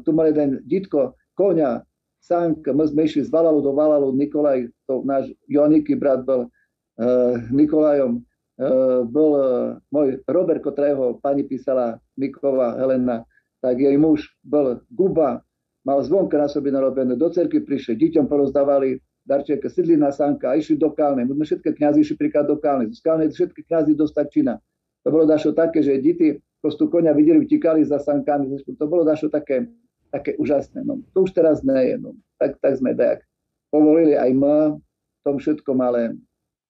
tu 0.02 0.10
mal 0.14 0.26
jeden 0.30 0.62
ditko, 0.66 1.14
konia, 1.38 1.86
Sank, 2.26 2.66
my 2.66 2.90
sme 2.90 3.06
išli 3.06 3.22
z 3.22 3.30
Valalu 3.30 3.62
do 3.62 3.78
Valalu, 3.78 4.10
Nikolaj, 4.18 4.66
to 4.90 5.06
náš 5.06 5.30
Joaniky 5.46 5.94
brat 5.94 6.26
bol 6.26 6.50
uh, 6.50 7.38
Nikolajom, 7.54 8.18
uh, 8.18 9.06
bol 9.06 9.32
uh, 9.38 9.46
môj 9.94 10.26
Robert, 10.26 10.66
ktorého 10.66 11.22
pani 11.22 11.46
písala 11.46 12.02
Mikova 12.18 12.82
Helena, 12.82 13.22
tak 13.62 13.78
jej 13.78 13.94
muž 14.02 14.26
bol 14.42 14.82
Guba, 14.90 15.46
mal 15.86 16.02
zvonka 16.02 16.42
na 16.42 16.50
sobe 16.50 16.74
narobené, 16.74 17.14
do 17.14 17.30
cerky 17.30 17.62
prišli, 17.62 17.94
deťom 17.94 18.26
porozdávali 18.26 18.98
darček, 19.26 19.66
na 19.98 20.14
Sanka 20.14 20.54
a 20.54 20.56
išli 20.56 20.78
do 20.78 20.94
Kálnej. 20.94 21.26
My 21.26 21.34
sme 21.36 21.46
všetky 21.50 21.74
kniazy 21.76 22.06
išli 22.06 22.16
príklad 22.16 22.46
do 22.46 22.62
Kálnej. 22.62 22.94
Z 22.94 23.02
Kálnej 23.02 23.34
všetky 23.34 23.66
kniazy 23.66 23.98
do 23.98 24.06
Stačina. 24.06 24.62
To 25.02 25.10
bolo 25.10 25.26
dašo 25.26 25.54
také, 25.54 25.82
že 25.82 25.98
deti 25.98 26.38
prostu 26.66 26.90
konia 26.90 27.14
videli, 27.14 27.46
utíkali 27.46 27.86
za 27.86 28.02
sankami. 28.02 28.50
To 28.66 28.86
bolo 28.90 29.06
dašo 29.06 29.30
také 29.30 29.70
také 30.16 30.40
úžasné. 30.40 30.88
No, 30.88 31.04
to 31.12 31.28
už 31.28 31.36
teraz 31.36 31.60
nie 31.62 31.94
je. 31.94 31.96
No. 32.00 32.16
Tak, 32.40 32.58
tak 32.64 32.80
sme 32.80 32.96
tak 32.96 33.28
povolili 33.68 34.16
aj 34.16 34.32
my 34.32 34.80
v 34.80 35.22
tom 35.28 35.36
všetkom, 35.36 35.78
ale 35.84 36.16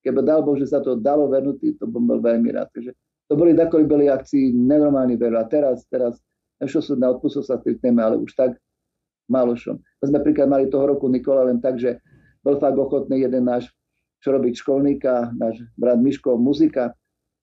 keby 0.01 0.25
dal 0.25 0.41
Boh, 0.41 0.57
že 0.57 0.65
sa 0.65 0.81
to 0.81 0.97
dalo 0.97 1.29
vernúť, 1.29 1.77
to 1.77 1.85
bol 1.85 2.01
veľmi 2.17 2.49
rád. 2.49 2.73
Takže 2.73 2.91
to 3.29 3.33
boli 3.37 3.53
takové 3.53 3.85
boli 3.85 4.05
akcii 4.09 4.53
nenormálne 4.53 5.13
veľa. 5.17 5.45
A 5.45 5.49
teraz, 5.49 5.85
teraz, 5.89 6.17
nevšel 6.61 6.81
som 6.81 6.97
na 6.97 7.13
odpustil 7.13 7.45
sa 7.45 7.61
tej 7.61 7.77
téme, 7.77 8.01
ale 8.01 8.17
už 8.17 8.33
tak 8.33 8.57
málo 9.29 9.53
šom. 9.57 9.77
My 10.01 10.05
sme 10.09 10.19
príklad 10.25 10.49
mali 10.49 10.69
toho 10.69 10.85
roku 10.89 11.09
Nikola 11.09 11.49
len 11.49 11.61
tak, 11.61 11.77
že 11.77 11.97
bol 12.45 12.61
fakt 12.61 12.77
ochotný 12.77 13.25
jeden 13.25 13.49
náš, 13.49 13.73
čo 14.21 14.37
robiť 14.37 14.53
školníka, 14.61 15.33
náš 15.33 15.65
brat 15.73 15.97
Miško, 15.97 16.37
muzika, 16.37 16.93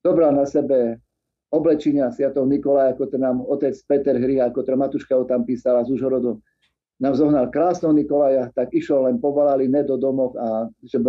dobral 0.06 0.30
na 0.30 0.46
sebe 0.46 1.02
oblečenia 1.50 2.14
Sviatov 2.14 2.46
Nikolaja, 2.46 2.94
ako 2.94 3.04
to 3.10 3.16
nám 3.18 3.42
otec 3.42 3.74
Peter 3.90 4.16
Hry, 4.16 4.38
ako 4.38 4.62
to 4.62 4.78
Matuška 4.78 5.12
ho 5.18 5.26
tam 5.26 5.42
písala 5.42 5.84
z 5.84 5.98
Užhorodu, 5.98 6.38
nám 7.02 7.18
zohnal 7.18 7.50
krásneho 7.50 7.92
Nikolaja, 7.92 8.54
tak 8.54 8.70
išiel 8.70 9.10
len 9.10 9.18
povolali 9.18 9.66
ne 9.66 9.82
do 9.82 9.98
domov 9.98 10.38
a 10.38 10.70
že 10.86 11.02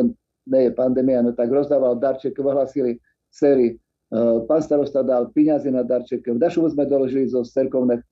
ne 0.49 0.59
je 0.67 0.71
pandémia, 0.73 1.21
no 1.21 1.31
tak 1.31 1.53
rozdával 1.53 1.95
darček, 2.01 2.35
vyhlasili 2.35 2.99
sérii. 3.31 3.79
Pán 4.49 4.61
starosta 4.61 5.01
dal 5.01 5.31
peniaze 5.33 5.69
na 5.71 5.81
darček, 5.81 6.27
v 6.27 6.37
Dašovu 6.37 6.69
sme 6.69 6.85
doložili 6.85 7.29
zo 7.29 7.41
cerkovných, 7.41 8.03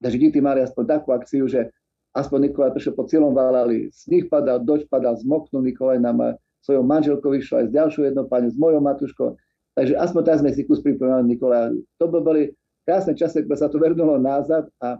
takže 0.00 0.16
deti 0.16 0.40
mali 0.40 0.64
aspoň 0.64 0.84
takú 0.86 1.12
akciu, 1.12 1.44
že 1.46 1.70
aspoň 2.16 2.50
Nikolaj 2.50 2.74
prišiel 2.74 2.94
po 2.96 3.06
celom 3.06 3.32
valali, 3.32 3.90
sníh 3.94 4.26
padal, 4.26 4.62
doč 4.62 4.86
padal, 4.90 5.14
zmoknul 5.18 5.62
Nikolaj 5.62 6.02
nám 6.02 6.40
svojou 6.60 6.84
manželkou 6.84 7.32
vyšlo 7.32 7.64
aj 7.64 7.66
s 7.68 7.74
ďalšou 7.74 8.02
jednou 8.06 8.26
pani, 8.28 8.52
s 8.52 8.56
mojou 8.58 8.82
matuškou, 8.84 9.38
Takže 9.80 9.94
aspoň 9.96 10.22
tak 10.26 10.36
sme 10.42 10.50
si 10.50 10.66
kus 10.66 10.82
pripomínali 10.82 11.24
Nikola. 11.24 11.70
To 12.02 12.10
by 12.10 12.18
boli 12.20 12.42
krásne 12.82 13.14
časy, 13.14 13.46
keď 13.46 13.58
sa 13.58 13.68
to 13.70 13.78
vernulo 13.78 14.18
nazad 14.18 14.66
a 14.82 14.98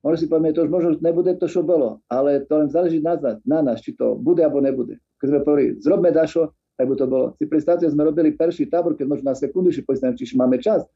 možno 0.00 0.16
si 0.16 0.26
povieme, 0.30 0.54
to 0.54 0.62
už 0.64 0.70
možno 0.70 0.90
nebude 1.02 1.34
to, 1.36 1.50
čo 1.50 1.66
bolo, 1.66 2.00
ale 2.06 2.46
to 2.46 2.54
len 2.62 2.70
záleží 2.70 3.02
nazad, 3.02 3.42
na 3.42 3.60
nás, 3.60 3.82
či 3.82 3.92
to 3.98 4.14
bude 4.14 4.40
alebo 4.40 4.62
nebude. 4.62 5.02
Keď 5.18 5.26
sme 5.26 5.40
povedali, 5.42 5.68
zrobme 5.82 6.10
dašo, 6.14 6.54
tak 6.78 6.86
by 6.88 6.94
to 6.96 7.06
bolo. 7.06 7.26
Si 7.36 7.44
predstavte, 7.44 7.86
sme 7.90 8.08
robili 8.08 8.32
perší 8.32 8.70
tábor, 8.70 8.94
keď 8.94 9.06
možno 9.10 9.34
na 9.34 9.36
sekundu 9.36 9.74
si 9.74 9.82
povedzme, 9.82 10.14
či 10.16 10.32
máme 10.38 10.56
čas. 10.62 10.86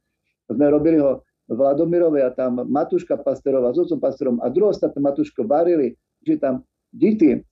Sme 0.47 0.71
robili 0.71 1.03
ho 1.03 1.27
v 1.47 1.55
Vladomirovej 1.55 2.23
a 2.27 2.31
tam 2.35 2.67
Matuška 2.67 3.23
Pasterová 3.23 3.71
s 3.71 3.79
otcom 3.79 4.03
Pasterom 4.03 4.37
a 4.43 4.51
druhostatné 4.51 4.99
Matuško 4.99 5.47
varili, 5.47 5.95
že 6.27 6.43
tam 6.43 6.67
deti 6.91 7.39
eh, 7.39 7.43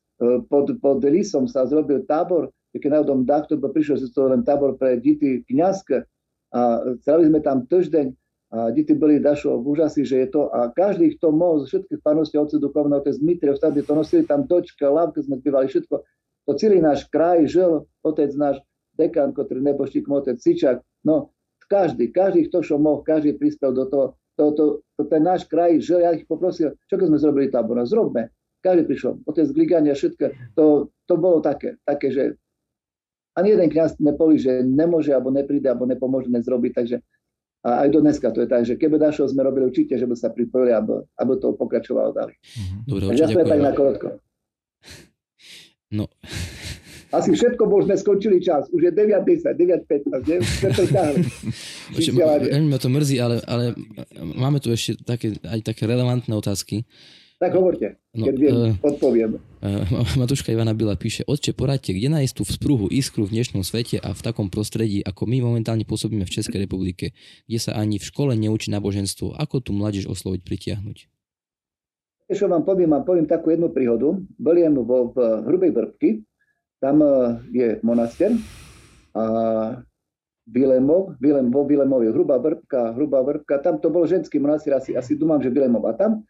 pod, 0.50 0.74
pod 0.82 0.98
lisom 1.06 1.46
sa 1.46 1.66
zrobil 1.66 2.02
tábor, 2.04 2.50
keď 2.74 2.90
náhodou 2.90 3.22
takto 3.22 3.54
prišiel 3.58 4.02
si 4.02 4.10
to 4.10 4.26
len 4.26 4.42
tábor 4.42 4.74
pre 4.74 4.98
deti 4.98 5.46
kniazke 5.46 6.02
a 6.50 6.82
celý 7.06 7.30
sme 7.30 7.38
tam 7.42 7.66
týždeň 7.70 8.06
a 8.54 8.70
deti 8.70 8.94
boli 8.94 9.18
dašo 9.18 9.58
v 9.58 9.66
úžasi, 9.74 10.06
že 10.06 10.26
je 10.26 10.28
to 10.30 10.46
a 10.54 10.70
každý, 10.70 11.18
kto 11.18 11.34
mohol 11.34 11.66
z 11.66 11.74
všetkých 11.74 12.00
paností 12.06 12.38
otce 12.38 12.62
duchovného, 12.62 13.02
otec 13.02 13.18
Dmitri, 13.18 13.50
ostatní 13.50 13.82
to 13.82 13.98
nosili 13.98 14.22
tam 14.22 14.46
dočka, 14.46 14.86
lávke 14.86 15.18
sme 15.26 15.42
zbývali 15.42 15.66
všetko. 15.66 15.94
To 16.46 16.50
celý 16.54 16.78
náš 16.78 17.10
kraj 17.10 17.50
žil, 17.50 17.82
otec 18.06 18.30
náš 18.38 18.62
dekan, 18.94 19.34
ktorý 19.34 19.58
neboštík, 19.58 20.06
otec 20.06 20.38
Sičak, 20.38 20.86
no 21.02 21.33
každý, 21.74 22.14
každý, 22.14 22.46
kto 22.46 22.62
čo 22.62 22.78
mohol, 22.78 23.02
každý 23.02 23.34
prispel 23.34 23.74
do 23.74 23.90
toho, 23.90 24.06
to, 24.38 24.44
to, 24.54 24.64
to, 24.94 25.02
ten 25.10 25.26
náš 25.26 25.42
kraj 25.50 25.74
žil, 25.82 25.98
ja 25.98 26.14
ich 26.14 26.26
poprosil, 26.30 26.78
čo 26.86 26.94
keď 26.94 27.10
sme 27.10 27.18
zrobili 27.18 27.46
tábor, 27.50 27.82
zrobme. 27.82 28.30
Každý 28.62 28.86
prišiel, 28.86 29.18
otec 29.26 29.50
Gligania, 29.50 29.92
všetko, 29.92 30.54
to, 30.54 30.88
to 31.04 31.14
bolo 31.18 31.42
také, 31.42 31.76
také, 31.82 32.14
že 32.14 32.22
ani 33.34 33.58
jeden 33.58 33.68
kniaz 33.68 33.98
nepovie, 33.98 34.38
že 34.38 34.62
nemôže, 34.62 35.10
alebo 35.10 35.34
nepríde, 35.34 35.66
alebo 35.66 35.90
nepomôže 35.90 36.30
nezrobiť, 36.30 36.72
takže 36.72 36.96
a 37.64 37.88
aj 37.88 37.96
do 37.96 38.04
dneska 38.04 38.28
to 38.28 38.44
je 38.44 38.48
tak, 38.48 38.68
že 38.68 38.76
keby 38.76 39.00
dašo 39.00 39.24
sme 39.24 39.40
robili 39.40 39.72
určite, 39.72 39.96
že 39.96 40.04
by 40.04 40.12
sa 40.12 40.28
pripojili, 40.28 40.76
aby, 40.76 41.00
aby 41.16 41.32
to 41.40 41.56
pokračovalo 41.56 42.12
ďalej. 42.12 42.36
Mhm. 42.36 42.76
Dobre, 42.84 43.02
takže 43.08 43.22
ja 43.24 43.48
tak 43.48 43.60
na 43.64 43.72
korotko. 43.72 44.08
No. 45.88 46.04
Asi 47.14 47.30
všetko, 47.30 47.62
bo 47.70 47.78
už 47.78 47.86
sme 47.86 47.96
skončili 47.96 48.42
čas. 48.42 48.66
Už 48.74 48.90
je 48.90 48.92
9.10, 48.92 49.54
9.15, 49.54 50.26
Veľmi 52.50 52.68
ma 52.74 52.78
to 52.82 52.90
mrzí, 52.90 53.16
ale, 53.22 53.38
ale 53.46 53.78
máme 54.18 54.58
tu 54.58 54.74
ešte 54.74 54.98
také, 55.06 55.38
aj 55.46 55.62
také 55.62 55.86
relevantné 55.86 56.34
otázky. 56.34 56.82
Tak 57.34 57.50
hovorte, 57.60 57.98
no, 58.14 58.30
keď 58.30 58.34
viem, 58.38 58.54
uh, 58.54 58.72
odpoviem. 58.80 59.36
Uh, 59.58 59.84
Matuška 60.22 60.54
Ivana 60.54 60.72
Bila 60.72 60.94
píše, 60.94 61.26
otče, 61.26 61.52
poradte, 61.52 61.90
kde 61.90 62.08
nájsť 62.08 62.34
tú 62.34 62.42
vzpruhu, 62.46 62.86
iskru 62.94 63.26
v 63.26 63.36
dnešnom 63.36 63.66
svete 63.66 63.98
a 63.98 64.14
v 64.14 64.20
takom 64.22 64.48
prostredí, 64.48 65.02
ako 65.02 65.26
my 65.26 65.42
momentálne 65.42 65.82
pôsobíme 65.82 66.24
v 66.24 66.34
Českej 66.34 66.62
republike, 66.64 67.12
kde 67.44 67.58
sa 67.58 67.74
ani 67.74 67.98
v 67.98 68.06
škole 68.06 68.32
neučí 68.38 68.70
náboženstvo, 68.70 69.34
ako 69.34 69.60
tu 69.60 69.70
mladíž 69.74 70.06
osloviť, 70.06 70.40
pritiahnuť? 70.46 70.98
Čo 72.32 72.48
vám 72.48 72.64
poviem, 72.64 72.96
vám 72.96 73.04
poviem 73.04 73.26
takú 73.28 73.52
jednu 73.52 73.68
príhodu. 73.68 74.16
Boliem 74.40 74.72
vo 74.80 75.12
v 75.12 75.44
Hrubej 75.44 75.76
Vrbky, 75.76 76.24
tam 76.84 77.00
je 77.48 77.80
monaster 77.80 78.36
a 79.16 79.24
Vilemov, 80.44 81.16
Vilem, 81.24 81.48
vo 81.48 81.64
Vilemovi, 81.64 82.12
Hrubá 82.12 82.36
Vrbka, 82.36 82.92
Hrubá 82.92 83.24
Vrbka, 83.24 83.64
tam 83.64 83.80
to 83.80 83.88
bol 83.88 84.04
ženský 84.04 84.36
monastier, 84.36 84.76
asi, 84.76 84.92
asi 84.92 85.16
dúmam, 85.16 85.40
že 85.40 85.48
Vilemov. 85.48 85.88
A 85.88 85.96
tam 85.96 86.28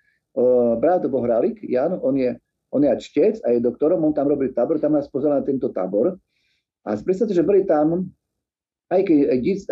brat 0.79 1.03
Bohralik, 1.11 1.59
Jan, 1.67 1.99
on 1.99 2.15
je, 2.15 2.39
on 2.71 2.87
je 2.87 2.95
čtec 3.03 3.43
a 3.43 3.51
je 3.51 3.59
doktorom, 3.59 4.07
on 4.07 4.15
tam 4.15 4.31
robil 4.31 4.55
tábor, 4.55 4.79
tam 4.79 4.95
nás 4.95 5.11
pozval 5.11 5.43
na 5.43 5.43
tento 5.43 5.75
tábor. 5.75 6.15
A 6.87 6.95
predstavte, 6.95 7.35
že 7.35 7.43
boli 7.43 7.67
tam 7.67 8.15
aj, 8.95 9.03
keď, 9.11 9.19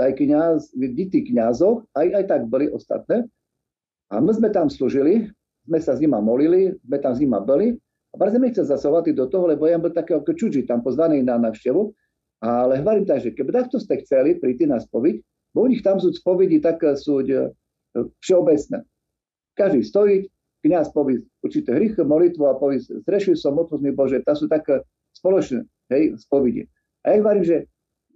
aj 0.03 0.13
kniaz, 0.19 0.59
dity 0.75 1.23
kniazov, 1.31 1.87
aj, 1.95 2.11
aj 2.11 2.25
tak 2.27 2.41
boli 2.51 2.67
ostatné. 2.67 3.31
A 4.11 4.19
my 4.19 4.35
sme 4.35 4.51
tam 4.51 4.67
slúžili, 4.67 5.31
sme 5.63 5.79
sa 5.79 5.95
s 5.95 6.03
nima 6.03 6.19
molili, 6.19 6.75
sme 6.83 6.99
tam 6.99 7.15
s 7.15 7.23
nima 7.23 7.39
boli. 7.39 7.79
A 8.13 8.21
bardzo 8.21 8.37
mi 8.37 8.53
chce 8.53 8.69
zasahovať 8.69 9.17
do 9.17 9.27
toho, 9.27 9.49
lebo 9.49 9.65
ja 9.65 9.81
bol 9.81 9.89
taký 9.89 10.21
ako 10.21 10.37
čudži 10.37 10.69
tam 10.69 10.85
pozvaný 10.85 11.25
na 11.25 11.41
návštevu. 11.41 11.93
Ale 12.43 12.83
hovorím 12.83 13.07
tak, 13.07 13.23
že 13.23 13.31
keby 13.33 13.55
takto 13.55 13.79
ste 13.79 14.03
chceli 14.03 14.37
príti 14.37 14.67
na 14.67 14.83
spoviť, 14.83 15.17
bo 15.55 15.65
u 15.65 15.71
nich 15.71 15.81
tam 15.81 16.03
sú 16.03 16.11
spovedi 16.11 16.59
tak 16.59 16.83
sú 16.99 17.23
e, 17.23 17.55
všeobecné. 18.19 18.83
Každý 19.55 19.81
stojí, 19.87 20.17
kniaz 20.65 20.91
povie 20.91 21.23
určité 21.45 21.79
hrych, 21.79 21.95
molitvu 22.03 22.43
a 22.51 22.59
povie, 22.59 22.83
zrešil 22.83 23.39
som, 23.39 23.55
odpust 23.59 23.85
Bože, 23.95 24.27
to 24.27 24.35
sú 24.35 24.47
tak 24.51 24.67
spoločné 25.15 25.63
hej, 25.95 26.19
spovedi. 26.19 26.67
A 27.07 27.15
ja 27.15 27.23
hovorím, 27.23 27.45
že 27.47 27.57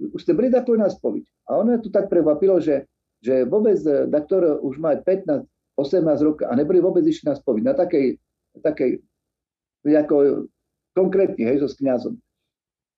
už 0.00 0.20
ste 0.22 0.32
boli 0.36 0.50
takto 0.50 0.74
na 0.74 0.90
spoviť. 0.90 1.24
A 1.48 1.62
ono 1.62 1.78
tu 1.78 1.88
tak 1.88 2.10
prekvapilo, 2.10 2.58
že, 2.58 2.88
že 3.22 3.46
vôbec 3.46 3.78
doktor 4.10 4.60
už 4.60 4.80
má 4.82 4.96
15, 4.98 5.46
18 5.76 6.26
rokov 6.26 6.44
a 6.48 6.52
neboli 6.56 6.80
vôbec 6.80 7.04
išli 7.04 7.28
na 7.28 7.34
spoviť. 7.36 7.62
Na 7.62 7.74
takej, 7.76 8.16
takej 8.64 9.04
ako 9.94 10.48
konkrétne, 10.96 11.44
hej, 11.46 11.62
so 11.62 11.68
s 11.68 11.78
kniazom. 11.78 12.16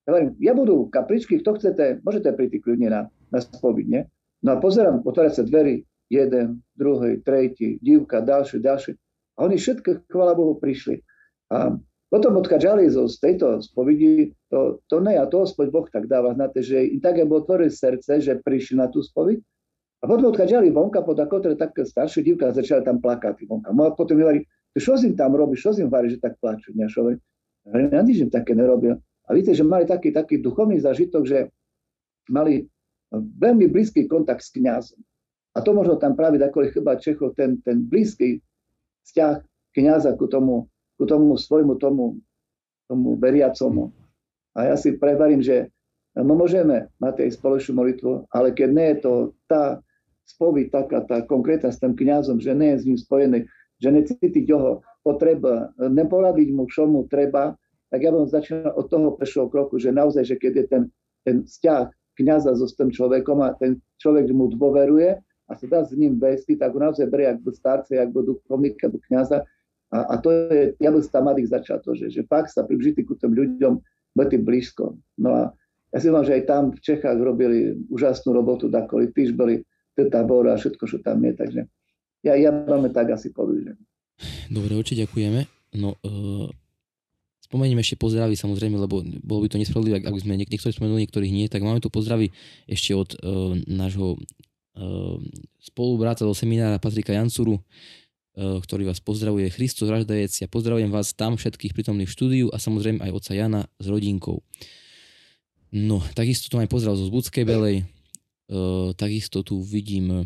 Ja 0.07 0.17
hovorím, 0.17 0.33
ja 0.41 0.53
budú 0.57 0.89
kapličky, 0.89 1.43
kto 1.43 1.61
chcete, 1.61 2.01
môžete 2.01 2.33
prísť 2.33 2.65
kľudne 2.65 2.89
na, 2.89 3.01
na 3.29 3.39
spoviť, 3.45 3.87
nie? 3.91 4.09
No 4.41 4.55
a 4.55 4.57
pozerám, 4.57 5.05
otvárať 5.05 5.43
sa 5.43 5.45
dverí, 5.45 5.85
jeden, 6.09 6.65
druhý, 6.73 7.21
tretí, 7.21 7.77
divka, 7.85 8.25
ďalší, 8.25 8.65
ďalší. 8.65 8.97
A 9.37 9.45
oni 9.45 9.61
všetko, 9.61 10.09
chvála 10.09 10.33
Bohu, 10.33 10.57
prišli. 10.57 11.05
A 11.53 11.77
potom 12.09 12.41
odkaďali 12.41 12.89
zo, 12.89 13.05
z 13.05 13.21
tejto 13.21 13.61
spovidí, 13.61 14.33
to, 14.49 14.81
to 14.89 15.05
ne, 15.05 15.21
a 15.21 15.29
to 15.29 15.45
hospod 15.45 15.69
Boh 15.69 15.85
tak 15.93 16.09
dáva 16.09 16.33
znate, 16.33 16.65
že 16.65 16.89
im 16.89 17.05
tak 17.05 17.21
bolo 17.29 17.45
otvoril 17.45 17.69
srdce, 17.69 18.25
že 18.25 18.41
prišli 18.41 18.81
na 18.81 18.89
tú 18.89 19.05
spoviť. 19.05 19.39
A 19.99 20.05
potom 20.09 20.33
odkaďali 20.33 20.73
vonka, 20.73 21.05
pod 21.05 21.21
ako 21.21 21.53
tak 21.59 21.75
staršia 21.75 22.25
divka 22.25 22.55
začala 22.55 22.87
tam 22.87 23.03
plakať 23.03 23.45
vonka. 23.45 23.69
A 23.69 23.93
potom 23.93 24.17
mi 24.17 24.25
hovorí, 24.25 24.41
čo 24.77 25.01
si 25.01 25.15
tam 25.17 25.33
robí, 25.33 25.57
čo 25.57 25.73
si 25.73 25.81
im 25.81 25.91
varí, 25.91 26.13
že 26.13 26.21
tak 26.21 26.37
plačú. 26.43 26.75
Ja 26.77 26.91
hovorím, 26.93 27.21
ja 27.73 28.01
nič 28.05 28.25
im 28.25 28.31
také 28.33 28.53
nerobil. 28.53 29.01
A 29.29 29.37
víte, 29.37 29.53
že 29.53 29.65
mali 29.65 29.85
taký, 29.85 30.13
taký 30.13 30.41
duchovný 30.41 30.81
zažitok, 30.81 31.29
že 31.29 31.39
mali 32.33 32.65
veľmi 33.13 33.69
blízky 33.69 34.09
kontakt 34.09 34.45
s 34.45 34.53
kňazom. 34.53 35.01
A 35.57 35.65
to 35.65 35.73
možno 35.73 35.97
tam 35.97 36.15
práve 36.15 36.37
ako 36.41 36.69
chyba 36.71 37.01
Čechov, 37.01 37.35
ten, 37.35 37.61
ten 37.65 37.85
blízky 37.85 38.41
vzťah 39.09 39.43
kňaza 39.75 40.15
ku 40.17 40.29
tomu, 40.29 40.69
ku 41.01 41.05
tomu 41.09 41.35
svojmu 41.35 41.81
tomu, 41.81 42.21
tomu 42.87 43.17
veriacomu. 43.17 43.93
A 44.57 44.73
ja 44.73 44.77
si 44.77 44.97
prevarím, 44.97 45.41
že 45.41 45.73
no 46.17 46.37
môžeme 46.37 46.93
mať 47.01 47.27
aj 47.27 47.41
spoločnú 47.41 47.81
molitvu, 47.81 48.13
ale 48.33 48.53
keď 48.53 48.69
nie 48.71 48.89
je 48.93 48.99
to 49.03 49.13
tá 49.49 49.81
spoviť, 50.29 50.67
taká 50.69 50.99
tá 51.09 51.17
konkrétna 51.25 51.73
s 51.73 51.81
tým 51.81 51.97
kňazom, 51.97 52.39
že 52.39 52.53
nie 52.53 52.77
je 52.77 52.81
s 52.81 52.87
ním 52.87 52.99
spojený, 53.01 53.49
že 53.79 53.89
necítiť 53.95 54.45
jeho 54.45 54.83
potreba, 55.07 55.71
neporadiť 55.79 56.49
mu, 56.53 56.67
čo 56.67 56.87
mu 56.91 57.07
treba, 57.07 57.55
tak 57.89 58.05
ja 58.05 58.13
bym 58.13 58.29
začínal 58.29 58.77
od 58.77 58.87
toho 58.93 59.17
prvého 59.17 59.49
kroku, 59.49 59.81
že 59.81 59.95
naozaj, 59.95 60.25
že 60.29 60.37
keď 60.37 60.53
je 60.53 60.65
ten, 60.69 60.83
ten 61.25 61.37
vzťah 61.47 61.89
kniaza 62.21 62.53
so 62.59 62.67
tým 62.69 62.93
človekom 62.93 63.41
a 63.41 63.55
ten 63.57 63.81
človek 64.03 64.29
mu 64.35 64.51
dôveruje 64.53 65.17
a 65.49 65.51
sa 65.57 65.65
dá 65.65 65.81
s 65.87 65.97
ním 65.97 66.21
vesti, 66.21 66.59
tak 66.59 66.77
ho 66.77 66.81
naozaj 66.83 67.09
berie 67.09 67.33
ako 67.33 67.55
starce, 67.57 67.97
ako 67.97 68.37
duchovníka, 68.37 68.93
ako 68.93 69.01
kniaza. 69.09 69.47
A, 69.89 70.05
a 70.13 70.15
to 70.21 70.29
je, 70.29 70.77
ja 70.77 70.93
bym 70.93 71.01
tam 71.01 71.25
mladých 71.25 71.49
začal 71.49 71.81
to, 71.81 71.97
že, 71.97 72.13
že 72.13 72.29
fakt 72.29 72.53
sa 72.53 72.69
približiti 72.69 73.09
ku 73.09 73.17
tým 73.17 73.33
ľuďom, 73.33 73.81
byť 74.19 74.43
blízko. 74.43 74.99
No 75.23 75.31
a 75.33 75.43
ja 75.95 75.99
si 76.03 76.13
vám, 76.13 76.27
že 76.27 76.37
aj 76.37 76.45
tam 76.45 76.63
v 76.75 76.81
Čechách 76.85 77.17
robili 77.17 77.79
úžasnú 77.89 78.37
robotu, 78.37 78.69
dakoli 78.69 79.09
tiež 79.09 79.33
boli 79.33 79.65
tábor 79.97 80.47
a 80.47 80.61
všetko, 80.61 80.85
čo 80.85 80.99
tam 81.01 81.25
je, 81.25 81.33
takže 81.33 81.61
ja, 82.23 82.35
ja 82.39 82.51
máme 82.51 82.91
tak 82.91 83.15
asi 83.15 83.31
povedať. 83.31 83.79
Dobre, 84.51 84.75
určite 84.75 85.07
ďakujeme. 85.07 85.47
No, 85.79 85.95
uh 86.03 86.51
Spomeniem 87.49 87.81
ešte 87.81 87.97
pozdravy 87.97 88.37
samozrejme, 88.37 88.77
lebo 88.77 89.01
bolo 89.25 89.41
by 89.41 89.49
to 89.49 89.57
nespravodlivé, 89.57 90.05
ak 90.05 90.13
by 90.13 90.21
sme 90.21 90.37
niek- 90.37 90.53
niektorí 90.53 90.69
spomenuli, 90.69 91.09
niektorých 91.09 91.33
nie, 91.33 91.49
tak 91.49 91.65
máme 91.65 91.81
tu 91.81 91.89
pozdravy 91.89 92.29
ešte 92.69 92.93
od 92.93 93.17
uh, 93.17 93.57
nášho 93.65 94.21
uh, 94.21 95.17
spolubráta 95.57 96.29
do 96.29 96.37
seminára 96.37 96.77
Patrika 96.77 97.17
Jancuru, 97.17 97.57
ktorý 98.39 98.87
vás 98.87 99.03
pozdravuje. 99.03 99.51
Christo 99.51 99.91
Raždajec, 99.91 100.31
ja 100.31 100.47
pozdravujem 100.47 100.95
vás 100.95 101.11
tam 101.11 101.35
všetkých 101.35 101.75
prítomných 101.75 102.07
v 102.07 102.15
štúdiu 102.15 102.47
a 102.55 102.63
samozrejme 102.63 103.03
aj 103.03 103.11
oca 103.11 103.33
Jana 103.35 103.63
s 103.83 103.87
rodinkou. 103.91 104.47
No, 105.75 105.99
takisto 106.15 106.47
tu 106.47 106.55
aj 106.63 106.71
pozdrav 106.71 106.95
zo 106.95 107.11
Zbudskej 107.11 107.43
Belej, 107.43 107.83
takisto 108.97 109.45
tu 109.45 109.61
vidím 109.61 110.09
uh, 110.11 110.25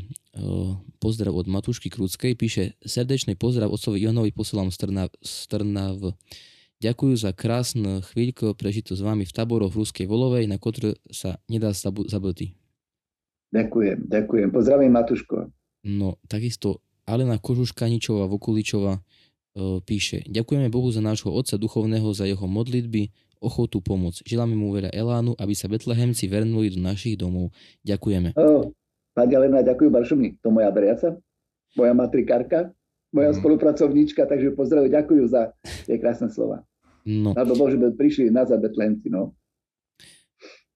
pozdrav 1.03 1.35
od 1.35 1.51
Matušky 1.51 1.91
Krúckej. 1.91 2.39
Píše, 2.39 2.79
srdečný 2.79 3.35
pozdrav 3.35 3.75
otcovi 3.75 3.99
Ivanovi 3.99 4.31
posielam 4.31 4.71
z 4.71 4.79
Trnav. 5.51 5.99
Ďakujem 6.83 7.15
za 7.15 7.31
krásnu 7.31 8.03
chvíľku 8.03 8.59
prežitú 8.59 8.99
s 8.99 9.03
vami 9.03 9.23
v 9.23 9.31
táboroch 9.31 9.71
v 9.71 9.87
Ruskej 9.87 10.07
Volovej, 10.11 10.51
na 10.51 10.59
ktorú 10.59 10.99
sa 11.15 11.39
nedá 11.47 11.71
zabudnúť. 11.75 12.59
Ďakujem, 13.55 14.11
ďakujem. 14.11 14.49
Pozdravím 14.51 14.93
Matuško. 14.97 15.47
No, 15.87 16.19
takisto 16.27 16.83
Alena 17.07 17.39
Kožuškaničová 17.39 18.27
Vokuličová 18.27 18.99
e, 18.99 19.01
píše 19.83 20.25
Ďakujeme 20.31 20.71
Bohu 20.71 20.89
za 20.91 21.03
nášho 21.03 21.31
otca 21.31 21.59
duchovného, 21.59 22.07
za 22.15 22.25
jeho 22.27 22.47
modlitby, 22.47 23.11
ochotu 23.43 23.83
pomôcť. 23.83 24.23
Želáme 24.23 24.55
mu 24.55 24.71
veľa 24.71 24.95
elánu, 24.95 25.35
aby 25.37 25.53
sa 25.53 25.67
Betlehemci 25.67 26.31
vernuli 26.31 26.71
do 26.71 26.79
našich 26.79 27.19
domov. 27.19 27.51
Ďakujeme. 27.83 28.39
Oh, 28.39 28.71
pani 29.13 29.35
Alena, 29.35 29.67
ďakujem 29.67 29.91
Baršomi. 29.91 30.29
To 30.47 30.55
moja 30.55 30.71
veriaca, 30.71 31.19
moja 31.75 31.93
matrikárka, 31.93 32.71
moja 33.11 33.35
mm. 33.35 33.39
spolupracovníčka, 33.43 34.25
takže 34.25 34.55
pozdravujem, 34.55 34.95
ďakujem 34.95 35.27
za 35.27 35.53
tie 35.85 35.99
krásne 35.99 36.31
slova. 36.31 36.65
No. 37.03 37.35
Alebo 37.35 37.59
Bože, 37.59 37.77
prišli 37.77 38.31
na 38.31 38.47
Betlenci, 38.47 39.11
no. 39.11 39.35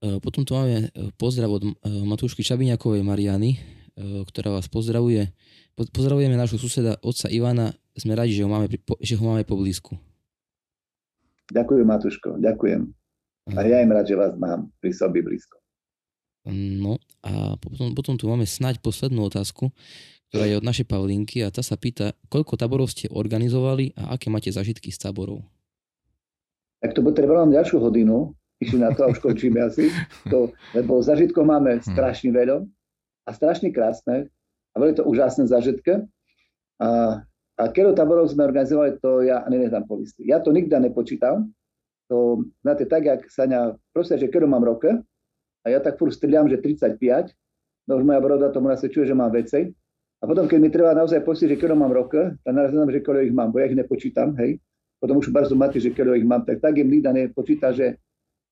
E, 0.03 0.21
potom 0.21 0.45
tu 0.45 0.53
máme 0.53 0.91
e, 0.93 1.11
pozdrav 1.17 1.49
od 1.49 1.63
e, 1.65 1.71
Matúšky 2.05 2.45
Čabiňakovej 2.45 3.03
Mariany, 3.03 3.57
ktorá 3.97 4.53
vás 4.53 4.69
pozdravuje. 4.69 5.33
Pozdravujeme 5.73 6.37
nášho 6.37 6.61
suseda, 6.61 7.01
otca 7.01 7.33
Ivana. 7.33 7.73
Sme 7.97 8.13
radi, 8.13 8.37
že 8.37 8.45
ho 8.45 8.51
máme, 8.53 8.69
že 9.01 9.17
ho 9.17 9.25
máme 9.25 9.41
poblízku. 9.49 9.97
Ďakujem, 11.53 11.87
Matúško, 11.87 12.29
ďakujem. 12.43 12.83
A 13.55 13.63
ja 13.63 13.79
im 13.79 13.95
rád, 13.95 14.11
že 14.11 14.19
vás 14.19 14.35
mám 14.35 14.75
pri 14.83 14.91
sobi 14.91 15.23
blízko. 15.23 15.63
No 16.51 16.99
a 17.23 17.55
potom, 17.59 17.95
potom 17.95 18.15
tu 18.19 18.27
máme 18.27 18.47
snať 18.47 18.83
poslednú 18.83 19.27
otázku, 19.31 19.71
ktorá 20.31 20.47
je 20.47 20.59
od 20.59 20.67
našej 20.67 20.87
Pavlinky 20.87 21.43
a 21.47 21.55
tá 21.55 21.63
sa 21.63 21.79
pýta, 21.79 22.15
koľko 22.27 22.59
taborov 22.59 22.91
ste 22.91 23.11
organizovali 23.11 23.95
a 23.95 24.19
aké 24.19 24.31
máte 24.31 24.51
zažitky 24.51 24.91
z 24.91 24.99
táborov? 25.07 25.47
tak 26.87 26.95
to 26.95 27.03
len 27.03 27.51
ďalšiu 27.51 27.83
hodinu, 27.83 28.37
išli 28.63 28.79
na 28.79 28.95
to 28.95 29.05
a 29.05 29.11
už 29.11 29.19
končíme 29.19 29.59
asi, 29.59 29.91
to, 30.31 30.55
lebo 30.77 31.03
zažitkov 31.03 31.43
máme 31.43 31.81
hm. 31.81 31.83
strašne 31.83 32.31
veľa 32.31 32.63
a 33.27 33.31
strašne 33.35 33.75
krásne 33.75 34.31
a 34.71 34.75
boli 34.79 34.95
to 34.95 35.03
úžasné 35.03 35.51
zažitky. 35.51 36.07
A, 36.79 37.21
a 37.57 37.63
keď 37.73 37.97
táborov 37.97 38.29
sme 38.29 38.45
organizovali, 38.45 39.01
to 39.01 39.25
ja 39.25 39.45
neznám 39.49 39.89
povistý. 39.89 40.29
Ja 40.29 40.45
to 40.45 40.53
nikdy 40.53 40.77
nepočítam. 40.77 41.53
To, 42.13 42.45
znáte, 42.63 42.87
tak, 42.87 43.03
jak 43.03 43.21
sa 43.33 43.49
ňa, 43.49 43.75
proste, 43.91 44.15
že 44.21 44.31
keď 44.31 44.47
mám 44.47 44.63
rok, 44.63 44.87
a 44.87 45.67
ja 45.67 45.83
tak 45.83 45.99
furt 45.99 46.15
strieľam, 46.15 46.47
že 46.47 46.63
35, 46.63 47.35
no 47.91 47.99
už 47.99 48.05
moja 48.07 48.23
broda 48.23 48.55
tomu 48.55 48.71
nasvedčuje, 48.71 49.11
že 49.11 49.19
mám 49.19 49.35
veci. 49.35 49.75
A 50.21 50.25
potom, 50.25 50.47
keď 50.47 50.59
mi 50.63 50.71
treba 50.71 50.95
naozaj 50.95 51.27
postiť, 51.27 51.57
že 51.57 51.59
keď 51.59 51.75
mám 51.75 51.91
rok, 51.91 52.39
tak 52.47 52.53
naraz 52.55 52.71
že 52.71 53.03
koľko 53.03 53.27
ich 53.27 53.35
mám, 53.35 53.51
bo 53.51 53.59
ja 53.59 53.67
ich 53.67 53.75
nepočítam, 53.75 54.39
hej 54.39 54.63
potom 55.01 55.21
už 55.21 55.29
bardzo 55.29 55.53
máte, 55.53 55.77
že 55.77 55.93
keď 55.93 56.17
ich 56.17 56.27
mám, 56.27 56.45
tak 56.49 56.61
tak 56.65 56.81
im 56.81 56.89
nikto 56.89 57.13
nepočíta, 57.13 57.73
že 57.73 58.01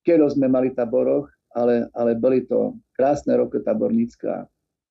keď 0.05 0.29
sme 0.29 0.45
mali 0.45 0.69
taboroch, 0.71 1.29
ale, 1.57 1.89
ale 1.97 2.13
boli 2.13 2.45
to 2.45 2.77
krásne 2.93 3.33
roky 3.33 3.57
tabornícka. 3.65 4.45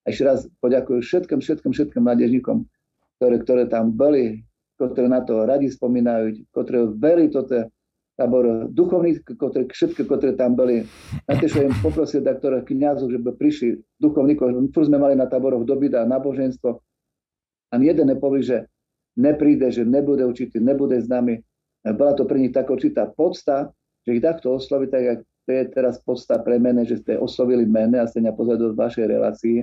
A 0.05 0.07
ešte 0.11 0.25
raz 0.27 0.45
poďakujem 0.59 1.01
všetkým, 1.01 1.39
všetkým, 1.41 1.73
všetkým 1.73 2.03
mládežníkom, 2.03 2.67
ktoré, 3.19 3.37
ktoré 3.43 3.65
tam 3.71 3.95
boli, 3.95 4.43
ktoré 4.77 5.07
na 5.07 5.23
to 5.23 5.47
radi 5.47 5.71
spomínajú, 5.71 6.51
ktoré 6.51 6.91
veri 6.99 7.31
toto 7.31 7.71
tábor 8.15 8.71
duchovní, 8.71 9.19
ktoré, 9.27 9.67
všetky, 9.67 10.07
ktoré 10.07 10.39
tam 10.39 10.55
boli. 10.55 10.87
Na 11.27 11.35
to, 11.35 11.51
im 11.51 11.75
poprosil 11.83 12.23
doktora 12.23 12.63
kniazov, 12.63 13.11
že 13.11 13.19
by 13.19 13.35
prišli 13.35 13.83
duchovníkov. 13.99 14.55
Furt 14.71 14.87
sme 14.87 15.03
mali 15.03 15.19
na 15.19 15.27
táboroch 15.27 15.67
dobyť 15.67 15.99
a 15.99 16.07
náboženstvo. 16.07 16.79
Ani 17.75 17.91
jeden 17.91 18.07
nepovedal, 18.15 18.47
že 18.47 18.59
nepríde, 19.19 19.67
že 19.75 19.83
nebude 19.83 20.23
určitý, 20.23 20.63
nebude 20.63 21.03
s 21.03 21.11
nami. 21.11 21.43
Bola 21.83 22.15
to 22.15 22.23
pre 22.23 22.39
nich 22.39 22.55
taká 22.55 22.71
určitá 22.79 23.11
podsta, 23.11 23.75
že 24.07 24.15
ich 24.15 24.23
takto 24.23 24.55
osloviť, 24.55 24.89
tak 24.91 25.03
jak 25.03 25.19
to 25.45 25.51
je 25.53 25.63
teraz 25.77 26.01
podsta 26.01 26.41
pre 26.41 26.57
mene, 26.57 26.89
že 26.89 27.03
ste 27.05 27.21
oslovili 27.21 27.69
mene 27.69 28.01
a 28.01 28.09
ste 28.09 28.25
mňa 28.25 28.33
pozreli 28.33 28.63
do 28.63 28.73
vašej 28.73 29.07
relácii. 29.11 29.59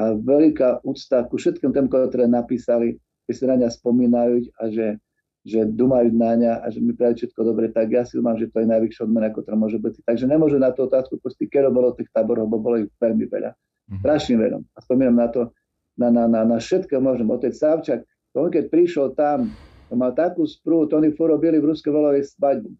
A 0.00 0.16
veľká 0.16 0.80
úcta 0.80 1.28
ku 1.28 1.36
všetkým 1.36 1.76
tým, 1.76 1.92
ktoré 1.92 2.24
napísali, 2.24 2.96
že 3.28 3.32
si 3.36 3.44
na 3.44 3.60
ňa 3.60 3.68
spomínajú 3.68 4.48
a 4.56 4.72
že, 4.72 4.96
že 5.44 5.68
dumajú 5.68 6.08
na 6.16 6.32
ňa 6.40 6.52
a 6.64 6.66
že 6.72 6.80
mi 6.80 6.96
praví 6.96 7.20
všetko 7.20 7.40
dobre, 7.44 7.68
tak 7.68 7.92
ja 7.92 8.08
si 8.08 8.16
mám, 8.16 8.40
že 8.40 8.48
to 8.48 8.64
je 8.64 8.72
najvyššia 8.72 9.04
odmena, 9.04 9.28
to 9.28 9.52
môže 9.52 9.76
byť. 9.76 10.08
Takže 10.08 10.24
nemôžu 10.24 10.56
na 10.56 10.72
tú 10.72 10.88
otázku 10.88 11.20
pustiť, 11.20 11.52
keď 11.52 11.68
bolo 11.68 11.92
tých 11.92 12.08
táborov, 12.16 12.48
bo 12.48 12.56
bolo 12.56 12.80
ich 12.80 12.90
veľmi 12.96 13.28
veľa. 13.28 13.52
Mhm. 13.92 14.00
Strašne 14.00 14.34
veľa. 14.40 14.58
A 14.72 14.78
spomínam 14.80 15.20
na 15.20 15.28
to, 15.28 15.52
na, 16.00 16.08
na, 16.08 16.24
na, 16.24 16.48
na 16.48 16.56
všetko 16.56 16.96
môžem. 16.96 17.28
Otec 17.28 17.52
Savčak, 17.52 18.00
on 18.32 18.48
keď 18.48 18.72
prišiel 18.72 19.12
tam, 19.12 19.52
to 19.92 19.98
mal 19.98 20.16
takú 20.16 20.48
sprú, 20.48 20.88
to 20.88 20.96
oni 20.96 21.12
robili 21.12 21.60
v 21.60 21.76
Ruskej 21.76 21.92
valovej 21.92 22.24
svadbu. 22.32 22.72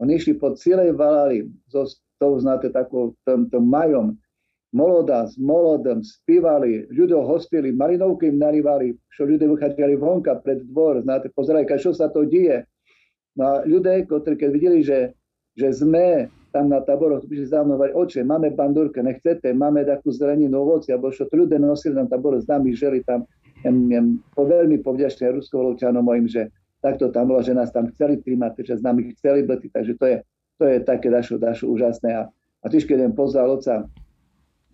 Oni 0.00 0.16
išli 0.16 0.40
po 0.40 0.54
celej 0.56 0.94
Valali 0.94 1.46
so 1.68 1.84
to 2.22 2.38
znáte 2.38 2.70
takou, 2.70 3.18
tom, 3.26 3.50
tom 3.50 3.66
majom, 3.66 4.14
moloda 4.72 5.28
s 5.28 5.36
molodom 5.36 6.00
spívali, 6.00 6.88
ľudia 6.88 7.20
hostili, 7.20 7.70
marinovky 7.76 8.32
im 8.32 8.40
narývali, 8.40 8.96
čo 9.12 9.28
ľudia 9.28 9.46
vychádzali 9.52 9.94
vonka 10.00 10.40
pred 10.40 10.64
dvor, 10.64 11.04
znáte, 11.04 11.28
pozerali, 11.36 11.68
čo 11.68 11.92
sa 11.92 12.08
to 12.08 12.24
deje. 12.24 12.64
No 13.36 13.42
a 13.44 13.54
ľudia, 13.68 14.04
ktorí 14.08 14.36
keď 14.36 14.50
videli, 14.50 14.80
že, 14.80 15.12
že 15.56 15.72
sme 15.76 16.32
tam 16.52 16.68
na 16.68 16.84
taboroch, 16.84 17.24
prišli 17.24 17.48
za 17.48 17.64
mnou, 17.64 17.80
oče, 17.80 18.24
máme 18.24 18.52
bandurke, 18.52 19.00
nechcete, 19.00 19.56
máme 19.56 19.88
takú 19.88 20.12
zeleninu, 20.12 20.64
ovoci, 20.64 20.92
alebo 20.92 21.08
čo 21.08 21.24
to 21.28 21.44
ľudia 21.44 21.56
nosili 21.60 21.96
na 21.96 22.04
tabor 22.04 22.36
s 22.36 22.44
nami, 22.44 22.76
žili 22.76 23.00
tam, 23.04 23.24
jem, 23.64 23.88
jem, 23.88 24.06
po 24.36 24.44
veľmi 24.44 24.84
povďačný 24.84 25.32
ruskovolovčanom 25.32 26.04
mojim, 26.04 26.28
že 26.28 26.52
takto 26.84 27.08
tam 27.08 27.32
bolo, 27.32 27.40
že 27.40 27.56
nás 27.56 27.72
tam 27.72 27.88
chceli 27.96 28.20
príjmať, 28.20 28.52
že 28.68 28.80
s 28.80 28.82
nami 28.84 29.16
chceli 29.16 29.48
byť, 29.48 29.60
takže 29.72 29.92
to 29.96 30.04
je, 30.04 30.16
to 30.60 30.64
je 30.68 30.76
také 30.84 31.08
dašo, 31.08 31.40
dašo 31.40 31.72
úžasné. 31.72 32.10
A, 32.20 32.22
a 32.60 32.66
tiež 32.68 32.84
keď 32.84 33.08
jem 33.08 33.14
pozval 33.16 33.48
oca 33.56 33.88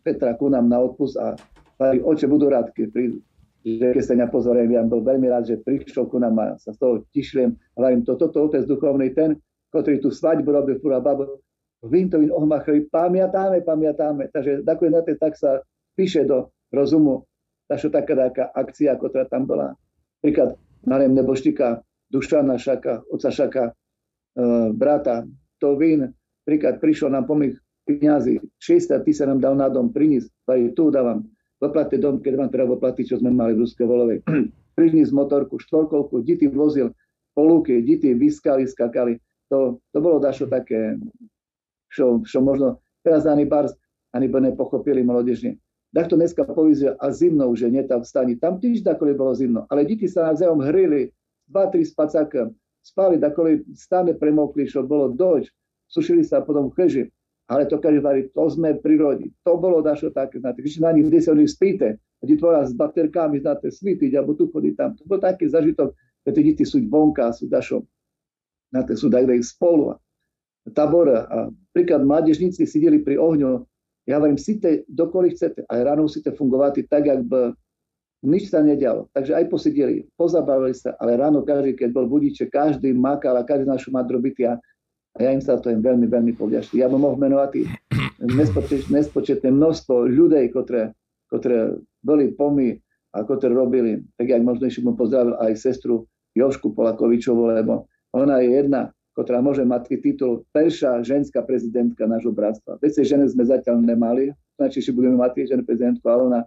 Petra 0.09 0.33
ku 0.41 0.49
nám 0.49 0.73
na 0.73 0.81
odpust 0.81 1.21
a 1.21 1.37
hovorí, 1.77 2.01
oče, 2.01 2.25
budú 2.25 2.49
rád, 2.49 2.73
keď 2.73 2.89
prídu. 2.89 3.21
Že 3.61 3.93
keď 3.93 4.05
sa 4.09 4.15
mňa 4.17 4.27
ja 4.73 4.83
bol 4.89 5.05
veľmi 5.05 5.29
rád, 5.29 5.45
že 5.45 5.61
prišiel 5.61 6.09
ku 6.09 6.17
nám 6.17 6.41
a 6.41 6.57
sa 6.57 6.73
z 6.73 6.81
toho 6.81 7.05
tišliem. 7.13 7.53
Hovorím, 7.77 8.09
toto 8.09 8.33
to, 8.33 8.49
otec 8.49 8.65
duchovný, 8.65 9.13
ten, 9.13 9.37
ktorý 9.69 10.01
tu 10.01 10.09
svadbu 10.09 10.49
robil, 10.49 10.81
fura 10.81 11.05
babo, 11.05 11.45
Vintovin 11.85 12.33
ohmachli, 12.33 12.91
pamiatáme, 12.91 13.63
pamiatáme. 13.63 14.33
Takže 14.35 14.67
nakoniec 14.67 14.99
na 14.99 15.15
tak 15.15 15.39
sa 15.39 15.63
píše 15.95 16.27
do 16.27 16.51
rozumu 16.75 17.29
taša 17.69 17.93
taká, 17.93 18.17
taká 18.17 18.45
akcia, 18.51 18.97
ktorá 18.97 19.29
tam 19.29 19.45
bola. 19.45 19.77
Príklad, 20.25 20.57
neviem, 20.89 21.15
neboštika, 21.15 21.85
Dušana 22.09 22.57
Šaka, 22.57 23.05
oca 23.13 23.31
Šaka, 23.31 23.65
e, 23.69 23.73
brata, 24.73 25.29
to 25.61 25.77
vín, 25.77 26.17
príklad, 26.49 26.81
prišiel 26.81 27.13
nám 27.13 27.29
pomých 27.29 27.61
peniazy, 27.89 28.45
60 28.61 29.01
tisíc 29.09 29.25
nám 29.25 29.41
dal 29.41 29.57
na 29.57 29.73
dom, 29.73 29.89
priniesť, 29.89 30.29
aj 30.45 30.77
tu 30.77 30.93
dávam, 30.93 31.25
zaplate 31.57 31.97
dom, 31.97 32.21
keď 32.21 32.33
vám 32.37 32.51
treba 32.53 32.77
zaplatiť, 32.77 33.05
čo 33.09 33.17
sme 33.25 33.33
mali 33.33 33.57
v 33.57 33.65
Ruskej 33.65 33.89
volovej. 33.89 34.21
priniesť 34.79 35.11
motorku, 35.17 35.57
štvorkolku, 35.59 36.23
deti 36.23 36.47
vozil 36.47 36.93
po 37.33 37.43
lúke, 37.49 37.81
deti 37.81 38.13
vyskali, 38.13 38.69
skakali. 38.69 39.17
To, 39.49 39.81
to 39.91 39.99
bolo 39.99 40.21
dašo 40.21 40.47
také, 40.47 41.01
čo, 41.91 42.21
čo 42.23 42.39
možno 42.45 42.79
teraz 43.01 43.25
ani 43.25 43.49
bars, 43.49 43.73
ani 44.13 44.29
by 44.29 44.53
nepochopili 44.53 45.01
mladežne. 45.01 45.57
Takto 45.91 46.21
dneska 46.21 46.45
povízia 46.45 46.95
a 47.01 47.09
zimnou, 47.09 47.57
že 47.57 47.73
nie 47.73 47.81
tam 47.89 48.05
vstani. 48.05 48.37
Tam 48.37 48.61
tiež 48.61 48.85
takoli 48.85 49.17
bolo 49.17 49.33
zimno, 49.33 49.65
ale 49.73 49.89
deti 49.89 50.05
sa 50.05 50.29
navzájom 50.31 50.61
hrili, 50.63 51.11
dva, 51.49 51.73
tri 51.73 51.83
spacáka, 51.83 52.53
spali, 52.85 53.17
takoli 53.17 53.65
stále 53.73 54.13
premokli, 54.13 54.69
čo 54.69 54.85
bolo 54.85 55.09
doč, 55.11 55.49
sušili 55.89 56.23
sa 56.23 56.45
potom 56.45 56.69
v 56.69 56.77
cheži 56.77 57.05
ale 57.49 57.65
to 57.65 57.81
keď 57.81 58.05
hovorí, 58.05 58.29
to 58.31 58.45
sme 58.53 58.77
v 58.77 58.81
prírode. 58.85 59.27
To 59.49 59.57
bolo 59.57 59.81
dašo 59.81 60.13
také, 60.13 60.37
znáte, 60.39 60.61
když 60.61 60.85
na 60.85 60.93
nich, 60.93 61.09
kde 61.09 61.19
sa 61.25 61.33
oni 61.33 61.49
spíte, 61.49 61.97
a 61.97 62.23
ti 62.27 62.35
tvoja 62.37 62.67
s 62.69 62.77
baterkami, 62.77 63.41
znáte, 63.41 63.73
svítiť, 63.73 64.21
alebo 64.21 64.37
tu 64.37 64.53
chodí 64.53 64.77
tam. 64.77 64.93
To 65.01 65.03
bol 65.09 65.17
taký 65.17 65.49
zažitok, 65.49 65.97
že 66.27 66.31
tí 66.37 66.41
deti 66.45 66.65
sú 66.69 66.83
vonka, 66.85 67.33
sú 67.33 67.49
dašo, 67.49 67.89
znáte, 68.69 68.93
sú 69.01 69.09
takde 69.09 69.41
spolu. 69.41 69.97
Tabor 70.77 71.09
a 71.09 71.49
príklad 71.73 72.05
mládežníci 72.05 72.69
sedeli 72.69 73.01
pri 73.01 73.17
ohňu, 73.17 73.65
ja 74.05 74.21
hovorím, 74.21 74.37
síte, 74.37 74.85
dokoli 74.89 75.33
chcete, 75.33 75.65
aj 75.69 75.81
ráno 75.85 76.09
musíte 76.09 76.33
fungovať 76.33 76.85
tak, 76.89 77.09
jak 77.09 77.25
by 77.29 77.53
nič 78.25 78.51
sa 78.51 78.65
nedialo. 78.65 79.07
Takže 79.13 79.37
aj 79.37 79.45
posedeli, 79.53 80.09
pozabavili 80.17 80.73
sa, 80.75 80.97
ale 80.99 81.21
ráno 81.21 81.45
každý, 81.45 81.77
keď 81.77 81.93
bol 81.93 82.09
budíček, 82.09 82.51
každý 82.51 82.97
makal 82.97 83.37
a 83.37 83.45
každý 83.45 83.69
našu 83.69 83.93
madrobity 83.93 84.49
a 85.17 85.19
ja 85.25 85.31
im 85.33 85.43
sa 85.43 85.57
to 85.57 85.73
im 85.73 85.81
veľmi, 85.81 86.07
veľmi 86.07 86.33
povďačný. 86.37 86.83
Ja 86.83 86.93
by 86.93 87.01
mohol 87.01 87.17
menovať 87.17 87.65
nespočetné, 88.23 89.03
nespočetné 89.03 89.49
množstvo 89.51 90.11
ľudí, 90.11 90.53
ktoré, 90.53 90.93
ktoré 91.33 91.81
boli 92.05 92.35
pomy 92.35 92.77
a 93.17 93.25
ktoré 93.25 93.51
robili. 93.51 94.05
Tak 94.21 94.27
jak 94.29 94.43
možno 94.45 94.69
ešte 94.69 94.85
pozdravil 94.85 95.35
aj 95.41 95.59
sestru 95.59 96.05
Jošku 96.37 96.77
Polakovičovú, 96.77 97.51
lebo 97.51 97.89
ona 98.15 98.39
je 98.45 98.63
jedna, 98.63 98.93
ktorá 99.19 99.43
môže 99.43 99.67
mať 99.67 99.99
titul 99.99 100.47
perša 100.55 101.03
ženská 101.03 101.43
prezidentka 101.43 102.07
nášho 102.07 102.31
bratstva. 102.31 102.79
Veci 102.79 103.03
ženy 103.03 103.27
sme 103.27 103.43
zatiaľ 103.43 103.83
nemali, 103.83 104.31
znači, 104.55 104.79
že 104.79 104.95
budeme 104.95 105.19
mať 105.19 105.51
ženu 105.51 105.67
prezidentku, 105.67 106.07
ale 106.07 106.23
ona 106.31 106.41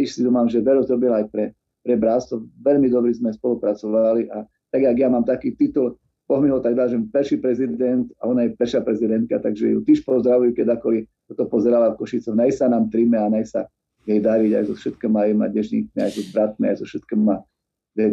tiež 0.00 0.08
si 0.16 0.20
domám, 0.24 0.48
že 0.48 0.64
veľa 0.64 0.88
zrobila 0.88 1.20
aj 1.20 1.26
pre, 1.28 1.44
pre 1.84 1.94
bratstvo. 2.00 2.48
Veľmi 2.64 2.88
dobre 2.88 3.12
sme 3.12 3.36
spolupracovali 3.36 4.32
a 4.32 4.48
tak, 4.72 4.80
jak 4.88 4.96
ja 4.96 5.08
mám 5.12 5.28
taký 5.28 5.52
titul 5.56 6.00
ho 6.26 6.58
tak 6.58 6.74
dá, 6.74 6.90
že 6.90 6.98
peší 6.98 7.38
prezident 7.38 8.10
a 8.18 8.26
ona 8.26 8.50
je 8.50 8.58
peša 8.58 8.82
prezidentka, 8.82 9.38
takže 9.38 9.78
ju 9.78 9.80
tiež 9.86 10.02
pozdravujú, 10.02 10.58
keď 10.58 10.74
ako 10.74 11.06
toto 11.30 11.44
pozerala 11.46 11.94
v 11.94 12.02
Košicoch. 12.02 12.34
Naj 12.34 12.58
sa 12.58 12.66
nám 12.66 12.90
tríme 12.90 13.14
a 13.14 13.30
naj 13.30 13.46
sa 13.46 13.60
jej 14.06 14.18
dariť 14.18 14.52
aj 14.58 14.64
so 14.70 14.74
všetkými 14.74 15.18
aj 15.18 15.50
dežníkmi, 15.54 15.98
aj 16.02 16.12
so 16.14 16.22
bratmi, 16.34 16.64
aj 16.66 16.76
so 16.82 16.84
všetkými 16.86 17.34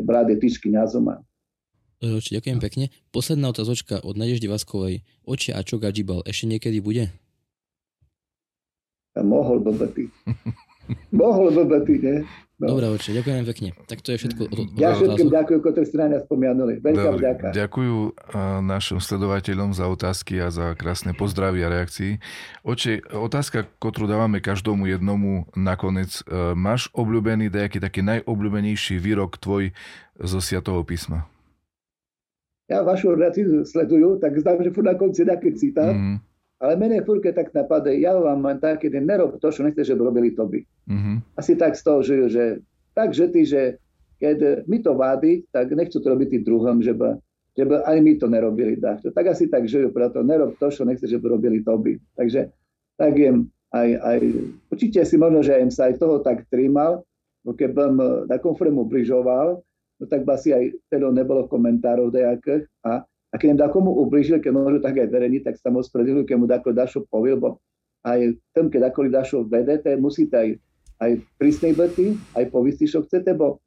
brat 0.06 0.28
je 0.30 0.38
tyčky 0.38 0.70
ňazoma. 0.70 1.22
Oči, 2.04 2.36
ďakujem 2.36 2.60
pekne. 2.60 2.86
Posledná 3.16 3.48
otázočka 3.50 4.04
od 4.04 4.20
Nadeždy 4.20 4.52
Vaskovej. 4.52 5.08
Oči 5.24 5.56
a 5.56 5.64
čo 5.64 5.80
Gadžibal 5.80 6.20
ešte 6.28 6.52
niekedy 6.52 6.84
bude? 6.84 7.08
A 9.16 9.24
mohol 9.24 9.64
byť. 9.64 10.12
mohol 11.24 11.48
byť, 11.54 11.88
nie? 12.04 12.28
No. 12.64 12.80
Dobre, 12.80 12.96
oče, 12.96 13.12
ďakujem 13.12 13.44
pekne. 13.44 13.70
Tak 13.92 14.00
to 14.00 14.16
je 14.16 14.18
všetko. 14.24 14.42
Od, 14.48 14.56
od 14.56 14.68
ja 14.80 14.96
všetkým 14.96 15.28
ďakujem, 15.28 15.60
ktorí 15.60 15.84
ste 15.84 15.98
na 16.00 16.08
nás 16.16 16.24
spomianuli. 16.24 16.80
Veľká 16.80 17.10
vďaka. 17.20 17.46
Ďakujem 17.52 17.96
našim 18.64 19.04
sledovateľom 19.04 19.76
za 19.76 19.92
otázky 19.92 20.40
a 20.40 20.48
za 20.48 20.72
krásne 20.80 21.12
pozdravy 21.12 21.60
a 21.60 21.68
reakcie. 21.68 22.24
Oče, 22.64 23.04
otázka, 23.12 23.68
ktorú 23.84 24.08
dávame 24.08 24.40
každomu 24.40 24.88
jednomu 24.88 25.44
nakoniec. 25.60 26.24
E, 26.24 26.56
máš 26.56 26.88
obľúbený 26.96 27.52
nejaký 27.52 27.84
taký 27.84 28.00
najobľúbenejší 28.00 28.96
výrok 28.96 29.36
tvoj 29.44 29.76
zo 30.24 30.40
Sviatého 30.40 30.80
písma? 30.88 31.28
Ja 32.72 32.80
vašu 32.80 33.12
reakciu 33.12 33.68
sledujú, 33.68 34.24
tak 34.24 34.40
zdám, 34.40 34.64
že 34.64 34.72
furt 34.72 34.88
na 34.88 34.96
konci 34.96 35.28
nejaký 35.28 35.52
citát. 35.60 35.92
Mm-hmm 35.92 36.33
ale 36.64 36.80
mene 36.80 37.04
furke 37.04 37.36
tak 37.36 37.52
napadá, 37.52 37.92
ja 37.92 38.16
vám 38.16 38.40
mám 38.40 38.58
taký, 38.64 38.88
ten 38.88 39.04
nerob 39.04 39.36
to, 39.44 39.52
čo 39.52 39.68
nechceš, 39.68 39.92
že 39.92 39.98
by 40.00 40.04
robili 40.08 40.32
to 40.32 40.48
by. 40.48 40.64
Mm-hmm. 40.88 41.16
Asi 41.36 41.60
tak 41.60 41.76
z 41.76 41.84
toho 41.84 42.00
žijú, 42.00 42.26
že 42.32 42.64
tak, 42.96 43.12
že 43.12 43.28
ty, 43.28 43.44
že 43.44 43.76
keď 44.24 44.64
my 44.64 44.80
to 44.80 44.96
vádi, 44.96 45.44
tak 45.52 45.76
nechcú 45.76 46.00
to 46.00 46.08
robiť 46.08 46.48
druhom, 46.48 46.80
že 46.80 46.96
by, 46.96 47.20
že 47.60 47.68
by 47.68 47.84
aj 47.84 47.98
my 48.00 48.14
to 48.16 48.28
nerobili. 48.32 48.80
Tak, 48.80 49.04
tak 49.12 49.26
asi 49.28 49.52
tak 49.52 49.68
žijú, 49.68 49.92
preto 49.92 50.24
nerob 50.24 50.56
to, 50.56 50.72
čo 50.72 50.88
nechceš, 50.88 51.12
že 51.12 51.20
by 51.20 51.28
robili 51.36 51.60
to 51.60 51.76
by. 51.76 52.00
Takže 52.16 52.48
tak 52.96 53.12
jem 53.20 53.52
aj, 53.76 53.90
aj, 54.00 54.20
určite 54.72 55.04
si 55.04 55.20
možno, 55.20 55.44
že 55.44 55.60
im 55.60 55.68
sa 55.68 55.92
aj 55.92 56.00
toho 56.00 56.24
tak 56.24 56.48
trímal, 56.48 57.04
keď 57.44 57.76
som 57.76 57.94
na 58.32 58.38
konfremu 58.40 58.88
bližoval, 58.88 59.60
no 60.00 60.04
tak 60.08 60.24
by 60.24 60.40
asi 60.40 60.56
aj 60.56 60.64
teda 60.88 61.12
nebolo 61.12 61.44
komentárov 61.52 62.08
nejakých 62.08 62.72
a 62.88 63.04
a 63.34 63.42
keď 63.42 63.58
im 63.58 63.60
komu 63.74 63.98
ublížil, 63.98 64.38
keď 64.38 64.52
môžu 64.54 64.78
tak 64.78 65.02
aj 65.02 65.10
verejní, 65.10 65.42
tak 65.42 65.58
sa 65.58 65.74
mu 65.74 65.82
keď 65.82 66.36
mu 66.38 66.46
dako 66.46 66.70
dašo 66.70 67.02
povie, 67.10 67.34
lebo 67.34 67.58
aj 68.06 68.38
tom, 68.54 68.70
keď 68.70 68.94
ako 68.94 69.10
dašo 69.10 69.38
vedete, 69.50 69.98
musíte 69.98 70.38
aj, 70.38 70.50
aj 71.02 71.12
prísnej 71.42 71.74
bety, 71.74 72.14
aj 72.38 72.54
povisti, 72.54 72.86
čo 72.86 73.02
chcete, 73.02 73.34
bo 73.34 73.58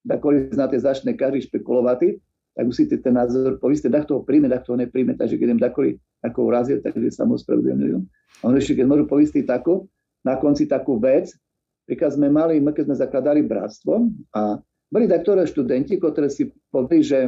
dakoli 0.00 0.48
znáte 0.48 0.80
začne 0.80 1.12
každý 1.12 1.44
špekulovať, 1.44 2.16
tak 2.56 2.64
musíte 2.64 2.96
ten 3.04 3.12
názor 3.12 3.60
povisti, 3.60 3.92
tak 3.92 4.08
toho 4.08 4.24
príjme, 4.24 4.48
tak 4.48 4.64
toho 4.64 4.80
nepríjme, 4.80 5.12
takže 5.12 5.36
keď 5.36 5.48
im 5.52 5.60
dakoli 5.60 6.00
ako 6.24 6.48
urazil, 6.48 6.80
takže 6.80 7.12
sa 7.12 7.28
mu. 7.28 7.36
A 7.36 8.42
on 8.48 8.56
ešte, 8.56 8.80
keď 8.80 8.86
môžu 8.88 9.04
povisti 9.04 9.44
takú, 9.44 9.84
na 10.24 10.40
konci 10.40 10.64
takú 10.64 10.96
vec, 10.96 11.36
príklad 11.84 12.16
sme 12.16 12.32
mali, 12.32 12.64
keď 12.64 12.88
sme 12.88 12.96
zakladali 12.96 13.44
bratstvo 13.44 14.08
a 14.32 14.56
boli 14.88 15.04
taktoré 15.04 15.44
študenti, 15.44 16.00
ktorí 16.00 16.28
si 16.32 16.48
povedali, 16.72 17.02
že 17.04 17.18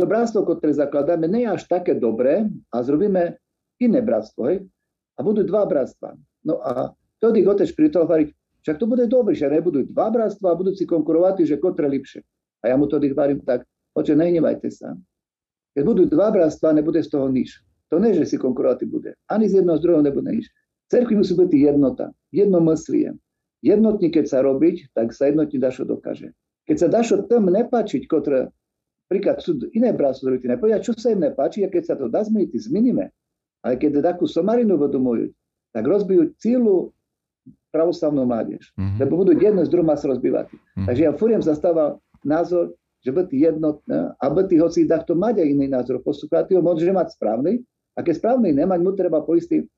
to 0.00 0.04
bratstvo, 0.08 0.48
ktoré 0.48 0.72
zakladáme, 0.72 1.28
nie 1.28 1.44
je 1.44 1.52
až 1.52 1.62
také 1.68 1.92
dobré 1.92 2.48
a 2.72 2.76
zrobíme 2.80 3.36
iné 3.78 4.00
bratstvo. 4.00 4.40
Hej? 4.48 4.64
A 5.16 5.20
budú 5.20 5.44
dva 5.44 5.68
bratstva. 5.68 6.16
No 6.42 6.58
a 6.64 6.96
vtedy 7.20 7.44
otec 7.44 7.68
toho 7.92 8.08
hovorí, 8.08 8.32
však 8.62 8.78
to 8.78 8.86
bude 8.86 9.04
dobré, 9.10 9.34
že 9.34 9.50
nebudú 9.50 9.84
dva 9.90 10.08
bratstva 10.08 10.54
a 10.54 10.58
budú 10.58 10.72
si 10.72 10.86
konkurovať, 10.86 11.44
že 11.44 11.58
kotre 11.58 11.90
lepšie. 11.90 12.22
A 12.62 12.70
ja 12.70 12.78
mu 12.78 12.86
tedy 12.86 13.10
hovorím 13.10 13.42
tak, 13.42 13.66
oče, 13.98 14.14
nehnevajte 14.14 14.70
sa. 14.70 14.94
Keď 15.74 15.82
budú 15.82 16.02
dva 16.06 16.30
bratstva, 16.30 16.76
nebude 16.76 17.02
z 17.02 17.10
toho 17.10 17.26
nič. 17.26 17.58
To 17.90 18.00
nie, 18.00 18.16
že 18.16 18.24
si 18.24 18.36
konkurovať 18.40 18.88
bude. 18.88 19.18
Ani 19.28 19.50
z 19.50 19.60
jedného 19.60 19.76
z 19.76 19.82
druhého 19.84 20.04
nebude 20.06 20.30
nič. 20.30 20.46
Cerkvi 20.88 21.18
musí 21.18 21.36
byť 21.36 21.50
jednota, 21.52 22.12
jednomyslie. 22.32 23.12
Jednotní, 23.62 24.08
keď 24.12 24.24
sa 24.28 24.38
robiť, 24.44 24.94
tak 24.96 25.12
sa 25.12 25.28
jednotní 25.28 25.58
dašo 25.60 25.84
dokáže. 25.84 26.34
Keď 26.68 26.76
sa 26.78 26.88
dašo 26.88 27.26
tam 27.26 27.50
nepáčiť, 27.50 28.06
kotre 28.06 28.52
Príklad 29.12 29.44
sú 29.44 29.60
iné 29.76 29.92
bratstvo, 29.92 30.32
ktoré 30.32 30.56
nepovedia, 30.56 30.80
čo 30.80 30.96
sa 30.96 31.12
im 31.12 31.20
nepáči, 31.20 31.60
a 31.60 31.68
keď 31.68 31.82
sa 31.84 31.94
to 32.00 32.08
dá 32.08 32.24
zmeniť, 32.24 32.48
zmeníme. 32.56 33.12
Ale 33.60 33.76
keď 33.76 34.00
takú 34.00 34.24
somarinu 34.24 34.80
vedomujú, 34.80 35.28
tak 35.76 35.84
rozbijú 35.84 36.32
celú 36.40 36.96
pravoslavnú 37.68 38.24
mládež. 38.24 38.72
Mm-hmm. 38.72 38.98
Lebo 39.04 39.12
budú 39.20 39.36
jedno 39.36 39.60
z 39.60 39.68
druhým 39.68 39.92
sa 39.92 40.08
rozbívať. 40.08 40.48
Mm-hmm. 40.48 40.86
Takže 40.88 41.02
ja 41.04 41.12
furiem 41.12 41.44
zastával 41.44 42.00
názor, 42.24 42.72
že 43.04 43.12
byť 43.12 43.28
jednotné 43.28 44.16
a 44.16 44.24
byť 44.32 44.48
hoci 44.56 44.88
takto 44.88 45.12
mať 45.12 45.44
aj 45.44 45.48
iný 45.52 45.66
názor. 45.68 46.00
Postupať 46.00 46.56
ho 46.56 46.64
môže 46.64 46.88
mať 46.88 47.12
správny, 47.12 47.60
a 47.92 48.00
keď 48.00 48.14
správny 48.16 48.56
nemať, 48.56 48.78
mu 48.80 48.96
treba 48.96 49.20
poistý 49.20 49.68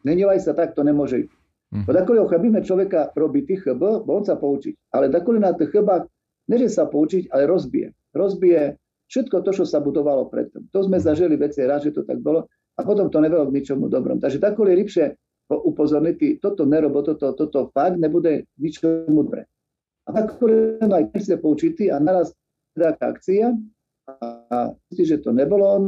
Nenevaj 0.00 0.40
sa 0.40 0.52
tak, 0.56 0.72
to 0.72 0.80
nemôže 0.80 1.28
ísť. 1.28 1.34
Mm. 1.76 1.84
Bo 1.84 1.90
dakoli 1.92 2.18
chabíme 2.24 2.60
človeka 2.64 3.12
robiť 3.12 3.42
tých 3.46 3.60
chyb, 3.68 3.80
bo 3.80 4.10
on 4.10 4.24
sa 4.24 4.40
poučiť. 4.40 4.96
Ale 4.96 5.12
dakoli 5.12 5.38
na 5.38 5.52
tých 5.52 5.76
chybách 5.76 6.08
neže 6.48 6.72
sa 6.72 6.88
poučiť, 6.88 7.28
ale 7.30 7.44
rozbije. 7.46 7.92
Rozbije 8.14 8.76
všetko 9.10 9.42
to, 9.42 9.50
čo 9.50 9.64
sa 9.66 9.82
budovalo 9.82 10.30
predtým. 10.30 10.70
To 10.70 10.86
sme 10.86 11.02
zažili 11.02 11.34
veci, 11.34 11.66
rád, 11.66 11.90
že 11.90 11.94
to 11.94 12.02
tak 12.06 12.22
bolo. 12.22 12.46
A 12.78 12.86
potom 12.86 13.10
to 13.10 13.18
nevedlo 13.18 13.50
k 13.50 13.56
ničomu 13.60 13.90
dobrom. 13.90 14.22
Takže 14.22 14.38
dakoli 14.38 14.78
lepšie 14.78 15.18
upozorniť, 15.50 16.38
toto 16.38 16.62
nerobo, 16.62 17.02
toto, 17.02 17.34
toto 17.34 17.74
fakt 17.74 17.98
nebude 17.98 18.46
ničomu 18.54 19.26
dobre. 19.26 19.50
A 20.06 20.14
no 20.86 20.94
aj 20.94 21.10
keď 21.10 21.20
ste 21.22 21.36
a 21.90 21.96
naraz 21.98 22.34
taká 22.74 23.14
akcia 23.14 23.54
a 24.06 24.74
myslí, 24.90 25.04
že 25.06 25.22
to 25.22 25.34
nebolo 25.34 25.64
on 25.66 25.84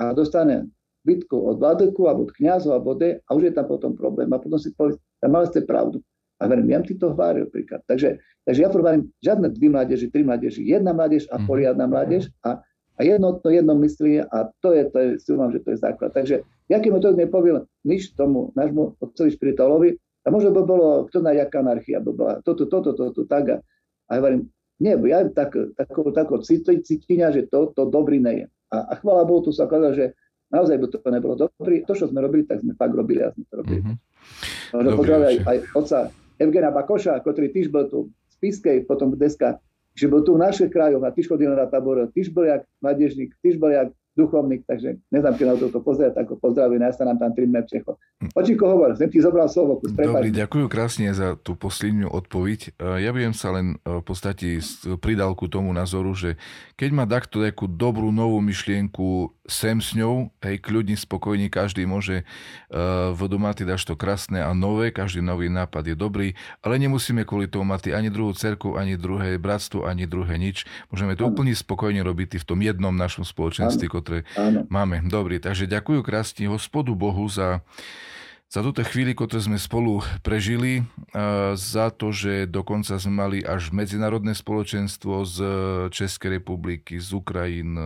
a 0.00 0.16
dostane 0.16 0.68
bitku 1.04 1.36
od 1.36 1.60
vladeku 1.60 2.08
alebo 2.08 2.28
od 2.28 2.32
kniazov 2.32 2.80
alebo 2.80 2.96
de, 2.96 3.20
a 3.20 3.30
už 3.32 3.42
je 3.50 3.52
tam 3.52 3.66
potom 3.68 3.92
problém. 3.92 4.28
A 4.32 4.40
potom 4.40 4.56
si 4.56 4.72
povie, 4.72 4.96
mali 5.24 5.46
ste 5.50 5.64
pravdu. 5.66 6.00
A 6.42 6.50
verím, 6.50 6.74
ja 6.74 6.82
ti 6.82 6.98
to 6.98 7.14
hovoril 7.14 7.46
príklad. 7.46 7.86
Takže, 7.86 8.18
takže 8.42 8.60
ja 8.66 8.68
hovorím, 8.68 9.14
žiadne 9.22 9.54
dvi 9.54 9.68
mládeži, 9.70 10.10
tri 10.10 10.26
mládeži, 10.26 10.66
jedna 10.66 10.90
mládež 10.90 11.30
a 11.30 11.38
mhm. 11.38 11.46
poriadna 11.46 11.86
mládež 11.86 12.34
a, 12.42 12.58
a 12.98 13.00
jednotno, 13.00 13.46
myslí 13.78 14.26
a 14.26 14.50
to 14.58 14.74
je, 14.74 14.82
to 14.90 14.98
je, 14.98 15.08
si 15.22 15.30
že 15.30 15.60
to 15.62 15.68
je 15.70 15.78
základ. 15.78 16.10
Takže 16.10 16.42
ja 16.66 16.82
keď 16.82 16.90
mu 16.90 16.98
to 16.98 17.14
nepoviem 17.14 17.62
nič 17.86 18.18
tomu 18.18 18.50
nášmu 18.58 18.98
otcovi 18.98 19.30
špiritolovi, 19.30 19.94
a 20.22 20.30
možno 20.30 20.54
by 20.54 20.62
bolo, 20.62 20.88
kto 21.10 21.18
na 21.18 21.34
jaká 21.34 21.66
anarchia 21.66 21.98
by 21.98 22.10
bola, 22.14 22.34
toto, 22.46 22.70
toto, 22.70 22.94
toto, 22.94 23.26
tak 23.26 23.44
a, 23.50 23.56
a 24.06 24.12
hovorím, 24.22 24.46
nie, 24.82 24.94
ja 25.10 25.26
tak, 25.30 25.54
takou, 25.78 26.10
takou 26.10 26.42
cítiňa, 26.42 27.30
že 27.34 27.46
to, 27.46 27.70
to 27.74 27.86
dobrý 27.86 28.18
nie 28.18 28.42
je. 28.42 28.46
A, 28.74 28.76
a 28.90 28.92
chvála 28.98 29.26
Bohu, 29.26 29.46
tu 29.46 29.54
sa 29.54 29.70
kladá, 29.70 29.94
že 29.94 30.14
naozaj 30.50 30.78
by 30.78 30.86
to 30.90 30.98
nebolo 31.10 31.34
dobré. 31.38 31.86
To, 31.86 31.94
čo 31.94 32.10
sme 32.10 32.18
robili, 32.18 32.42
tak 32.46 32.62
sme 32.66 32.74
fakt 32.74 32.94
robili 32.94 33.22
a 33.22 33.30
sme 33.30 33.44
to 33.46 33.54
robili. 33.62 33.82
Mm-hmm. 33.82 34.96
Pozdravujem 34.98 35.26
aj, 35.28 35.36
aj 35.46 35.58
otca 35.76 35.98
Evgena 36.42 36.74
Bakoša, 36.74 37.22
ktorý 37.22 37.54
tiež 37.54 37.70
bol 37.70 37.86
tu 37.86 38.10
v 38.10 38.30
Spiskej, 38.34 38.82
potom 38.90 39.14
dneska, 39.14 39.62
že 39.94 40.10
bol 40.10 40.26
tu 40.26 40.34
v 40.34 40.42
našich 40.42 40.74
krajoch 40.74 41.04
a 41.06 41.14
tiež 41.14 41.30
chodil 41.30 41.54
na 41.54 41.70
tábor, 41.70 42.10
tiež 42.10 42.34
bol 42.34 42.42
jak 42.42 42.66
mladežník, 42.82 43.38
tiež 43.38 43.62
bol 43.62 43.70
jak 43.70 43.94
duchovník, 44.12 44.68
takže 44.68 45.00
neznám, 45.08 45.34
keď 45.40 45.46
na 45.48 45.56
toto 45.56 45.80
pozerať, 45.80 46.20
tak 46.20 46.26
ho 46.28 46.36
pozdravujem, 46.36 46.84
ja 46.84 46.92
sa 46.92 47.08
nám 47.08 47.16
tam 47.16 47.32
trimne 47.32 47.64
Čecho. 47.64 47.96
Očíko 48.36 48.68
hovor, 48.68 48.92
som 48.92 49.08
ti 49.08 49.24
zobral 49.24 49.48
slovo. 49.48 49.80
Kus, 49.80 49.96
Dobrý, 49.96 50.28
ďakujem 50.28 50.68
krásne 50.68 51.08
za 51.16 51.34
tú 51.40 51.56
poslednú 51.56 52.12
odpoveď. 52.12 52.76
Ja 52.78 53.10
by 53.10 53.32
sa 53.32 53.56
len 53.56 53.80
e, 53.82 54.00
v 54.00 54.04
podstate 54.04 54.60
pridal 55.00 55.32
ku 55.32 55.48
tomu 55.48 55.72
názoru, 55.72 56.12
že 56.12 56.36
keď 56.76 56.90
má 56.92 57.04
takto 57.08 57.40
takú 57.40 57.64
dobrú 57.64 58.12
novú 58.12 58.44
myšlienku 58.44 59.32
sem 59.48 59.82
s 59.82 59.98
ňou, 59.98 60.30
hej, 60.46 60.62
kľudne, 60.62 60.94
spokojne, 60.94 61.50
každý 61.50 61.82
môže 61.82 62.22
uh, 62.22 63.10
v 63.10 63.20
mať 63.36 63.66
dáš 63.66 63.82
to 63.82 63.98
krásne 63.98 64.38
a 64.38 64.54
nové, 64.54 64.94
každý 64.94 65.18
nový 65.18 65.50
nápad 65.50 65.92
je 65.92 65.96
dobrý, 65.98 66.28
ale 66.62 66.78
nemusíme 66.78 67.26
kvôli 67.26 67.50
tomu 67.50 67.66
mať 67.66 67.90
ani 67.90 68.06
druhú 68.06 68.30
cerku, 68.38 68.78
ani 68.78 68.94
druhé 68.94 69.36
bratstvo, 69.42 69.82
ani 69.82 70.06
druhé 70.06 70.38
nič. 70.38 70.62
Môžeme 70.94 71.18
to 71.18 71.26
ano. 71.26 71.34
úplne 71.34 71.52
spokojne 71.52 72.06
robiť 72.06 72.38
v 72.38 72.46
tom 72.46 72.62
jednom 72.62 72.94
našom 72.94 73.26
spoločenstve, 74.02 74.26
ktoré 74.26 74.66
máme. 74.66 75.06
Dobrý, 75.06 75.38
takže 75.38 75.70
ďakujem 75.70 76.02
krásne 76.02 76.50
hospodu 76.50 76.98
Bohu 76.98 77.24
za 77.30 77.62
za 78.52 78.60
túto 78.60 78.84
chvíli, 78.84 79.16
ktoré 79.16 79.40
sme 79.40 79.56
spolu 79.56 80.04
prežili, 80.20 80.84
za 81.56 81.88
to, 81.88 82.12
že 82.12 82.44
dokonca 82.44 83.00
sme 83.00 83.24
mali 83.24 83.38
až 83.40 83.72
medzinárodné 83.72 84.36
spoločenstvo 84.36 85.24
z 85.24 85.38
Českej 85.88 86.36
republiky, 86.36 87.00
z 87.00 87.16
Ukrajín, 87.16 87.80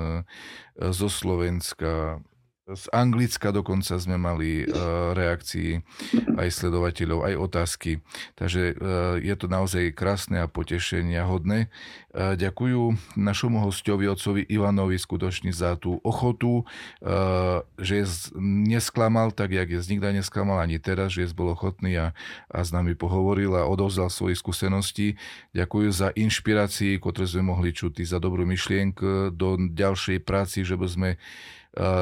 zo 0.74 1.06
Slovenska, 1.06 2.18
z 2.66 2.90
Anglicka 2.90 3.54
dokonca 3.54 3.94
sme 3.94 4.18
mali 4.18 4.66
uh, 4.66 5.14
reakcií 5.14 5.86
aj 6.34 6.50
sledovateľov, 6.50 7.22
aj 7.22 7.34
otázky. 7.38 8.02
Takže 8.34 8.74
uh, 8.74 8.74
je 9.22 9.34
to 9.38 9.46
naozaj 9.46 9.94
krásne 9.94 10.42
a 10.42 10.50
potešenia 10.50 11.22
hodné. 11.30 11.70
Uh, 12.10 12.34
ďakujú 12.34 13.14
našomu 13.14 13.62
hostovi, 13.62 14.10
otcovi 14.10 14.42
Ivanovi, 14.50 14.98
skutočne 14.98 15.54
za 15.54 15.78
tú 15.78 16.02
ochotu, 16.02 16.66
uh, 17.06 17.62
že 17.78 18.02
nesklamal 18.42 19.30
tak, 19.30 19.54
jak 19.54 19.70
je 19.70 19.86
nikda 19.86 20.10
nesklamal 20.10 20.58
ani 20.58 20.82
teraz, 20.82 21.14
že 21.14 21.30
bol 21.30 21.54
ochotný 21.54 21.94
a, 21.94 22.18
a 22.50 22.58
s 22.66 22.74
nami 22.74 22.98
pohovoril 22.98 23.54
a 23.54 23.70
odovzdal 23.70 24.10
svoje 24.10 24.34
skúsenosti. 24.34 25.14
Ďakujú 25.54 25.88
za 25.94 26.10
inšpirácii, 26.18 26.98
ktoré 26.98 27.30
sme 27.30 27.54
mohli 27.54 27.70
čuť, 27.70 28.02
za 28.02 28.18
dobrú 28.18 28.42
myšlienku 28.42 29.30
do 29.30 29.54
ďalšej 29.54 30.18
práci, 30.26 30.66
že 30.66 30.74
by 30.74 30.86
sme 30.90 31.10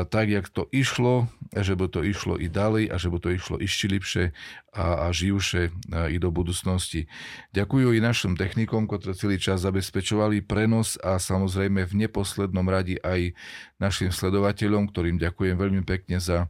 tak, 0.07 0.31
jak 0.31 0.47
to 0.55 0.71
išlo, 0.71 1.27
že 1.51 1.75
by 1.75 1.91
to 1.91 2.07
išlo 2.07 2.39
i 2.39 2.47
ďalej 2.47 2.95
a 2.95 2.97
že 2.97 3.11
by 3.11 3.19
to 3.19 3.35
išlo 3.35 3.59
ešte 3.59 3.91
lepšie 3.91 4.25
a, 4.71 5.07
a 5.07 5.07
živšie 5.11 5.75
i 6.15 6.17
do 6.23 6.31
budúcnosti. 6.31 7.11
Ďakujú 7.51 7.91
i 7.91 7.99
našim 7.99 8.39
technikom, 8.39 8.87
ktorí 8.87 9.19
celý 9.19 9.37
čas 9.43 9.67
zabezpečovali 9.67 10.47
prenos 10.47 10.95
a 11.03 11.19
samozrejme 11.19 11.91
v 11.91 12.07
neposlednom 12.07 12.71
radi 12.71 13.03
aj 13.03 13.35
našim 13.83 14.15
sledovateľom, 14.15 14.95
ktorým 14.95 15.19
ďakujem 15.19 15.59
veľmi 15.59 15.83
pekne 15.83 16.23
za 16.23 16.47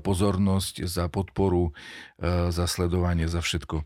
pozornosť, 0.00 0.86
za 0.86 1.10
podporu, 1.10 1.74
za 2.22 2.64
sledovanie, 2.70 3.26
za 3.26 3.42
všetko. 3.42 3.82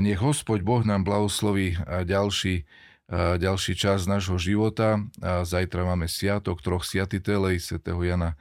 Nech 0.00 0.22
Hospod 0.22 0.62
Boh 0.62 0.86
nám 0.86 1.02
blahosloví 1.02 1.76
ďalší 1.84 2.64
ďalší 3.12 3.74
čas 3.74 4.06
nášho 4.06 4.38
života. 4.38 5.02
A 5.18 5.42
zajtra 5.42 5.82
máme 5.82 6.06
sviatok 6.06 6.62
troch 6.62 6.86
sviatitelej, 6.86 7.58
svätého 7.58 7.98
Jana 8.00 8.38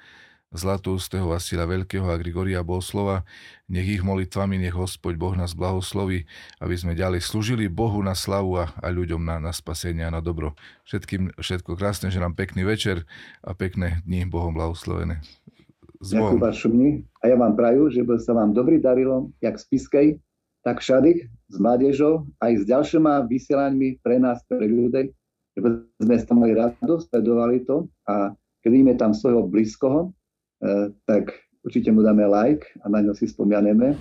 Zlatústeho, 0.50 1.30
Vasila 1.30 1.70
Veľkého 1.70 2.10
a 2.10 2.18
Grigoria 2.18 2.66
Boslova. 2.66 3.22
Nech 3.70 3.86
ich 3.86 4.02
molitvami, 4.02 4.58
nech 4.58 4.74
Hospod 4.74 5.14
Boh 5.14 5.38
nás 5.38 5.54
blahosloví, 5.54 6.26
aby 6.58 6.74
sme 6.74 6.98
ďalej 6.98 7.22
slúžili 7.22 7.70
Bohu 7.70 8.02
na 8.02 8.18
slavu 8.18 8.58
a, 8.58 8.74
a 8.82 8.90
ľuďom 8.90 9.22
na, 9.22 9.38
na 9.38 9.54
spasenie 9.54 10.10
a 10.10 10.14
na 10.14 10.26
dobro. 10.26 10.58
Všetkým 10.90 11.38
všetko 11.38 11.78
krásne, 11.78 12.10
že 12.10 12.18
nám 12.18 12.34
pekný 12.34 12.66
večer 12.66 13.06
a 13.46 13.54
pekné 13.54 14.02
dni 14.10 14.26
Bohom 14.26 14.58
blahoslovené. 14.58 15.22
Ďakujem 16.00 16.40
vás 16.40 16.56
a 17.20 17.24
ja 17.28 17.36
vám 17.36 17.54
praju, 17.60 17.92
že 17.92 18.02
by 18.08 18.16
sa 18.24 18.32
vám 18.32 18.56
dobrý 18.56 18.80
darilo, 18.80 19.36
jak 19.44 19.60
z 19.60 19.66
Piskej, 19.68 20.08
tak 20.64 20.84
všade 20.84 21.28
s 21.50 21.56
mládežou, 21.58 22.28
aj 22.44 22.62
s 22.62 22.64
ďalšíma 22.68 23.26
vysielaňmi 23.26 24.04
pre 24.04 24.20
nás, 24.20 24.44
pre 24.46 24.68
ľudí, 24.68 25.10
že 25.56 25.60
sme 26.04 26.16
sa 26.20 26.34
mali 26.36 26.54
radosť, 26.56 27.10
sledovali 27.10 27.64
to 27.64 27.88
a 28.08 28.36
keď 28.60 28.70
vidíme 28.70 28.94
tam 29.00 29.16
svojho 29.16 29.48
blízkoho, 29.48 30.12
eh, 30.64 30.92
tak 31.08 31.32
určite 31.64 31.92
mu 31.92 32.04
dáme 32.04 32.28
like 32.28 32.68
a 32.84 32.92
na 32.92 33.04
ňo 33.04 33.16
si 33.16 33.28
spomianeme. 33.28 33.96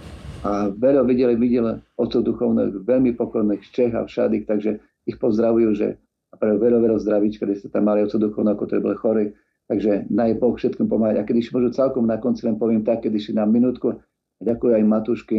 A 0.47 0.71
veľa 0.71 1.03
videli, 1.03 1.35
videli 1.35 1.83
otcov 1.99 2.23
duchovných, 2.23 2.87
veľmi 2.87 3.19
pokorných 3.19 3.63
z 3.67 3.71
Čech 3.75 3.93
a 3.95 4.07
všade, 4.07 4.47
takže 4.47 4.79
ich 5.11 5.19
pozdravujú, 5.19 5.75
že 5.75 5.99
a 6.29 6.35
pre 6.37 6.55
veľa, 6.55 6.79
veľa 6.85 6.99
zdravíčka, 7.03 7.49
kde 7.49 7.57
sa 7.59 7.69
tam 7.73 7.89
mali 7.89 8.05
otcov 8.05 8.23
duchovných, 8.23 8.55
ako 8.55 8.65
to 8.69 8.85
boli 8.85 8.97
chorí. 8.99 9.25
Takže 9.69 10.09
naj 10.09 10.41
Boh 10.41 10.57
všetkým 10.57 10.89
pomáhať. 10.89 11.21
A 11.21 11.27
keď 11.29 11.53
môžu 11.53 11.69
celkom 11.77 12.05
na 12.09 12.17
konci 12.17 12.49
len 12.49 12.57
poviem 12.57 12.85
tak, 12.85 13.05
keď 13.05 13.21
si 13.21 13.33
nám 13.37 13.53
minútku, 13.53 14.01
ďakujem 14.41 14.81
aj 14.81 14.85
Matušky, 14.85 15.37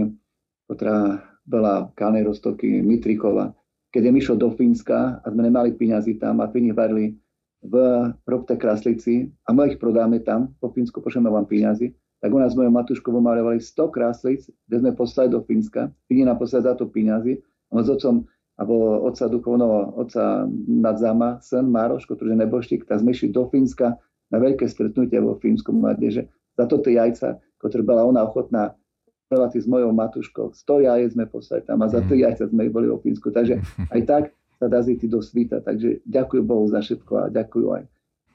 ktorá 0.69 1.25
bola 1.49 1.89
Kalnej 1.97 2.23
Rostoky, 2.29 2.81
Mitrikova. 2.85 3.51
Keď 3.89 4.05
je 4.05 4.11
myšlo 4.13 4.35
do 4.37 4.53
Fínska 4.53 5.17
a 5.17 5.25
sme 5.33 5.49
nemali 5.49 5.73
peniazy 5.73 6.21
tam 6.21 6.45
a 6.45 6.49
Fíni 6.53 6.69
varili 6.69 7.17
v 7.65 7.73
Robte 8.29 8.53
Kraslici 8.53 9.33
a 9.43 9.51
my 9.51 9.73
ich 9.73 9.81
prodáme 9.81 10.21
tam, 10.21 10.53
po 10.61 10.69
Fínsku 10.69 11.01
pošleme 11.01 11.27
vám 11.27 11.49
peniazy, 11.49 11.97
tak 12.21 12.35
u 12.35 12.39
nás 12.39 12.55
mojou 12.55 12.71
Matuškou 12.71 13.15
malovali 13.15 13.63
100 13.63 13.95
kráslic, 13.95 14.41
kde 14.67 14.77
sme 14.83 14.91
poslali 14.91 15.31
do 15.31 15.41
Fínska. 15.41 15.89
Fíni 16.05 16.27
nám 16.27 16.37
poslali 16.37 16.67
za 16.67 16.75
to 16.75 16.91
peniazy. 16.91 17.39
A 17.71 17.79
s 17.79 17.89
otcom, 17.89 18.27
alebo 18.59 19.07
otca 19.07 19.31
duchovného, 19.31 19.95
otca 19.95 20.43
Nadzama, 20.67 21.39
sen 21.39 21.71
Mároš, 21.71 22.03
ktorý 22.03 22.35
je 22.35 22.43
neboštík, 22.43 22.81
tak 22.83 22.99
sme 22.99 23.15
išli 23.15 23.31
do 23.31 23.47
Fínska 23.47 23.95
na 24.29 24.37
veľké 24.37 24.67
stretnutie 24.67 25.15
vo 25.23 25.39
Fínsku 25.39 25.71
mládeže. 25.71 26.27
Za 26.59 26.67
toto 26.67 26.91
jajca, 26.91 27.39
ktoré 27.63 27.87
bola 27.87 28.03
ona 28.03 28.27
ochotná 28.27 28.75
relácii 29.29 29.61
s 29.61 29.67
mojou 29.69 29.93
matuškou. 29.93 30.57
100 30.57 30.85
jajec 30.89 31.09
sme 31.13 31.25
poslali 31.29 31.61
tam 31.63 31.85
a 31.85 31.87
za 31.87 32.01
to 32.01 32.17
mhm. 32.17 32.21
jajca 32.25 32.43
sme 32.49 32.69
boli 32.73 32.89
v 32.89 32.99
Fínsku. 32.99 33.29
Takže 33.29 33.61
aj 33.95 34.01
tak 34.09 34.23
sa 34.59 34.67
dá 34.67 34.81
zíti 34.83 35.07
do 35.07 35.23
svita. 35.23 35.61
Takže 35.63 36.03
ďakujem 36.03 36.45
Bohu 36.45 36.65
za 36.67 36.81
všetko 36.83 37.13
a 37.15 37.25
ďakujem 37.31 37.69
aj, 37.79 37.83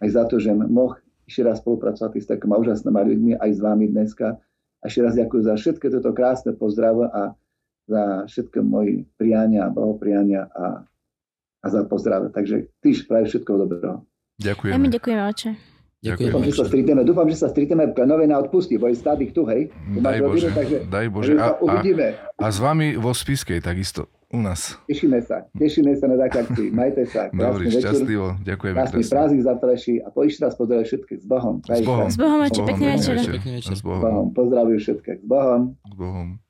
aj 0.01 0.09
za 0.09 0.23
to, 0.31 0.37
že 0.41 0.51
moh 0.55 0.97
ešte 1.25 1.43
raz 1.45 1.61
spolupracovať 1.61 2.21
s 2.21 2.29
takými 2.29 2.55
úžasnými 2.57 3.01
ľuďmi 3.01 3.33
aj 3.41 3.51
s 3.53 3.61
vami 3.61 3.87
dneska. 3.89 4.41
A 4.81 4.85
ešte 4.89 5.01
raz 5.05 5.17
ďakujem 5.17 5.45
za 5.45 5.55
všetky 5.57 5.87
toto 5.89 6.13
krásne 6.13 6.53
pozdrav 6.53 6.97
a 7.09 7.23
za 7.85 8.25
všetko 8.29 8.65
moje 8.65 9.05
priania, 9.21 9.69
blahopriania 9.69 10.49
a, 10.53 10.85
a 11.61 11.67
za 11.69 11.85
pozdrav. 11.85 12.33
Takže 12.33 12.73
tyž 12.81 13.09
praje 13.09 13.33
všetko 13.33 13.51
dobrého. 13.61 14.05
Ďakujem. 14.41 14.73
Ja 14.73 14.79
mi 14.81 14.89
ďakujem, 14.89 15.19
oče. 15.21 15.74
Ďakujem. 16.05 16.29
Dúfam, 16.29 16.45
že 16.45 16.53
sa 16.53 16.65
stretneme, 16.69 17.01
dúfam, 17.03 17.27
že 17.33 17.37
sa 17.41 17.49
stretneme 17.49 17.85
nové 18.05 18.29
na 18.29 18.37
odpustí, 18.37 18.77
bo 18.77 18.93
je 18.93 18.97
stády 19.01 19.33
tu, 19.33 19.49
hej? 19.49 19.73
Daj 19.97 20.21
Bože, 20.21 20.53
rodinu, 20.53 20.53
takže, 20.53 20.77
daj 20.93 21.07
Bože. 21.09 21.33
A, 21.41 21.57
a, 21.57 21.75
a 22.45 22.47
s 22.53 22.59
vami 22.61 23.01
vo 23.01 23.17
Spiskej 23.17 23.65
takisto. 23.65 24.13
U 24.35 24.43
nás. 24.43 24.75
Tešíme 24.91 25.23
sa. 25.23 25.47
Tešíme 25.55 25.95
sa 25.95 26.11
na 26.11 26.19
také 26.27 26.43
akcii. 26.43 26.75
Majte 26.83 27.07
sa. 27.07 27.31
Dobrý, 27.31 27.71
šťastlivo. 27.71 28.43
Ďakujeme. 28.43 28.75
Krásny 28.75 29.03
prázdnik 29.07 29.43
za 29.47 29.55
a 29.55 30.09
po 30.11 30.27
ešte 30.27 30.43
raz 30.43 30.59
pozdravujem 30.59 30.87
všetkých 30.91 31.21
s 31.23 31.27
Bohom. 31.31 31.55
S 31.63 31.81
Bohom. 31.87 32.09
S 32.11 32.19
Bohom. 32.19 32.43
S 32.43 32.51
Bohom. 32.51 32.67
Pekný 32.67 32.87
večer. 32.99 33.15
S 33.63 33.81
Bohom. 33.87 34.35
Pozdravujem 34.35 34.81
všetkých. 34.83 35.19
S 35.23 35.27
Bohom. 35.31 35.79
S 35.87 35.95
Bohom. 35.95 36.44